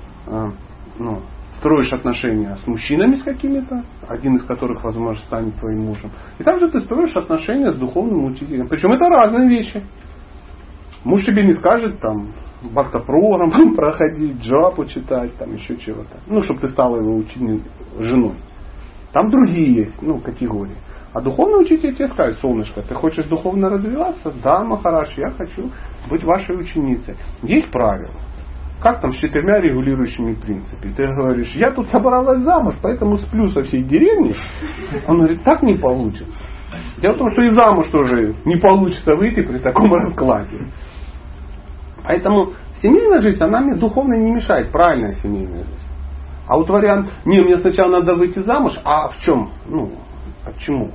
ну, 0.98 1.20
строишь 1.58 1.92
отношения 1.92 2.56
с 2.62 2.66
мужчинами 2.66 3.14
с 3.14 3.22
какими-то, 3.22 3.82
один 4.08 4.36
из 4.36 4.44
которых, 4.44 4.82
возможно, 4.84 5.20
станет 5.22 5.54
твоим 5.56 5.86
мужем. 5.86 6.10
И 6.38 6.42
также 6.42 6.68
ты 6.70 6.80
строишь 6.80 7.16
отношения 7.16 7.70
с 7.70 7.76
духовным 7.76 8.24
учителем. 8.24 8.68
Причем 8.68 8.92
это 8.92 9.04
разные 9.06 9.48
вещи. 9.48 9.82
Муж 11.06 11.24
тебе 11.24 11.46
не 11.46 11.52
скажет 11.52 12.00
там 12.00 12.32
бхакта-программ 12.62 13.74
проходить, 13.76 14.42
джапу 14.42 14.86
читать, 14.86 15.32
там 15.38 15.54
еще 15.54 15.76
чего-то. 15.76 16.18
Ну, 16.26 16.40
чтобы 16.40 16.62
ты 16.62 16.68
стала 16.70 16.96
его 16.96 17.14
ученик, 17.14 17.62
женой. 18.00 18.34
Там 19.12 19.30
другие 19.30 19.72
есть, 19.72 20.02
ну, 20.02 20.18
категории. 20.18 20.74
А 21.14 21.20
духовный 21.20 21.62
учитель 21.62 21.94
тебе 21.94 22.08
скажет, 22.08 22.40
солнышко, 22.40 22.82
ты 22.82 22.92
хочешь 22.96 23.24
духовно 23.26 23.70
развиваться? 23.70 24.34
Да, 24.42 24.64
Махараш, 24.64 25.16
я 25.16 25.30
хочу 25.30 25.70
быть 26.10 26.24
вашей 26.24 26.58
ученицей. 26.58 27.14
Есть 27.44 27.70
правила. 27.70 28.10
Как 28.82 29.00
там 29.00 29.12
с 29.12 29.16
четырьмя 29.16 29.60
регулирующими 29.60 30.34
принципами? 30.34 30.92
Ты 30.92 31.06
говоришь, 31.06 31.54
я 31.54 31.70
тут 31.70 31.86
собралась 31.86 32.42
замуж, 32.42 32.74
поэтому 32.82 33.18
сплю 33.18 33.46
со 33.46 33.62
всей 33.62 33.84
деревни. 33.84 34.34
Он 35.06 35.18
говорит, 35.18 35.44
так 35.44 35.62
не 35.62 35.76
получится. 35.76 36.34
Дело 36.98 37.12
в 37.12 37.18
том, 37.18 37.30
что 37.30 37.42
и 37.42 37.50
замуж 37.50 37.88
тоже 37.92 38.34
не 38.44 38.56
получится 38.56 39.14
выйти 39.14 39.42
при 39.42 39.58
таком 39.58 39.92
раскладе. 39.94 40.66
Поэтому 42.06 42.52
семейная 42.80 43.20
жизнь, 43.20 43.42
она 43.42 43.60
мне 43.60 43.74
духовно 43.74 44.14
не 44.14 44.30
мешает, 44.30 44.70
правильная 44.70 45.12
семейная 45.14 45.64
жизнь. 45.64 45.88
А 46.46 46.56
вот 46.56 46.70
вариант, 46.70 47.10
не, 47.24 47.40
мне 47.40 47.58
сначала 47.58 47.98
надо 47.98 48.14
выйти 48.14 48.38
замуж, 48.38 48.78
а 48.84 49.08
в 49.08 49.18
чем? 49.18 49.50
Ну, 49.66 49.90
а 50.44 50.50
почему? 50.50 50.92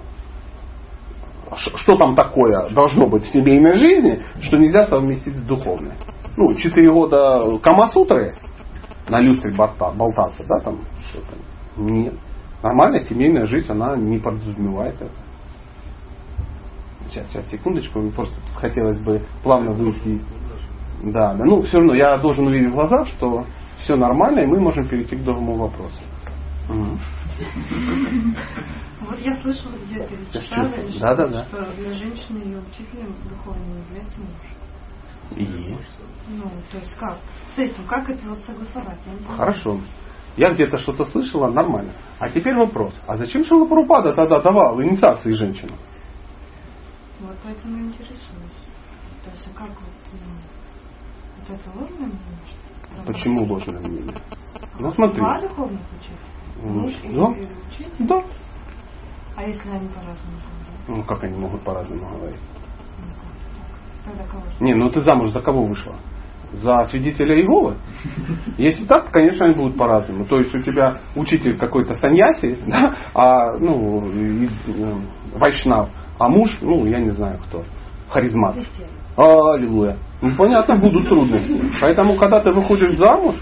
Что 1.58 1.98
там 1.98 2.16
такое 2.16 2.70
должно 2.70 3.08
быть 3.08 3.24
в 3.24 3.34
семейной 3.34 3.76
жизни, 3.76 4.24
что 4.42 4.56
нельзя 4.56 4.88
совместить 4.88 5.36
с 5.36 5.44
духовной? 5.44 5.92
Ну, 6.38 6.54
четыре 6.56 6.94
года 6.94 7.58
Камасутры 7.62 8.36
на 9.10 9.20
люстре 9.20 9.54
болтаться, 9.54 10.46
да, 10.48 10.60
там 10.64 10.80
что-то. 11.10 11.36
Нет. 11.76 12.14
Нормальная 12.64 13.04
семейная 13.04 13.48
жизнь, 13.48 13.70
она 13.70 13.98
не 13.98 14.18
подразумевает 14.18 14.96
это. 14.96 15.12
Сейчас, 17.10 17.28
сейчас, 17.28 17.50
секундочку, 17.50 18.00
просто 18.12 18.40
хотелось 18.56 19.00
бы 19.00 19.22
плавно 19.44 19.74
выйти 19.74 20.22
да, 21.03 21.34
да. 21.34 21.44
Ну, 21.45 21.61
все 21.64 21.78
равно 21.78 21.94
я 21.94 22.18
должен 22.18 22.48
увидеть 22.48 22.69
в 22.69 22.73
глаза, 22.73 23.06
что 23.06 23.45
все 23.80 23.95
нормально, 23.95 24.41
и 24.41 24.45
мы 24.45 24.60
можем 24.60 24.88
перейти 24.88 25.15
к 25.15 25.23
другому 25.23 25.56
вопросу. 25.56 26.02
Вот 29.02 29.18
я 29.19 29.34
слышала 29.41 29.73
где-то 29.86 30.14
или 30.14 30.26
читала, 30.26 30.68
или 30.68 30.99
да, 30.99 31.15
да, 31.15 31.28
да. 31.28 31.45
что 31.45 31.72
для 31.72 31.94
женщины 31.94 32.38
ее 32.38 32.60
учителем 32.60 33.15
духовным 33.28 33.82
является 33.88 34.19
муж. 34.19 34.61
И? 35.36 35.76
Ну, 36.30 36.44
то 36.72 36.78
есть 36.78 36.95
как? 36.98 37.18
С 37.56 37.57
этим, 37.57 37.86
как 37.88 38.10
это 38.10 38.30
вот 38.30 38.38
согласовать? 38.40 38.99
Я 39.06 39.36
Хорошо. 39.36 39.80
Я 40.38 40.52
где-то 40.52 40.78
что-то 40.80 41.06
слышала, 41.06 41.49
нормально. 41.49 41.94
А 42.19 42.30
теперь 42.30 42.56
вопрос. 42.56 42.94
А 43.07 43.18
зачем 43.18 43.44
Шила 43.44 43.65
Прабхупада 43.65 44.14
тогда 44.14 44.41
давал 44.41 44.82
инициации 44.82 45.34
женщинам? 45.34 45.78
Вот 47.19 47.36
поэтому 47.44 47.80
интересуюсь. 47.80 48.61
То 49.26 49.32
есть, 49.32 49.49
а 49.53 49.57
как 49.57 49.69
вот 49.69 49.90
это 51.53 51.69
ложное 51.78 52.07
мнение? 52.07 53.06
Почему 53.06 53.45
ложное 53.45 53.80
мнение? 53.80 54.15
Ну 54.80 54.94
смотри. 54.94 55.19
Два 55.19 55.41
духовных 55.41 55.82
Муж 56.64 56.91
да? 57.03 57.34
Да. 57.99 58.23
А 59.36 59.44
если 59.44 59.69
они 59.69 59.88
по-разному 59.88 60.38
говорят? 60.38 60.88
Ну 60.88 61.03
как 61.03 61.23
они 61.23 61.38
могут 61.38 61.61
по-разному 61.61 62.07
говорить? 62.07 62.40
Ну, 62.99 64.11
Тогда 64.11 64.23
кого 64.26 64.44
Не, 64.60 64.76
ну 64.76 64.90
ты 64.90 65.02
замуж 65.02 65.32
за 65.32 65.41
кого 65.41 65.65
вышла? 65.65 65.95
За 66.61 66.86
свидетеля 66.86 67.36
Иеговы? 67.36 67.76
Если 68.57 68.86
так, 68.86 69.10
конечно, 69.11 69.45
они 69.45 69.56
будут 69.56 69.78
по-разному. 69.78 70.26
То 70.26 70.40
есть 70.40 70.53
у 70.53 70.61
тебя 70.61 70.99
учитель 71.15 71.57
какой-то 71.57 71.95
саньяси, 71.95 72.57
да, 72.68 72.98
а, 73.14 73.57
ну, 73.57 74.06
и, 74.11 74.48
э, 74.48 74.94
вайшнав, 75.34 75.90
а 76.19 76.28
муж, 76.28 76.49
ну, 76.61 76.86
я 76.86 76.99
не 76.99 77.11
знаю 77.11 77.40
кто, 77.48 77.64
харизмат. 78.10 78.57
Аллилуйя. 79.16 79.98
Ну, 80.22 80.36
понятно, 80.38 80.76
будут 80.78 81.08
трудности. 81.10 81.62
Поэтому, 81.82 82.16
когда 82.16 82.40
ты 82.40 82.52
выходишь 82.52 82.96
замуж, 82.98 83.36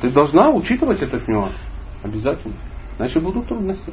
ты 0.00 0.10
должна 0.10 0.50
учитывать 0.50 1.02
этот 1.02 1.26
нюанс. 1.28 1.54
Обязательно. 2.02 2.54
Иначе 2.98 3.20
будут 3.20 3.46
трудности. 3.46 3.92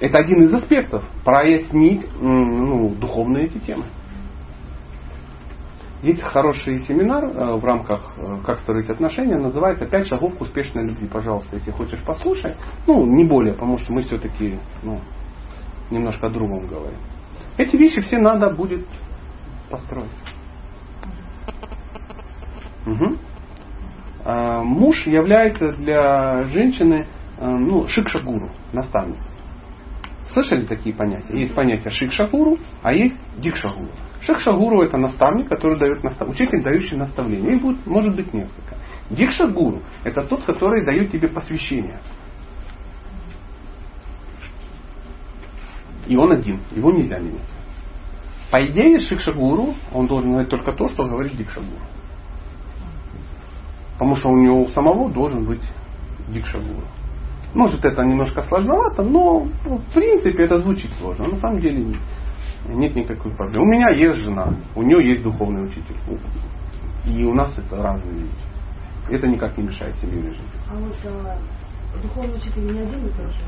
Это 0.00 0.18
один 0.18 0.42
из 0.42 0.52
аспектов. 0.52 1.04
Прояснить 1.24 2.06
ну, 2.20 2.90
духовные 2.90 3.46
эти 3.46 3.58
темы. 3.58 3.84
Есть 6.02 6.22
хороший 6.22 6.80
семинар 6.80 7.24
э, 7.24 7.56
в 7.56 7.64
рамках 7.64 8.12
э, 8.18 8.36
«Как 8.44 8.58
строить 8.60 8.90
отношения», 8.90 9.38
называется 9.38 9.86
«Пять 9.86 10.06
шагов 10.06 10.36
к 10.36 10.42
успешной 10.42 10.84
любви». 10.84 11.08
Пожалуйста, 11.08 11.56
если 11.56 11.70
хочешь 11.70 11.98
послушай. 12.04 12.54
Ну, 12.86 13.06
не 13.06 13.24
более, 13.24 13.54
потому 13.54 13.78
что 13.78 13.94
мы 13.94 14.02
все-таки 14.02 14.58
ну, 14.82 15.00
немножко 15.90 16.26
о 16.26 16.30
другом 16.30 16.66
говорим. 16.66 16.98
Эти 17.56 17.76
вещи 17.76 18.00
все 18.00 18.18
надо 18.18 18.50
будет 18.50 18.86
построить. 19.70 20.10
Угу. 22.86 23.16
А, 24.24 24.62
муж 24.62 25.06
является 25.06 25.72
для 25.72 26.44
женщины 26.48 27.06
а, 27.38 27.48
ну, 27.48 27.86
шикшагуру, 27.88 28.50
наставник. 28.72 29.18
Слышали 30.32 30.64
такие 30.64 30.94
понятия? 30.94 31.38
Есть 31.38 31.54
понятие 31.54 31.90
шикшагуру, 31.92 32.58
а 32.82 32.92
есть 32.92 33.16
дикшагуру. 33.38 33.90
Шикшагуру 34.20 34.82
это 34.82 34.96
наставник, 34.96 35.48
который 35.48 35.78
дает 35.78 36.02
настав... 36.02 36.28
учитель, 36.28 36.62
дающий 36.62 36.96
наставление. 36.96 37.56
Их 37.56 37.62
будет, 37.62 37.86
может 37.86 38.14
быть 38.14 38.34
несколько. 38.34 38.76
Дикшагуру 39.10 39.80
это 40.04 40.22
тот, 40.22 40.44
который 40.44 40.84
дает 40.84 41.10
тебе 41.10 41.28
посвящение. 41.28 42.00
И 46.06 46.16
он 46.16 46.32
один, 46.32 46.60
его 46.70 46.90
нельзя 46.92 47.18
менять. 47.18 47.42
По 48.50 48.64
идее, 48.64 49.00
Шикшагуру, 49.00 49.74
он 49.92 50.06
должен 50.06 50.30
говорить 50.30 50.50
только 50.50 50.72
то, 50.72 50.88
что 50.88 51.04
говорит 51.04 51.36
Дикшагуру. 51.36 51.82
Потому 53.94 54.14
что 54.16 54.28
у 54.28 54.36
него 54.36 54.62
у 54.62 54.68
самого 54.68 55.10
должен 55.10 55.44
быть 55.44 55.62
Дикшагуру. 56.28 56.86
Может 57.54 57.84
это 57.84 58.02
немножко 58.02 58.42
сложновато, 58.42 59.02
но 59.02 59.46
ну, 59.64 59.78
в 59.78 59.94
принципе 59.94 60.44
это 60.44 60.58
звучит 60.60 60.92
сложно. 60.92 61.26
На 61.26 61.36
самом 61.38 61.60
деле 61.60 61.82
нет, 61.82 62.00
нет 62.68 62.94
никакой 62.94 63.34
проблемы. 63.34 63.64
У 63.64 63.68
меня 63.68 63.90
есть 63.90 64.18
жена, 64.18 64.48
у 64.74 64.82
нее 64.82 65.12
есть 65.12 65.22
духовный 65.22 65.64
учитель. 65.64 65.96
И 67.06 67.24
у 67.24 67.34
нас 67.34 67.56
это 67.56 67.82
разные 67.82 68.14
вещи. 68.14 68.46
Это 69.08 69.26
никак 69.26 69.56
не 69.56 69.64
мешает 69.64 69.94
семейной 70.00 70.30
жизни. 70.30 70.44
А 70.68 70.76
вот 70.76 70.94
а, 71.04 71.38
духовный 72.02 72.36
учитель 72.36 72.72
не 72.72 72.80
один 72.80 73.06
и 73.06 73.10
тот 73.10 73.26
же? 73.26 73.40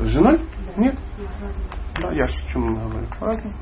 С 0.00 0.10
женой? 0.10 0.38
Нет. 0.76 0.94
Да, 2.00 2.12
я 2.12 2.24
о 2.24 2.52
чем 2.52 2.74
говорю. 2.74 3.06
Разные. 3.20 3.52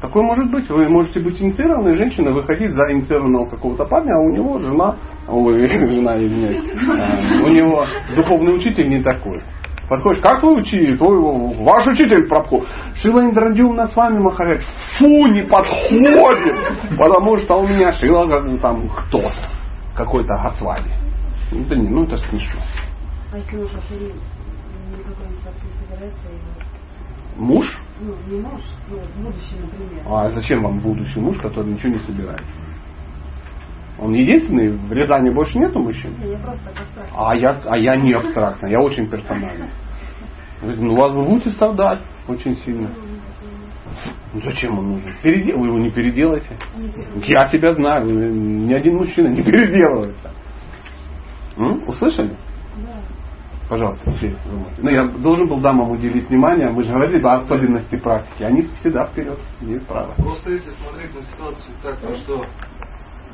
Такое 0.00 0.22
может 0.22 0.50
быть. 0.50 0.68
Вы 0.68 0.88
можете 0.88 1.20
быть 1.20 1.40
инициированной 1.40 1.96
женщиной, 1.96 2.32
выходить 2.32 2.70
за 2.72 2.92
инициированного 2.92 3.48
какого-то 3.48 3.84
парня, 3.86 4.12
а 4.14 4.20
у 4.20 4.30
него 4.30 4.60
жена, 4.60 4.96
ой, 5.28 5.66
жена, 5.92 6.16
извиняюсь, 6.16 6.62
а, 6.86 7.44
у 7.44 7.48
него 7.48 7.84
духовный 8.14 8.54
учитель 8.56 8.88
не 8.88 9.02
такой. 9.02 9.42
Подходишь, 9.88 10.22
как 10.22 10.40
твой 10.40 10.60
учитель? 10.60 10.96
Твой, 10.96 11.18
ваш 11.18 11.86
учитель 11.88 12.28
Прабху. 12.28 12.64
Шила 12.96 13.20
Индрадюмна 13.20 13.86
с 13.88 13.96
вами 13.96 14.18
Махарадж. 14.18 14.62
Фу, 14.98 15.26
не 15.26 15.42
подходит. 15.42 16.54
Потому 16.96 17.36
что 17.38 17.56
у 17.56 17.66
меня 17.66 17.92
Шила 17.92 18.26
как 18.30 18.60
там 18.60 18.88
кто-то. 18.88 19.50
Какой-то 19.94 20.34
Гасвали. 20.42 20.90
Да 21.68 21.76
не, 21.76 21.88
ну 21.88 22.04
это 22.04 22.16
смешно. 22.16 22.60
А 23.32 23.36
если 23.36 23.58
уж 23.58 23.70
никакой 24.98 25.26
инициации 25.26 25.66
не 25.66 25.72
собирается, 25.72 25.82
Муж? 27.36 27.66
Ну, 28.00 28.14
не 28.28 28.40
муж, 28.40 28.62
ну, 28.88 28.98
будущий, 29.22 29.56
например. 29.60 30.02
А 30.06 30.30
зачем 30.30 30.62
вам 30.62 30.78
будущий 30.80 31.20
муж, 31.20 31.38
который 31.40 31.72
ничего 31.72 31.92
не 31.92 31.98
собирает? 32.00 32.44
Он 33.98 34.12
единственный, 34.12 34.70
в 34.70 34.92
Рязани 34.92 35.30
больше 35.30 35.58
нету 35.58 35.78
мужчин? 35.78 36.14
Не, 36.18 36.32
я 36.32 36.38
просто. 36.38 36.70
А 37.16 37.34
я, 37.34 37.60
а 37.64 37.78
я 37.78 37.96
не 37.96 38.12
абстрактно, 38.12 38.66
я 38.66 38.80
очень 38.80 39.08
персональный. 39.08 39.68
Ну, 40.62 40.96
вас 40.96 41.12
вы 41.12 41.24
будете 41.24 41.50
страдать 41.50 42.00
очень 42.28 42.56
сильно. 42.64 42.90
Ну, 44.32 44.40
зачем 44.40 44.78
он 44.78 44.92
нужен? 44.92 45.12
Передел... 45.22 45.58
Вы 45.58 45.66
его 45.68 45.78
не 45.78 45.90
переделаете. 45.90 46.56
Я 47.26 47.48
себя 47.48 47.74
знаю, 47.74 48.06
ни 48.06 48.72
один 48.72 48.96
мужчина 48.96 49.28
не 49.28 49.42
переделывается. 49.42 50.30
М? 51.56 51.88
Услышали? 51.88 52.36
Пожалуйста, 53.68 54.10
вы 54.10 54.58
можете. 54.58 54.82
Ну, 54.82 54.90
я 54.90 55.04
должен 55.04 55.48
был 55.48 55.60
дамам 55.60 55.90
уделить 55.90 56.28
внимание, 56.28 56.70
мы 56.70 56.84
же 56.84 56.92
говорили 56.92 57.24
о 57.24 57.36
особенности 57.38 57.96
практики. 57.96 58.42
Они 58.42 58.62
всегда 58.80 59.06
вперед, 59.06 59.38
имеют 59.60 59.86
право. 59.86 60.12
Просто 60.16 60.50
если 60.50 60.70
смотреть 60.70 61.14
на 61.14 61.22
ситуацию 61.22 61.74
так, 61.82 61.98
ну, 62.02 62.14
что 62.16 62.44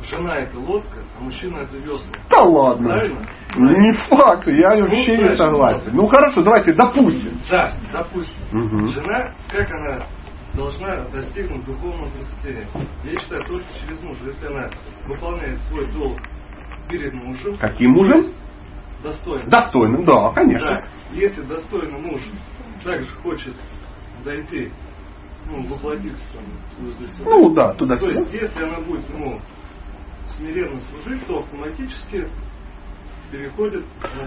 жена 0.05 0.37
это 0.37 0.59
лодка, 0.59 1.01
а 1.19 1.23
мужчина 1.23 1.59
это 1.59 1.77
весла. 1.79 2.13
Да 2.31 2.45
ладно. 2.45 2.89
Правильно? 2.89 3.27
Не 3.57 3.93
факт, 4.09 4.47
я 4.47 4.69
вообще 4.83 5.17
не 5.19 5.37
согласен. 5.37 5.91
Ну 5.93 6.07
хорошо, 6.07 6.43
давайте 6.43 6.73
допустим. 6.75 7.39
Да, 7.51 7.73
допустим. 7.93 8.45
Мгм. 8.53 8.87
Жена, 8.89 9.33
как 9.51 9.69
она 9.71 10.07
должна 10.55 11.09
достигнуть 11.09 11.65
духовного 11.65 12.09
просветления? 12.11 12.69
Я 13.05 13.21
считаю, 13.21 13.43
только 13.47 13.67
через 13.81 14.03
мужа. 14.03 14.25
Если 14.27 14.47
она 14.47 14.69
выполняет 15.07 15.59
свой 15.69 15.91
долг 15.93 16.19
перед 16.89 17.13
мужем, 17.15 17.57
Каким 17.59 17.93
мужем? 17.93 18.25
Достойно. 19.03 19.51
Достойным, 19.51 20.05
да, 20.05 20.33
конечно. 20.33 20.69
Да. 20.69 20.85
Если 21.13 21.43
достойный 21.43 21.99
муж 22.01 22.21
также 22.85 23.11
хочет 23.23 23.55
дойти, 24.25 24.71
ну, 25.49 25.63
воплотиться 25.67 26.25
там. 26.35 26.45
Ну 27.25 27.51
да, 27.51 27.75
туда 27.75 27.97
То 27.97 28.09
есть, 28.09 28.33
если 28.33 28.65
она 28.65 28.81
будет 28.81 29.09
ему 29.11 29.39
смиренно 30.37 30.81
служить, 30.81 31.27
то 31.27 31.41
автоматически 31.41 32.29
переходит 33.31 33.85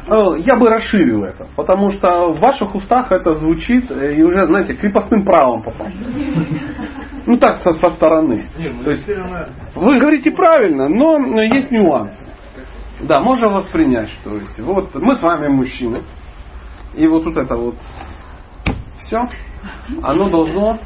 на 0.08 0.36
Э, 0.36 0.40
Я 0.40 0.56
бы 0.56 0.70
расширил 0.70 1.24
это, 1.24 1.48
потому 1.56 1.92
что 1.94 2.34
в 2.34 2.40
ваших 2.40 2.74
устах 2.76 3.12
это 3.12 3.38
звучит 3.38 3.90
э, 3.92 4.16
и 4.16 4.24
уже, 4.24 4.46
знаете, 4.48 4.76
крепостным 4.76 5.24
правом 5.24 5.64
попал. 5.64 5.88
Ну 7.26 7.38
так, 7.38 7.62
со, 7.62 7.74
со 7.74 7.92
стороны. 7.92 8.44
Не, 8.58 8.70
ну 8.70 8.84
То 8.84 8.92
есть, 8.92 9.10
она 9.10 9.48
вы 9.76 10.00
говорите 10.00 10.32
правильно, 10.32 10.88
но 10.90 11.42
есть 11.42 11.72
нюансы. 11.72 12.18
Да, 13.04 13.20
можно 13.22 13.50
воспринять, 13.50 14.10
что 14.10 14.36
есть. 14.36 14.60
Вот 14.60 14.96
мы 14.96 15.16
с 15.16 15.22
вами 15.22 15.50
мужчины, 15.50 16.04
и 16.94 17.06
вот 17.08 17.24
тут 17.24 17.38
это 17.38 17.56
вот 17.56 17.76
все, 19.00 19.28
оно 20.02 20.30
должно, 20.30 20.80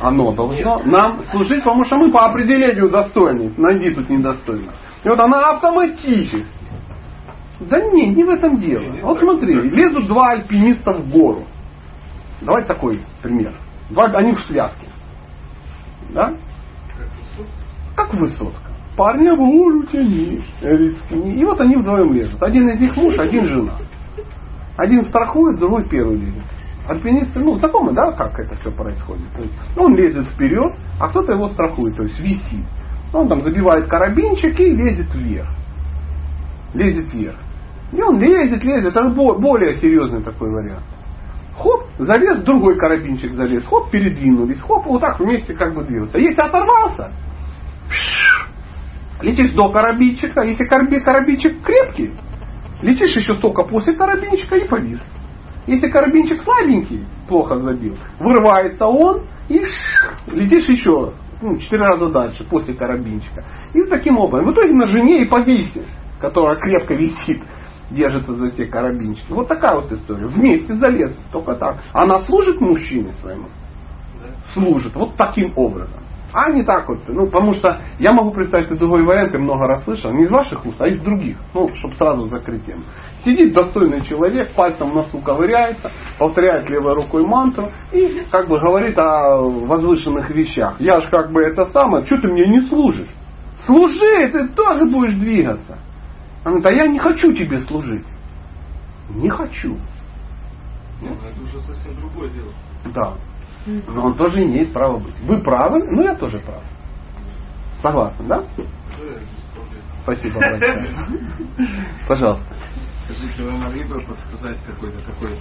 оно 0.00 0.32
должно 0.32 0.82
нам 0.84 1.22
служить, 1.30 1.60
потому 1.60 1.84
что 1.84 1.96
мы 1.96 2.10
по 2.10 2.24
определению 2.24 2.90
достойны. 2.90 3.52
Найди 3.56 3.90
тут 3.90 4.10
недостойно. 4.10 4.72
И 5.04 5.08
вот 5.08 5.20
она 5.20 5.50
автоматически. 5.50 6.46
Да 7.60 7.80
не, 7.80 8.08
не 8.12 8.24
в 8.24 8.30
этом 8.30 8.58
дело. 8.60 8.96
Вот 9.02 9.20
смотри, 9.20 9.54
лезут 9.54 10.08
два 10.08 10.30
альпиниста 10.30 10.92
в 10.94 11.08
гору. 11.10 11.44
Давайте 12.40 12.66
такой 12.66 13.04
пример. 13.22 13.54
Два, 13.90 14.06
они 14.06 14.32
в 14.32 14.40
связке. 14.40 14.88
Да? 16.10 16.34
Как 17.94 18.12
высотка. 18.14 18.71
Парня 18.96 19.34
в 19.34 19.38
гору 19.38 19.84
тяни, 19.86 20.42
рискни. 20.60 21.40
И 21.40 21.44
вот 21.44 21.60
они 21.60 21.76
вдвоем 21.76 22.12
лезут. 22.12 22.42
Один 22.42 22.68
из 22.68 22.80
них 22.80 22.96
муж, 22.96 23.18
один 23.18 23.46
жена. 23.46 23.78
Один 24.76 25.04
страхует, 25.04 25.58
другой 25.58 25.88
первый 25.88 26.16
лезет. 26.16 26.42
Альпинисты, 26.86 27.38
ну, 27.40 27.56
знакомы, 27.56 27.92
да, 27.92 28.12
как 28.12 28.38
это 28.38 28.56
все 28.56 28.70
происходит. 28.70 29.24
То 29.34 29.42
есть, 29.42 29.54
он 29.76 29.94
лезет 29.94 30.26
вперед, 30.26 30.74
а 31.00 31.08
кто-то 31.08 31.32
его 31.32 31.48
страхует, 31.50 31.96
то 31.96 32.02
есть 32.02 32.18
висит. 32.20 32.64
Он 33.14 33.28
там 33.28 33.40
забивает 33.42 33.86
карабинчик 33.88 34.58
и 34.58 34.74
лезет 34.74 35.14
вверх. 35.14 35.48
Лезет 36.74 37.12
вверх. 37.14 37.36
И 37.92 38.02
он 38.02 38.18
лезет, 38.18 38.64
лезет. 38.64 38.88
Это 38.96 39.08
бо- 39.10 39.38
более 39.38 39.76
серьезный 39.76 40.22
такой 40.22 40.50
вариант. 40.50 40.84
Хоп, 41.56 41.84
залез, 41.98 42.42
другой 42.42 42.76
карабинчик 42.78 43.34
залез. 43.34 43.64
Хоп, 43.66 43.90
передвинулись. 43.90 44.60
Хоп, 44.60 44.86
вот 44.86 45.00
так 45.00 45.20
вместе 45.20 45.54
как 45.54 45.74
бы 45.74 45.84
двигаться. 45.84 46.18
Если 46.18 46.40
оторвался, 46.40 47.12
летишь 49.22 49.52
до 49.52 49.70
карабинчика. 49.70 50.42
Если 50.42 50.64
караби- 50.66 51.00
карабинчик 51.00 51.62
крепкий, 51.62 52.12
летишь 52.82 53.16
еще 53.16 53.34
столько 53.36 53.62
после 53.64 53.96
карабинчика 53.96 54.56
и 54.56 54.68
повис. 54.68 55.00
Если 55.66 55.88
карабинчик 55.88 56.42
слабенький, 56.42 57.04
плохо 57.28 57.58
забил, 57.58 57.96
вырывается 58.18 58.86
он 58.86 59.22
и 59.48 59.64
ш- 59.64 60.32
летишь 60.32 60.68
еще 60.68 61.12
ну, 61.40 61.56
четыре 61.58 61.82
раза 61.82 62.08
дальше 62.08 62.44
после 62.44 62.74
карабинчика. 62.74 63.44
И 63.74 63.82
таким 63.88 64.18
образом. 64.18 64.48
В 64.48 64.52
итоге 64.52 64.72
на 64.72 64.86
жене 64.86 65.22
и 65.22 65.28
повиснешь, 65.28 65.88
которая 66.20 66.56
крепко 66.56 66.94
висит, 66.94 67.42
держится 67.90 68.32
за 68.32 68.50
все 68.50 68.66
карабинчики. 68.66 69.30
Вот 69.30 69.48
такая 69.48 69.74
вот 69.74 69.90
история. 69.92 70.26
Вместе 70.26 70.74
залез, 70.74 71.16
только 71.32 71.54
так. 71.56 71.82
Она 71.92 72.20
служит 72.20 72.60
мужчине 72.60 73.12
своему? 73.20 73.46
Служит. 74.54 74.94
Вот 74.94 75.16
таким 75.16 75.52
образом. 75.56 76.00
А 76.34 76.50
не 76.50 76.62
так 76.62 76.88
вот. 76.88 76.98
Ну, 77.08 77.26
потому 77.26 77.54
что 77.54 77.78
я 77.98 78.12
могу 78.12 78.30
представить 78.30 78.70
и 78.70 78.74
другой 78.74 79.02
вариант, 79.02 79.34
я 79.34 79.38
много 79.38 79.66
раз 79.66 79.84
слышал, 79.84 80.10
не 80.12 80.24
из 80.24 80.30
ваших 80.30 80.64
уст, 80.64 80.80
а 80.80 80.88
из 80.88 81.00
других. 81.02 81.36
Ну, 81.52 81.68
чтобы 81.76 81.94
сразу 81.96 82.26
закрыть 82.28 82.64
тему. 82.64 82.82
Сидит 83.22 83.52
достойный 83.52 84.00
человек, 84.02 84.54
пальцем 84.54 84.90
в 84.90 84.94
носу 84.94 85.18
ковыряется, 85.18 85.90
повторяет 86.18 86.70
левой 86.70 86.94
рукой 86.94 87.26
мантру 87.26 87.70
и 87.92 88.22
как 88.30 88.48
бы 88.48 88.58
говорит 88.58 88.98
о 88.98 89.42
возвышенных 89.42 90.30
вещах. 90.30 90.76
Я 90.80 91.00
же 91.02 91.10
как 91.10 91.32
бы 91.32 91.42
это 91.42 91.66
самое, 91.66 92.06
что 92.06 92.16
ты 92.16 92.28
мне 92.28 92.48
не 92.48 92.62
служишь? 92.62 93.10
Служи, 93.66 94.28
ты 94.32 94.48
тоже 94.48 94.86
будешь 94.86 95.14
двигаться. 95.14 95.78
Она 96.44 96.56
говорит, 96.56 96.66
а 96.66 96.72
я 96.72 96.86
не 96.88 96.98
хочу 96.98 97.32
тебе 97.32 97.60
служить. 97.62 98.06
Не 99.10 99.28
хочу. 99.28 99.76
ну, 101.02 101.10
это 101.10 101.42
уже 101.44 101.60
совсем 101.60 101.94
другое 101.96 102.30
дело. 102.30 102.52
Да. 102.94 103.14
Но 103.66 104.06
он 104.06 104.14
тоже 104.16 104.44
имеет 104.44 104.72
право 104.72 104.98
быть. 104.98 105.14
Вы 105.20 105.38
правы, 105.42 105.78
но 105.90 106.02
я 106.02 106.14
тоже 106.14 106.38
прав. 106.38 106.62
Согласны, 107.80 108.26
да? 108.26 108.42
Спасибо 110.02 110.38
большое. 110.40 110.88
Пожалуйста. 112.08 112.46
Скажите, 113.04 113.42
вы 113.42 113.58
могли 113.58 113.84
бы 113.84 114.00
подсказать 114.00 114.58
какой-то 114.64 114.98
такой 115.04 115.36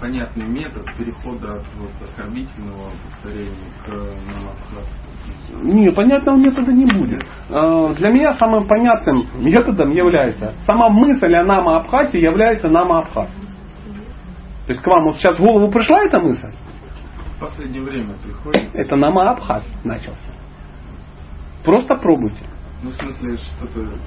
понятный 0.00 0.46
метод 0.46 0.84
перехода 0.98 1.54
от 1.54 1.64
вот, 1.78 1.90
оскорбительного 2.02 2.90
повторения 3.04 3.70
к 3.84 3.88
намабхасу? 3.88 5.62
Не, 5.62 5.90
понятного 5.90 6.36
метода 6.36 6.72
не 6.72 6.84
будет. 6.84 7.22
Э, 7.48 7.94
Для 7.96 8.10
меня 8.10 8.32
самым 8.34 8.66
понятным 8.66 9.26
методом 9.38 9.90
является 9.90 10.54
сама 10.66 10.90
мысль 10.90 11.34
о 11.34 11.44
нама 11.44 11.78
Абхасе 11.80 12.20
является 12.20 12.68
нама 12.68 13.00
Абхас. 13.00 13.30
То 14.66 14.72
есть 14.72 14.82
к 14.82 14.86
вам 14.86 15.04
вот 15.04 15.16
сейчас 15.16 15.38
в 15.38 15.40
голову 15.40 15.70
пришла 15.70 16.02
эта 16.02 16.18
мысль? 16.18 16.52
В 17.36 17.40
последнее 17.40 17.82
время 17.82 18.14
приходит, 18.22 18.74
Это 18.74 18.96
нама 18.96 19.30
Абхас 19.30 19.64
начался. 19.84 20.32
Просто 21.64 21.96
пробуйте. 21.96 22.44
ну 22.82 22.90
в 22.90 22.94
смысле 22.94 23.36
что-то 23.36 23.98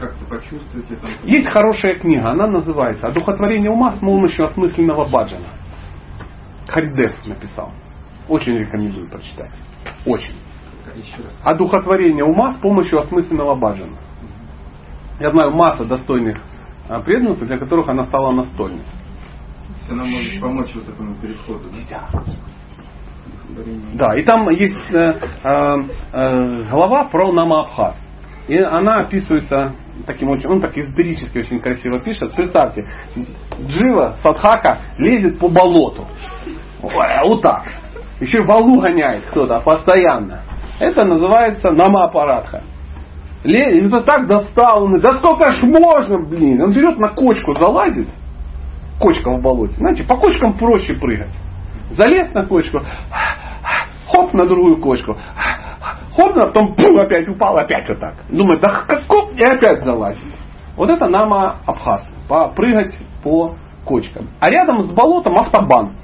как-то 0.00 0.24
почувствуете 0.24 0.96
там. 0.96 1.10
Есть 1.22 1.48
хорошая 1.48 1.94
книга, 1.96 2.30
она 2.30 2.48
называется 2.48 3.06
«Одухотворение 3.06 3.70
ума 3.70 3.92
с 3.92 3.98
помощью 4.00 4.46
осмысленного 4.46 5.08
баджана». 5.08 5.46
Харидев 6.66 7.26
написал. 7.26 7.72
Очень 8.28 8.58
рекомендую 8.58 9.08
прочитать. 9.08 9.52
Очень. 10.06 10.34
Еще 10.96 11.22
раз. 11.22 11.40
Одухотворение 11.44 12.24
ума 12.24 12.52
с 12.52 12.56
помощью 12.56 12.98
осмысленного 12.98 13.54
баджана. 13.54 13.98
Я 15.20 15.30
знаю 15.30 15.52
массу 15.52 15.84
достойных 15.84 16.38
а, 16.88 17.00
преданных, 17.00 17.38
для 17.46 17.58
которых 17.58 17.88
она 17.88 18.04
стала 18.06 18.32
настольной. 18.32 18.82
Она 19.92 20.04
может 20.06 20.40
помочь 20.40 20.74
вот 20.74 20.88
этому 20.88 21.14
переходу. 21.16 21.68
да? 21.90 22.08
Да, 23.94 24.18
и 24.18 24.22
там 24.22 24.48
есть 24.48 24.90
э, 24.90 25.12
э, 25.44 25.76
э, 26.14 26.62
глава 26.70 27.04
про 27.04 27.30
Намаабхаз. 27.30 27.94
И 28.48 28.56
она 28.56 29.00
описывается 29.00 29.74
таким 30.06 30.30
очень, 30.30 30.48
он 30.48 30.62
так 30.62 30.76
эзотерически 30.76 31.38
очень 31.40 31.60
красиво 31.60 32.00
пишет. 32.00 32.34
Представьте, 32.34 32.86
Джива, 33.66 34.16
Садхака 34.22 34.94
лезет 34.96 35.38
по 35.38 35.48
болоту. 35.48 36.06
Ой, 36.82 37.28
вот 37.28 37.42
так. 37.42 37.64
Еще 38.18 38.42
валу 38.44 38.80
гоняет 38.80 39.26
кто-то 39.26 39.60
постоянно. 39.60 40.40
Это 40.80 41.04
называется 41.04 41.70
намаапаратха. 41.70 42.62
Это 43.44 44.00
так 44.04 44.26
достал, 44.26 44.84
он, 44.84 45.00
да 45.00 45.18
сколько 45.18 45.50
ж 45.50 45.62
можно, 45.64 46.18
блин. 46.18 46.62
Он 46.62 46.72
берет 46.72 46.98
на 46.98 47.08
кочку, 47.08 47.54
залазит. 47.54 48.08
Кочка 49.02 49.32
в 49.32 49.42
болоте. 49.42 49.74
Знаете, 49.78 50.04
по 50.04 50.16
кочкам 50.16 50.56
проще 50.56 50.94
прыгать. 50.94 51.32
Залез 51.90 52.32
на 52.34 52.46
кочку, 52.46 52.78
хоп 54.08 54.32
на 54.32 54.46
другую 54.46 54.80
кочку, 54.80 55.16
хоп, 56.16 56.36
на 56.36 56.46
потом 56.46 56.76
пум, 56.76 57.00
опять 57.00 57.28
упал, 57.28 57.58
опять 57.58 57.88
вот 57.88 57.98
так. 57.98 58.14
Думает, 58.30 58.60
да 58.60 58.84
каков, 58.86 59.34
и 59.34 59.42
опять 59.42 59.82
залазит. 59.82 60.22
Вот 60.76 60.88
это 60.88 61.08
нама 61.08 61.58
Абхаз. 61.66 62.08
Прыгать 62.54 62.94
по 63.24 63.56
кочкам. 63.84 64.28
А 64.38 64.48
рядом 64.50 64.86
с 64.86 64.92
болотом 64.92 65.36
автобан. 65.36 65.96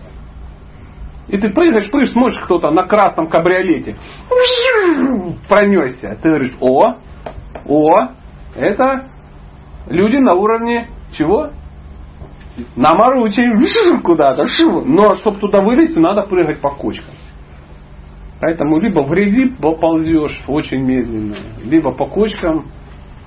И 1.29 1.39
ты 1.39 1.51
прыгаешь, 1.51 1.91
прыгаешь, 1.93 2.13
смотришь, 2.13 2.41
кто-то 2.41 2.71
на 2.71 2.83
красном 2.83 3.29
кабриолете 3.29 3.97
пронесся. 5.49 6.19
Ты 6.21 6.29
говоришь, 6.31 6.57
о, 6.61 6.95
о, 7.65 7.95
это 8.57 9.09
люди 9.87 10.17
на 10.17 10.35
уровне 10.35 10.89
чего? 11.17 11.51
На 12.77 12.95
Маруче 12.95 13.43
куда-то. 14.03 14.47
Но 14.85 15.15
чтобы 15.17 15.39
туда 15.39 15.61
вылезти, 15.61 15.99
надо 15.99 16.23
прыгать 16.23 16.61
по 16.61 16.71
кочкам. 16.71 17.15
Поэтому 18.41 18.79
либо 18.79 19.01
в 19.01 19.11
грязи 19.11 19.53
ползешь 19.61 20.45
очень 20.47 20.85
медленно, 20.85 21.37
либо 21.65 21.93
по 21.93 22.07
кочкам, 22.07 22.67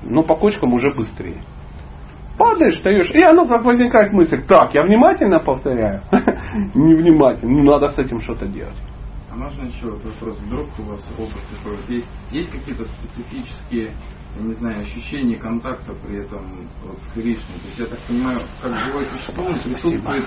но 0.04 0.24
по 0.24 0.36
кочкам 0.36 0.74
уже 0.74 0.94
быстрее. 0.96 1.42
Падаешь, 2.38 2.78
встаешь, 2.78 3.12
и 3.12 3.24
оно 3.24 3.46
как 3.46 3.64
возникает 3.66 4.14
мысль, 4.14 4.42
так, 4.48 4.74
я 4.74 4.84
внимательно 4.84 5.40
повторяю, 5.40 6.02
невнимательно, 6.74 7.52
ну 7.52 7.64
надо 7.64 7.90
с 7.90 8.00
этим 8.00 8.22
что-то 8.22 8.48
делать. 8.48 8.78
А 9.32 9.36
можно 9.36 9.68
еще 9.68 9.86
вопрос, 9.86 10.40
вдруг 10.40 10.68
у 10.80 10.84
вас 10.84 11.14
опыт 11.20 11.42
такой 11.56 11.78
есть, 11.94 12.10
есть 12.32 12.50
какие-то 12.50 12.86
специфические 12.86 13.92
я 14.38 14.44
не 14.44 14.54
знаю, 14.54 14.82
ощущение 14.82 15.38
контакта 15.38 15.94
при 16.06 16.24
этом 16.24 16.42
вот, 16.84 16.98
с 16.98 17.14
Кришной. 17.14 17.60
То 17.60 17.68
есть 17.68 17.80
я 17.80 17.86
так 17.86 18.00
понимаю, 18.08 18.40
как 18.62 18.80
живое 18.80 19.06
существо, 19.06 19.46
он 19.46 19.60
присутствует... 19.60 20.26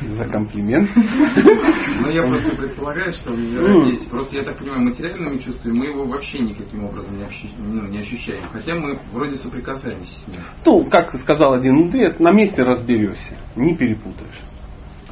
За 0.00 0.24
комплимент. 0.24 0.90
Но 0.96 2.10
я 2.10 2.22
просто 2.22 2.56
предполагаю, 2.56 3.12
что 3.12 3.32
у 3.32 3.36
него 3.36 3.84
есть. 3.86 4.10
Просто 4.10 4.36
я 4.36 4.44
так 4.44 4.58
понимаю, 4.58 4.82
материальными 4.82 5.38
чувствами 5.38 5.78
мы 5.78 5.86
его 5.86 6.04
вообще 6.06 6.40
никаким 6.40 6.84
образом 6.84 7.16
не, 7.16 7.26
ну, 7.58 7.86
не 7.86 7.98
ощущаем. 7.98 8.48
Хотя 8.50 8.74
мы 8.74 8.98
вроде 9.12 9.36
соприкасаемся 9.36 10.18
с 10.24 10.28
ним. 10.28 10.40
Ну, 10.64 10.88
как 10.90 11.14
сказал 11.20 11.54
один 11.54 11.74
мудрец, 11.74 12.18
на 12.18 12.32
месте 12.32 12.62
разберешься, 12.62 13.38
не 13.56 13.76
перепутаешь. 13.76 14.40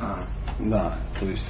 А. 0.00 0.26
Да, 0.60 0.98
то 1.20 1.26
есть 1.26 1.44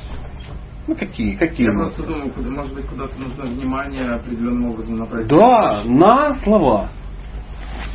ну 0.88 0.94
какие, 0.94 1.36
какие? 1.36 1.66
Я 1.66 1.72
просто 1.72 2.02
думаю, 2.02 2.32
куда, 2.32 2.48
может 2.48 2.74
быть, 2.74 2.86
куда-то 2.86 3.20
нужно 3.20 3.44
внимание 3.44 4.10
определенным 4.10 4.70
образом 4.70 4.96
направить. 4.96 5.28
Да, 5.28 5.82
на 5.84 6.34
слова. 6.36 6.88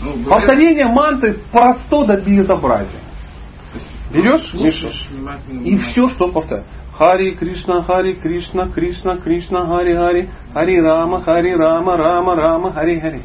Ну, 0.03 0.11
говорят... 0.11 0.33
Повторение 0.33 0.85
манты 0.85 1.39
просто 1.51 2.05
до 2.05 2.21
безобразия. 2.21 3.01
Берешь, 4.11 4.47
слушаешь, 4.51 5.09
и 5.63 5.77
все, 5.77 6.07
что 6.09 6.31
повторяешь. 6.31 6.67
Хари 6.95 7.33
Кришна, 7.33 7.81
Хари 7.81 8.13
Кришна, 8.13 8.67
Кришна, 8.69 9.17
Кришна, 9.17 9.65
Хари 9.65 9.95
Хари, 9.95 10.29
Хари 10.53 10.79
Рама, 10.79 11.23
Хари 11.23 11.55
Рама, 11.55 11.97
Рама, 11.97 12.35
Рама, 12.35 12.71
Хари 12.71 12.99
Хари. 12.99 13.21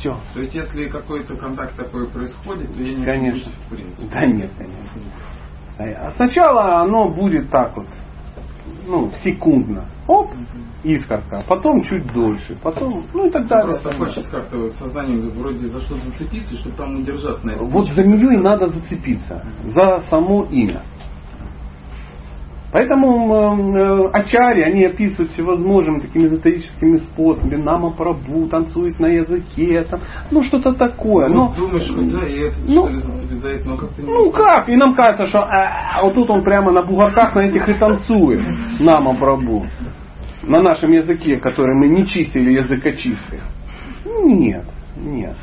Все. 0.00 0.18
То 0.34 0.40
есть, 0.40 0.52
если 0.52 0.88
какой-то 0.88 1.36
контакт 1.36 1.76
такой 1.76 2.08
происходит, 2.08 2.74
то 2.74 2.82
я 2.82 2.94
не 2.96 3.04
Конечно. 3.04 3.52
в 3.66 3.70
принципе. 3.70 4.08
Да 4.12 4.26
нет, 4.26 4.50
конечно. 4.58 5.00
А 5.78 6.10
сначала 6.16 6.80
оно 6.80 7.08
будет 7.08 7.48
так 7.50 7.76
вот 7.76 7.86
ну, 8.86 9.10
секундно. 9.22 9.84
Оп, 10.06 10.30
искорка, 10.84 11.44
потом 11.48 11.82
чуть 11.82 12.12
дольше, 12.12 12.56
потом, 12.62 13.06
ну 13.12 13.26
и 13.26 13.30
так 13.30 13.46
далее. 13.48 13.78
Просто 13.80 13.96
хочется 13.98 14.30
как-то 14.30 14.68
сознанием 14.70 15.30
вроде 15.30 15.66
за 15.66 15.80
что 15.80 15.96
зацепиться, 15.96 16.56
чтобы 16.56 16.76
там 16.76 17.00
удержаться 17.00 17.46
на 17.46 17.52
этом. 17.52 17.68
Вот 17.68 17.88
за 17.88 18.04
нее 18.04 18.34
и 18.34 18.42
надо 18.42 18.68
зацепиться, 18.68 19.44
за 19.64 20.02
само 20.08 20.44
имя. 20.44 20.82
Поэтому 22.72 23.74
э, 23.74 24.10
ачари, 24.12 24.62
они 24.62 24.84
описывают 24.84 25.30
всевозможными 25.30 26.00
такими 26.00 26.26
эзотерическими 26.26 26.96
способами. 26.96 27.56
Нама 27.56 27.90
Прабу 27.92 28.48
танцует 28.48 28.98
на 28.98 29.06
языке, 29.06 29.82
там, 29.84 30.02
ну 30.30 30.42
что-то 30.42 30.74
такое. 30.74 31.28
Ну, 31.28 31.48
но, 31.48 31.54
думаешь, 31.56 31.90
хоть 31.90 32.08
за 32.08 32.20
это, 32.20 32.56
ну, 32.66 32.82
что 32.82 32.88
ли, 32.88 33.00
за 33.38 33.50
это, 33.50 33.68
но 33.68 33.76
как-то 33.76 34.02
не 34.02 34.10
Ну 34.10 34.30
как, 34.30 34.68
и 34.68 34.76
нам 34.76 34.94
кажется, 34.94 35.26
что 35.26 35.40
а, 35.40 36.02
вот 36.02 36.14
тут 36.14 36.30
он 36.30 36.42
прямо 36.42 36.72
на 36.72 36.82
бугорках 36.82 37.34
на 37.34 37.40
этих 37.40 37.68
и 37.68 37.74
танцует. 37.74 38.40
Нама 38.80 39.14
Прабу. 39.14 39.66
На 40.42 40.62
нашем 40.62 40.92
языке, 40.92 41.36
который 41.36 41.74
мы 41.74 41.88
не 41.88 42.06
чистили 42.06 42.52
языкочисткой. 42.52 43.40
Нет, 44.04 44.64
нет. 44.96 45.36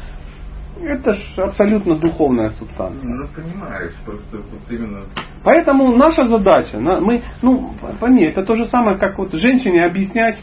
Это 0.82 1.14
же 1.14 1.42
абсолютно 1.44 1.96
духовная 1.96 2.50
субстанция. 2.52 3.04
Ну, 3.04 3.28
понимаешь, 3.34 3.94
просто 4.06 4.38
вот 4.38 4.70
именно... 4.70 5.02
Поэтому 5.44 5.96
наша 5.96 6.28
задача, 6.28 6.80
мы, 6.80 7.24
ну, 7.42 7.74
пойми, 8.00 8.24
это 8.24 8.44
то 8.44 8.56
же 8.56 8.66
самое, 8.66 8.98
как 8.98 9.18
вот 9.18 9.34
женщине 9.34 9.86
объяснять, 9.86 10.40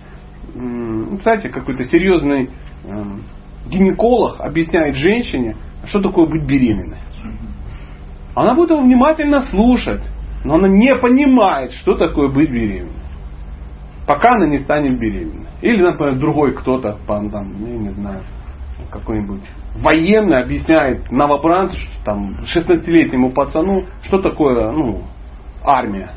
ну, 0.55 1.17
кстати, 1.19 1.49
какой-то 1.49 1.85
серьезный 1.85 2.51
эм, 2.85 3.23
гинеколог 3.69 4.41
объясняет 4.41 4.97
женщине, 4.97 5.57
что 5.87 6.01
такое 6.01 6.27
быть 6.27 6.47
беременной. 6.47 6.99
Она 8.41 8.55
будет 8.55 8.71
его 8.71 8.81
внимательно 8.81 9.43
слушать, 9.43 10.01
но 10.45 10.55
она 10.55 10.67
не 10.67 10.95
понимает, 10.97 11.73
что 11.73 11.95
такое 11.95 12.29
быть 12.29 12.51
беременной. 12.51 13.03
Пока 14.07 14.31
она 14.31 14.47
не 14.47 14.61
станет 14.61 14.99
беременной. 14.99 15.47
Или, 15.61 15.83
например, 15.83 16.19
другой 16.19 16.55
кто-то, 16.55 16.97
там, 17.07 17.29
я 17.29 17.77
не 17.77 17.91
знаю, 17.91 18.23
какой-нибудь 18.91 19.43
военный 19.83 20.39
объясняет 20.39 21.13
новобранцу, 21.13 21.77
там, 22.03 22.45
16-летнему 22.45 23.33
пацану, 23.33 23.85
что 24.05 24.23
такое 24.23 24.73
ну, 24.73 25.03
армия. 25.63 26.13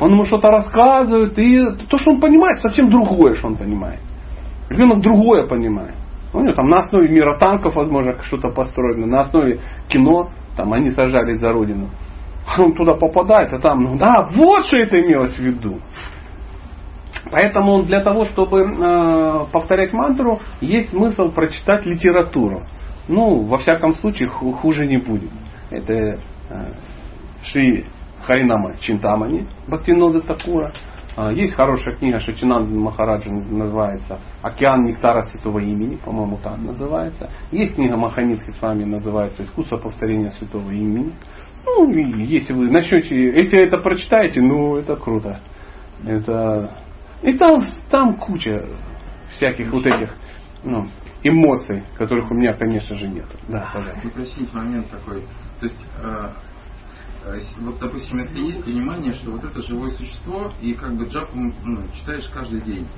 Он 0.00 0.14
ему 0.14 0.24
что-то 0.24 0.48
рассказывает, 0.48 1.38
и 1.38 1.64
то, 1.88 1.96
что 1.96 2.10
он 2.10 2.20
понимает, 2.20 2.60
совсем 2.60 2.90
другое, 2.90 3.36
что 3.36 3.46
он 3.46 3.56
понимает. 3.56 4.00
Ребенок 4.68 5.00
другое 5.00 5.46
понимает. 5.46 5.94
У 6.34 6.40
него 6.40 6.54
там 6.54 6.66
на 6.66 6.78
основе 6.78 7.08
мира 7.08 7.38
танков, 7.38 7.76
возможно, 7.76 8.20
что-то 8.24 8.48
построено, 8.48 9.06
на 9.06 9.20
основе 9.20 9.60
кино, 9.86 10.30
там 10.56 10.72
они 10.72 10.90
сажались 10.92 11.40
за 11.40 11.52
родину. 11.52 11.88
Он 12.58 12.74
туда 12.74 12.94
попадает, 12.94 13.52
а 13.52 13.58
там, 13.58 13.80
ну 13.80 13.96
да, 13.96 14.28
вот 14.34 14.66
что 14.66 14.76
это 14.76 15.00
имелось 15.00 15.34
в 15.34 15.38
виду. 15.38 15.80
Поэтому 17.30 17.84
для 17.84 18.02
того, 18.02 18.24
чтобы 18.24 18.60
э, 18.60 19.46
повторять 19.52 19.92
мантру, 19.92 20.40
есть 20.60 20.90
смысл 20.90 21.30
прочитать 21.30 21.86
литературу. 21.86 22.66
Ну, 23.08 23.44
во 23.46 23.58
всяком 23.58 23.94
случае, 23.96 24.28
хуже 24.28 24.86
не 24.86 24.96
будет. 24.96 25.30
Это 25.70 25.92
э, 25.92 26.18
Шри 27.44 27.86
Харинама 28.24 28.76
Чинтамани 28.78 29.46
Бхактинода 29.66 30.20
Такура. 30.20 30.72
А, 31.14 31.30
есть 31.30 31.54
хорошая 31.54 31.96
книга 31.96 32.20
Шачинанда 32.20 32.74
Махараджа, 32.74 33.30
называется 33.30 34.18
«Океан 34.40 34.84
нектара 34.84 35.26
святого 35.26 35.58
имени», 35.58 35.96
по-моему, 35.96 36.38
так 36.42 36.58
называется. 36.58 37.30
Есть 37.50 37.74
книга 37.74 37.96
Маханицки 37.96 38.50
с 38.50 38.62
вами, 38.62 38.84
называется 38.84 39.42
«Искусство 39.42 39.76
повторения 39.76 40.32
святого 40.38 40.70
имени». 40.70 41.12
Ну, 41.64 41.90
если 41.90 42.54
вы 42.54 42.70
начнете, 42.70 43.14
если 43.14 43.58
это 43.58 43.78
прочитаете, 43.78 44.40
ну, 44.40 44.76
это 44.76 44.96
круто. 44.96 45.38
Это, 46.04 46.72
и 47.22 47.32
там, 47.34 47.62
там 47.90 48.16
куча 48.16 48.64
всяких 49.32 49.70
вот 49.70 49.86
этих, 49.86 50.14
ну, 50.64 50.88
эмоций, 51.22 51.84
которых 51.96 52.30
у 52.30 52.34
меня, 52.34 52.54
конечно 52.54 52.96
же, 52.96 53.06
нет. 53.06 53.26
Да, 53.48 53.70
пожалуйста. 53.72 54.08
Уточнить 54.08 54.52
момент 54.52 54.90
такой. 54.90 55.22
То 55.60 55.66
есть, 55.66 55.86
э, 56.02 56.28
вот, 57.60 57.78
допустим, 57.78 58.18
если 58.18 58.40
есть 58.40 58.64
понимание, 58.64 59.12
что 59.12 59.30
вот 59.30 59.44
это 59.44 59.62
живое 59.62 59.90
существо, 59.90 60.52
и 60.60 60.74
как 60.74 60.96
бы 60.96 61.06
джапу 61.06 61.36
ну, 61.36 61.86
читаешь 62.00 62.28
каждый 62.34 62.62
день, 62.62 62.88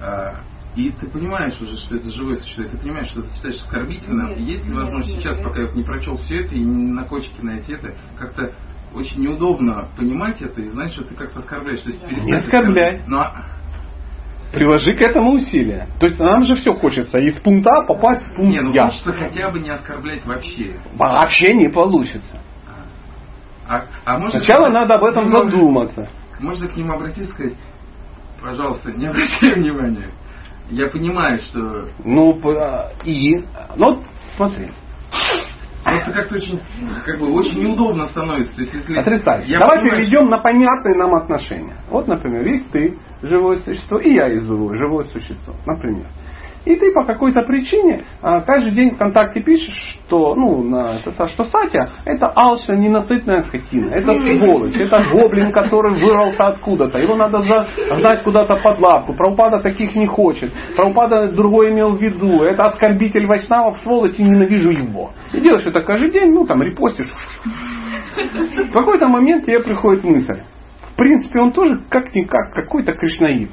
э, 0.00 0.30
и 0.74 0.90
ты 0.90 1.06
понимаешь 1.08 1.60
уже, 1.60 1.76
что 1.76 1.96
это 1.96 2.10
живое 2.10 2.36
существо, 2.36 2.64
и 2.64 2.68
ты 2.68 2.78
понимаешь, 2.78 3.08
что 3.08 3.22
ты 3.22 3.28
читаешь 3.36 3.56
оскорбительно, 3.56 4.28
нет, 4.30 4.38
есть 4.38 4.66
ли 4.66 4.74
возможность 4.74 5.14
нет, 5.14 5.22
сейчас, 5.22 5.38
нет. 5.38 5.46
пока 5.46 5.60
я 5.60 5.66
вот 5.66 5.76
не 5.76 5.84
прочел 5.84 6.16
все 6.16 6.44
это 6.44 6.54
и 6.54 6.60
не 6.60 6.92
на 6.92 7.04
кочке 7.04 7.42
найти 7.42 7.74
это, 7.74 7.94
как-то 8.18 8.52
очень 8.94 9.22
неудобно 9.22 9.88
понимать 9.96 10.42
это 10.42 10.60
и 10.60 10.66
знать, 10.68 10.92
что 10.92 11.04
ты 11.04 11.14
как-то 11.14 11.38
оскорбляешь. 11.38 11.80
То 11.80 11.90
есть 11.90 12.02
не 12.26 12.32
оскорбляй. 12.34 13.04
Но 13.06 13.26
Приложи 14.52 14.94
к 14.94 15.00
этому 15.00 15.32
усилия. 15.32 15.88
То 15.98 16.06
есть 16.06 16.18
нам 16.18 16.44
же 16.44 16.56
все 16.56 16.74
хочется 16.74 17.18
из 17.18 17.40
пункта 17.42 17.70
А 17.70 17.86
попасть 17.86 18.22
в 18.22 18.36
пункт 18.36 18.52
Не, 18.52 18.60
ну 18.60 18.72
Я. 18.72 18.84
хочется 18.84 19.12
хотя 19.14 19.50
бы 19.50 19.60
не 19.60 19.70
оскорблять 19.70 20.26
вообще. 20.26 20.76
Вообще 20.94 21.54
не 21.54 21.70
получится. 21.70 22.38
А, 23.72 23.86
а 24.04 24.18
может, 24.18 24.44
Сначала 24.44 24.68
надо 24.68 24.94
об 24.94 25.04
этом 25.04 25.30
задуматься. 25.30 26.06
Можно 26.40 26.68
к 26.68 26.76
ним 26.76 26.90
обратиться 26.90 27.22
и 27.22 27.34
сказать, 27.34 27.54
пожалуйста, 28.42 28.92
не 28.92 29.06
обращай 29.06 29.54
внимания. 29.54 30.10
Я 30.68 30.88
понимаю, 30.88 31.40
что... 31.40 31.88
Ну, 32.04 32.38
и... 33.04 33.44
Ну, 33.76 34.02
смотри. 34.36 34.68
Это 35.84 36.12
как-то 36.12 36.36
очень, 36.36 36.60
как 37.04 37.18
бы, 37.18 37.32
очень 37.32 37.60
неудобно 37.60 38.06
становится. 38.08 38.54
То 38.54 38.60
есть, 38.60 38.74
если 38.74 38.96
Отрицательно. 38.96 39.58
Давай 39.58 39.78
понимаю, 39.78 40.00
перейдем 40.00 40.20
что... 40.20 40.28
на 40.28 40.38
понятные 40.38 40.96
нам 40.96 41.14
отношения. 41.14 41.76
Вот, 41.88 42.06
например, 42.06 42.46
есть 42.46 42.70
ты, 42.70 42.98
живое 43.22 43.58
существо, 43.60 43.98
и 43.98 44.14
я 44.14 44.28
живое, 44.40 44.76
живое 44.76 45.04
существо, 45.06 45.54
например. 45.66 46.06
И 46.64 46.76
ты 46.76 46.92
по 46.92 47.04
какой-то 47.04 47.42
причине 47.42 48.04
а, 48.22 48.40
каждый 48.40 48.72
день 48.74 48.94
ВКонтакте 48.94 49.42
пишешь, 49.42 49.74
что, 50.06 50.34
ну, 50.36 50.62
на, 50.62 50.98
что 50.98 51.44
Сатя 51.44 51.92
это 52.04 52.32
алчная, 52.34 52.76
ненасытная 52.76 53.42
скотина, 53.42 53.90
это 53.90 54.12
сволочь, 54.12 54.76
это 54.76 55.04
гоблин, 55.10 55.50
который 55.52 56.00
вырвался 56.00 56.46
откуда-то, 56.46 56.98
его 56.98 57.16
надо 57.16 57.42
загнать 57.42 58.22
куда-то 58.22 58.56
под 58.62 58.80
лапку, 58.80 59.14
Праупада 59.14 59.58
таких 59.58 59.96
не 59.96 60.06
хочет, 60.06 60.52
Праупада 60.76 61.32
другой 61.32 61.72
имел 61.72 61.96
в 61.96 62.00
виду, 62.00 62.42
это 62.42 62.64
оскорбитель 62.64 63.26
Вайшнавов, 63.26 63.78
сволочь, 63.78 64.18
и 64.18 64.22
ненавижу 64.22 64.70
его. 64.70 65.10
И 65.32 65.40
делаешь 65.40 65.66
это 65.66 65.80
каждый 65.82 66.12
день, 66.12 66.32
ну, 66.32 66.46
там, 66.46 66.62
репостишь. 66.62 67.10
В 68.14 68.72
какой-то 68.72 69.08
момент 69.08 69.46
тебе 69.46 69.60
приходит 69.60 70.04
мысль, 70.04 70.42
в 70.92 70.96
принципе, 70.96 71.40
он 71.40 71.52
тоже 71.52 71.82
как-никак 71.88 72.52
какой-то 72.52 72.92
кришнаид. 72.92 73.50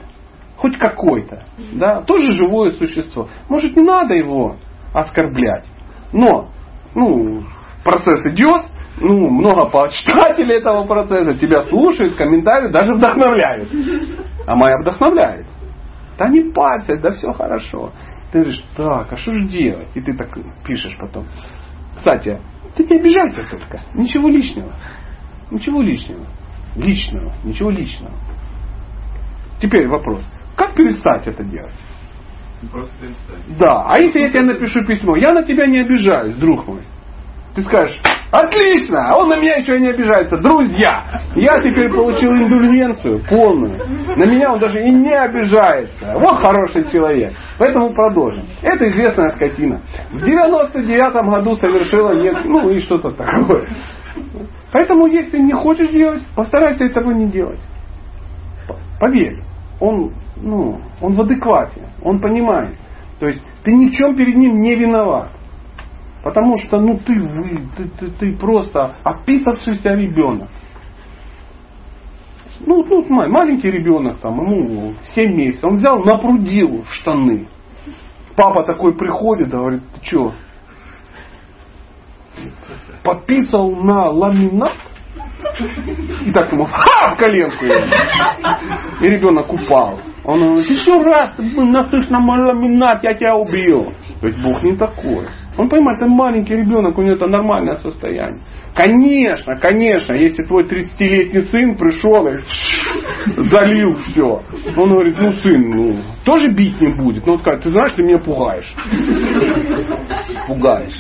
Хоть 0.60 0.78
какой-то. 0.78 1.46
Да? 1.74 2.02
Тоже 2.02 2.34
живое 2.34 2.74
существо. 2.74 3.30
Может, 3.48 3.78
не 3.78 3.84
надо 3.84 4.14
его 4.14 4.58
оскорблять. 4.94 5.64
Но, 6.12 6.50
ну, 6.96 7.44
процесс 7.86 8.26
идет, 8.26 8.66
ну, 9.00 9.30
много 9.30 9.70
почитателей 9.70 10.58
этого 10.58 10.86
процесса, 10.86 11.40
тебя 11.40 11.64
слушают, 11.64 12.16
комментируют, 12.16 12.74
даже 12.74 12.94
вдохновляют. 12.94 13.70
А 14.46 14.56
моя 14.56 14.76
вдохновляет. 14.82 15.46
Да 16.18 16.28
не 16.28 16.52
парься, 16.52 16.98
да 16.98 17.12
все 17.12 17.32
хорошо. 17.32 17.92
Ты 18.34 18.40
говоришь, 18.40 18.62
так, 18.76 19.14
а 19.14 19.16
что 19.16 19.32
же 19.32 19.48
делать? 19.48 19.88
И 19.96 20.02
ты 20.02 20.14
так 20.18 20.28
пишешь 20.68 20.98
потом. 21.00 21.24
Кстати, 21.96 22.38
ты 22.76 22.84
не 22.84 23.00
обижайся 23.00 23.44
только. 23.50 23.80
Ничего 23.94 24.28
лишнего. 24.28 24.74
Ничего 25.52 25.82
лишнего. 25.82 26.26
Личного. 26.76 27.34
Ничего 27.46 27.70
личного. 27.70 28.14
Теперь 29.62 29.88
вопрос. 29.88 30.22
Как 30.60 30.76
перестать 30.76 31.26
это 31.26 31.42
делать? 31.46 31.72
Просто 32.70 32.92
перестать. 33.00 33.58
Да. 33.58 33.86
А 33.88 33.98
если 33.98 34.20
я 34.20 34.30
тебе 34.30 34.42
напишу 34.42 34.86
письмо, 34.86 35.16
я 35.16 35.32
на 35.32 35.42
тебя 35.44 35.66
не 35.68 35.80
обижаюсь, 35.80 36.36
друг 36.36 36.68
мой. 36.68 36.82
Ты 37.56 37.62
скажешь, 37.62 37.98
отлично, 38.30 39.10
а 39.10 39.18
он 39.18 39.30
на 39.30 39.38
меня 39.40 39.56
еще 39.56 39.78
и 39.78 39.80
не 39.80 39.88
обижается. 39.88 40.36
Друзья, 40.36 41.06
я 41.36 41.62
теперь 41.62 41.90
получил 41.90 42.32
индульгенцию 42.32 43.24
полную. 43.30 43.80
На 44.18 44.26
меня 44.26 44.52
он 44.52 44.60
даже 44.60 44.84
и 44.84 44.92
не 44.92 45.14
обижается. 45.14 46.14
Вот 46.20 46.38
хороший 46.40 46.92
человек. 46.92 47.32
Поэтому 47.58 47.94
продолжим. 47.94 48.44
Это 48.62 48.86
известная 48.90 49.30
скотина. 49.30 49.80
В 50.12 50.26
99 50.26 51.26
году 51.26 51.56
совершила 51.56 52.12
нет, 52.22 52.36
ну 52.44 52.70
и 52.70 52.82
что-то 52.82 53.12
такое. 53.12 53.66
Поэтому, 54.74 55.08
если 55.08 55.40
не 55.40 55.54
хочешь 55.54 55.90
делать, 55.92 56.22
постарайся 56.36 56.84
этого 56.84 57.12
не 57.12 57.32
делать. 57.32 57.62
Поверь, 59.00 59.42
он, 59.80 60.14
ну, 60.42 60.80
он 61.02 61.16
в 61.16 61.22
адеквате, 61.22 61.90
он 62.02 62.20
понимает. 62.20 62.76
То 63.20 63.28
есть 63.28 63.44
ты 63.64 63.72
ни 63.74 63.90
в 63.90 63.92
чем 63.92 64.16
перед 64.16 64.36
ним 64.36 64.62
не 64.62 64.76
виноват. 64.76 65.30
Потому 66.24 66.58
что 66.58 66.80
ну 66.80 66.98
ты, 66.98 67.14
вы, 67.20 67.62
ты, 67.78 67.88
ты, 67.98 68.12
ты 68.12 68.38
просто 68.38 68.96
описавшийся 69.04 69.96
ребенок. 69.96 70.50
Ну, 72.66 72.84
ну, 72.84 73.06
маленький 73.30 73.72
ребенок, 73.72 74.20
там, 74.20 74.36
ему 74.36 74.94
7 75.16 75.34
месяцев, 75.34 75.64
он 75.64 75.78
взял, 75.78 76.00
напрудил 76.04 76.84
штаны. 76.90 77.48
Папа 78.36 78.66
такой 78.66 78.96
приходит, 78.96 79.50
говорит, 79.50 79.82
ты 79.94 80.06
что, 80.06 80.34
подписал 83.04 83.72
на 83.72 84.10
ламинат? 84.10 84.76
И 86.26 86.32
так 86.32 86.52
ему 86.52 86.66
ха, 86.66 87.14
в 87.14 87.18
коленку. 87.18 87.66
И 87.66 89.10
ребенок 89.10 89.52
упал. 89.52 90.00
Он 90.26 90.40
говорит, 90.40 90.70
еще 90.70 91.02
раз 91.02 91.34
ты 91.38 91.44
насышь 91.44 92.10
на 92.10 92.20
мой 92.20 92.40
ламинат, 92.46 93.04
я 93.04 93.14
тебя 93.14 93.36
убью. 93.36 93.94
Ведь 94.22 94.42
Бог 94.42 94.62
не 94.64 94.76
такой. 94.76 95.28
Он 95.58 95.70
понимает, 95.70 95.98
это 96.00 96.08
маленький 96.08 96.56
ребенок, 96.56 96.98
у 96.98 97.02
него 97.02 97.16
это 97.16 97.28
нормальное 97.28 97.78
состояние. 97.78 98.42
Конечно, 98.76 99.58
конечно, 99.58 100.14
если 100.14 100.44
твой 100.44 100.64
30-летний 100.64 101.42
сын 101.52 101.76
пришел 101.76 102.28
и 102.28 102.38
залил 103.42 103.96
все. 104.08 104.42
Он 104.78 104.90
говорит, 104.92 105.16
ну 105.18 105.34
сын, 105.34 105.70
ну, 105.70 105.96
тоже 106.24 106.50
бить 106.52 106.80
не 106.80 106.96
будет. 106.96 107.26
Ну 107.26 107.34
вот 107.34 107.42
как, 107.42 107.62
ты 107.62 107.72
знаешь, 107.72 107.94
ты 107.96 108.04
меня 108.04 108.20
пугаешь. 108.20 108.74
Пугаешь. 110.48 110.94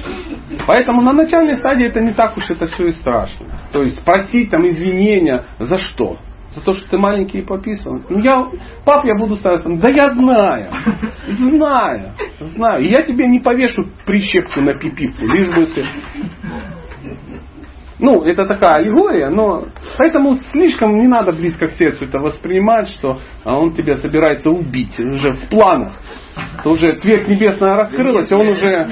Поэтому 0.68 1.02
на 1.02 1.14
начальной 1.14 1.56
стадии 1.58 1.88
это 1.88 2.02
не 2.02 2.14
так 2.14 2.36
уж 2.38 2.50
это 2.50 2.66
все 2.68 2.88
и 2.88 2.92
страшно. 2.94 3.46
То 3.72 3.84
есть 3.84 4.04
просить 4.04 4.50
там 4.50 4.68
извинения 4.68 5.46
за 5.60 5.78
что? 5.78 6.18
За 6.56 6.62
то, 6.62 6.74
что 6.74 6.90
ты 6.90 6.98
маленький 6.98 7.40
и 7.40 7.46
пописан. 7.46 8.04
Ну 8.10 8.20
я, 8.20 8.48
пап, 8.86 9.06
я 9.06 9.16
буду 9.16 9.36
стараться. 9.38 9.70
Да 9.70 9.90
я 9.90 10.14
знаю. 10.14 10.70
Знаю. 11.28 12.12
Знаю. 12.40 12.90
Я 12.90 13.04
тебе 13.04 13.28
не 13.28 13.40
повешу 13.40 13.84
прищепку 14.06 14.62
на 14.62 14.74
пипипку, 14.74 15.26
лишь 15.26 15.50
бы 15.50 15.66
ты 15.68 15.84
ну, 18.00 18.24
это 18.24 18.46
такая 18.46 18.76
аллегория, 18.76 19.30
но 19.30 19.66
поэтому 19.98 20.36
слишком 20.52 21.00
не 21.00 21.08
надо 21.08 21.34
близко 21.34 21.68
к 21.68 21.72
сердцу 21.72 22.06
это 22.06 22.20
воспринимать, 22.20 22.88
что 22.92 23.20
а, 23.44 23.60
он 23.60 23.74
тебя 23.74 23.98
собирается 23.98 24.50
убить 24.50 24.98
уже 24.98 25.34
в 25.34 25.50
планах. 25.50 26.00
То 26.64 26.72
уже 26.72 26.94
твердь 27.00 27.28
небесная 27.28 27.76
раскрылась, 27.76 28.32
и 28.32 28.36
он 28.36 28.48
уже 28.48 28.88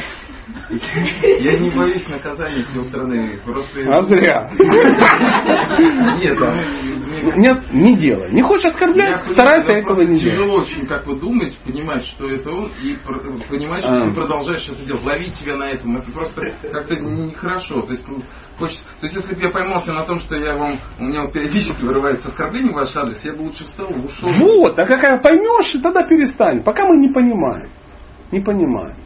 я 0.69 1.57
не 1.59 1.69
боюсь 1.71 2.07
наказания 2.07 2.63
с 2.63 2.73
его 2.73 2.83
стороны. 2.85 3.39
Просто... 3.45 3.79
А 3.89 4.01
зря. 4.03 4.49
Нет. 6.17 6.37
Нет, 7.37 7.73
не 7.73 7.95
делай. 7.97 8.31
Не 8.31 8.41
хочешь 8.41 8.71
оскорблять, 8.71 9.25
старайся 9.27 9.77
этого 9.77 10.01
не 10.01 10.19
делать. 10.19 10.37
Тяжело 10.37 10.53
очень 10.61 10.85
как 10.87 11.05
бы 11.05 11.19
думать, 11.19 11.57
понимать, 11.65 12.05
что 12.05 12.29
это 12.29 12.49
он, 12.49 12.71
и 12.81 12.95
понимать, 13.49 13.83
что 13.83 14.05
ты 14.05 14.13
продолжаешь 14.13 14.67
это 14.67 14.85
делать. 14.85 15.03
Ловить 15.03 15.35
себя 15.35 15.55
на 15.57 15.69
этом, 15.69 15.97
это 15.97 16.11
просто 16.11 16.41
как-то 16.71 16.95
нехорошо. 16.95 17.81
То 17.81 17.91
есть 17.91 18.05
хочется. 18.57 18.83
То 18.99 19.05
есть, 19.05 19.15
если 19.15 19.35
бы 19.35 19.41
я 19.41 19.49
поймался 19.49 19.93
на 19.93 20.05
том, 20.05 20.19
что 20.19 20.35
я 20.35 20.55
вам, 20.55 20.79
у 20.99 21.03
меня 21.03 21.23
вот 21.23 21.33
периодически 21.33 21.81
вырывается 21.83 22.27
оскорбление 22.29 22.71
в 22.71 22.75
ваш 22.75 22.95
адрес, 22.95 23.23
я 23.23 23.33
бы 23.33 23.43
лучше 23.43 23.63
встал 23.65 23.89
и 23.89 23.99
ушел. 23.99 24.29
Вот, 24.29 24.77
а 24.77 24.85
какая 24.85 25.19
поймешь, 25.21 25.71
тогда 25.81 26.03
перестань. 26.03 26.63
Пока 26.63 26.85
мы 26.85 26.97
не 26.97 27.13
понимаем. 27.13 27.69
Не 28.31 28.41
понимаем. 28.41 28.97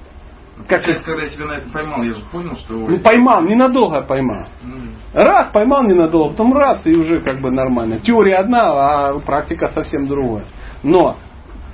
Как... 0.68 0.84
Сейчас, 0.84 1.04
когда 1.04 1.24
я 1.24 1.30
себя 1.30 1.46
на 1.46 1.54
это 1.54 1.70
поймал, 1.72 2.04
я 2.04 2.14
же 2.14 2.24
понял, 2.32 2.56
что... 2.58 2.74
Ну, 2.74 3.00
поймал, 3.00 3.44
ненадолго 3.44 4.02
поймал. 4.02 4.48
Mm. 4.64 4.92
Раз 5.14 5.50
поймал 5.52 5.84
ненадолго, 5.84 6.32
потом 6.32 6.54
раз, 6.54 6.86
и 6.86 6.96
уже 6.96 7.20
как 7.20 7.42
бы 7.42 7.52
нормально. 7.52 8.00
Теория 8.00 8.38
одна, 8.38 9.10
а 9.10 9.20
практика 9.20 9.68
совсем 9.70 10.08
другая. 10.08 10.46
Но, 10.84 11.18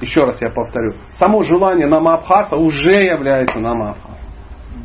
еще 0.02 0.26
раз 0.26 0.42
я 0.42 0.50
повторю, 0.50 0.94
само 1.20 1.44
желание 1.44 1.88
намабхаса 1.88 2.56
уже 2.56 3.04
является 3.04 3.60
намабхасом. 3.60 4.16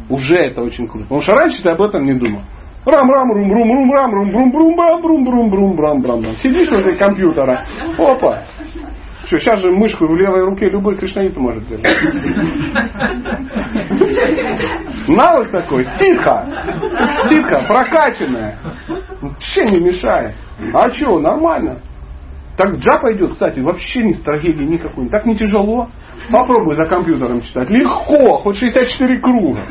Уже 0.08 0.36
это 0.36 0.62
очень 0.62 0.86
круто. 0.86 1.04
Потому 1.04 1.22
что 1.22 1.32
раньше 1.32 1.62
ты 1.62 1.70
об 1.70 1.80
этом 1.80 2.04
не 2.04 2.14
думал. 2.14 2.42
Рам 2.84 3.08
рам 3.08 3.30
рум 3.32 3.52
рум 3.52 3.68
рум 3.70 3.92
рам 3.92 4.12
рум 4.12 4.30
рум 4.30 4.52
рум 4.52 4.80
рам 4.80 5.02
рум 5.02 5.28
рум 5.28 5.54
рум 5.54 5.80
рам 5.80 6.04
рам 6.04 6.24
рам. 6.24 6.34
Сидишь 6.42 6.70
возле 6.70 6.96
компьютера. 6.96 7.64
Опа. 7.96 8.42
Что, 9.32 9.38
сейчас 9.38 9.60
же 9.62 9.70
мышку 9.70 10.06
в 10.06 10.14
левой 10.14 10.44
руке 10.44 10.68
любой 10.68 10.94
кришнаит 10.98 11.34
может 11.38 11.66
держать. 11.66 11.96
Навык 15.08 15.50
такой, 15.50 15.84
тихо, 15.98 16.46
тихо, 17.30 17.64
прокачанная. 17.66 18.58
Вообще 19.22 19.64
не 19.70 19.80
мешает. 19.80 20.34
А 20.74 20.90
что, 20.90 21.18
нормально. 21.18 21.80
Так 22.58 22.74
джапа 22.74 23.14
идет, 23.14 23.32
кстати, 23.32 23.60
вообще 23.60 24.02
не 24.02 24.14
трагедии 24.16 24.64
никакой. 24.64 25.08
Так 25.08 25.24
не 25.24 25.34
тяжело. 25.38 25.88
Попробуй 26.30 26.74
за 26.74 26.84
компьютером 26.84 27.40
читать. 27.40 27.70
Легко, 27.70 28.32
хоть 28.36 28.58
64 28.58 29.18
круга. 29.18 29.66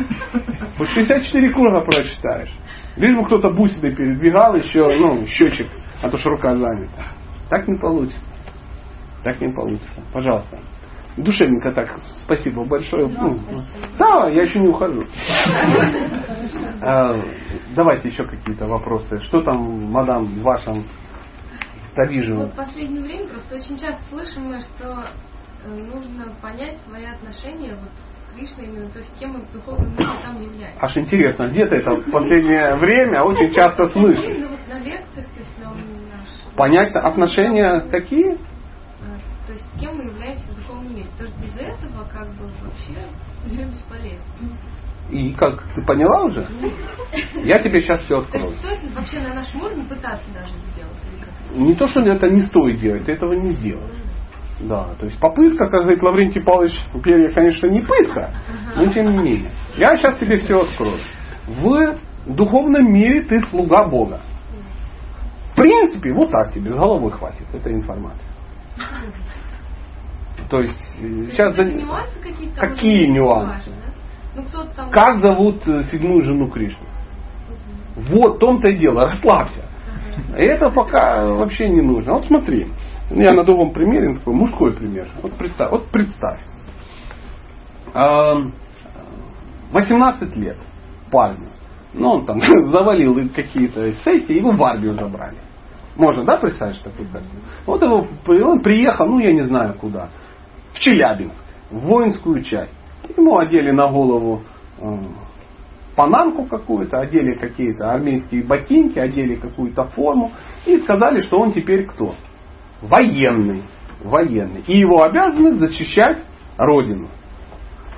Хоть 0.80 0.90
64 0.90 1.54
круга 1.54 1.82
прочитаешь. 1.82 2.50
Лишь 2.98 3.16
бы 3.16 3.26
кто-то 3.28 3.52
бусиной 3.54 3.96
передвигал 3.96 4.56
еще, 4.56 4.88
ну, 4.98 5.28
счетчик, 5.28 5.68
а 6.02 6.10
то 6.10 6.18
ж 6.18 6.26
рука 6.26 6.56
занята. 6.58 7.04
Так 7.52 7.68
не 7.68 7.78
получится. 7.78 8.31
Так 9.24 9.40
не 9.40 9.54
получится. 9.54 10.02
Пожалуйста. 10.14 10.58
Душевненько 11.18 11.72
так. 11.74 12.00
Спасибо 12.24 12.64
большое. 12.64 13.08
Да, 13.08 13.22
ну, 13.22 13.34
спасибо. 13.34 13.88
да 14.00 14.30
я 14.30 14.44
еще 14.44 14.60
не 14.60 14.68
ухожу. 14.68 15.04
А, 16.84 17.16
давайте 17.76 18.10
еще 18.10 18.26
какие-то 18.26 18.66
вопросы. 18.66 19.20
Что 19.20 19.44
там, 19.44 19.92
мадам, 19.92 20.26
в 20.26 20.42
вашем 20.42 20.84
Тавижево? 21.96 22.44
Вот 22.44 22.54
в 22.54 22.56
последнее 22.56 23.04
время 23.04 23.28
просто 23.28 23.56
очень 23.56 23.78
часто 23.78 24.02
слышим 24.10 24.46
мы, 24.46 24.62
что 24.62 25.12
э, 25.64 25.70
нужно 25.70 26.34
понять 26.42 26.78
свои 26.88 27.06
отношения 27.06 27.76
вот 27.76 27.92
с 27.92 28.34
Кришной 28.34 28.66
именно, 28.66 28.90
то 28.90 29.00
есть 29.00 29.12
кем 29.20 29.34
мы 29.34 29.42
в 29.42 29.52
духовном 29.52 29.92
мире 29.92 30.20
там 30.24 30.42
являемся. 30.42 30.80
Аж 30.82 30.98
интересно, 30.98 31.50
где-то 31.50 31.76
это 31.76 31.92
в 31.92 32.12
последнее 32.12 32.76
время 32.78 33.24
очень 33.24 33.54
часто 33.54 33.86
слышим. 33.92 34.24
Именно 34.24 34.50
вот 34.50 34.68
на 34.68 34.80
кем 39.82 39.98
мы 39.98 40.04
являемся 40.04 40.46
в 40.52 40.56
духовном 40.56 40.96
мире. 40.96 41.10
Потому 41.12 41.30
что 41.30 41.42
без 41.42 41.56
этого 41.56 42.08
как 42.14 42.28
бы 42.36 42.46
вообще 42.62 43.08
уже 43.46 43.64
бесполезно. 43.64 44.24
И 45.10 45.34
как, 45.34 45.64
ты 45.76 45.82
поняла 45.86 46.26
уже? 46.26 46.48
Я 47.44 47.58
тебе 47.60 47.82
сейчас 47.82 48.02
все 48.04 48.20
открою. 48.20 48.52
Стоит 48.52 48.96
вообще 48.96 49.20
на 49.20 49.34
нашем 49.34 49.62
уровне 49.62 49.84
пытаться 49.84 50.32
даже 50.34 50.54
сделать? 50.72 50.92
Не 51.54 51.76
то, 51.76 51.86
что 51.88 52.02
это 52.02 52.30
не 52.30 52.44
стоит 52.48 52.80
делать, 52.80 53.06
ты 53.06 53.14
этого 53.14 53.34
не 53.34 53.54
сделаешь. 53.56 53.98
Да, 54.62 54.94
то 55.00 55.08
есть 55.08 55.20
попытка, 55.20 55.70
как 55.70 55.82
говорит 55.82 56.04
Лаврентий 56.04 56.42
Павлович, 56.42 56.74
перья, 57.04 57.34
конечно, 57.34 57.68
не 57.68 57.82
пытка, 57.82 58.32
но 58.76 58.94
тем 58.94 59.08
не 59.08 59.18
менее. 59.18 59.52
Я 59.76 59.98
сейчас 59.98 60.18
тебе 60.20 60.38
все 60.38 60.62
открою. 60.62 60.98
В 61.48 61.98
духовном 62.28 62.94
мире 62.94 63.24
ты 63.24 63.42
слуга 63.48 63.88
Бога. 63.88 64.22
В 65.52 65.56
принципе, 65.56 66.14
вот 66.14 66.32
так 66.32 66.54
тебе 66.54 66.72
с 66.72 66.76
головой 66.76 67.12
хватит 67.12 67.54
этой 67.54 67.74
информации. 67.74 68.22
То 70.52 70.60
есть 70.60 70.78
сейчас 71.32 71.58
нюансы 71.58 72.20
какие-то 72.20 72.60
какие 72.60 73.08
нюансы? 73.08 73.72
Ну, 74.36 74.44
там... 74.76 74.92
Как 74.92 75.22
зовут 75.22 75.66
э, 75.66 75.86
седьмую 75.86 76.22
жену 76.24 76.50
Кришны? 76.50 76.86
Угу. 77.96 78.18
Вот 78.18 78.36
в 78.36 78.40
том-то 78.40 78.68
и 78.68 78.78
дело, 78.78 79.06
расслабься. 79.06 79.64
И 80.38 80.42
это 80.42 80.70
пока 80.70 81.26
вообще 81.26 81.70
не 81.70 81.80
нужно. 81.82 82.16
Вот 82.16 82.26
смотри, 82.26 82.68
я 83.12 83.32
на 83.32 83.46
другом 83.46 83.72
примере, 83.72 84.16
такой 84.16 84.34
мужской 84.34 84.74
пример. 84.74 85.08
Вот 85.22 85.32
представь, 85.34 85.72
вот 85.72 85.88
представь. 85.88 86.42
18 87.94 90.36
лет 90.36 90.58
парню. 91.12 91.48
Ну, 91.94 92.10
он 92.10 92.26
там 92.26 92.42
завалил 92.72 93.16
какие-то 93.34 93.94
сессии, 93.94 94.34
его 94.34 94.52
в 94.52 94.62
армию 94.62 94.96
забрали. 94.96 95.38
Можно, 95.96 96.26
да, 96.26 96.36
представить, 96.38 96.82
такую 96.84 97.08
картину? 97.10 97.42
Вот 97.66 97.82
его, 97.82 98.06
он 98.50 98.62
приехал, 98.62 99.06
ну, 99.06 99.20
я 99.20 99.32
не 99.34 99.46
знаю 99.46 99.76
куда, 99.76 100.10
в 100.74 100.80
Челябинск, 100.80 101.36
в 101.70 101.80
воинскую 101.80 102.44
часть. 102.44 102.74
Ему 103.18 103.38
одели 103.38 103.72
на 103.72 103.88
голову 103.88 104.42
э, 104.80 104.98
панамку 105.96 106.46
какую-то, 106.46 107.00
одели 107.00 107.36
какие-то 107.38 107.92
армейские 107.92 108.44
ботинки, 108.44 109.00
одели 109.00 109.36
какую-то 109.36 109.86
форму 109.86 110.32
и 110.66 110.78
сказали, 110.78 111.22
что 111.22 111.40
он 111.40 111.54
теперь 111.54 111.86
кто? 111.86 112.16
Военный. 112.82 113.64
Военный. 114.04 114.64
И 114.68 114.78
его 114.78 115.04
обязанность 115.04 115.60
защищать 115.60 116.24
Родину. 116.58 117.08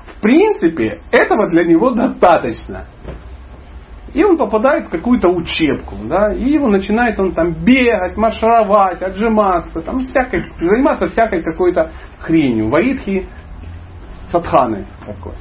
В 0.06 0.22
принципе, 0.22 1.02
этого 1.12 1.50
для 1.50 1.64
него 1.64 1.92
достаточно. 1.92 2.86
И 4.14 4.24
он 4.24 4.38
попадает 4.38 4.88
в 4.88 4.90
какую-то 4.92 5.28
учебку, 5.28 5.96
да, 6.08 6.34
и 6.34 6.52
его 6.52 6.68
начинает 6.68 7.20
он 7.20 7.34
там 7.34 7.52
бегать, 7.52 8.16
маршировать, 8.16 9.02
отжиматься, 9.02 9.82
там 9.82 10.06
всякой, 10.06 10.46
заниматься 10.60 11.08
всякой 11.10 11.42
какой-то 11.42 11.92
хренью. 12.20 12.70
Ваидхи 12.70 13.28
садханы 14.32 14.86
такой. 15.06 15.34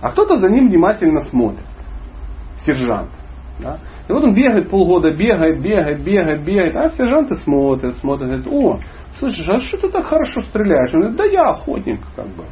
А 0.00 0.10
кто-то 0.10 0.36
за 0.36 0.48
ним 0.48 0.68
внимательно 0.68 1.24
смотрит. 1.24 1.64
Сержант. 2.64 3.10
Да? 3.58 3.78
И 4.08 4.12
вот 4.12 4.22
он 4.22 4.34
бегает 4.34 4.70
полгода, 4.70 5.10
бегает, 5.10 5.60
бегает, 5.60 6.04
бегает, 6.04 6.44
бегает. 6.44 6.76
А 6.76 6.90
сержанты 6.90 7.36
смотрят, 7.36 7.96
смотрят, 7.96 8.28
говорят, 8.28 8.46
о, 8.46 8.80
слышишь, 9.18 9.48
а 9.48 9.60
что 9.60 9.78
ты 9.78 9.88
так 9.88 10.06
хорошо 10.06 10.40
стреляешь? 10.42 10.92
Он 10.94 11.00
говорит, 11.00 11.18
да 11.18 11.24
я 11.24 11.50
охотник, 11.50 12.00
как 12.14 12.26
бы. 12.26 12.44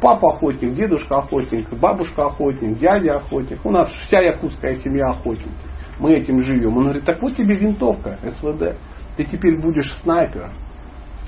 Папа 0.00 0.34
охотник, 0.34 0.74
дедушка 0.74 1.18
охотник, 1.18 1.68
бабушка 1.78 2.26
охотник, 2.26 2.78
дядя 2.78 3.16
охотник. 3.16 3.64
У 3.64 3.70
нас 3.70 3.88
вся 4.06 4.20
якутская 4.20 4.76
семья 4.76 5.06
охотники. 5.06 5.50
Мы 5.98 6.14
этим 6.14 6.42
живем. 6.42 6.76
Он 6.76 6.84
говорит, 6.84 7.04
так 7.04 7.20
вот 7.20 7.36
тебе 7.36 7.56
винтовка 7.56 8.18
СВД. 8.22 8.76
Ты 9.16 9.24
теперь 9.24 9.60
будешь 9.60 9.92
снайпером. 10.02 10.52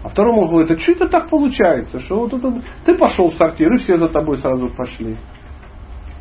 А 0.02 0.08
второму 0.08 0.48
говорит, 0.48 0.70
а 0.70 0.78
что 0.78 0.92
это 0.92 1.08
так 1.08 1.28
получается, 1.28 2.00
что 2.00 2.20
вот 2.20 2.32
это, 2.32 2.62
ты 2.84 2.94
пошел 2.96 3.28
в 3.28 3.34
сортир, 3.34 3.72
и 3.74 3.78
все 3.78 3.96
за 3.96 4.08
тобой 4.08 4.38
сразу 4.38 4.70
пошли. 4.76 5.16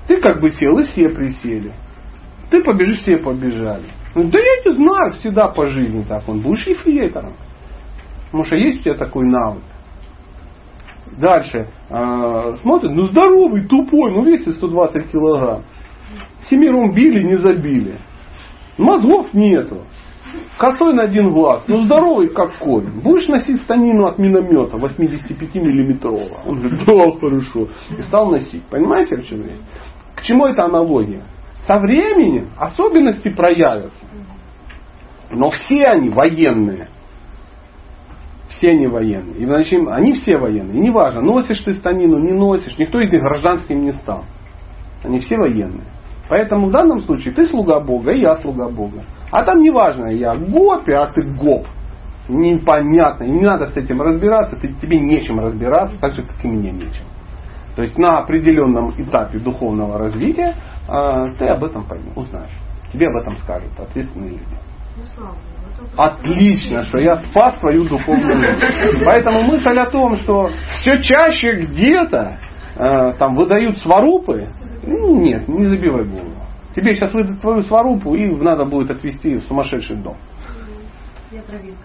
Ты 0.08 0.20
как 0.22 0.40
бы 0.40 0.50
сел, 0.50 0.78
и 0.80 0.84
все 0.84 1.10
присели. 1.10 1.74
Ты 2.50 2.64
побежишь, 2.64 3.00
все 3.00 3.18
побежали. 3.18 3.90
Ну, 4.14 4.30
да 4.30 4.40
я 4.40 4.64
не 4.66 4.74
знаю, 4.74 5.14
всегда 5.14 5.50
по 5.50 5.68
жизни 5.68 6.04
так. 6.04 6.28
Он 6.28 6.42
будешь 6.42 6.66
ефрейтором. 6.68 7.34
Потому 8.26 8.46
что 8.46 8.56
есть 8.56 8.82
у 8.82 8.84
тебя 8.84 8.96
такой 8.96 9.26
навык. 9.26 9.64
Дальше. 11.18 11.68
Э, 11.90 12.56
смотрит, 12.62 12.92
ну 12.92 13.08
здоровый, 13.08 13.68
тупой, 13.68 14.12
ну 14.12 14.24
весит 14.24 14.56
120 14.56 15.12
килограмм. 15.12 15.64
Семером 16.50 16.94
били, 16.94 17.24
не 17.24 17.38
забили. 17.38 18.00
Мозгов 18.78 19.34
нету. 19.34 19.84
Косой 20.58 20.94
на 20.94 21.04
один 21.04 21.32
глаз. 21.32 21.64
Ну 21.68 21.82
здоровый 21.82 22.30
как 22.30 22.58
конь. 22.60 23.02
Будешь 23.02 23.28
носить 23.28 23.62
станину 23.62 24.06
от 24.06 24.18
миномета 24.18 24.78
85 24.78 25.56
миллиметрового. 25.56 26.42
Он 26.46 26.60
говорит, 26.60 26.86
да, 26.86 27.20
хорошо. 27.20 27.68
И 27.98 28.02
стал 28.04 28.32
носить. 28.32 28.64
Понимаете, 28.66 29.16
о 29.16 29.22
чем 29.22 29.44
речь? 29.44 29.60
К 30.16 30.22
чему 30.24 30.46
эта 30.46 30.66
аналогия? 30.66 31.24
Со 31.68 31.78
временем 31.78 32.50
особенности 32.58 33.30
проявятся. 33.30 34.06
Но 35.32 35.50
все 35.52 35.84
они 35.86 36.10
военные. 36.10 36.90
Все 38.58 38.72
они 38.72 38.88
военные. 38.88 39.36
И 39.36 39.46
значит, 39.46 39.88
они 39.88 40.14
все 40.14 40.38
военные. 40.38 40.78
И 40.78 40.80
неважно, 40.80 41.22
носишь 41.22 41.60
ты 41.64 41.74
станину, 41.76 42.20
не 42.20 42.32
носишь. 42.32 42.78
Никто 42.78 43.00
из 43.00 43.12
них 43.12 43.22
гражданским 43.22 43.82
не 43.82 43.92
стал. 43.94 44.24
Они 45.04 45.20
все 45.20 45.38
военные. 45.38 45.88
Поэтому 46.30 46.68
в 46.68 46.72
данном 46.72 47.02
случае 47.02 47.34
ты 47.34 47.46
слуга 47.46 47.80
Бога, 47.80 48.12
и 48.12 48.22
я 48.22 48.38
слуга 48.38 48.70
Бога. 48.70 49.04
А 49.32 49.44
там 49.44 49.60
неважно, 49.60 50.08
я 50.08 50.36
гопи, 50.36 50.92
а 50.92 51.08
ты 51.08 51.22
гоп. 51.34 51.68
Непонятно. 52.28 53.26
И 53.26 53.30
не 53.30 53.42
надо 53.42 53.68
с 53.68 53.78
этим 53.78 54.02
разбираться. 54.02 54.56
Ты, 54.56 54.74
тебе 54.74 55.00
нечем 55.00 55.40
разбираться, 55.40 56.00
так 56.00 56.14
же, 56.14 56.24
как 56.24 56.44
и 56.44 56.48
мне 56.48 56.72
нечем. 56.72 57.06
То 57.76 57.84
есть 57.84 57.98
на 57.98 58.20
определенном 58.20 58.92
этапе 58.98 59.38
духовного 59.38 60.00
развития 60.00 60.56
э, 60.88 61.26
ты 61.38 61.46
об 61.46 61.64
этом 61.64 61.84
поймешь, 61.84 62.14
узнаешь. 62.16 62.58
Тебе 62.92 63.08
об 63.08 63.18
этом 63.18 63.36
скажут 63.38 63.70
ответственные 63.78 64.32
люди. 64.32 64.58
Ну, 64.98 65.04
Отлично, 65.98 66.84
что 66.84 67.00
я 67.00 67.16
спас 67.16 67.60
твою 67.60 67.88
духовную 67.88 68.60
жизнь. 68.60 69.04
Поэтому 69.06 69.44
мысль 69.44 69.78
о 69.78 69.90
том, 69.90 70.16
что 70.18 70.50
все 70.82 71.02
чаще 71.02 71.62
где-то 71.62 72.40
э, 72.76 73.14
там 73.18 73.36
выдают 73.36 73.80
сварупы, 73.80 74.50
ну, 74.84 75.20
нет, 75.22 75.48
не 75.48 75.66
забивай 75.66 76.04
голову. 76.04 76.36
Тебе 76.76 76.96
сейчас 76.96 77.14
выдадут 77.14 77.42
твою 77.42 77.62
сварупу 77.64 78.16
и 78.16 78.28
надо 78.36 78.66
будет 78.66 78.92
отвезти 78.92 79.36
в 79.36 79.44
сумасшедший 79.44 79.96
дом. 79.98 80.18
Я 81.32 81.42
травинка. 81.42 81.84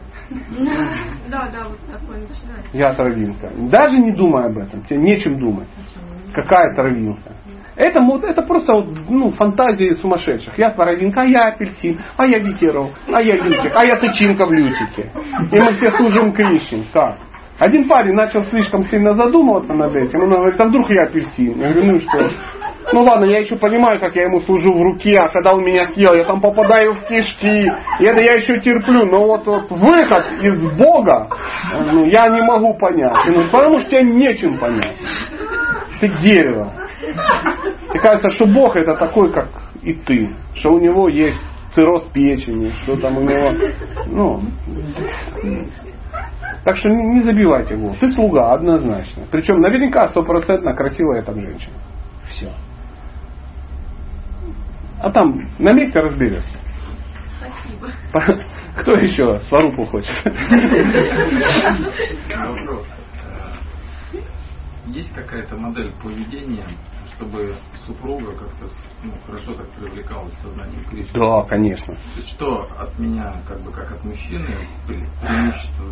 Да, 1.29 1.49
да, 1.53 1.69
вот 1.69 1.79
такое 1.91 2.21
начинается. 2.21 2.71
Я 2.73 2.95
травинка. 2.95 3.51
Даже 3.71 3.99
не 3.99 4.13
думай 4.13 4.47
об 4.47 4.59
этом. 4.59 4.83
Тебе 4.83 5.01
нечем 5.01 5.39
думать. 5.39 5.69
Какая 6.35 6.75
травинка? 6.75 7.33
Это, 7.81 8.01
это 8.25 8.43
просто 8.43 8.75
ну, 9.09 9.29
фантазии 9.31 9.93
сумасшедших. 9.93 10.59
Я 10.59 10.71
травинка, 10.71 11.23
а 11.23 11.25
я 11.25 11.49
апельсин, 11.49 11.99
а 12.19 12.27
я 12.27 12.39
ветерок, 12.39 12.91
а 13.11 13.23
я 13.23 13.37
лютик, 13.37 13.73
а 13.75 13.87
я 13.87 13.97
тычинка 13.97 14.45
в 14.45 14.53
лютике. 14.53 15.11
И 15.51 15.59
мы 15.59 15.73
все 15.75 15.91
служим 15.93 16.33
Кришне. 16.33 16.85
Как? 16.93 17.17
Один 17.59 17.89
парень 17.89 18.13
начал 18.13 18.43
слишком 18.45 18.85
сильно 18.85 19.15
задумываться 19.15 19.73
над 19.73 19.95
этим. 19.97 20.23
Он 20.23 20.31
говорит, 20.31 20.61
а 20.61 20.67
вдруг 20.67 20.91
я 20.91 21.05
апельсин? 21.05 21.59
Я 21.59 21.73
говорю, 21.73 21.93
ну 21.93 21.99
что? 22.01 22.29
Ну 22.93 23.01
ладно, 23.03 23.27
я 23.27 23.39
еще 23.39 23.57
понимаю, 23.57 24.01
как 24.01 24.17
я 24.17 24.25
ему 24.25 24.41
служу 24.43 24.73
в 24.73 24.83
руке, 24.83 25.15
а 25.19 25.29
когда 25.29 25.55
он 25.55 25.65
меня 25.65 25.91
съел, 25.93 26.15
я 26.15 26.25
там 26.25 26.41
попадаю 26.41 26.95
в 26.95 27.07
кишки. 27.07 27.67
И 28.01 28.05
это 28.05 28.21
я 28.21 28.39
еще 28.39 28.61
терплю. 28.61 29.07
Но 29.07 29.25
вот, 29.25 29.47
вот 29.47 29.71
выход 29.71 30.25
из 30.43 30.59
Бога, 30.77 31.29
ну, 31.93 32.05
я 32.07 32.29
не 32.29 32.43
могу 32.43 32.75
понять. 32.75 33.27
Ну, 33.29 33.45
потому 33.51 33.79
что 33.79 33.91
тебе 33.91 34.03
нечем 34.03 34.59
понять. 34.59 34.97
Ты 36.01 36.09
дерево. 36.23 36.73
Тебе 37.91 38.01
кажется, 38.01 38.31
что 38.31 38.47
Бог 38.47 38.77
это 38.77 38.95
такой, 38.97 39.33
как 39.33 39.49
и 39.83 39.93
ты. 39.93 40.35
Что 40.55 40.73
у 40.73 40.81
него 40.81 41.09
есть 41.09 41.39
цирроз 41.75 42.05
печени, 42.13 42.71
что 42.83 42.97
там 42.97 43.19
у 43.19 43.21
него... 43.21 43.53
Ну, 44.07 44.41
так 46.65 46.77
что 46.77 46.89
не, 46.89 47.15
не 47.15 47.21
забивайте 47.23 47.77
голову. 47.77 47.97
Ты 48.01 48.11
слуга, 48.11 48.53
однозначно. 48.53 49.23
Причем 49.31 49.61
наверняка 49.61 50.09
стопроцентно 50.09 50.75
красивая 50.75 51.23
там 51.23 51.41
женщина. 51.41 51.77
Все. 52.31 52.51
А 55.01 55.11
там 55.11 55.49
на 55.59 55.73
месте 55.73 55.99
разберешься. 55.99 56.59
Спасибо. 57.39 57.91
Кто 58.77 58.93
еще 58.93 59.41
сварупу 59.49 59.87
хочет? 59.87 60.11
Вопрос. 62.37 62.87
Есть 64.87 65.15
какая-то 65.15 65.57
модель 65.57 65.93
поведения, 66.03 66.67
чтобы 67.15 67.55
супруга 67.87 68.33
как-то 68.33 68.67
ну, 69.03 69.13
хорошо 69.27 69.55
так 69.55 69.69
привлекалась 69.71 70.35
сознанием 70.43 70.85
Кришны? 70.85 71.19
Да, 71.19 71.43
конечно. 71.43 71.97
Что 72.29 72.69
от 72.79 72.99
меня, 72.99 73.35
как 73.49 73.61
бы 73.61 73.71
как 73.73 73.91
от 73.93 74.05
мужчины, 74.05 74.47
преимущество? 74.87 75.85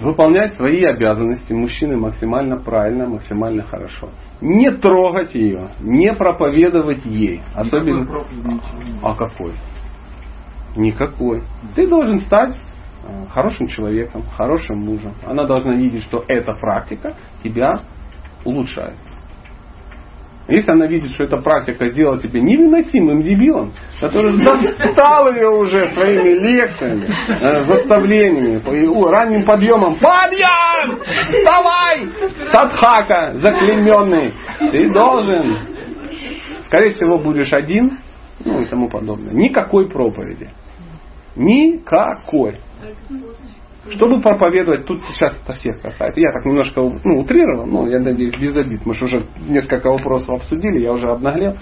Выполнять 0.00 0.56
свои 0.56 0.82
обязанности 0.84 1.52
мужчины 1.52 1.96
максимально 1.96 2.56
правильно, 2.58 3.06
максимально 3.06 3.62
хорошо. 3.64 4.10
Не 4.40 4.70
трогать 4.70 5.34
ее, 5.34 5.70
не 5.80 6.12
проповедовать 6.12 7.04
ей. 7.04 7.42
Особенно... 7.54 8.06
А 9.02 9.14
какой? 9.14 9.54
Никакой. 10.76 11.42
Ты 11.74 11.86
должен 11.86 12.20
стать 12.22 12.56
э, 13.06 13.26
хорошим 13.30 13.68
человеком, 13.68 14.22
хорошим 14.36 14.78
мужем. 14.78 15.14
Она 15.24 15.44
должна 15.44 15.74
видеть, 15.74 16.02
что 16.04 16.24
эта 16.26 16.52
практика 16.52 17.14
тебя 17.42 17.82
улучшает. 18.44 18.96
Если 20.46 20.70
она 20.70 20.86
видит, 20.86 21.12
что 21.12 21.24
эта 21.24 21.38
практика 21.38 21.86
сделала 21.86 22.20
тебя 22.20 22.40
невыносимым 22.40 23.22
дебилом, 23.22 23.72
который 23.98 24.36
достал 24.44 25.32
ее 25.32 25.48
уже 25.48 25.90
своими 25.92 26.38
лекциями, 26.38 27.08
э, 27.28 27.62
заставлениями, 27.62 29.10
ранним 29.10 29.46
подъемом, 29.46 29.96
подъем! 29.98 31.00
Вставай! 31.00 32.08
Садхака, 32.52 33.34
заклеменный. 33.36 34.34
Ты 34.70 34.92
должен. 34.92 35.56
Скорее 36.66 36.92
всего, 36.92 37.18
будешь 37.18 37.52
один, 37.52 37.98
ну 38.44 38.60
и 38.60 38.66
тому 38.66 38.90
подобное. 38.90 39.32
Никакой 39.32 39.88
проповеди. 39.88 40.50
Никакой. 41.36 42.58
Чтобы 43.92 44.22
проповедовать, 44.22 44.86
тут 44.86 45.00
сейчас 45.08 45.38
это 45.42 45.52
всех 45.54 45.80
касается. 45.82 46.18
Я 46.18 46.32
так 46.32 46.44
немножко 46.46 46.80
ну, 46.80 47.20
утрировал, 47.20 47.66
но 47.66 47.86
я 47.86 48.00
надеюсь, 48.00 48.34
без 48.38 48.54
обид. 48.56 48.86
Мы 48.86 48.94
же 48.94 49.04
уже 49.04 49.22
несколько 49.46 49.90
вопросов 49.90 50.30
обсудили, 50.30 50.82
я 50.82 50.92
уже 50.92 51.06
обнаглел. 51.06 51.54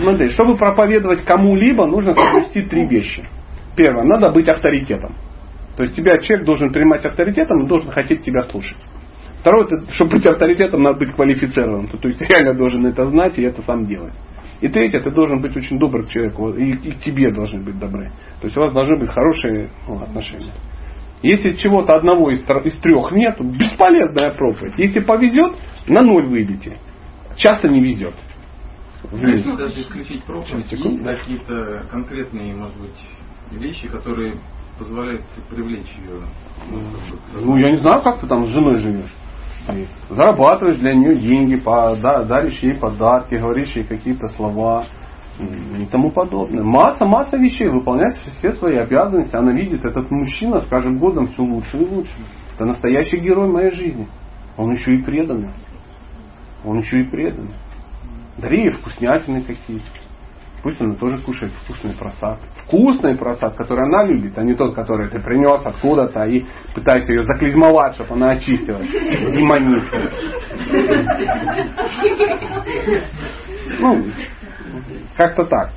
Смотри, 0.00 0.30
чтобы 0.30 0.56
проповедовать 0.56 1.24
кому-либо, 1.24 1.86
нужно 1.86 2.12
соблюсти 2.12 2.62
три 2.62 2.88
вещи. 2.88 3.24
Первое, 3.76 4.04
надо 4.04 4.32
быть 4.32 4.48
авторитетом. 4.48 5.14
То 5.76 5.84
есть 5.84 5.94
тебя 5.94 6.18
человек 6.18 6.46
должен 6.46 6.72
принимать 6.72 7.04
авторитетом 7.04 7.64
и 7.64 7.68
должен 7.68 7.90
хотеть 7.90 8.22
тебя 8.22 8.42
слушать. 8.44 8.78
Второе, 9.40 9.66
чтобы 9.92 10.12
быть 10.12 10.26
авторитетом, 10.26 10.82
надо 10.82 10.98
быть 10.98 11.12
квалифицированным. 11.14 11.88
То 11.88 12.08
есть 12.08 12.20
реально 12.20 12.54
должен 12.54 12.86
это 12.86 13.06
знать 13.06 13.38
и 13.38 13.42
это 13.42 13.62
сам 13.62 13.86
делать. 13.86 14.14
И 14.64 14.68
третье, 14.68 15.00
ты 15.00 15.10
должен 15.10 15.42
быть 15.42 15.54
очень 15.54 15.78
добр 15.78 16.06
к 16.06 16.08
человеку, 16.08 16.48
и, 16.54 16.70
и 16.70 16.92
к 16.92 17.00
тебе 17.00 17.30
должны 17.30 17.62
быть 17.62 17.78
добры. 17.78 18.10
То 18.40 18.46
есть 18.46 18.56
у 18.56 18.60
вас 18.60 18.72
должны 18.72 18.98
быть 18.98 19.10
хорошие 19.10 19.68
ну, 19.86 19.96
отношения. 19.96 20.54
Если 21.20 21.52
чего-то 21.52 21.92
одного 21.92 22.30
из, 22.30 22.40
из 22.40 22.78
трех 22.80 23.12
нет, 23.12 23.38
бесполезная 23.38 24.30
проповедь. 24.30 24.72
Если 24.78 25.00
повезет, 25.00 25.58
на 25.86 26.00
ноль 26.00 26.28
выйдете. 26.28 26.78
Часто 27.36 27.68
не 27.68 27.80
везет. 27.80 28.14
Если 29.12 29.52
даже 29.54 29.80
исключить 29.82 30.24
проповедь, 30.24 30.72
есть 30.72 31.04
какие-то 31.04 31.86
конкретные, 31.90 32.54
может 32.54 32.80
быть, 32.80 33.60
вещи, 33.60 33.86
которые 33.88 34.38
позволяют 34.78 35.26
привлечь 35.50 35.92
ее? 35.98 36.22
Ну, 37.42 37.56
я 37.58 37.68
не 37.68 37.76
знаю, 37.82 38.02
как 38.02 38.18
ты 38.20 38.26
там 38.26 38.46
с 38.46 38.50
женой 38.50 38.76
живешь. 38.76 39.12
Зарабатываешь 40.10 40.78
для 40.78 40.94
нее 40.94 41.16
деньги, 41.16 41.62
даришь 42.26 42.58
ей 42.60 42.74
подарки, 42.78 43.34
говоришь 43.34 43.74
ей 43.74 43.84
какие-то 43.84 44.28
слова 44.28 44.84
и 45.38 45.86
тому 45.86 46.10
подобное. 46.10 46.62
Масса, 46.62 47.06
масса 47.06 47.36
вещей, 47.36 47.68
выполнять 47.68 48.16
все 48.38 48.52
свои 48.52 48.76
обязанности. 48.76 49.34
Она 49.34 49.52
видит, 49.52 49.84
этот 49.84 50.10
мужчина 50.10 50.60
с 50.60 50.68
каждым 50.68 50.98
годом 50.98 51.28
все 51.28 51.42
лучше 51.42 51.78
и 51.78 51.86
лучше. 51.86 52.12
Это 52.54 52.66
настоящий 52.66 53.18
герой 53.18 53.48
моей 53.48 53.72
жизни. 53.72 54.06
Он 54.56 54.72
еще 54.72 54.94
и 54.94 55.02
преданный. 55.02 55.50
Он 56.64 56.78
еще 56.78 57.00
и 57.00 57.04
преданный. 57.04 57.54
Дари 58.38 58.64
ей 58.64 58.72
вкуснятины 58.72 59.42
какие-то. 59.42 59.84
Пусть 60.62 60.80
она 60.80 60.94
тоже 60.94 61.18
кушает 61.18 61.52
вкусный 61.64 61.94
просад 61.96 62.38
вкусный 62.74 63.16
просад, 63.16 63.56
который 63.56 63.84
она 63.86 64.04
любит, 64.04 64.36
а 64.36 64.42
не 64.42 64.54
тот, 64.54 64.74
который 64.74 65.08
ты 65.08 65.20
принес 65.20 65.64
откуда-то 65.64 66.24
и 66.24 66.44
пытаешься 66.74 67.12
ее 67.12 67.24
заклизмовать, 67.24 67.94
чтобы 67.94 68.14
она 68.14 68.32
очистилась. 68.32 68.88
Демоница. 68.90 69.96
Ну, 73.78 74.06
как-то 75.16 75.44
так. 75.46 75.70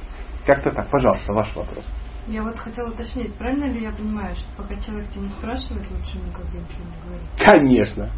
Как-то 0.45 0.71
так. 0.71 0.89
Пожалуйста, 0.89 1.33
ваш 1.33 1.55
вопрос. 1.55 1.85
Я 2.27 2.41
вот 2.41 2.57
хотела 2.57 2.89
уточнить, 2.89 3.33
правильно 3.35 3.65
ли 3.71 3.83
я 3.83 3.91
понимаю, 3.91 4.35
что 4.35 4.47
пока 4.57 4.75
человек 4.81 5.07
тебя 5.09 5.23
не 5.23 5.29
спрашивает, 5.29 5.89
лучше 5.89 6.17
никогда 6.17 6.59
ничего 6.59 6.83
не 6.83 6.97
говорить? 7.05 7.29
Конечно. 7.37 8.09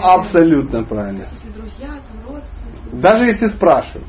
Абсолютно 0.00 0.84
правильно. 0.84 1.24
Если 1.30 1.50
друзья, 1.50 1.88
там 1.88 2.34
родственники. 2.34 3.02
Даже 3.02 3.24
если 3.26 3.46
спрашивают. 3.48 4.08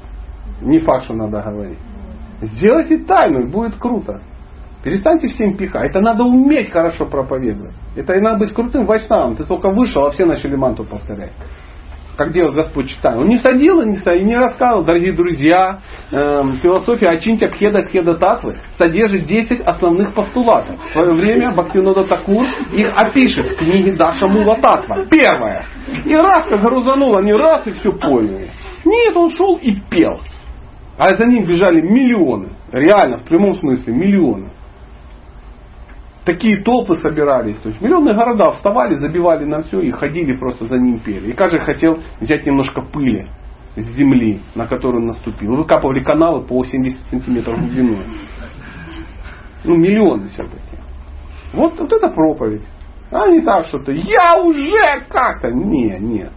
Не 0.62 0.80
факт, 0.80 1.06
что 1.06 1.14
надо 1.14 1.42
говорить. 1.42 1.78
Сделайте 2.42 3.00
тайну, 3.00 3.50
будет 3.50 3.76
круто. 3.78 4.22
Перестаньте 4.84 5.28
всем 5.28 5.58
пихать. 5.58 5.90
Это 5.90 6.00
надо 6.00 6.24
уметь 6.24 6.72
хорошо 6.72 7.06
проповедовать. 7.06 7.74
Это 7.98 8.14
и 8.14 8.22
надо 8.22 8.40
быть 8.40 8.54
крутым 8.54 8.86
вайшнавом. 8.86 9.36
Ты 9.36 9.44
только 9.44 9.70
вышел, 9.70 10.06
а 10.06 10.12
все 10.12 10.26
начали 10.26 10.56
манту 10.56 10.86
повторять. 10.86 11.34
Как 12.16 12.32
делает 12.32 12.56
Господь 12.56 12.90
читание. 12.90 13.22
Он 13.22 13.28
не 13.28 13.40
садил 13.40 13.82
и 13.82 14.24
не 14.24 14.36
рассказывал, 14.36 14.84
дорогие 14.84 15.14
друзья, 15.14 15.80
э, 16.12 16.42
философия 16.62 17.08
Ачинтя 17.08 17.48
Пхеда 17.48 17.84
Пхеда 17.84 18.16
Татвы 18.16 18.60
содержит 18.78 19.26
10 19.26 19.62
основных 19.62 20.14
постулатов. 20.14 20.82
В 20.82 20.92
свое 20.92 21.14
время 21.14 21.52
Бхактинода 21.52 22.04
Такур 22.04 22.46
их 22.74 22.94
опишет 22.98 23.52
в 23.52 23.56
книге 23.58 23.94
Даша 23.94 24.28
Мула 24.28 24.58
Татва. 24.62 25.06
Первое. 25.10 25.66
И 26.06 26.14
раз 26.14 26.46
как 26.46 26.62
грузануло, 26.62 27.22
не 27.22 27.34
раз 27.34 27.66
и 27.68 27.72
все 27.72 27.92
поняли. 27.94 28.50
Нет, 28.84 29.16
он 29.16 29.30
шел 29.32 29.56
и 29.56 29.76
пел. 29.90 30.20
А 31.00 31.14
за 31.14 31.26
ним 31.26 31.46
бежали 31.46 31.80
миллионы. 31.80 32.50
Реально, 32.74 33.20
в 33.20 33.24
прямом 33.24 33.56
смысле, 33.56 33.94
миллионы. 33.94 34.50
Такие 36.26 36.62
толпы 36.62 36.96
собирались. 36.98 37.58
То 37.60 37.70
есть 37.70 37.80
миллионные 37.80 38.14
города 38.14 38.52
вставали, 38.52 39.00
забивали 39.00 39.46
на 39.46 39.62
все 39.62 39.80
и 39.80 39.92
ходили 39.92 40.38
просто 40.38 40.68
за 40.68 40.76
ним 40.76 41.00
пели. 41.00 41.30
И 41.30 41.34
каждый 41.34 41.62
хотел 41.62 42.00
взять 42.20 42.46
немножко 42.46 42.82
пыли 42.82 43.30
с 43.78 43.86
земли, 43.96 44.42
на 44.56 44.68
которую 44.68 45.06
наступил. 45.06 45.56
Выкапывали 45.56 46.04
каналы 46.04 46.42
по 46.42 46.66
70 46.66 47.00
сантиметров 47.10 47.58
глубиной. 47.58 48.04
Ну, 49.64 49.78
миллионы 49.78 50.28
все-таки. 50.28 50.78
Вот, 51.54 51.80
вот 51.80 51.94
это 51.94 52.10
проповедь. 52.10 52.64
А 53.10 53.26
не 53.30 53.40
так 53.40 53.68
что-то, 53.68 53.94
я 53.94 54.36
уже 54.44 55.06
как-то. 55.08 55.50
Не, 55.50 55.98
нет. 55.98 56.32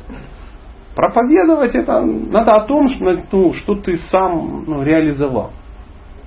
Проповедовать 0.95 1.75
это 1.75 2.03
надо 2.03 2.55
о 2.55 2.67
том, 2.67 2.89
что, 2.89 3.17
ну, 3.33 3.53
что 3.55 3.77
ты 3.77 3.99
сам 4.11 4.65
ну, 4.67 4.83
реализовал. 4.83 5.53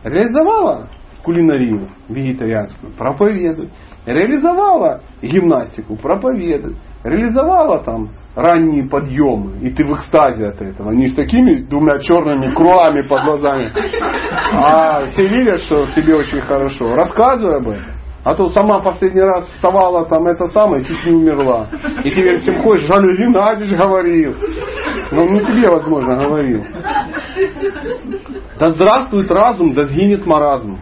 Реализовала 0.04 0.88
кулинарию 1.24 1.90
вегетарианскую, 2.10 2.94
проповедуй. 2.98 3.70
Реализовала 4.06 5.02
гимнастику, 5.22 5.96
проповедуй. 5.96 6.76
Реализовала 7.04 7.84
там 7.84 8.10
ранние 8.36 8.88
подъемы, 8.90 9.58
и 9.62 9.70
ты 9.70 9.84
в 9.84 9.94
экстазе 9.96 10.48
от 10.48 10.62
этого. 10.62 10.92
Не 10.92 11.10
с 11.10 11.16
такими 11.16 11.62
двумя 11.64 12.00
черными 12.00 12.54
кругами 12.54 13.02
под 13.02 13.24
глазами, 13.24 13.72
а 14.54 15.06
все 15.08 15.24
видят, 15.28 15.62
что 15.62 15.86
тебе 15.94 16.16
очень 16.16 16.42
хорошо. 16.42 16.96
Рассказывай 16.96 17.58
об 17.58 17.68
этом. 17.68 17.95
А 18.26 18.34
то 18.34 18.50
сама 18.50 18.80
последний 18.80 19.22
раз 19.22 19.48
вставала 19.50 20.04
там 20.10 20.26
это 20.26 20.50
самое, 20.50 20.84
чуть 20.84 21.06
не 21.06 21.14
умерла. 21.14 21.70
И 22.04 22.10
теперь 22.10 22.40
всем 22.40 22.64
ходишь, 22.64 22.88
Жанна 22.88 23.16
Геннадьевич 23.16 23.78
говорил. 23.78 24.36
Ну, 25.12 25.30
не 25.30 25.46
тебе, 25.46 25.70
возможно, 25.70 26.18
говорил. 26.18 26.66
Да 28.60 28.72
здравствует 28.72 29.30
разум, 29.30 29.76
да 29.76 29.84
сгинет 29.84 30.26
маразм. 30.26 30.80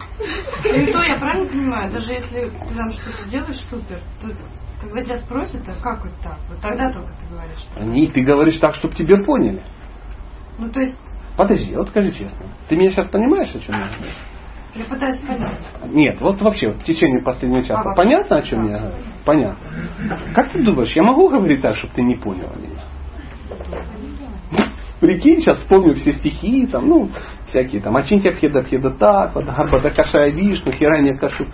Ну 0.64 0.70
и 0.70 0.90
то 0.90 1.02
я 1.02 1.18
правильно 1.18 1.50
понимаю, 1.50 1.92
даже 1.92 2.12
если 2.12 2.48
ты 2.48 2.74
там 2.74 2.90
что-то 2.92 3.28
делаешь 3.28 3.60
супер, 3.68 4.00
то 4.22 4.28
когда 4.80 5.02
тебя 5.02 5.18
спросят, 5.18 5.60
а 5.68 5.82
как 5.82 6.02
вот 6.02 6.14
так? 6.22 6.38
Вот 6.48 6.58
тогда 6.62 6.90
только 6.92 7.10
ты 7.20 7.26
говоришь. 7.30 7.94
Не, 7.94 8.06
ты 8.06 8.22
говоришь 8.22 8.56
так, 8.58 8.74
чтобы 8.76 8.94
тебе 8.94 9.22
поняли. 9.22 9.62
Ну 10.58 10.70
то 10.70 10.80
есть... 10.80 10.96
Подожди, 11.36 11.76
вот 11.76 11.88
скажи 11.90 12.10
честно. 12.12 12.46
Ты 12.70 12.76
меня 12.76 12.90
сейчас 12.90 13.08
понимаешь, 13.08 13.54
о 13.54 13.58
чем 13.58 13.74
я 13.74 13.86
говорю? 13.88 14.10
Я 14.74 14.84
пытаюсь 14.84 15.20
понять. 15.20 15.58
Нет, 15.92 16.20
вот 16.20 16.40
вообще 16.42 16.70
в 16.70 16.82
течение 16.82 17.22
последнего 17.22 17.62
часа. 17.62 17.80
А, 17.80 17.94
Понятно, 17.94 18.38
о 18.38 18.42
чем 18.42 18.66
я 18.66 18.78
говорю? 18.78 18.96
Понятно. 19.24 19.68
Как 20.34 20.50
ты 20.50 20.62
думаешь, 20.64 20.92
я 20.96 21.02
могу 21.02 21.28
говорить 21.28 21.62
так, 21.62 21.76
чтобы 21.76 21.94
ты 21.94 22.02
не 22.02 22.16
понял 22.16 22.50
меня? 22.56 22.82
Прикинь, 25.00 25.40
сейчас 25.40 25.58
вспомню 25.58 25.94
все 25.96 26.12
стихи, 26.12 26.66
там, 26.66 26.88
ну, 26.88 27.10
всякие 27.48 27.82
там, 27.82 27.94
Ачинтя 27.96 28.30
Пхеда 28.32 28.62
Пхеда 28.62 28.90
так, 28.90 29.34
вот, 29.34 29.44
Гарбада 29.44 29.90
Кашая 29.90 30.30
Вишну, 30.30 30.72
Хирания 30.72 31.16
Кашупу, 31.18 31.50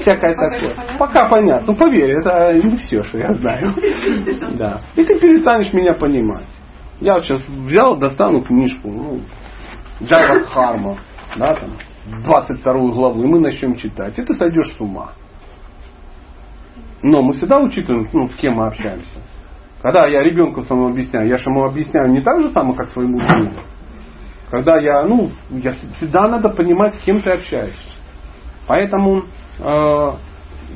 всякое 0.00 0.34
Пока 0.34 0.50
такое. 0.50 0.74
Понятно? 0.74 0.98
Пока 0.98 1.28
понятно. 1.28 1.66
Ну, 1.72 1.78
поверь, 1.78 2.18
это 2.18 2.52
не 2.54 2.76
все, 2.76 3.02
что 3.04 3.18
я 3.18 3.34
знаю. 3.34 3.74
Да. 4.58 4.80
И 4.96 5.02
ты 5.02 5.18
перестанешь 5.18 5.72
меня 5.72 5.94
понимать. 5.94 6.46
Я 7.00 7.14
вот 7.14 7.24
сейчас 7.24 7.40
взял, 7.48 7.96
достану 7.96 8.42
книжку, 8.42 8.90
ну, 8.90 9.20
Джайва 10.02 10.44
Харма, 10.46 10.98
да, 11.36 11.54
там, 11.54 11.70
22 12.24 12.72
главу, 12.72 13.22
и 13.22 13.26
мы 13.26 13.40
начнем 13.40 13.74
читать, 13.76 14.18
и 14.18 14.22
ты 14.22 14.34
сойдешь 14.34 14.74
с 14.76 14.80
ума. 14.80 15.12
Но 17.02 17.22
мы 17.22 17.34
всегда 17.34 17.58
учитываем, 17.60 18.08
ну, 18.12 18.28
с 18.28 18.36
кем 18.36 18.54
мы 18.54 18.66
общаемся. 18.66 19.22
Когда 19.82 20.06
я 20.08 20.22
ребенку 20.22 20.62
своему 20.64 20.88
объясняю, 20.88 21.28
я 21.28 21.38
же 21.38 21.48
ему 21.48 21.64
объясняю 21.64 22.10
не 22.10 22.20
так 22.20 22.42
же 22.42 22.50
самое, 22.50 22.76
как 22.76 22.88
своему 22.88 23.18
другу. 23.18 23.60
Когда 24.50 24.78
я, 24.78 25.04
ну, 25.04 25.30
я, 25.50 25.72
всегда 25.72 26.26
надо 26.28 26.48
понимать, 26.48 26.94
с 26.94 27.02
кем 27.02 27.20
ты 27.20 27.30
общаешься. 27.30 28.00
Поэтому, 28.66 29.24
э, 29.58 30.10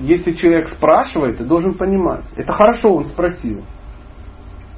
если 0.01 0.33
человек 0.35 0.69
спрашивает, 0.69 1.39
ты 1.39 1.45
должен 1.45 1.75
понимать. 1.75 2.25
Это 2.37 2.53
хорошо, 2.53 2.95
он 2.95 3.07
спросил. 3.07 3.65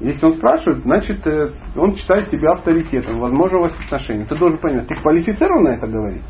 Если 0.01 0.25
он 0.25 0.37
спрашивает, 0.37 0.83
значит, 0.83 1.27
э, 1.27 1.53
он 1.77 1.97
считает 1.97 2.31
тебя 2.31 2.53
авторитетом. 2.53 3.21
Возможно, 3.21 3.59
у 3.59 3.63
вас 3.63 3.73
отношения. 3.79 4.25
Ты 4.25 4.37
должен 4.37 4.59
понять, 4.59 4.89
ты 4.89 4.95
квалифицирован 4.97 5.65
на 5.65 5.69
это 5.69 5.87
говорить? 5.87 6.23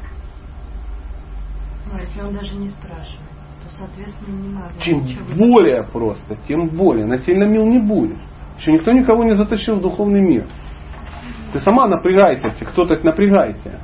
Ну, 1.95 2.01
если 2.01 2.21
он 2.23 2.35
даже 2.35 2.57
не 2.57 2.69
спрашивает, 2.71 3.31
то, 3.63 3.71
соответственно, 3.79 4.37
не 4.37 4.49
надо. 4.49 4.75
Чем 4.81 5.05
более 5.39 5.83
быть. 5.83 5.93
просто, 5.93 6.37
тем 6.49 6.69
более. 6.69 7.07
Насильно 7.07 7.45
мил 7.45 7.65
не 7.67 7.79
будешь. 7.79 8.19
Еще 8.59 8.73
никто 8.73 8.91
никого 8.91 9.23
не 9.23 9.37
затащил 9.37 9.77
в 9.77 9.81
духовный 9.81 10.21
мир. 10.21 10.45
Ты 11.53 11.61
сама 11.61 11.87
напрягайся, 11.87 12.65
кто-то 12.65 12.97
напрягайте. 13.05 13.79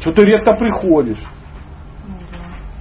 Что 0.00 0.12
ты 0.12 0.24
редко 0.24 0.54
приходишь. 0.56 1.22
Ну, 2.06 2.14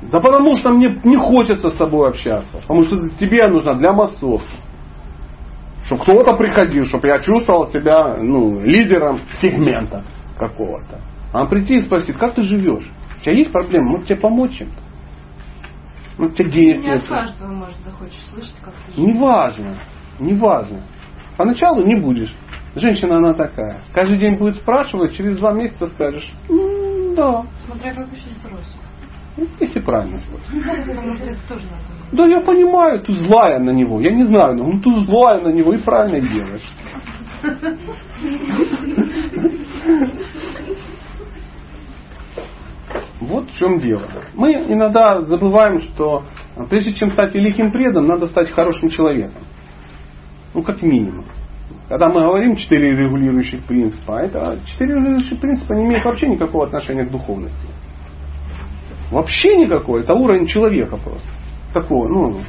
да. 0.01 0.11
да 0.11 0.19
потому 0.19 0.57
что 0.57 0.71
мне 0.71 0.99
не 1.05 1.15
хочется 1.15 1.69
с 1.69 1.75
тобой 1.75 2.09
общаться. 2.09 2.57
Потому 2.57 2.83
что 2.83 3.09
тебе 3.19 3.47
нужно 3.47 3.75
для 3.75 3.93
массовки. 3.93 4.57
Чтобы 5.85 6.03
кто-то 6.03 6.35
приходил, 6.35 6.85
чтобы 6.85 7.07
я 7.07 7.19
чувствовал 7.19 7.67
себя 7.67 8.17
ну, 8.17 8.59
лидером 8.59 9.21
сегмента 9.41 10.03
какого-то. 10.37 10.99
А 11.31 11.41
он 11.41 11.47
прийти 11.47 11.75
и 11.75 11.81
спросить, 11.81 12.17
как 12.17 12.35
ты 12.35 12.41
живешь? 12.41 12.89
У 13.23 13.25
тебя 13.25 13.35
есть 13.37 13.53
проблемы? 13.53 13.99
Мы 13.99 14.03
тебе 14.03 14.17
помочь 14.19 14.51
чем 14.57 14.67
Ну, 16.17 16.27
денег 16.27 16.83
не 16.83 16.89
от 16.89 17.07
каждого, 17.07 17.53
может, 17.53 17.79
захочешь 17.79 18.19
слышать, 18.33 18.55
как 18.61 18.73
ты 18.73 18.93
живешь. 18.93 19.15
Неважно. 19.15 19.79
Неважно. 20.19 20.81
Поначалу 21.37 21.85
не 21.85 21.95
будешь. 21.95 22.35
Женщина 22.75 23.15
она 23.15 23.33
такая. 23.33 23.79
Каждый 23.93 24.19
день 24.19 24.35
будет 24.37 24.55
спрашивать, 24.55 25.15
через 25.15 25.37
два 25.37 25.53
месяца 25.53 25.87
скажешь, 25.87 26.33
да. 27.15 27.45
Смотря 27.65 27.93
как 27.93 28.11
еще 28.11 28.29
спросит. 28.31 28.75
Ну, 29.37 29.47
Если 29.61 29.79
правильно. 29.79 30.19
Да 32.11 32.25
я 32.25 32.41
понимаю, 32.41 33.03
ты 33.03 33.13
злая 33.13 33.59
на 33.59 33.69
него. 33.69 34.01
Я 34.01 34.11
не 34.11 34.23
знаю, 34.23 34.55
ну 34.57 34.81
ты 34.81 34.89
злая 35.05 35.39
на 35.39 35.53
него 35.53 35.73
и 35.73 35.81
правильно 35.81 36.19
делаешь. 36.19 36.69
Вот 43.27 43.49
в 43.49 43.57
чем 43.57 43.79
дело. 43.79 44.03
Мы 44.33 44.53
иногда 44.53 45.21
забываем, 45.21 45.79
что 45.79 46.23
прежде 46.69 46.93
чем 46.93 47.11
стать 47.11 47.33
великим 47.33 47.71
предом, 47.71 48.07
надо 48.07 48.27
стать 48.27 48.51
хорошим 48.51 48.89
человеком. 48.89 49.43
Ну, 50.53 50.61
как 50.63 50.81
минимум. 50.81 51.25
Когда 51.89 52.09
мы 52.09 52.21
говорим 52.21 52.55
четыре 52.55 52.95
регулирующих 52.95 53.63
принципа, 53.65 54.19
а 54.19 54.23
это 54.23 54.59
четыре 54.65 54.95
регулирующих 54.95 55.39
принципа 55.39 55.73
не 55.73 55.85
имеют 55.85 56.05
вообще 56.05 56.27
никакого 56.27 56.65
отношения 56.65 57.05
к 57.05 57.11
духовности. 57.11 57.67
Вообще 59.11 59.55
никакой. 59.57 60.01
Это 60.01 60.13
уровень 60.13 60.47
человека 60.47 60.97
просто. 60.97 61.27
Такого, 61.73 62.07
ну, 62.07 62.43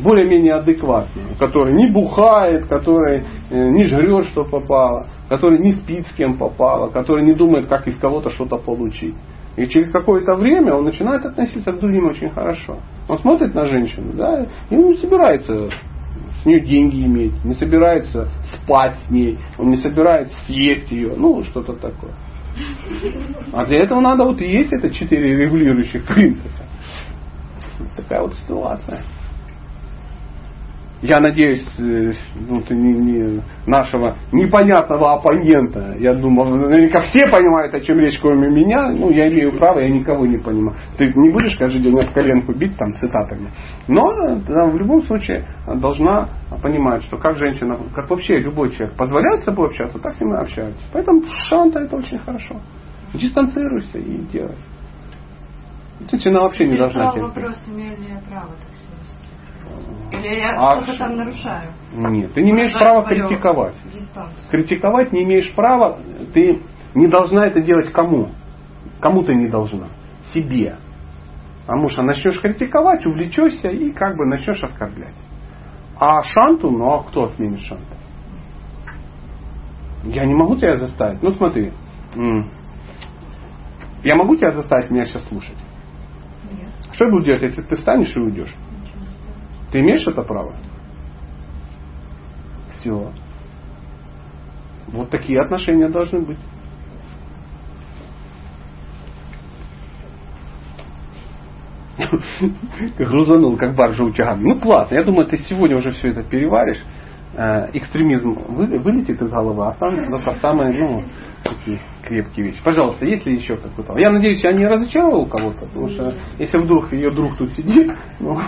более-менее 0.00 0.54
адекватный, 0.54 1.34
который 1.38 1.74
не 1.74 1.90
бухает, 1.90 2.66
который 2.66 3.24
э, 3.50 3.68
не 3.70 3.84
жрет, 3.86 4.26
что 4.28 4.44
попало, 4.44 5.08
который 5.28 5.58
не 5.58 5.72
спит 5.72 6.06
с 6.06 6.12
кем 6.14 6.36
попало, 6.36 6.90
который 6.90 7.24
не 7.24 7.34
думает, 7.34 7.66
как 7.66 7.88
из 7.88 7.96
кого-то 7.98 8.30
что-то 8.30 8.56
получить. 8.58 9.14
И 9.56 9.66
через 9.68 9.90
какое-то 9.90 10.34
время 10.34 10.74
он 10.74 10.84
начинает 10.84 11.24
относиться 11.24 11.72
к 11.72 11.80
другим 11.80 12.08
очень 12.08 12.30
хорошо. 12.30 12.78
Он 13.08 13.18
смотрит 13.18 13.54
на 13.54 13.66
женщину, 13.66 14.12
да, 14.12 14.46
и 14.68 14.76
он 14.76 14.90
не 14.90 14.96
собирается 14.98 15.70
с 16.42 16.46
нее 16.46 16.60
деньги 16.60 17.04
иметь, 17.04 17.44
не 17.44 17.54
собирается 17.54 18.28
спать 18.54 18.96
с 19.06 19.10
ней, 19.10 19.38
он 19.58 19.70
не 19.70 19.78
собирается 19.78 20.36
съесть 20.46 20.90
ее, 20.90 21.14
ну, 21.16 21.42
что-то 21.44 21.72
такое. 21.72 22.12
А 23.52 23.64
для 23.66 23.78
этого 23.78 24.00
надо 24.00 24.24
вот 24.24 24.40
есть 24.40 24.72
это 24.72 24.90
четыре 24.90 25.36
регулирующих 25.36 26.06
принципа. 26.06 26.64
Такая 27.96 28.22
вот 28.22 28.34
ситуация. 28.34 29.02
Я 31.02 31.20
надеюсь, 31.20 31.66
э, 31.78 32.12
ну, 32.48 32.62
ты 32.62 32.74
не, 32.74 32.92
не 32.94 33.42
нашего 33.66 34.16
непонятного 34.32 35.12
оппонента, 35.12 35.94
я 35.98 36.14
думаю, 36.14 36.56
наверняка 36.56 37.02
все 37.02 37.26
понимают, 37.26 37.74
о 37.74 37.80
чем 37.80 37.98
речь, 37.98 38.18
кроме 38.18 38.48
меня, 38.48 38.90
ну, 38.92 39.10
я 39.10 39.28
имею 39.28 39.58
право, 39.58 39.80
я 39.80 39.90
никого 39.90 40.24
не 40.24 40.38
понимаю. 40.38 40.78
Ты 40.96 41.12
не 41.14 41.32
будешь 41.32 41.58
каждый 41.58 41.82
день 41.82 42.00
в 42.00 42.12
коленку 42.14 42.54
бить 42.54 42.76
там 42.78 42.94
цитатами. 42.94 43.52
Но 43.88 44.02
да, 44.48 44.68
в 44.68 44.76
любом 44.76 45.02
случае 45.02 45.46
должна 45.66 46.28
понимать, 46.62 47.02
что 47.04 47.18
как 47.18 47.36
женщина, 47.36 47.76
как 47.94 48.08
вообще 48.08 48.38
любой 48.38 48.70
человек 48.70 48.96
позволяет 48.96 49.42
с 49.42 49.44
собой 49.44 49.68
общаться, 49.68 49.98
так 49.98 50.14
с 50.14 50.20
ним 50.20 50.32
и 50.32 50.38
общаются. 50.38 50.82
Поэтому 50.94 51.22
шанта 51.48 51.80
это 51.80 51.96
очень 51.96 52.18
хорошо. 52.18 52.56
Дистанцируйся 53.12 53.98
и 53.98 54.16
делай. 54.32 54.56
Женщина 56.10 56.40
вообще 56.40 56.66
не 56.66 56.76
должна 56.76 57.12
терпеть. 57.12 57.36
вопрос, 57.36 57.68
имею 57.68 57.96
ли 57.96 58.06
я 58.08 58.20
право 58.30 58.48
так? 58.48 58.75
Или 60.12 60.40
я 60.40 60.50
а 60.56 60.82
что-то 60.82 60.98
там 60.98 61.16
нарушаю? 61.16 61.72
Нет, 61.92 62.32
ты 62.32 62.42
не 62.42 62.50
имеешь 62.50 62.72
права 62.72 63.04
критиковать. 63.04 63.74
Дистанцию. 63.92 64.50
Критиковать 64.50 65.12
не 65.12 65.24
имеешь 65.24 65.52
права, 65.54 65.98
ты 66.32 66.62
не 66.94 67.08
должна 67.08 67.46
это 67.46 67.60
делать 67.60 67.92
кому? 67.92 68.30
Кому 69.00 69.22
ты 69.24 69.34
не 69.34 69.48
должна? 69.48 69.88
Себе. 70.32 70.76
Потому 71.66 71.88
что 71.88 72.02
начнешь 72.02 72.40
критиковать, 72.40 73.04
увлечешься 73.04 73.68
и 73.68 73.90
как 73.90 74.16
бы 74.16 74.26
начнешь 74.26 74.62
оскорблять. 74.62 75.14
А 75.98 76.22
шанту, 76.22 76.70
ну 76.70 76.92
а 76.92 77.02
кто 77.02 77.24
отменит 77.24 77.60
шанту? 77.62 77.84
Я 80.04 80.24
не 80.24 80.34
могу 80.34 80.56
тебя 80.56 80.76
заставить. 80.76 81.20
Ну 81.22 81.32
смотри, 81.32 81.72
я 84.04 84.14
могу 84.14 84.36
тебя 84.36 84.52
заставить 84.52 84.90
меня 84.90 85.04
сейчас 85.04 85.26
слушать? 85.28 85.56
Нет. 86.52 86.68
Что 86.92 87.06
я 87.06 87.10
буду 87.10 87.24
делать, 87.24 87.42
если 87.42 87.62
ты 87.62 87.74
встанешь 87.74 88.14
и 88.14 88.20
уйдешь? 88.20 88.54
Ты 89.76 89.80
имеешь 89.80 90.06
это 90.06 90.22
право? 90.22 90.54
Все. 92.80 93.12
Вот 94.86 95.10
такие 95.10 95.38
отношения 95.38 95.90
должны 95.90 96.22
быть. 96.22 96.38
Грузанул, 102.96 103.58
как 103.58 103.74
баржа 103.74 104.02
утяган. 104.02 104.40
Ну 104.40 104.58
ладно, 104.64 104.94
я 104.94 105.04
думаю, 105.04 105.26
ты 105.26 105.36
сегодня 105.36 105.76
уже 105.76 105.90
все 105.90 106.08
это 106.08 106.22
переваришь. 106.22 106.82
Э, 107.34 107.68
экстремизм 107.74 108.32
вылетит 108.32 109.20
из 109.20 109.28
головы, 109.28 109.62
а 109.62 109.72
останутся 109.72 110.36
самые, 110.40 110.72
ну, 110.72 111.04
такие 111.44 111.82
крепкие 112.06 112.46
вещи. 112.46 112.62
Пожалуйста, 112.64 113.04
есть 113.06 113.26
ли 113.26 113.36
еще 113.36 113.56
какой-то? 113.56 113.98
Я 113.98 114.10
надеюсь, 114.10 114.42
я 114.42 114.52
не 114.52 114.66
разочаровал 114.66 115.26
кого-то, 115.26 115.66
потому 115.66 115.88
что 115.88 116.14
если 116.38 116.58
вдруг 116.58 116.92
ее 116.92 117.10
друг 117.10 117.36
тут 117.36 117.52
сидит, 117.52 117.92
ну, 118.20 118.38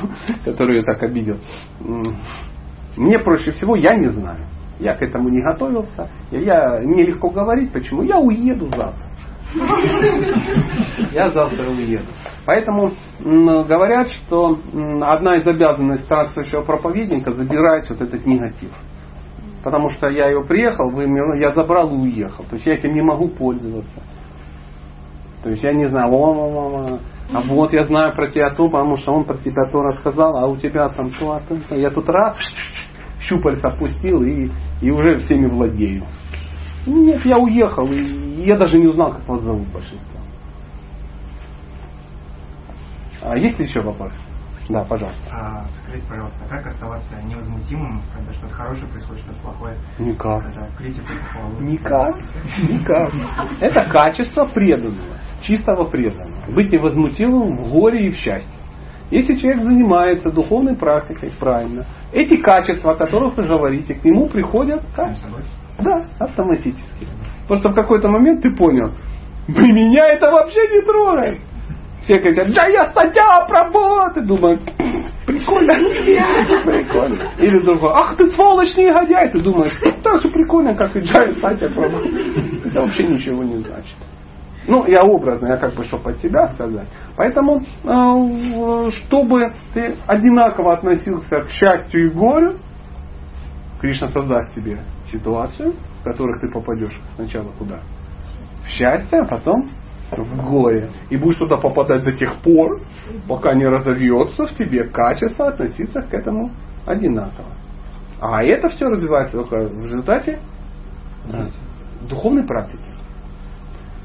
который 0.44 0.78
ее 0.78 0.82
так 0.84 1.02
обидел, 1.02 1.38
мне 2.96 3.18
проще 3.18 3.52
всего, 3.52 3.76
я 3.76 3.94
не 3.96 4.08
знаю. 4.08 4.40
Я 4.80 4.94
к 4.94 5.02
этому 5.02 5.28
не 5.28 5.42
готовился. 5.42 6.08
Я, 6.30 6.80
мне 6.82 7.04
легко 7.04 7.30
говорить, 7.30 7.72
почему. 7.72 8.02
Я 8.02 8.18
уеду 8.18 8.66
завтра. 8.66 9.08
Я 11.12 11.30
завтра 11.30 11.70
уеду. 11.70 12.04
Поэтому 12.44 12.92
говорят, 13.20 14.08
что 14.10 14.58
одна 15.02 15.36
из 15.36 15.46
обязанностей 15.46 16.04
старшего 16.04 16.62
проповедника 16.62 17.32
забирать 17.32 17.88
вот 17.90 18.00
этот 18.00 18.24
негатив. 18.24 18.70
Потому 19.62 19.90
что 19.90 20.08
я 20.08 20.28
ее 20.28 20.44
приехал, 20.44 20.90
вы, 20.90 21.04
я 21.40 21.52
забрал 21.52 21.90
и 21.90 21.98
уехал. 21.98 22.44
То 22.44 22.54
есть 22.54 22.66
я 22.66 22.74
этим 22.74 22.94
не 22.94 23.02
могу 23.02 23.28
пользоваться. 23.28 24.02
То 25.42 25.50
есть 25.50 25.62
я 25.62 25.72
не 25.72 25.86
знаю, 25.86 26.12
о, 26.12 26.32
о, 26.32 26.94
о, 26.94 26.98
а 27.32 27.42
вот 27.42 27.72
я 27.72 27.84
знаю 27.84 28.14
про 28.14 28.28
тебя 28.28 28.50
то, 28.50 28.68
потому 28.68 28.96
что 28.96 29.12
он 29.12 29.24
про 29.24 29.36
тебя 29.36 29.64
то 29.70 29.82
рассказал, 29.82 30.36
а 30.36 30.46
у 30.46 30.56
тебя 30.56 30.88
там 30.88 31.10
то, 31.10 31.32
а 31.32 31.40
то. 31.40 31.74
Я 31.74 31.90
тут 31.90 32.08
раз 32.08 32.36
щупальца 33.20 33.68
опустил 33.68 34.22
и, 34.22 34.50
и 34.80 34.90
уже 34.90 35.18
всеми 35.18 35.46
владею. 35.46 36.04
Нет, 36.86 37.24
я 37.26 37.38
уехал, 37.38 37.86
и 37.92 38.44
я 38.44 38.56
даже 38.56 38.78
не 38.78 38.86
узнал, 38.86 39.12
как 39.12 39.28
вас 39.28 39.42
зовут 39.42 39.68
большинство. 39.68 40.20
А 43.22 43.36
есть 43.36 43.58
ли 43.58 43.66
еще 43.66 43.80
вопрос? 43.80 44.12
Да, 44.68 44.84
пожалуйста. 44.84 45.20
А, 45.32 45.64
скажите, 45.82 46.06
пожалуйста, 46.08 46.44
как 46.48 46.66
оставаться 46.66 47.16
невозмутимым, 47.24 48.02
когда 48.14 48.32
что-то 48.34 48.52
хорошее 48.54 48.86
происходит, 48.88 49.22
что-то 49.22 49.40
плохое? 49.40 49.76
Никак. 49.98 50.42
Когда 50.42 50.68
критику 50.76 51.06
похвалу. 51.06 51.60
Никак. 51.60 52.16
Никак. 52.68 53.10
Это 53.60 53.90
качество 53.90 54.44
преданного, 54.44 55.16
чистого 55.42 55.84
преданного. 55.84 56.52
Быть 56.54 56.70
невозмутимым 56.70 57.64
в 57.64 57.70
горе 57.70 58.08
и 58.08 58.10
в 58.10 58.16
счастье. 58.16 58.58
Если 59.10 59.36
человек 59.36 59.62
занимается 59.62 60.30
духовной 60.30 60.76
практикой 60.76 61.32
правильно, 61.40 61.86
эти 62.12 62.36
качества, 62.36 62.92
о 62.92 62.96
которых 62.96 63.38
вы 63.38 63.44
говорите, 63.46 63.94
к 63.94 64.04
нему 64.04 64.28
приходят 64.28 64.82
как? 64.94 65.14
Да, 65.78 66.04
автоматически. 66.18 67.06
Просто 67.46 67.70
в 67.70 67.74
какой-то 67.74 68.08
момент 68.08 68.42
ты 68.42 68.54
понял, 68.54 68.92
меня 69.46 70.06
это 70.08 70.30
вообще 70.30 70.60
не 70.68 70.82
трогает. 70.82 71.40
Все 72.08 72.18
кричат, 72.20 72.50
да 72.54 72.66
я 72.68 72.86
статья 72.86 73.44
про 73.46 73.70
боты. 73.70 74.22
Думаю, 74.22 74.58
прикольно. 75.26 75.74
Прикольно. 76.64 77.34
Или 77.36 77.60
другой, 77.60 77.92
ах 77.92 78.16
ты 78.16 78.28
сволочь 78.28 78.74
негодяй. 78.78 79.28
Ты 79.28 79.42
думаешь, 79.42 79.78
так 80.02 80.22
же 80.22 80.30
прикольно, 80.30 80.74
как 80.74 80.96
и 80.96 81.00
Джай 81.00 81.34
статья 81.34 81.68
про. 81.68 81.84
Это 81.84 82.80
вообще 82.80 83.06
ничего 83.08 83.44
не 83.44 83.56
значит. 83.56 83.94
Ну, 84.66 84.86
я 84.86 85.02
образно, 85.02 85.48
я 85.48 85.58
как 85.58 85.74
бы, 85.74 85.84
чтобы 85.84 86.10
от 86.10 86.18
себя 86.18 86.46
сказать. 86.48 86.88
Поэтому, 87.14 87.60
э, 87.60 88.90
чтобы 88.90 89.52
ты 89.74 89.94
одинаково 90.06 90.74
относился 90.74 91.42
к 91.42 91.50
счастью 91.50 92.06
и 92.06 92.08
горю, 92.08 92.54
Кришна 93.82 94.08
создаст 94.08 94.54
тебе 94.54 94.78
ситуацию, 95.12 95.74
в 96.00 96.04
которых 96.04 96.40
ты 96.40 96.50
попадешь 96.50 96.98
сначала 97.16 97.50
куда? 97.58 97.80
В 98.64 98.68
счастье, 98.68 99.20
а 99.20 99.24
потом 99.26 99.70
в 100.10 100.50
горе. 100.50 100.90
И 101.10 101.16
будешь 101.16 101.38
туда 101.38 101.56
попадать 101.56 102.04
до 102.04 102.12
тех 102.12 102.36
пор, 102.36 102.80
пока 103.28 103.54
не 103.54 103.66
разовьется 103.66 104.46
в 104.46 104.54
тебе 104.54 104.84
качество 104.84 105.48
относиться 105.48 106.00
к 106.02 106.12
этому 106.12 106.50
одинаково. 106.86 107.48
А 108.20 108.42
это 108.42 108.68
все 108.70 108.88
развивается 108.88 109.36
только 109.36 109.68
в 109.68 109.84
результате 109.84 110.38
духовной 112.08 112.44
практики. 112.44 112.82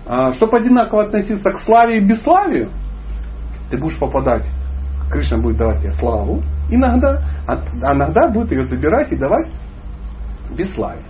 А, 0.06 0.34
чтобы 0.34 0.58
одинаково 0.58 1.06
относиться 1.06 1.50
к 1.50 1.60
славе 1.62 1.98
и 1.98 2.02
бесславию, 2.02 2.70
ты 3.70 3.78
будешь 3.78 3.98
попадать, 3.98 4.46
Кришна 5.10 5.38
будет 5.38 5.58
давать 5.58 5.82
тебе 5.82 5.94
славу 5.94 6.42
иногда, 6.70 7.22
а 7.48 7.94
иногда 7.94 8.28
будет 8.28 8.52
ее 8.52 8.66
забирать 8.66 9.12
и 9.12 9.16
давать 9.16 9.50
бесславие. 10.56 11.04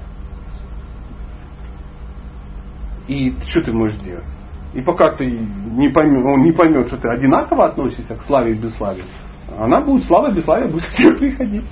И 3.08 3.36
что 3.48 3.62
ты 3.62 3.74
можешь 3.74 3.98
сделать? 3.98 4.24
И 4.74 4.82
пока 4.82 5.12
ты 5.12 5.26
не 5.26 5.90
поймешь, 5.90 6.24
он 6.24 6.42
не 6.42 6.52
поймет, 6.52 6.88
что 6.88 6.98
ты 6.98 7.08
одинаково 7.08 7.68
относишься 7.68 8.16
к 8.16 8.24
славе 8.24 8.54
и 8.54 8.56
бесславию, 8.56 9.06
она 9.58 9.82
будет, 9.82 10.06
слава 10.06 10.32
и 10.32 10.36
бесславие 10.36 10.70
будет 10.70 10.86
к 10.86 10.96
тебе 10.96 11.16
приходить. 11.18 11.66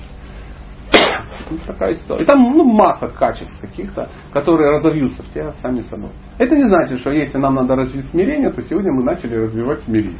Вот 1.50 1.62
такая 1.66 1.94
история. 1.94 2.22
И 2.22 2.26
там 2.26 2.40
ну, 2.40 2.64
масса 2.64 3.08
качеств 3.08 3.58
каких-то, 3.60 4.08
которые 4.32 4.76
разовьются 4.76 5.22
в 5.22 5.28
тебя 5.30 5.52
сами 5.60 5.82
собой. 5.82 6.10
Это 6.38 6.54
не 6.54 6.68
значит, 6.68 7.00
что 7.00 7.10
если 7.10 7.38
нам 7.38 7.54
надо 7.54 7.74
развить 7.74 8.08
смирение, 8.10 8.50
то 8.52 8.62
сегодня 8.62 8.92
мы 8.92 9.02
начали 9.02 9.34
развивать 9.36 9.80
смирение. 9.82 10.18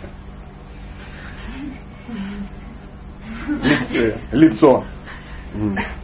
Лице, 3.46 4.18
лицо 4.32 4.84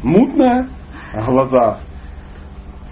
мутное, 0.03 0.69
глаза 1.27 1.81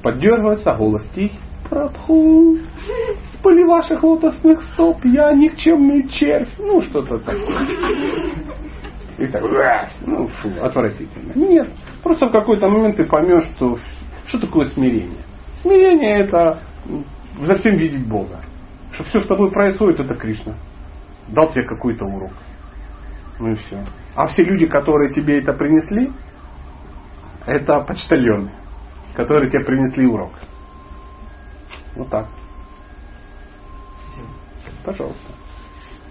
поддергиваются, 0.02 0.72
а 0.72 0.76
голос 0.76 1.02
тихий. 1.14 1.38
Прабху, 1.68 2.56
в 2.56 3.43
пыли 3.43 3.64
ваших 3.64 4.02
лотосных 4.02 4.62
стоп 4.72 5.05
я 5.05 5.32
никчемный 5.32 6.09
червь. 6.09 6.48
Ну, 6.59 6.82
что-то 6.82 7.18
такое. 7.18 7.66
И 9.18 9.26
так, 9.26 9.43
ну, 10.06 10.28
фу, 10.28 10.51
отвратительно. 10.62 11.32
Нет, 11.34 11.68
просто 12.02 12.26
в 12.26 12.32
какой-то 12.32 12.68
момент 12.68 12.97
ты 12.97 13.05
поймешь, 13.05 13.48
что, 13.56 13.78
что 14.26 14.38
такое 14.38 14.66
смирение. 14.66 15.22
Смирение 15.62 16.20
это 16.20 16.60
затем 17.44 17.76
видеть 17.76 18.06
Бога. 18.06 18.40
Что 18.93 19.05
все 19.05 19.20
с 19.20 19.26
тобой 19.26 19.51
происходит, 19.51 20.01
это 20.01 20.14
Кришна. 20.14 20.55
Дал 21.28 21.51
тебе 21.51 21.66
какой-то 21.66 22.05
урок. 22.05 22.32
Ну 23.38 23.52
и 23.52 23.55
все. 23.56 23.84
А 24.14 24.26
все 24.28 24.43
люди, 24.44 24.66
которые 24.66 25.12
тебе 25.12 25.40
это 25.40 25.52
принесли, 25.52 26.10
это 27.47 27.80
почтальоны, 27.80 28.52
которые 29.14 29.51
тебе 29.51 29.64
принесли 29.64 30.06
урок. 30.06 30.32
Вот 31.97 32.09
так. 32.10 32.28
Пожалуйста. 34.85 35.32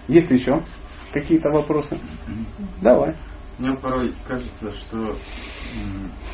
Есть 0.08 0.30
еще 0.30 0.62
какие-то 1.12 1.50
вопросы? 1.50 1.98
Давай. 2.80 3.16
Мне 3.58 3.72
порой 3.74 4.12
кажется, 4.28 4.70
что 4.72 5.16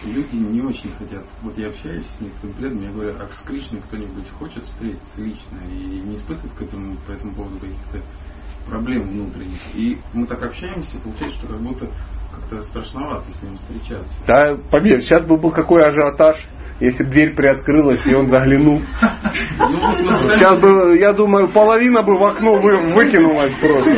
люди 0.04 0.34
не 0.34 0.60
очень 0.60 0.92
хотят. 0.94 1.24
Вот 1.42 1.56
я 1.56 1.68
общаюсь 1.68 2.06
с 2.06 2.20
некоторыми 2.20 2.56
преданными, 2.56 2.86
я 2.86 2.92
говорю, 2.92 3.16
а 3.16 3.28
с 3.28 3.46
Кришной 3.46 3.80
кто-нибудь 3.82 4.28
хочет 4.30 4.64
встретиться 4.64 5.20
лично 5.20 5.58
и 5.70 6.00
не 6.00 6.16
испытывает 6.16 6.52
к 6.54 6.62
этому, 6.62 6.96
по 7.06 7.12
этому 7.12 7.34
поводу 7.34 7.60
каких-то 7.60 8.02
проблем 8.66 9.08
внутренних. 9.08 9.60
И 9.74 10.00
мы 10.14 10.26
так 10.26 10.42
общаемся, 10.42 10.98
получается, 10.98 11.38
что 11.38 11.46
как 11.48 11.60
будто 11.60 11.86
как-то 12.32 12.62
страшновато 12.64 13.30
с 13.30 13.42
ним 13.42 13.56
встречаться. 13.56 14.14
Да, 14.26 14.56
поверь, 14.70 15.02
сейчас 15.02 15.24
бы 15.24 15.36
был 15.36 15.52
какой 15.52 15.80
ажиотаж 15.82 16.44
если 16.82 17.04
бы 17.04 17.10
дверь 17.10 17.34
приоткрылась 17.34 18.04
и 18.04 18.14
он 18.14 18.28
заглянул. 18.28 18.80
Сейчас 20.34 20.60
бы, 20.60 20.98
я 20.98 21.12
думаю, 21.12 21.48
половина 21.52 22.02
бы 22.02 22.18
в 22.18 22.22
окно 22.24 22.52
вы, 22.60 22.94
выкинулась 22.94 23.54
просто. 23.60 23.90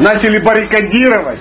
Начали 0.00 0.42
баррикадировать 0.44 1.40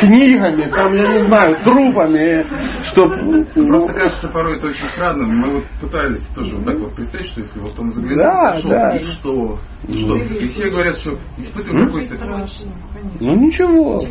книгами, 0.00 0.70
там, 0.70 0.92
я 0.94 1.06
не 1.12 1.18
знаю, 1.26 1.56
трупами. 1.64 2.44
Чтоб... 2.90 3.10
Просто 3.54 3.92
кажется 3.92 4.28
порой 4.28 4.56
это 4.56 4.66
очень 4.66 4.86
странным. 4.88 5.38
Мы 5.38 5.54
вот 5.54 5.64
пытались 5.80 6.26
тоже 6.34 6.56
вот 6.56 6.64
так 6.66 6.78
вот 6.78 6.96
представить, 6.96 7.28
что 7.28 7.40
если 7.40 7.60
вот 7.60 7.78
он 7.78 7.92
заглянул, 7.92 8.24
да, 8.24 8.54
зашел, 8.54 8.70
да. 8.70 8.96
и 8.96 9.02
что? 9.04 9.58
И 9.86 9.92
что? 9.92 10.16
И 10.16 10.48
все 10.48 10.70
говорят, 10.70 10.96
что 10.98 11.18
испытывают 11.38 11.86
какой-то... 11.86 12.46
Ну 13.20 13.36
ничего. 13.36 14.02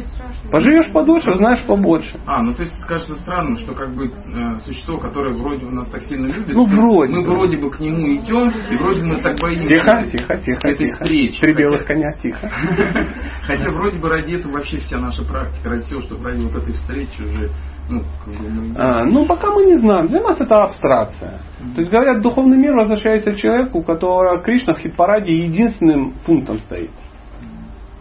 Поживешь 0.51 0.91
подольше, 0.91 1.35
знаешь 1.35 1.65
побольше. 1.65 2.17
А, 2.25 2.41
ну 2.41 2.53
то 2.53 2.61
есть 2.61 2.79
кажется 2.85 3.15
странным, 3.19 3.57
что 3.57 3.73
как 3.73 3.89
бы 3.95 4.05
э, 4.05 4.52
существо, 4.59 4.97
которое 4.97 5.33
вроде 5.33 5.65
нас 5.65 5.87
так 5.89 6.01
сильно 6.03 6.27
любит, 6.27 6.55
ну, 6.55 6.65
вроде 6.65 7.13
мы 7.13 7.23
бы. 7.23 7.29
вроде 7.29 7.57
бы 7.57 7.69
к 7.71 7.79
нему 7.79 8.13
идем, 8.13 8.49
и 8.49 8.77
вроде 8.77 9.01
мы 9.03 9.21
так 9.21 9.39
боимся 9.39 9.67
тихо, 9.67 10.05
тихо, 10.11 10.37
тихо, 10.37 10.67
этой 10.67 10.87
тихо. 10.87 11.03
встречи. 11.03 11.41
Три 11.41 11.53
белых 11.53 11.85
коня, 11.85 12.13
тихо. 12.21 12.49
Хотя 13.43 13.71
вроде 13.71 13.99
бы 13.99 14.09
ради 14.09 14.33
этого 14.33 14.53
вообще 14.53 14.77
вся 14.77 14.99
наша 14.99 15.23
практика, 15.23 15.69
ради 15.69 15.83
всего, 15.83 16.01
что 16.01 16.17
ради 16.21 16.43
вот 16.43 16.55
этой 16.55 16.73
встречи 16.73 17.21
уже 17.21 17.49
ну, 17.89 18.01
как 18.23 18.33
бы 18.35 18.49
мы... 18.49 18.75
а, 18.77 19.03
ну, 19.03 19.25
пока 19.25 19.51
мы 19.51 19.65
не 19.65 19.77
знаем. 19.77 20.07
Для 20.07 20.21
нас 20.21 20.39
это 20.39 20.63
абстракция. 20.63 21.39
То 21.75 21.81
есть, 21.81 21.91
говорят, 21.91 22.21
духовный 22.21 22.57
мир 22.57 22.73
возвращается 22.73 23.33
к 23.33 23.37
человеку, 23.37 23.79
у 23.79 23.83
которого 23.83 24.41
Кришна 24.41 24.73
в 24.73 24.79
хит-параде 24.79 25.33
единственным 25.33 26.13
пунктом 26.25 26.59
стоит. 26.59 26.91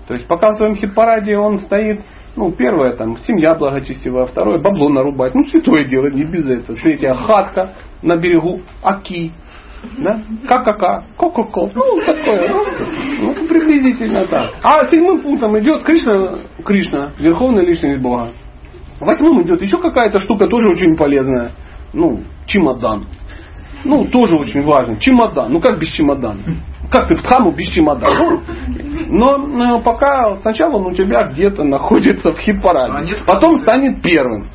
То 0.07 0.15
есть, 0.15 0.27
пока 0.27 0.53
в 0.53 0.59
твоем 0.59 0.77
хит-параде 0.77 1.37
он 1.37 1.61
стоит 1.61 2.03
ну, 2.35 2.51
первое, 2.53 2.97
там, 2.97 3.19
семья 3.19 3.55
благочестивая, 3.55 4.27
второе, 4.27 4.59
бабло 4.59 4.89
нарубать. 4.89 5.35
Ну, 5.35 5.45
святое 5.49 5.85
дело, 5.85 6.07
не 6.07 6.25
без 6.25 6.47
этого. 6.47 6.79
Третье, 6.79 7.15
хатка 7.15 7.75
на 8.03 8.17
берегу, 8.17 8.63
аки. 8.83 9.33
Да? 9.99 10.23
Ка-ка-ка, 10.47 11.05
ко-ко-ко. 11.19 11.71
Ну, 11.75 12.01
такое. 12.07 12.49
Ну, 13.19 13.35
приблизительно 13.49 14.27
так. 14.27 14.53
А 14.63 14.87
седьмым 14.87 15.21
пунктом 15.21 15.59
идет 15.59 15.83
Кришна, 15.83 16.39
Кришна, 16.65 17.11
верховная 17.19 17.65
личность 17.65 18.01
Бога. 18.01 18.31
Восьмым 19.01 19.43
идет 19.43 19.61
еще 19.61 19.79
какая-то 19.79 20.21
штука, 20.21 20.47
тоже 20.47 20.69
очень 20.69 20.97
полезная. 20.97 21.51
Ну, 21.93 22.21
чемодан. 22.47 23.05
Ну, 23.85 24.05
тоже 24.07 24.37
очень 24.37 24.63
важно. 24.63 24.97
Чемодан. 24.99 25.53
Ну, 25.53 25.61
как 25.61 25.81
без 25.81 25.89
чемодана? 25.89 26.39
Как 26.93 27.09
ты 27.09 27.17
в 27.17 27.23
Дхаму 27.23 27.53
без 27.53 27.69
чемодана? 27.69 28.43
Но, 29.09 29.39
но 29.39 29.81
пока 29.81 30.37
сначала 30.43 30.77
он 30.77 30.89
у 30.89 30.95
тебя 30.95 31.25
где-то 31.25 31.65
находится 31.65 32.33
в 32.33 32.39
хит-параде. 32.39 33.17
А 33.23 33.25
потом 33.27 33.61
станет 33.61 34.03
первым. 34.03 34.51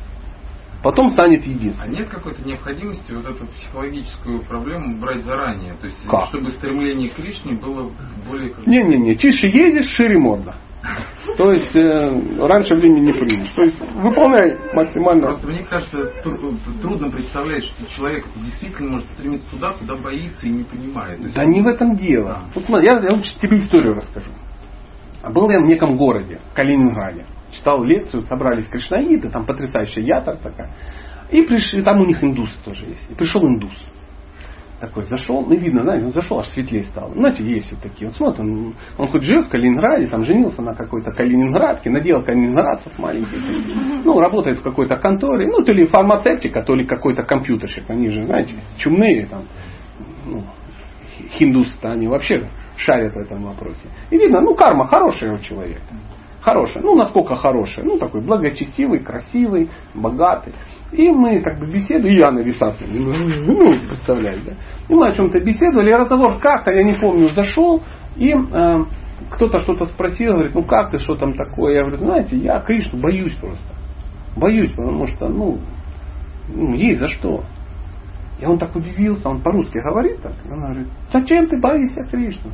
Потом 0.82 1.10
станет 1.10 1.44
единственным. 1.44 1.96
А 1.96 1.98
нет 1.98 2.08
какой-то 2.08 2.46
необходимости 2.46 3.12
вот 3.12 3.26
эту 3.26 3.46
психологическую 3.46 4.44
проблему 4.44 5.00
брать 5.00 5.24
заранее? 5.24 5.74
То 5.80 5.86
есть, 5.86 6.06
Как? 6.08 6.26
чтобы 6.26 6.52
стремление 6.52 7.10
к 7.10 7.14
Кришне 7.16 7.54
было 7.54 7.90
более... 8.28 8.52
Не-не-не, 8.64 9.16
тише 9.16 9.48
едешь, 9.48 9.90
шире 9.96 10.18
модно. 10.18 10.54
То 11.36 11.52
есть 11.52 11.74
э, 11.76 12.46
раньше 12.46 12.74
времени 12.74 13.00
не 13.00 13.12
примешь. 13.12 13.50
То 13.52 13.62
есть 13.62 13.78
выполняй 13.94 14.56
максимально. 14.72 15.26
Просто 15.26 15.46
мне 15.46 15.64
кажется, 15.64 16.04
тру- 16.22 16.54
трудно 16.80 17.10
представлять, 17.10 17.64
что 17.64 17.86
человек 17.94 18.24
действительно 18.36 18.90
может 18.92 19.06
стремиться 19.10 19.50
туда, 19.50 19.72
куда 19.72 19.96
боится 19.96 20.46
и 20.46 20.50
не 20.50 20.64
понимает. 20.64 21.20
Да 21.34 21.44
не 21.44 21.60
в 21.60 21.66
этом 21.66 21.96
дело. 21.96 22.44
Вот 22.54 22.64
смотри, 22.64 22.86
я, 22.86 22.98
я 23.00 23.12
лучше 23.12 23.38
тебе 23.40 23.58
историю 23.58 23.94
расскажу. 23.94 24.30
А 25.22 25.30
Был 25.30 25.50
я 25.50 25.60
в 25.60 25.64
неком 25.64 25.96
городе, 25.96 26.40
Калининграде. 26.54 27.26
Читал 27.52 27.82
лекцию, 27.82 28.22
собрались 28.24 28.66
кришнаиты, 28.68 29.30
там 29.30 29.44
потрясающая 29.46 30.02
ятор 30.02 30.36
такая. 30.36 30.74
И 31.30 31.42
пришли, 31.42 31.82
там 31.82 32.00
у 32.00 32.06
них 32.06 32.22
индусы 32.22 32.54
тоже 32.64 32.84
есть. 32.84 33.10
И 33.10 33.14
пришел 33.14 33.46
индус. 33.46 33.72
Такой 34.80 35.02
зашел, 35.04 35.44
ну 35.44 35.56
видно, 35.56 35.82
знаете, 35.82 36.06
он 36.06 36.12
зашел, 36.12 36.38
аж 36.38 36.46
светлее 36.50 36.84
стало. 36.84 37.12
Знаете, 37.12 37.42
есть 37.42 37.72
вот 37.72 37.80
такие. 37.82 38.06
Вот 38.06 38.16
смотрит, 38.16 38.40
он, 38.40 38.74
он 38.96 39.08
хоть 39.08 39.24
живет 39.24 39.46
в 39.46 39.48
Калининграде, 39.48 40.06
там 40.06 40.24
женился 40.24 40.62
на 40.62 40.72
какой-то 40.72 41.10
калининградке, 41.10 41.90
надел 41.90 42.22
калининградцев 42.22 42.96
маленьких. 42.96 43.38
Ну, 44.04 44.20
работает 44.20 44.58
в 44.58 44.62
какой-то 44.62 44.96
конторе, 44.96 45.48
ну, 45.48 45.64
то 45.64 45.72
ли 45.72 45.84
фармацевтика, 45.86 46.62
то 46.62 46.76
ли 46.76 46.84
какой-то 46.86 47.24
компьютерщик. 47.24 47.90
Они 47.90 48.08
же, 48.10 48.22
знаете, 48.22 48.54
чумные 48.76 49.26
там, 49.26 49.42
ну, 50.26 50.44
хиндусы-то 51.38 51.90
они 51.90 52.06
вообще 52.06 52.48
шарят 52.76 53.14
в 53.14 53.18
этом 53.18 53.42
вопросе. 53.42 53.80
И 54.10 54.16
видно, 54.16 54.40
ну, 54.40 54.54
карма 54.54 54.86
хорошая 54.86 55.34
у 55.34 55.40
человека. 55.40 55.80
Хорошая. 56.48 56.82
Ну, 56.82 56.94
насколько 56.94 57.34
хорошая? 57.34 57.84
Ну, 57.84 57.98
такой 57.98 58.22
благочестивый, 58.22 59.00
красивый, 59.00 59.68
богатый. 59.94 60.54
И 60.92 61.10
мы 61.10 61.40
как 61.40 61.58
бы 61.58 61.66
беседуем, 61.70 62.14
и 62.14 62.16
я 62.16 62.30
на 62.30 62.38
весах, 62.38 62.74
ну, 62.80 63.70
представляете, 63.86 64.42
да? 64.46 64.52
И 64.88 64.94
мы 64.94 65.08
о 65.08 65.12
чем-то 65.14 65.38
беседовали, 65.40 65.90
и 65.90 65.94
разговор 65.94 66.38
как-то, 66.38 66.70
я 66.70 66.82
не 66.84 66.94
помню, 66.94 67.28
зашел, 67.34 67.82
и 68.16 68.32
э, 68.32 68.84
кто-то 69.30 69.60
что-то 69.60 69.84
спросил, 69.86 70.32
говорит, 70.32 70.54
ну 70.54 70.62
как 70.62 70.90
ты, 70.90 70.98
что 71.00 71.16
там 71.16 71.34
такое? 71.34 71.74
Я 71.74 71.80
говорю, 71.82 71.98
знаете, 71.98 72.36
я 72.36 72.60
Кришну 72.60 72.98
боюсь 72.98 73.34
просто. 73.34 73.74
Боюсь, 74.34 74.70
потому 74.70 75.06
что, 75.08 75.28
ну, 75.28 75.58
ну 76.48 76.72
есть 76.72 77.00
за 77.00 77.08
что. 77.08 77.42
И 78.40 78.46
он 78.46 78.58
так 78.58 78.74
удивился, 78.74 79.28
он 79.28 79.42
по-русски 79.42 79.76
говорит 79.84 80.22
так. 80.22 80.32
И 80.46 80.50
Она 80.50 80.68
говорит, 80.68 80.88
зачем 81.12 81.46
ты 81.48 81.60
боишься 81.60 82.04
Кришну? 82.10 82.50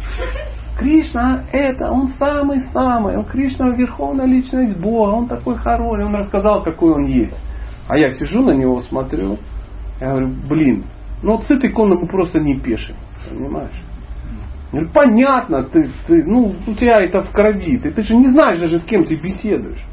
Кришна 0.78 1.44
это, 1.52 1.90
он 1.90 2.08
самый-самый, 2.18 3.16
он 3.16 3.24
Кришна 3.24 3.70
верховная 3.70 4.26
личность 4.26 4.80
Бога, 4.80 5.10
он 5.10 5.28
такой 5.28 5.56
хороший, 5.56 6.04
он 6.04 6.14
рассказал, 6.14 6.62
какой 6.62 6.92
он 6.92 7.04
есть. 7.04 7.36
А 7.88 7.96
я 7.96 8.10
сижу 8.10 8.42
на 8.42 8.52
него, 8.52 8.80
смотрю, 8.82 9.38
я 10.00 10.10
говорю, 10.10 10.32
блин, 10.48 10.84
ну 11.22 11.36
вот 11.36 11.44
с 11.44 11.50
этой 11.50 11.70
иконой 11.70 12.06
просто 12.08 12.40
не 12.40 12.58
пишем, 12.58 12.96
понимаешь? 13.28 13.82
Понятно, 14.92 15.62
ты, 15.64 15.88
ты, 16.08 16.24
ну, 16.24 16.52
у 16.66 16.74
тебя 16.74 17.00
это 17.00 17.22
в 17.22 17.30
крови, 17.30 17.78
ты, 17.78 17.92
ты 17.92 18.02
же 18.02 18.16
не 18.16 18.28
знаешь 18.30 18.60
даже, 18.60 18.80
с 18.80 18.84
кем 18.84 19.04
ты 19.04 19.14
беседуешь. 19.14 19.84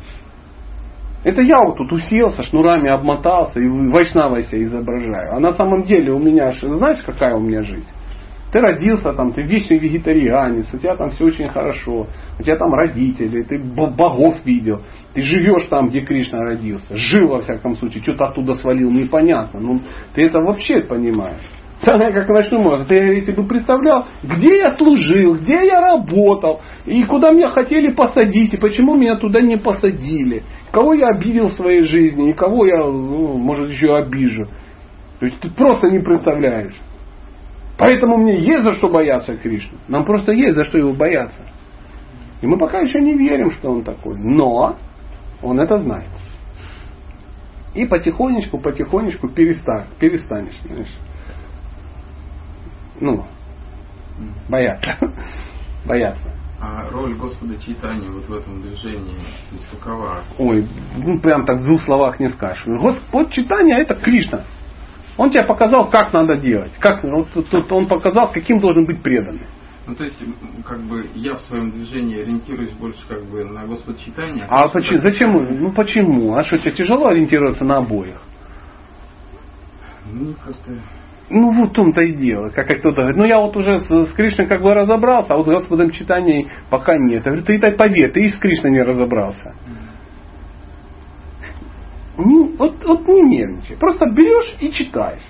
Это 1.23 1.41
я 1.41 1.57
вот 1.63 1.77
тут 1.77 1.91
уселся, 1.91 2.41
шнурами 2.41 2.89
обмотался 2.89 3.59
и 3.59 3.67
вайшнава 3.67 4.41
себя 4.41 4.63
изображаю. 4.63 5.35
А 5.35 5.39
на 5.39 5.53
самом 5.53 5.83
деле 5.83 6.11
у 6.11 6.17
меня, 6.17 6.51
знаешь, 6.51 7.03
какая 7.05 7.35
у 7.35 7.39
меня 7.39 7.61
жизнь? 7.61 7.85
Ты 8.51 8.59
родился 8.59 9.13
там, 9.13 9.31
ты 9.31 9.43
вечный 9.43 9.79
вегетарианец, 9.79 10.73
у 10.73 10.77
тебя 10.77 10.95
там 10.97 11.11
все 11.11 11.25
очень 11.25 11.47
хорошо, 11.47 12.07
у 12.37 12.43
тебя 12.43 12.57
там 12.57 12.73
родители, 12.73 13.43
ты 13.43 13.59
богов 13.59 14.45
видел, 14.45 14.81
ты 15.13 15.21
живешь 15.21 15.67
там, 15.69 15.87
где 15.87 16.01
Кришна 16.01 16.43
родился, 16.43 16.97
жил 16.97 17.29
во 17.29 17.41
всяком 17.41 17.77
случае, 17.77 18.03
что-то 18.03 18.25
оттуда 18.25 18.55
свалил, 18.55 18.91
непонятно. 18.91 19.59
Ну, 19.61 19.79
ты 20.13 20.23
это 20.23 20.39
вообще 20.39 20.81
понимаешь. 20.81 21.41
Я 21.83 22.11
как 22.11 22.29
начну, 22.29 22.59
может, 22.59 22.89
ты 22.89 22.95
если 22.95 23.31
бы 23.31 23.47
представлял, 23.47 24.05
где 24.21 24.59
я 24.59 24.71
служил, 24.71 25.35
где 25.35 25.65
я 25.65 25.81
работал, 25.81 26.61
и 26.85 27.03
куда 27.05 27.31
меня 27.31 27.49
хотели 27.49 27.91
посадить, 27.91 28.53
и 28.53 28.57
почему 28.57 28.95
меня 28.95 29.15
туда 29.15 29.41
не 29.41 29.57
посадили, 29.57 30.43
кого 30.71 30.93
я 30.93 31.07
обидел 31.07 31.49
в 31.49 31.55
своей 31.55 31.81
жизни, 31.81 32.29
и 32.29 32.33
кого 32.33 32.65
я, 32.65 32.77
ну, 32.85 33.37
может, 33.37 33.69
еще 33.69 33.95
обижу. 33.95 34.45
То 35.19 35.25
есть 35.25 35.39
ты 35.39 35.49
просто 35.49 35.87
не 35.87 35.99
представляешь. 35.99 36.75
Поэтому 37.81 38.17
мне 38.17 38.37
есть 38.37 38.63
за 38.63 38.73
что 38.75 38.89
бояться 38.89 39.35
Кришны. 39.37 39.75
Нам 39.87 40.05
просто 40.05 40.33
есть 40.33 40.55
за 40.55 40.65
что 40.65 40.77
его 40.77 40.93
бояться. 40.93 41.41
И 42.39 42.45
мы 42.45 42.59
пока 42.59 42.77
еще 42.77 42.99
не 42.99 43.17
верим, 43.17 43.49
что 43.53 43.71
он 43.71 43.83
такой. 43.83 44.19
Но 44.19 44.75
он 45.41 45.59
это 45.59 45.79
знает. 45.79 46.05
И 47.73 47.87
потихонечку, 47.87 48.59
потихонечку 48.59 49.29
перестань, 49.29 49.87
перестанешь, 49.97 50.61
знаешь. 50.63 50.95
Ну, 52.99 53.25
бояться. 54.47 54.97
бояться. 55.87 56.31
А 56.61 56.87
роль 56.91 57.15
Господа 57.15 57.57
Чайтани 57.57 58.09
вот 58.09 58.29
в 58.29 58.33
этом 58.33 58.61
движении, 58.61 59.15
то 59.49 59.55
есть 59.55 59.67
какова? 59.71 60.21
Ой, 60.37 60.67
ну 60.97 61.19
прям 61.19 61.47
так 61.47 61.61
в 61.61 61.63
двух 61.63 61.81
словах 61.81 62.19
не 62.19 62.27
скажешь. 62.27 62.63
Господь 62.67 63.31
Читания 63.31 63.79
это 63.79 63.95
Кришна. 63.95 64.43
Он 65.17 65.29
тебе 65.29 65.43
показал, 65.43 65.89
как 65.89 66.13
надо 66.13 66.37
делать. 66.37 66.71
Как, 66.79 67.03
вот, 67.03 67.27
тут 67.33 67.71
он 67.71 67.87
показал, 67.87 68.31
каким 68.31 68.59
должен 68.59 68.85
быть 68.85 69.01
преданный. 69.03 69.47
Ну, 69.87 69.95
то 69.95 70.03
есть, 70.03 70.23
как 70.65 70.79
бы 70.81 71.09
я 71.15 71.35
в 71.35 71.41
своем 71.41 71.71
движении 71.71 72.21
ориентируюсь 72.21 72.71
больше 72.73 73.05
как 73.07 73.25
бы 73.25 73.43
на 73.43 73.65
Господа 73.65 73.99
читания. 73.99 74.45
А 74.47 74.67
почему? 74.67 75.01
Зачем? 75.01 75.31
Ну 75.31 75.73
почему? 75.73 76.35
А 76.35 76.43
что, 76.43 76.59
тебе 76.59 76.71
тяжело 76.71 77.07
ориентироваться 77.07 77.65
на 77.65 77.77
обоих? 77.77 78.21
Ну, 80.11 80.33
как-то... 80.33 80.79
Ну, 81.29 81.51
вот 81.53 81.69
в 81.69 81.73
том-то 81.73 82.01
и 82.01 82.13
дело. 82.15 82.49
Как, 82.49 82.67
как 82.67 82.79
кто-то 82.79 82.97
говорит, 82.97 83.17
ну 83.17 83.25
я 83.25 83.39
вот 83.39 83.55
уже 83.55 83.79
с, 83.79 83.87
с 83.87 84.13
Кришной 84.13 84.47
как 84.47 84.61
бы 84.61 84.73
разобрался, 84.73 85.33
а 85.33 85.37
вот 85.37 85.47
с 85.47 85.49
Господом 85.49 85.91
читанием 85.91 86.49
пока 86.69 86.97
нет. 86.97 87.25
Я 87.25 87.31
говорю, 87.31 87.43
ты 87.43 87.59
дай 87.59 87.71
поверь, 87.71 88.11
ты 88.11 88.25
и 88.25 88.29
с 88.29 88.37
Кришной 88.37 88.71
не 88.71 88.83
разобрался. 88.83 89.55
Не, 92.17 92.50
вот, 92.61 92.85
вот 92.85 93.07
не 93.07 93.21
нервничай. 93.21 93.75
Просто 93.75 94.05
берешь 94.05 94.55
и 94.59 94.71
читаешь. 94.71 95.23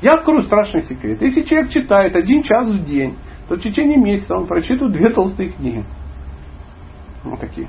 Я 0.00 0.12
открою 0.12 0.42
страшный 0.44 0.84
секрет. 0.84 1.20
Если 1.20 1.42
человек 1.42 1.70
читает 1.70 2.16
один 2.16 2.40
час 2.40 2.70
в 2.70 2.86
день, 2.86 3.14
то 3.46 3.56
в 3.56 3.60
течение 3.60 3.98
месяца 3.98 4.34
он 4.34 4.46
прочитает 4.46 4.92
две 4.92 5.12
толстые 5.12 5.50
книги. 5.50 5.84
Вот 7.24 7.40
такие. 7.40 7.68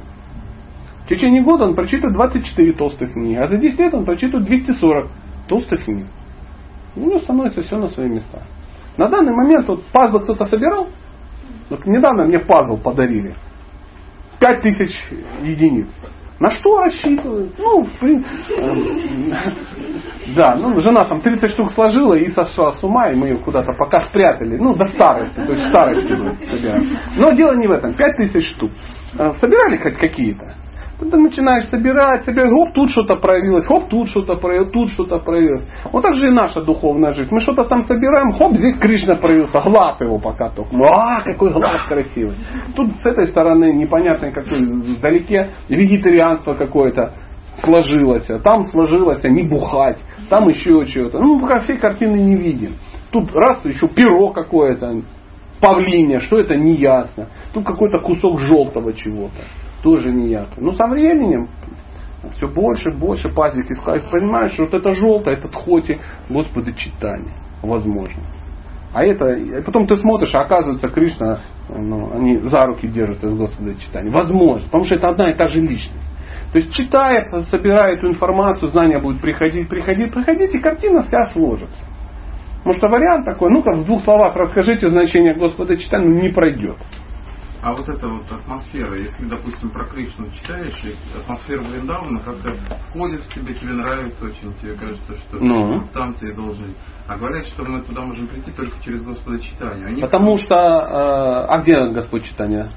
В 1.03 1.09
течение 1.09 1.43
года 1.43 1.65
он 1.65 1.75
прочитает 1.75 2.13
24 2.13 2.73
толстых 2.73 3.11
книги, 3.11 3.35
а 3.35 3.49
за 3.49 3.57
10 3.57 3.79
лет 3.79 3.93
он 3.93 4.05
прочитает 4.05 4.45
240 4.45 5.09
толстых 5.49 5.83
книг. 5.83 6.07
У 6.95 7.01
него 7.01 7.19
становится 7.19 7.61
все 7.63 7.77
на 7.77 7.89
свои 7.89 8.07
места. 8.07 8.43
На 8.95 9.09
данный 9.09 9.33
момент 9.33 9.67
вот 9.67 9.83
пазл 9.87 10.19
кто-то 10.19 10.45
собирал. 10.45 10.87
Вот 11.69 11.85
недавно 11.85 12.23
мне 12.23 12.39
пазл 12.39 12.77
подарили. 12.77 13.35
5000 14.39 14.91
единиц. 15.43 15.89
На 16.39 16.51
что 16.51 16.79
рассчитывают? 16.79 17.53
Ну, 17.57 17.85
э, 18.01 18.21
да, 20.35 20.55
ну, 20.55 20.79
жена 20.79 21.03
там 21.05 21.21
30 21.21 21.51
штук 21.51 21.71
сложила 21.73 22.13
и 22.13 22.31
сошла 22.31 22.71
с 22.71 22.83
ума, 22.83 23.09
и 23.09 23.15
мы 23.15 23.27
ее 23.27 23.37
куда-то 23.39 23.73
пока 23.73 24.03
спрятали. 24.03 24.57
Ну, 24.57 24.73
до 24.73 24.85
старости, 24.85 25.35
то 25.35 25.51
есть 25.51 25.67
старости 25.67 26.07
собираем. 26.49 26.97
Но 27.15 27.33
дело 27.33 27.55
не 27.55 27.67
в 27.67 27.71
этом. 27.71 27.93
5000 27.93 28.55
штук. 28.55 28.71
Э, 29.17 29.31
собирали 29.41 29.77
хоть 29.77 29.97
какие-то? 29.97 30.55
Ты 30.99 31.17
начинаешь 31.17 31.69
собирать, 31.69 32.25
собирать, 32.25 32.51
хоп, 32.51 32.73
тут 32.73 32.91
что-то 32.91 33.15
проявилось, 33.15 33.65
хоп, 33.65 33.87
тут 33.87 34.09
что-то 34.09 34.35
проявилось, 34.35 34.73
тут 34.73 34.89
что-то 34.89 35.19
проявилось. 35.19 35.63
Вот 35.93 36.01
так 36.01 36.15
же 36.15 36.27
и 36.27 36.31
наша 36.31 36.61
духовная 36.61 37.13
жизнь. 37.13 37.29
Мы 37.31 37.39
что-то 37.39 37.63
там 37.65 37.83
собираем, 37.83 38.31
хоп, 38.31 38.57
здесь 38.57 38.75
Кришна 38.75 39.15
проявился, 39.15 39.61
глаз 39.61 39.99
его 40.01 40.19
пока 40.19 40.49
только. 40.49 40.75
А, 40.93 41.21
какой 41.21 41.53
глаз 41.53 41.83
красивый. 41.87 42.35
Тут 42.75 42.89
с 43.01 43.05
этой 43.05 43.29
стороны 43.29 43.71
непонятно 43.73 44.31
какой, 44.31 44.65
вдалеке 44.97 45.51
вегетарианство 45.69 46.53
какое-то 46.55 47.13
сложилось, 47.63 48.29
а 48.29 48.39
там 48.39 48.65
сложилось 48.65 49.23
а 49.23 49.29
не 49.29 49.43
бухать, 49.43 49.99
там 50.29 50.49
еще 50.49 50.85
что-то. 50.85 51.19
Ну, 51.19 51.39
пока 51.39 51.61
всей 51.61 51.77
картины 51.77 52.17
не 52.17 52.35
видим. 52.35 52.73
Тут 53.11 53.33
раз 53.33 53.63
еще 53.63 53.87
перо 53.87 54.31
какое-то, 54.31 55.01
павлине, 55.61 56.19
что 56.19 56.39
это 56.39 56.55
не 56.55 56.73
ясно. 56.73 57.27
Тут 57.53 57.65
какой-то 57.65 57.99
кусок 57.99 58.41
желтого 58.41 58.91
чего-то 58.91 59.43
тоже 59.81 60.11
не 60.11 60.29
ясно. 60.29 60.63
Но 60.63 60.73
со 60.73 60.87
временем 60.87 61.47
все 62.35 62.47
больше 62.47 62.91
больше 62.91 63.29
пазик 63.29 63.69
искать. 63.71 64.03
Понимаешь, 64.11 64.53
что 64.53 64.63
вот 64.63 64.73
это 64.73 64.93
желтое, 64.93 65.37
это 65.37 65.47
тхоти 65.47 65.99
Господа 66.29 66.73
читания. 66.73 67.33
Возможно. 67.61 68.23
А 68.93 69.03
это, 69.03 69.33
и 69.33 69.61
потом 69.63 69.85
ты 69.85 69.95
смотришь, 69.97 70.33
а 70.33 70.41
оказывается, 70.41 70.87
Кришна, 70.87 71.41
ну, 71.69 72.11
они 72.15 72.37
за 72.37 72.65
руки 72.65 72.87
держатся 72.87 73.29
с 73.29 73.37
Господа 73.37 73.75
читания. 73.75 74.11
Возможно, 74.11 74.65
потому 74.65 74.85
что 74.85 74.95
это 74.95 75.09
одна 75.09 75.31
и 75.31 75.37
та 75.37 75.47
же 75.47 75.59
личность. 75.59 76.09
То 76.51 76.57
есть 76.57 76.73
читая, 76.73 77.29
собирая 77.51 77.97
эту 77.97 78.07
информацию, 78.07 78.71
знания 78.71 78.97
будут 78.97 79.21
приходить, 79.21 79.69
приходить, 79.69 80.11
приходить, 80.11 80.55
и 80.55 80.59
картина 80.59 81.03
вся 81.03 81.27
сложится. 81.27 81.85
Потому 82.59 82.75
что 82.75 82.87
вариант 82.87 83.25
такой, 83.25 83.51
ну-ка 83.51 83.73
в 83.73 83.85
двух 83.85 84.03
словах 84.03 84.35
расскажите 84.35 84.89
значение 84.89 85.35
Господа 85.35 85.77
читания, 85.77 86.09
ну, 86.09 86.19
не 86.19 86.29
пройдет. 86.29 86.77
А 87.61 87.73
вот 87.73 87.87
эта 87.89 88.07
вот 88.07 88.31
атмосфера, 88.31 88.95
если, 88.97 89.25
допустим, 89.27 89.69
про 89.71 89.85
Кришну 89.87 90.31
читаешь, 90.31 90.73
атмосфера 91.15 91.61
Вриндауна 91.61 92.21
как-то 92.21 92.55
входит 92.89 93.21
в 93.21 93.33
тебя, 93.33 93.53
тебе 93.53 93.73
нравится 93.73 94.25
очень, 94.25 94.53
тебе 94.61 94.75
кажется, 94.75 95.15
что 95.17 95.37
ну. 95.39 95.83
там 95.93 96.13
ты 96.13 96.33
должен. 96.33 96.73
А 97.07 97.17
говорят, 97.17 97.45
что 97.47 97.65
мы 97.65 97.81
туда 97.81 98.01
можем 98.01 98.27
прийти 98.27 98.51
только 98.51 98.81
через 98.83 99.03
Господа 99.03 99.39
читания. 99.39 99.87
Они 99.87 100.01
Потому 100.01 100.37
что, 100.37 100.55
э, 100.55 101.45
а 101.49 101.57
где 101.61 101.75
Господь 101.89 102.25
читания? 102.25 102.71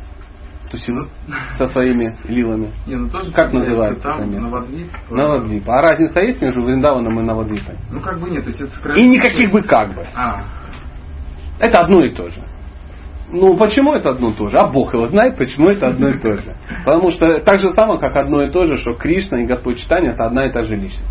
тусил 0.73 0.97
ну. 0.97 1.35
со 1.59 1.67
своими 1.67 2.17
лилами. 2.25 2.73
Не, 2.87 2.97
ну 2.97 3.11
тоже 3.11 3.31
как 3.33 3.53
называется? 3.53 4.03
Там 4.03 4.31
Навадвип. 4.31 4.91
Навадвип. 5.11 5.69
А 5.69 5.83
разница 5.83 6.21
есть 6.21 6.41
между 6.41 6.63
Вриндаваном 6.63 7.21
и 7.21 7.23
Навадвипом? 7.23 7.77
Ну 7.91 8.01
как 8.01 8.19
бы 8.19 8.31
нет, 8.31 8.43
то 8.45 8.51
есть 8.51 8.63
это 8.63 8.93
И 8.95 9.07
никаких 9.07 9.53
бы 9.53 9.61
как 9.63 9.95
бы. 9.95 10.03
А. 10.15 10.45
Это 11.61 11.83
одно 11.83 12.03
и 12.05 12.15
то 12.15 12.29
же. 12.29 12.43
Ну, 13.33 13.57
почему 13.57 13.95
это 13.95 14.11
одно 14.11 14.31
и 14.31 14.35
то 14.35 14.49
же? 14.49 14.59
А 14.59 14.69
Бог 14.69 14.93
его 14.93 15.07
знает, 15.07 15.39
почему 15.39 15.69
это 15.69 15.89
одно 15.89 16.11
и 16.11 16.19
то 16.19 16.33
же. 16.33 16.55
Потому 16.85 17.11
что 17.11 17.41
так 17.41 17.61
же 17.61 17.71
самое, 17.71 17.99
как 17.99 18.15
одно 18.15 18.43
и 18.43 18.51
то 18.51 18.67
же, 18.67 18.77
что 18.77 18.93
Кришна 18.93 19.41
и 19.41 19.47
Господь 19.47 19.79
Читания 19.79 20.13
это 20.13 20.27
одна 20.27 20.47
и 20.47 20.53
та 20.53 20.65
же 20.65 20.77
личность. 20.77 21.09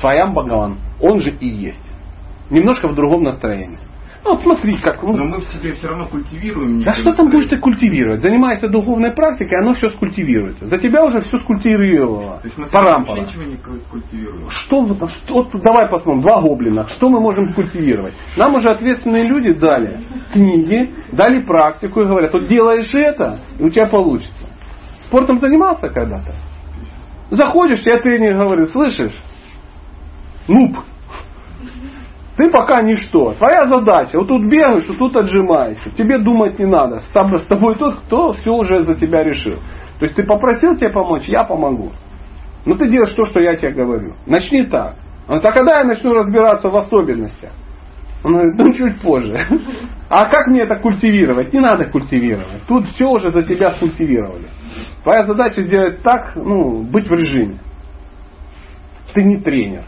Своям 0.00 0.32
Бхагаван, 0.32 0.78
он 1.02 1.20
же 1.20 1.30
и 1.30 1.46
есть. 1.46 1.84
Немножко 2.48 2.88
в 2.88 2.94
другом 2.94 3.24
настроении. 3.24 3.78
Ну, 4.22 4.32
вот 4.32 4.42
смотри, 4.42 4.76
как... 4.76 5.02
Ну, 5.02 5.12
Но 5.16 5.24
мы 5.24 5.40
в 5.40 5.44
себе 5.44 5.72
все 5.74 5.88
равно 5.88 6.06
культивируем. 6.06 6.82
Да 6.82 6.92
что 6.92 7.14
там 7.14 7.30
будешь 7.30 7.48
ты 7.48 7.58
культивировать? 7.58 8.20
Занимайся 8.20 8.68
духовной 8.68 9.12
практикой, 9.12 9.62
оно 9.62 9.72
все 9.72 9.90
скультивируется. 9.90 10.66
За 10.66 10.76
тебя 10.76 11.04
уже 11.04 11.20
все 11.22 11.38
скультивировало. 11.38 12.38
То 12.40 12.46
есть 12.46 12.58
мы 12.58 12.66
вообще 12.66 13.22
ничего 13.22 13.42
не 13.44 13.56
культивируем. 13.90 14.50
Что, 14.50 14.86
что, 15.08 15.34
вот 15.34 15.62
давай 15.62 15.88
посмотрим, 15.88 16.22
два 16.22 16.42
гоблина. 16.42 16.86
Что 16.96 17.08
мы 17.08 17.20
можем 17.20 17.54
культивировать? 17.54 18.14
Нам 18.36 18.54
уже 18.54 18.68
ответственные 18.68 19.26
люди 19.26 19.54
дали 19.54 20.00
книги, 20.32 20.94
дали 21.12 21.42
практику 21.42 22.02
и 22.02 22.06
говорят, 22.06 22.32
вот 22.32 22.46
делаешь 22.46 22.92
это, 22.94 23.38
и 23.58 23.64
у 23.64 23.70
тебя 23.70 23.86
получится. 23.86 24.46
Спортом 25.06 25.40
занимался 25.40 25.88
когда-то? 25.88 26.34
Заходишь, 27.30 27.80
я 27.86 27.98
тренер 28.00 28.36
говорит, 28.36 28.68
слышишь, 28.70 29.14
нуб, 30.46 30.76
ты 32.40 32.50
пока 32.50 32.80
ничто. 32.80 33.34
Твоя 33.34 33.68
задача, 33.68 34.16
вот 34.16 34.28
тут 34.28 34.46
бегаешь, 34.46 34.88
вот 34.88 34.96
тут 34.96 35.14
отжимаешься. 35.14 35.90
Тебе 35.90 36.18
думать 36.18 36.58
не 36.58 36.64
надо. 36.64 37.00
С 37.00 37.46
тобой 37.46 37.74
тот, 37.76 38.00
кто 38.00 38.32
все 38.32 38.50
уже 38.50 38.82
за 38.86 38.94
тебя 38.94 39.22
решил. 39.22 39.56
То 39.98 40.06
есть 40.06 40.14
ты 40.14 40.22
попросил 40.22 40.74
тебе 40.74 40.88
помочь, 40.88 41.24
я 41.26 41.44
помогу. 41.44 41.90
Но 42.64 42.76
ты 42.76 42.88
делаешь 42.88 43.12
то, 43.12 43.26
что 43.26 43.40
я 43.40 43.56
тебе 43.56 43.72
говорю. 43.72 44.14
Начни 44.26 44.64
так. 44.64 44.94
Он 45.28 45.38
говорит, 45.38 45.44
а 45.44 45.52
когда 45.52 45.78
я 45.80 45.84
начну 45.84 46.14
разбираться 46.14 46.70
в 46.70 46.76
особенностях? 46.78 47.50
Он 48.24 48.32
говорит, 48.32 48.54
ну 48.56 48.72
чуть 48.72 49.00
позже. 49.02 49.46
А 50.12 50.28
как 50.28 50.48
мне 50.48 50.62
это 50.62 50.74
культивировать? 50.74 51.52
Не 51.52 51.60
надо 51.60 51.84
культивировать. 51.84 52.62
Тут 52.66 52.86
все 52.88 53.04
уже 53.04 53.30
за 53.30 53.42
тебя 53.42 53.70
скультивировали. 53.74 54.48
Твоя 55.04 55.22
задача 55.22 55.62
сделать 55.62 56.02
так, 56.02 56.32
ну, 56.34 56.82
быть 56.82 57.08
в 57.08 57.12
режиме. 57.12 57.58
Ты 59.14 59.22
не 59.22 59.36
тренер 59.36 59.84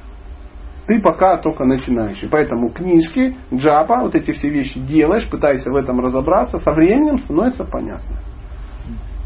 ты 0.92 1.00
пока 1.00 1.38
только 1.38 1.64
начинающий. 1.64 2.28
Поэтому 2.28 2.68
книжки, 2.68 3.34
джапа, 3.54 4.00
вот 4.02 4.14
эти 4.14 4.32
все 4.32 4.50
вещи 4.50 4.78
делаешь, 4.78 5.26
пытаешься 5.30 5.70
в 5.70 5.76
этом 5.76 6.00
разобраться, 6.00 6.58
со 6.58 6.70
временем 6.72 7.18
становится 7.20 7.64
понятно. 7.64 8.16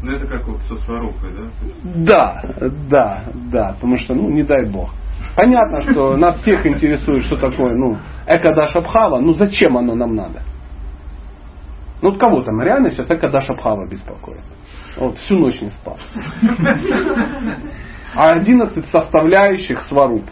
Ну 0.01 0.11
это 0.11 0.27
как 0.27 0.47
вот 0.47 0.61
со 0.61 0.75
сварукой, 0.75 1.29
да? 1.35 2.41
Да, 2.41 2.69
да, 2.89 3.23
да, 3.51 3.73
потому 3.73 3.97
что, 3.97 4.13
ну, 4.13 4.29
не 4.29 4.43
дай 4.43 4.65
бог. 4.71 4.91
Понятно, 5.35 5.81
что 5.91 6.15
нас 6.15 6.39
всех 6.39 6.65
интересует, 6.65 7.25
что 7.25 7.35
такое, 7.35 7.75
ну, 7.75 7.97
Экадашабхава, 8.27 9.19
ну 9.19 9.33
зачем 9.33 9.77
оно 9.77 9.95
нам 9.95 10.15
надо? 10.15 10.43
Ну 12.01 12.11
вот 12.11 12.19
кого 12.19 12.43
там 12.43 12.61
реально 12.61 12.91
сейчас 12.91 13.09
Экадашабхава 13.09 13.89
беспокоит? 13.89 14.43
Вот 14.97 15.17
всю 15.17 15.35
ночь 15.37 15.59
не 15.59 15.71
спал. 15.71 15.97
А 18.15 18.31
11 18.31 18.89
составляющих 18.89 19.81
сварупы. 19.81 20.31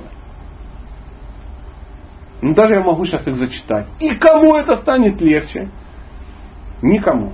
Ну, 2.46 2.54
даже 2.54 2.76
я 2.76 2.82
могу 2.82 3.08
сейчас 3.08 3.26
их 3.26 3.38
зачитать. 3.38 3.88
И 4.00 4.16
кому 4.18 4.56
это 4.56 4.78
станет 4.78 5.20
легче? 5.20 5.72
Никому. 6.84 7.34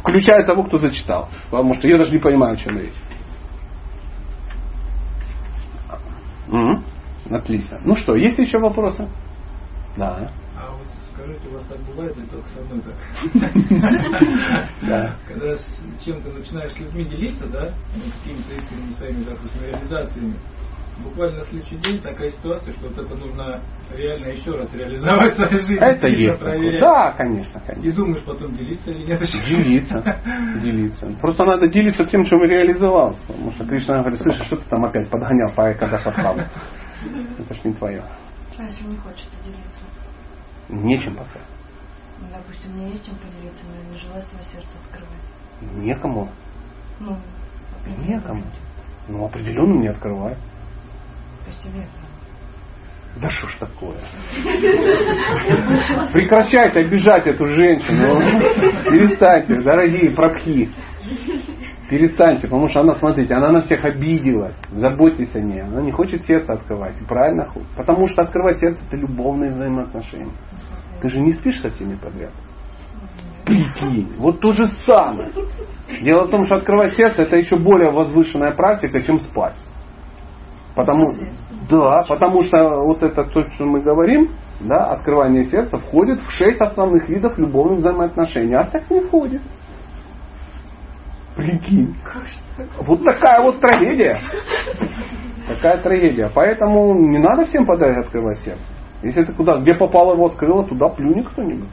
Включая 0.00 0.44
того, 0.44 0.64
кто 0.64 0.76
зачитал. 0.76 1.30
Потому 1.50 1.72
что 1.72 1.88
я 1.88 1.96
даже 1.96 2.10
не 2.10 2.18
понимаю, 2.18 2.52
о 2.52 2.56
чем 2.58 2.78
речь. 2.78 2.92
Угу. 6.46 7.34
Отлично. 7.36 7.80
Ну 7.86 7.96
что, 7.96 8.16
есть 8.16 8.38
еще 8.38 8.58
вопросы? 8.58 9.08
Да. 9.96 10.30
А 10.58 10.72
вот 10.72 10.88
скажите, 11.14 11.48
у 11.48 11.54
вас 11.54 11.64
так 11.64 11.78
бывает 11.84 12.14
или 12.18 12.26
только 12.26 12.48
со 12.50 12.60
мной 12.64 12.82
так? 12.82 12.96
Когда 15.26 15.56
с 15.56 16.04
чем-то 16.04 16.28
начинаешь 16.38 16.72
с 16.72 16.78
людьми 16.78 17.04
делиться, 17.06 17.46
да, 17.46 17.72
ну, 17.96 18.02
какими-то 18.18 18.60
искренними 18.60 18.90
своими, 18.90 19.24
допустим, 19.24 19.62
реализациями, 19.62 20.34
буквально 21.02 21.38
на 21.38 21.44
следующий 21.44 21.76
день 21.76 22.00
такая 22.00 22.30
ситуация, 22.30 22.72
что 22.72 22.88
вот 22.88 22.98
это 22.98 23.14
нужно 23.14 23.60
реально 23.94 24.28
еще 24.28 24.52
раз 24.52 24.72
реализовать 24.74 25.32
в 25.32 25.36
своей 25.36 25.52
жизни. 25.52 25.78
Это 25.78 26.08
есть. 26.08 26.38
проверять. 26.38 26.80
Да, 26.80 27.12
конечно, 27.12 27.60
конечно. 27.60 27.88
И 27.88 27.92
думаешь 27.92 28.24
потом 28.24 28.56
делиться 28.56 28.90
или 28.90 29.04
нет. 29.06 29.20
Делиться. 29.20 30.20
Делиться. 30.62 31.06
Просто 31.20 31.44
надо 31.44 31.68
делиться 31.68 32.04
тем, 32.06 32.24
чем 32.24 32.42
реализовал. 32.42 33.16
Потому 33.26 33.52
что 33.52 33.64
Кришна 33.64 34.00
говорит, 34.00 34.20
слышишь, 34.20 34.46
что 34.46 34.56
ты 34.56 34.68
там 34.68 34.84
опять 34.84 35.08
подгонял 35.10 35.52
по 35.52 35.72
когда 35.74 36.00
Садхаву? 36.00 36.40
Это 37.38 37.54
ж 37.54 37.64
не 37.64 37.72
твое. 37.74 38.02
А 38.58 38.62
если 38.64 38.84
не 38.86 38.96
хочется 38.96 39.36
делиться? 39.44 39.84
Нечем 40.68 41.14
пока. 41.14 41.40
Ну, 42.20 42.26
допустим, 42.32 42.72
мне 42.72 42.90
есть 42.90 43.06
чем 43.06 43.14
поделиться, 43.16 43.64
но 43.66 43.76
я 43.76 43.92
не 43.92 43.96
желаю 43.96 44.22
свое 44.22 44.44
сердце 44.52 44.68
открывать. 44.84 45.76
Некому. 45.76 46.28
Ну, 46.98 47.16
Некому. 48.06 48.42
Ну, 49.08 49.24
определенно 49.24 49.80
не 49.80 49.88
открывай. 49.88 50.36
Себе. 51.52 51.86
Да 53.20 53.30
что 53.30 53.48
ж 53.48 53.56
такое? 53.58 53.98
Прекращайте 56.12 56.80
обижать 56.80 57.26
эту 57.26 57.46
женщину. 57.46 58.20
Перестаньте, 58.84 59.60
дорогие 59.62 60.14
прабхи. 60.14 60.70
Перестаньте, 61.90 62.46
потому 62.48 62.68
что 62.68 62.80
она, 62.80 62.94
смотрите, 62.96 63.34
она 63.34 63.50
на 63.50 63.62
всех 63.62 63.84
обиделась. 63.84 64.54
Заботьтесь 64.70 65.34
о 65.34 65.40
ней. 65.40 65.62
Она 65.62 65.80
не 65.80 65.90
хочет 65.90 66.24
сердце 66.26 66.52
открывать. 66.52 66.94
Правильно. 67.08 67.48
Потому 67.76 68.06
что 68.08 68.22
открывать 68.22 68.60
сердце 68.60 68.82
это 68.86 68.96
любовные 68.96 69.50
взаимоотношения. 69.52 70.32
Ты 71.00 71.08
же 71.08 71.20
не 71.20 71.32
спишь 71.32 71.60
со 71.60 71.70
всеми 71.70 71.96
подряд. 71.96 72.32
Прикинь. 73.46 74.12
Вот 74.18 74.40
то 74.40 74.52
же 74.52 74.66
самое. 74.84 75.30
Дело 76.02 76.26
в 76.26 76.30
том, 76.30 76.44
что 76.46 76.56
открывать 76.56 76.94
сердце 76.94 77.22
это 77.22 77.36
еще 77.36 77.56
более 77.56 77.90
возвышенная 77.90 78.52
практика, 78.52 79.00
чем 79.02 79.20
спать. 79.20 79.54
Потому, 80.78 81.10
да, 81.68 82.04
потому 82.08 82.40
что 82.42 82.82
вот 82.84 83.02
это 83.02 83.24
то, 83.24 83.50
что 83.50 83.64
мы 83.64 83.80
говорим, 83.80 84.30
да, 84.60 84.92
открывание 84.92 85.42
сердца 85.46 85.76
входит 85.76 86.20
в 86.20 86.30
шесть 86.30 86.60
основных 86.60 87.08
видов 87.08 87.36
любовных 87.36 87.80
взаимоотношений, 87.80 88.54
а 88.54 88.64
секс 88.66 88.88
не 88.88 89.00
входит. 89.00 89.42
Прикинь. 91.34 91.96
Вот 92.78 93.04
такая 93.04 93.42
вот 93.42 93.60
трагедия. 93.60 94.20
Такая 95.48 95.82
трагедия. 95.82 96.30
Поэтому 96.32 96.94
не 96.94 97.18
надо 97.18 97.46
всем 97.46 97.66
подряд 97.66 98.06
открывать 98.06 98.38
сердце. 98.42 98.62
Если 99.02 99.24
ты 99.24 99.32
куда, 99.32 99.58
где 99.58 99.74
попало 99.74 100.12
его 100.12 100.26
открыла, 100.26 100.64
туда 100.64 100.90
плюни 100.90 101.22
кто-нибудь. 101.22 101.70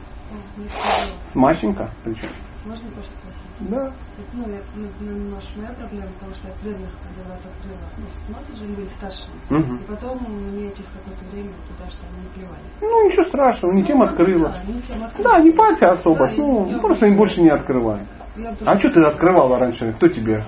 Смаченько 1.30 1.90
причем. 2.02 2.30
Можно 2.64 2.88
тоже 2.90 3.06
спросить? 3.06 3.15
Да. 3.58 3.86
Это, 3.86 4.28
ну, 4.34 4.48
я, 4.50 4.60
ну, 4.74 4.88
ну, 5.00 5.10
немножко 5.12 5.48
моя 5.56 5.72
проблема, 5.72 6.08
потому 6.12 6.34
что 6.34 6.48
я 6.48 6.54
преданных 6.60 6.90
один 7.08 7.30
раз 7.30 7.40
открыла. 7.40 7.86
Ну, 7.96 8.06
смотрят 8.26 8.56
же 8.56 8.66
люди 8.66 8.88
старшие. 8.98 9.32
Мгм. 9.48 9.76
И 9.76 9.86
потом 9.86 10.18
мне 10.28 10.70
через 10.72 10.90
какое-то 10.90 11.24
время 11.32 11.52
туда 11.68 11.90
что 11.90 12.04
не 12.20 12.28
плевали. 12.34 12.60
Ну 12.80 13.08
ничего 13.08 13.24
страшного, 13.24 13.72
не 13.72 13.84
тем 13.84 14.02
открыла. 14.02 14.50
Да, 14.50 14.62
не 14.72 14.82
тем 14.82 15.02
открыла. 15.04 15.30
Да, 15.30 15.40
не 15.40 15.50
парься 15.52 15.86
особо. 15.92 16.26
Да, 16.26 16.32
ну, 16.36 16.80
просто 16.80 17.06
им 17.06 17.16
больше 17.16 17.40
не 17.40 17.50
открывай. 17.50 18.00
Тоже- 18.34 18.56
А 18.66 18.78
что 18.78 18.90
ты 18.90 19.00
открывала 19.00 19.58
раньше? 19.58 19.92
Кто 19.94 20.08
тебе? 20.08 20.44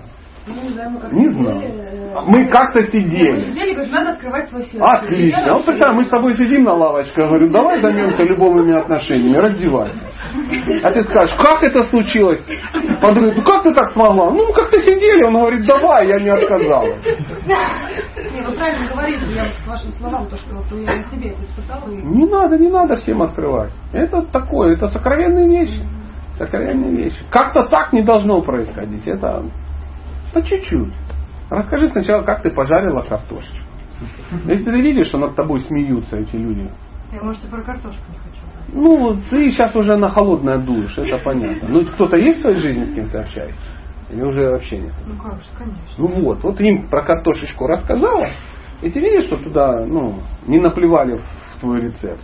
Ну, 0.48 0.62
не 0.62 0.70
знаю, 0.70 0.90
мы 0.90 1.00
сидели, 1.00 1.28
знаю. 1.30 1.60
э, 1.60 2.20
Мы 2.26 2.46
как-то 2.48 2.80
Мы 2.80 2.86
сидели. 2.88 3.40
сидели, 3.52 3.74
говорит, 3.74 3.92
надо 3.92 4.10
открывать 4.12 4.48
свое 4.48 4.64
сердце. 4.64 4.84
Отлично. 4.90 5.54
Вот 5.54 5.64
представь, 5.66 5.94
мы 5.94 6.04
с 6.04 6.08
тобой 6.08 6.34
сидим 6.36 6.64
на 6.64 6.72
лавочке, 6.74 7.22
говорю, 7.22 7.50
давай 7.50 7.80
займемся 7.82 8.22
любовными 8.22 8.80
отношениями, 8.80 9.36
раздевайся. 9.36 10.00
А 10.82 10.90
ты 10.92 11.02
скажешь, 11.04 11.36
как 11.36 11.62
это 11.62 11.82
случилось? 11.84 12.40
Подруга, 13.00 13.32
ну 13.36 13.42
как 13.42 13.62
ты 13.62 13.72
так 13.74 13.90
смогла? 13.92 14.30
Ну, 14.30 14.52
как-то 14.52 14.78
сидели. 14.80 15.22
Он 15.24 15.34
говорит, 15.34 15.66
давай, 15.66 16.08
я 16.08 16.18
не 16.20 16.28
отказала. 16.30 16.86
Не, 16.86 18.42
вы 18.46 18.52
правильно 18.56 18.88
говорите, 18.90 19.32
я 19.32 19.44
к 19.44 19.66
вашим 19.66 19.92
словам, 19.92 20.26
то, 20.28 20.36
что 20.36 20.54
вот 20.56 20.64
я 20.80 20.96
на 20.96 21.02
себе 21.04 21.30
это 21.30 21.42
испытала. 21.42 21.86
Не 21.88 22.26
надо, 22.26 22.58
не 22.58 22.68
надо 22.68 22.96
всем 22.96 23.22
открывать. 23.22 23.70
Это 23.92 24.22
такое, 24.22 24.74
это 24.76 24.88
сокровенные 24.88 25.48
вещи. 25.48 25.82
Сокровенные 26.36 26.94
вещи. 26.96 27.18
Как-то 27.30 27.68
так 27.68 27.92
не 27.92 28.02
должно 28.02 28.40
происходить. 28.42 29.06
Это 29.06 29.42
по 30.32 30.42
чуть-чуть. 30.42 30.92
Расскажи 31.50 31.88
сначала, 31.90 32.22
как 32.22 32.42
ты 32.42 32.50
пожарила 32.50 33.02
картошечку. 33.02 33.66
Если 34.46 34.64
ты 34.64 34.80
видишь, 34.80 35.06
что 35.08 35.18
над 35.18 35.34
тобой 35.34 35.60
смеются 35.60 36.16
эти 36.16 36.36
люди, 36.36 36.70
Я, 37.12 37.22
может, 37.22 37.42
и 37.44 37.48
про 37.48 37.62
картошку 37.62 38.02
не 38.12 38.18
хочу. 38.18 38.40
ну, 38.72 39.16
ты 39.30 39.50
сейчас 39.50 39.74
уже 39.74 39.96
на 39.96 40.08
холодное 40.10 40.58
дуешь, 40.58 40.96
это 40.98 41.18
понятно. 41.18 41.68
Ну, 41.68 41.84
кто-то 41.86 42.16
есть 42.16 42.38
в 42.38 42.42
твоей 42.42 42.60
жизни, 42.60 42.84
с 42.84 42.94
кем 42.94 43.08
ты 43.10 43.18
общаешься? 43.18 43.58
Или 44.10 44.22
уже 44.22 44.50
вообще 44.50 44.78
нет? 44.78 44.92
Ну 45.06 45.16
как 45.22 45.34
же, 45.34 45.48
конечно. 45.56 45.82
Ну 45.98 46.22
вот, 46.22 46.42
вот 46.42 46.60
им 46.60 46.88
про 46.88 47.02
картошечку 47.02 47.66
рассказала, 47.66 48.28
и 48.82 48.88
ты 48.90 49.00
видишь, 49.00 49.24
что 49.24 49.36
туда 49.36 49.84
ну, 49.84 50.20
не 50.46 50.60
наплевали 50.60 51.18
в 51.56 51.60
твой 51.60 51.80
рецепт. 51.82 52.22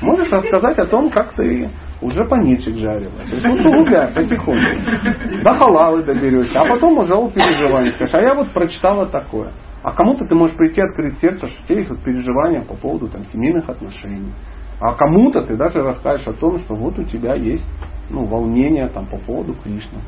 Можешь 0.00 0.30
рассказать 0.30 0.78
о 0.78 0.86
том, 0.86 1.10
как 1.10 1.32
ты 1.34 1.70
уже 2.02 2.24
панирчик 2.24 2.76
жарила. 2.76 3.12
То 3.30 3.36
есть 3.36 3.46
усугубляй 3.46 4.12
потихоньку. 4.12 5.42
До 5.42 5.54
халавы 5.54 6.04
доберешься. 6.04 6.60
А 6.60 6.68
потом 6.68 6.98
уже 6.98 7.14
о 7.14 7.30
переживаниях 7.30 7.94
скажешь. 7.94 8.14
А 8.14 8.20
я 8.20 8.34
вот 8.34 8.50
прочитала 8.52 9.06
такое. 9.06 9.52
А 9.82 9.92
кому-то 9.92 10.26
ты 10.26 10.34
можешь 10.34 10.56
прийти 10.56 10.80
открыть 10.80 11.18
сердце, 11.18 11.48
что 11.48 11.62
у 11.62 11.66
тебя 11.66 11.78
есть 11.78 11.90
вот 11.90 12.02
переживания 12.02 12.62
по 12.62 12.74
поводу 12.74 13.08
там, 13.08 13.24
семейных 13.26 13.68
отношений. 13.68 14.32
А 14.80 14.94
кому-то 14.94 15.42
ты 15.42 15.56
даже 15.56 15.78
расскажешь 15.78 16.26
о 16.26 16.34
том, 16.34 16.58
что 16.58 16.74
вот 16.74 16.98
у 16.98 17.04
тебя 17.04 17.34
есть 17.34 17.64
ну, 18.10 18.24
волнение 18.26 18.88
там, 18.88 19.06
по 19.06 19.16
поводу 19.16 19.54
Кришны. 19.54 20.00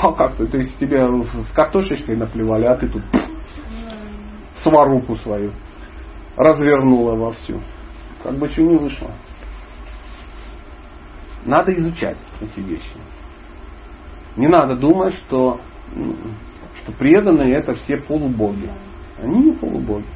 А 0.00 0.12
как 0.12 0.36
ты? 0.36 0.46
То 0.46 0.58
есть 0.58 0.78
тебе 0.78 1.06
с 1.22 1.52
картошечкой 1.52 2.16
наплевали, 2.16 2.64
а 2.64 2.76
ты 2.76 2.88
тут 2.88 3.02
сваруху 4.62 5.16
свою 5.16 5.52
развернула 6.36 7.16
вовсю. 7.16 7.60
Как 8.22 8.34
бы 8.38 8.48
что 8.48 8.62
не 8.62 8.76
вышло. 8.76 9.10
Надо 11.44 11.72
изучать 11.76 12.18
эти 12.40 12.60
вещи. 12.60 12.96
Не 14.36 14.48
надо 14.48 14.76
думать, 14.76 15.14
что, 15.14 15.60
что 16.82 16.92
преданные 16.92 17.54
это 17.54 17.74
все 17.74 17.98
полубоги. 17.98 18.70
Они 19.18 19.50
не 19.50 19.52
полубоги. 19.52 20.06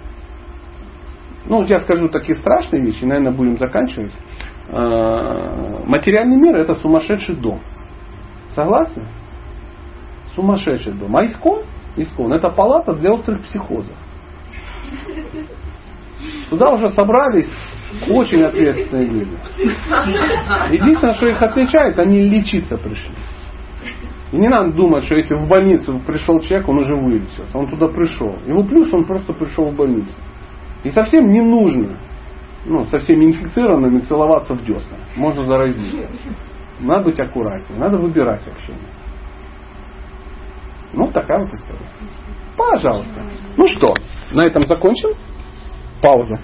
Ну, 1.47 1.63
я 1.65 1.79
скажу 1.79 2.09
такие 2.09 2.37
страшные 2.37 2.83
вещи, 2.83 3.05
наверное, 3.05 3.33
будем 3.33 3.57
заканчивать. 3.59 4.13
Э, 4.69 5.85
Материальный 5.87 6.37
мир 6.37 6.57
это 6.57 6.75
сумасшедший 6.77 7.37
дом. 7.37 7.61
Согласны? 8.55 9.05
Сумасшедший 10.35 10.93
дом. 10.93 11.17
А 11.17 11.25
искон? 11.25 11.65
Искон 11.97 12.33
это 12.33 12.51
палата 12.51 12.93
для 12.95 13.13
острых 13.13 13.43
психозов. 13.45 13.97
Туда 16.51 16.73
уже 16.73 16.91
собрались 16.91 17.51
очень 18.09 18.43
ответственные 18.43 19.07
люди. 19.07 19.37
Единственное, 20.73 21.15
что 21.15 21.27
их 21.27 21.43
отличает, 21.43 21.99
они 21.99 22.29
лечиться 22.29 22.79
пришли. 22.79 23.15
И 24.33 24.37
не 24.37 24.49
надо 24.49 24.73
думать, 24.73 25.05
что 25.05 25.17
если 25.17 25.35
в 25.35 25.49
больницу 25.49 26.01
пришел 26.07 26.39
человек, 26.41 26.69
он 26.69 26.79
уже 26.79 26.95
вылечился. 26.95 27.59
Он 27.59 27.69
туда 27.69 27.89
пришел. 27.89 28.37
Его 28.47 28.63
плюс, 28.63 28.93
он 28.93 29.05
просто 29.05 29.33
пришел 29.33 29.71
в 29.71 29.77
больницу. 29.77 30.13
И 30.85 30.91
совсем 30.91 31.31
не 31.31 31.41
нужно 31.41 31.99
ну, 32.65 32.85
со 32.87 32.99
всеми 32.99 33.27
инфицированными 33.27 34.01
целоваться 34.01 34.55
в 34.55 34.65
десна. 34.65 34.97
Можно 35.17 35.43
заразить. 35.47 36.09
Надо 36.81 37.05
быть 37.05 37.19
аккуратнее. 37.19 37.79
Надо 37.79 37.99
выбирать 37.99 38.47
общение. 38.47 38.89
Ну, 40.93 41.11
такая 41.13 41.39
вот 41.39 41.53
история. 41.55 41.87
Пожалуйста. 42.57 43.23
Ну 43.57 43.67
что, 43.67 43.95
на 44.33 44.43
этом 44.43 44.67
закончим. 44.67 45.11
Пауза. 46.03 46.41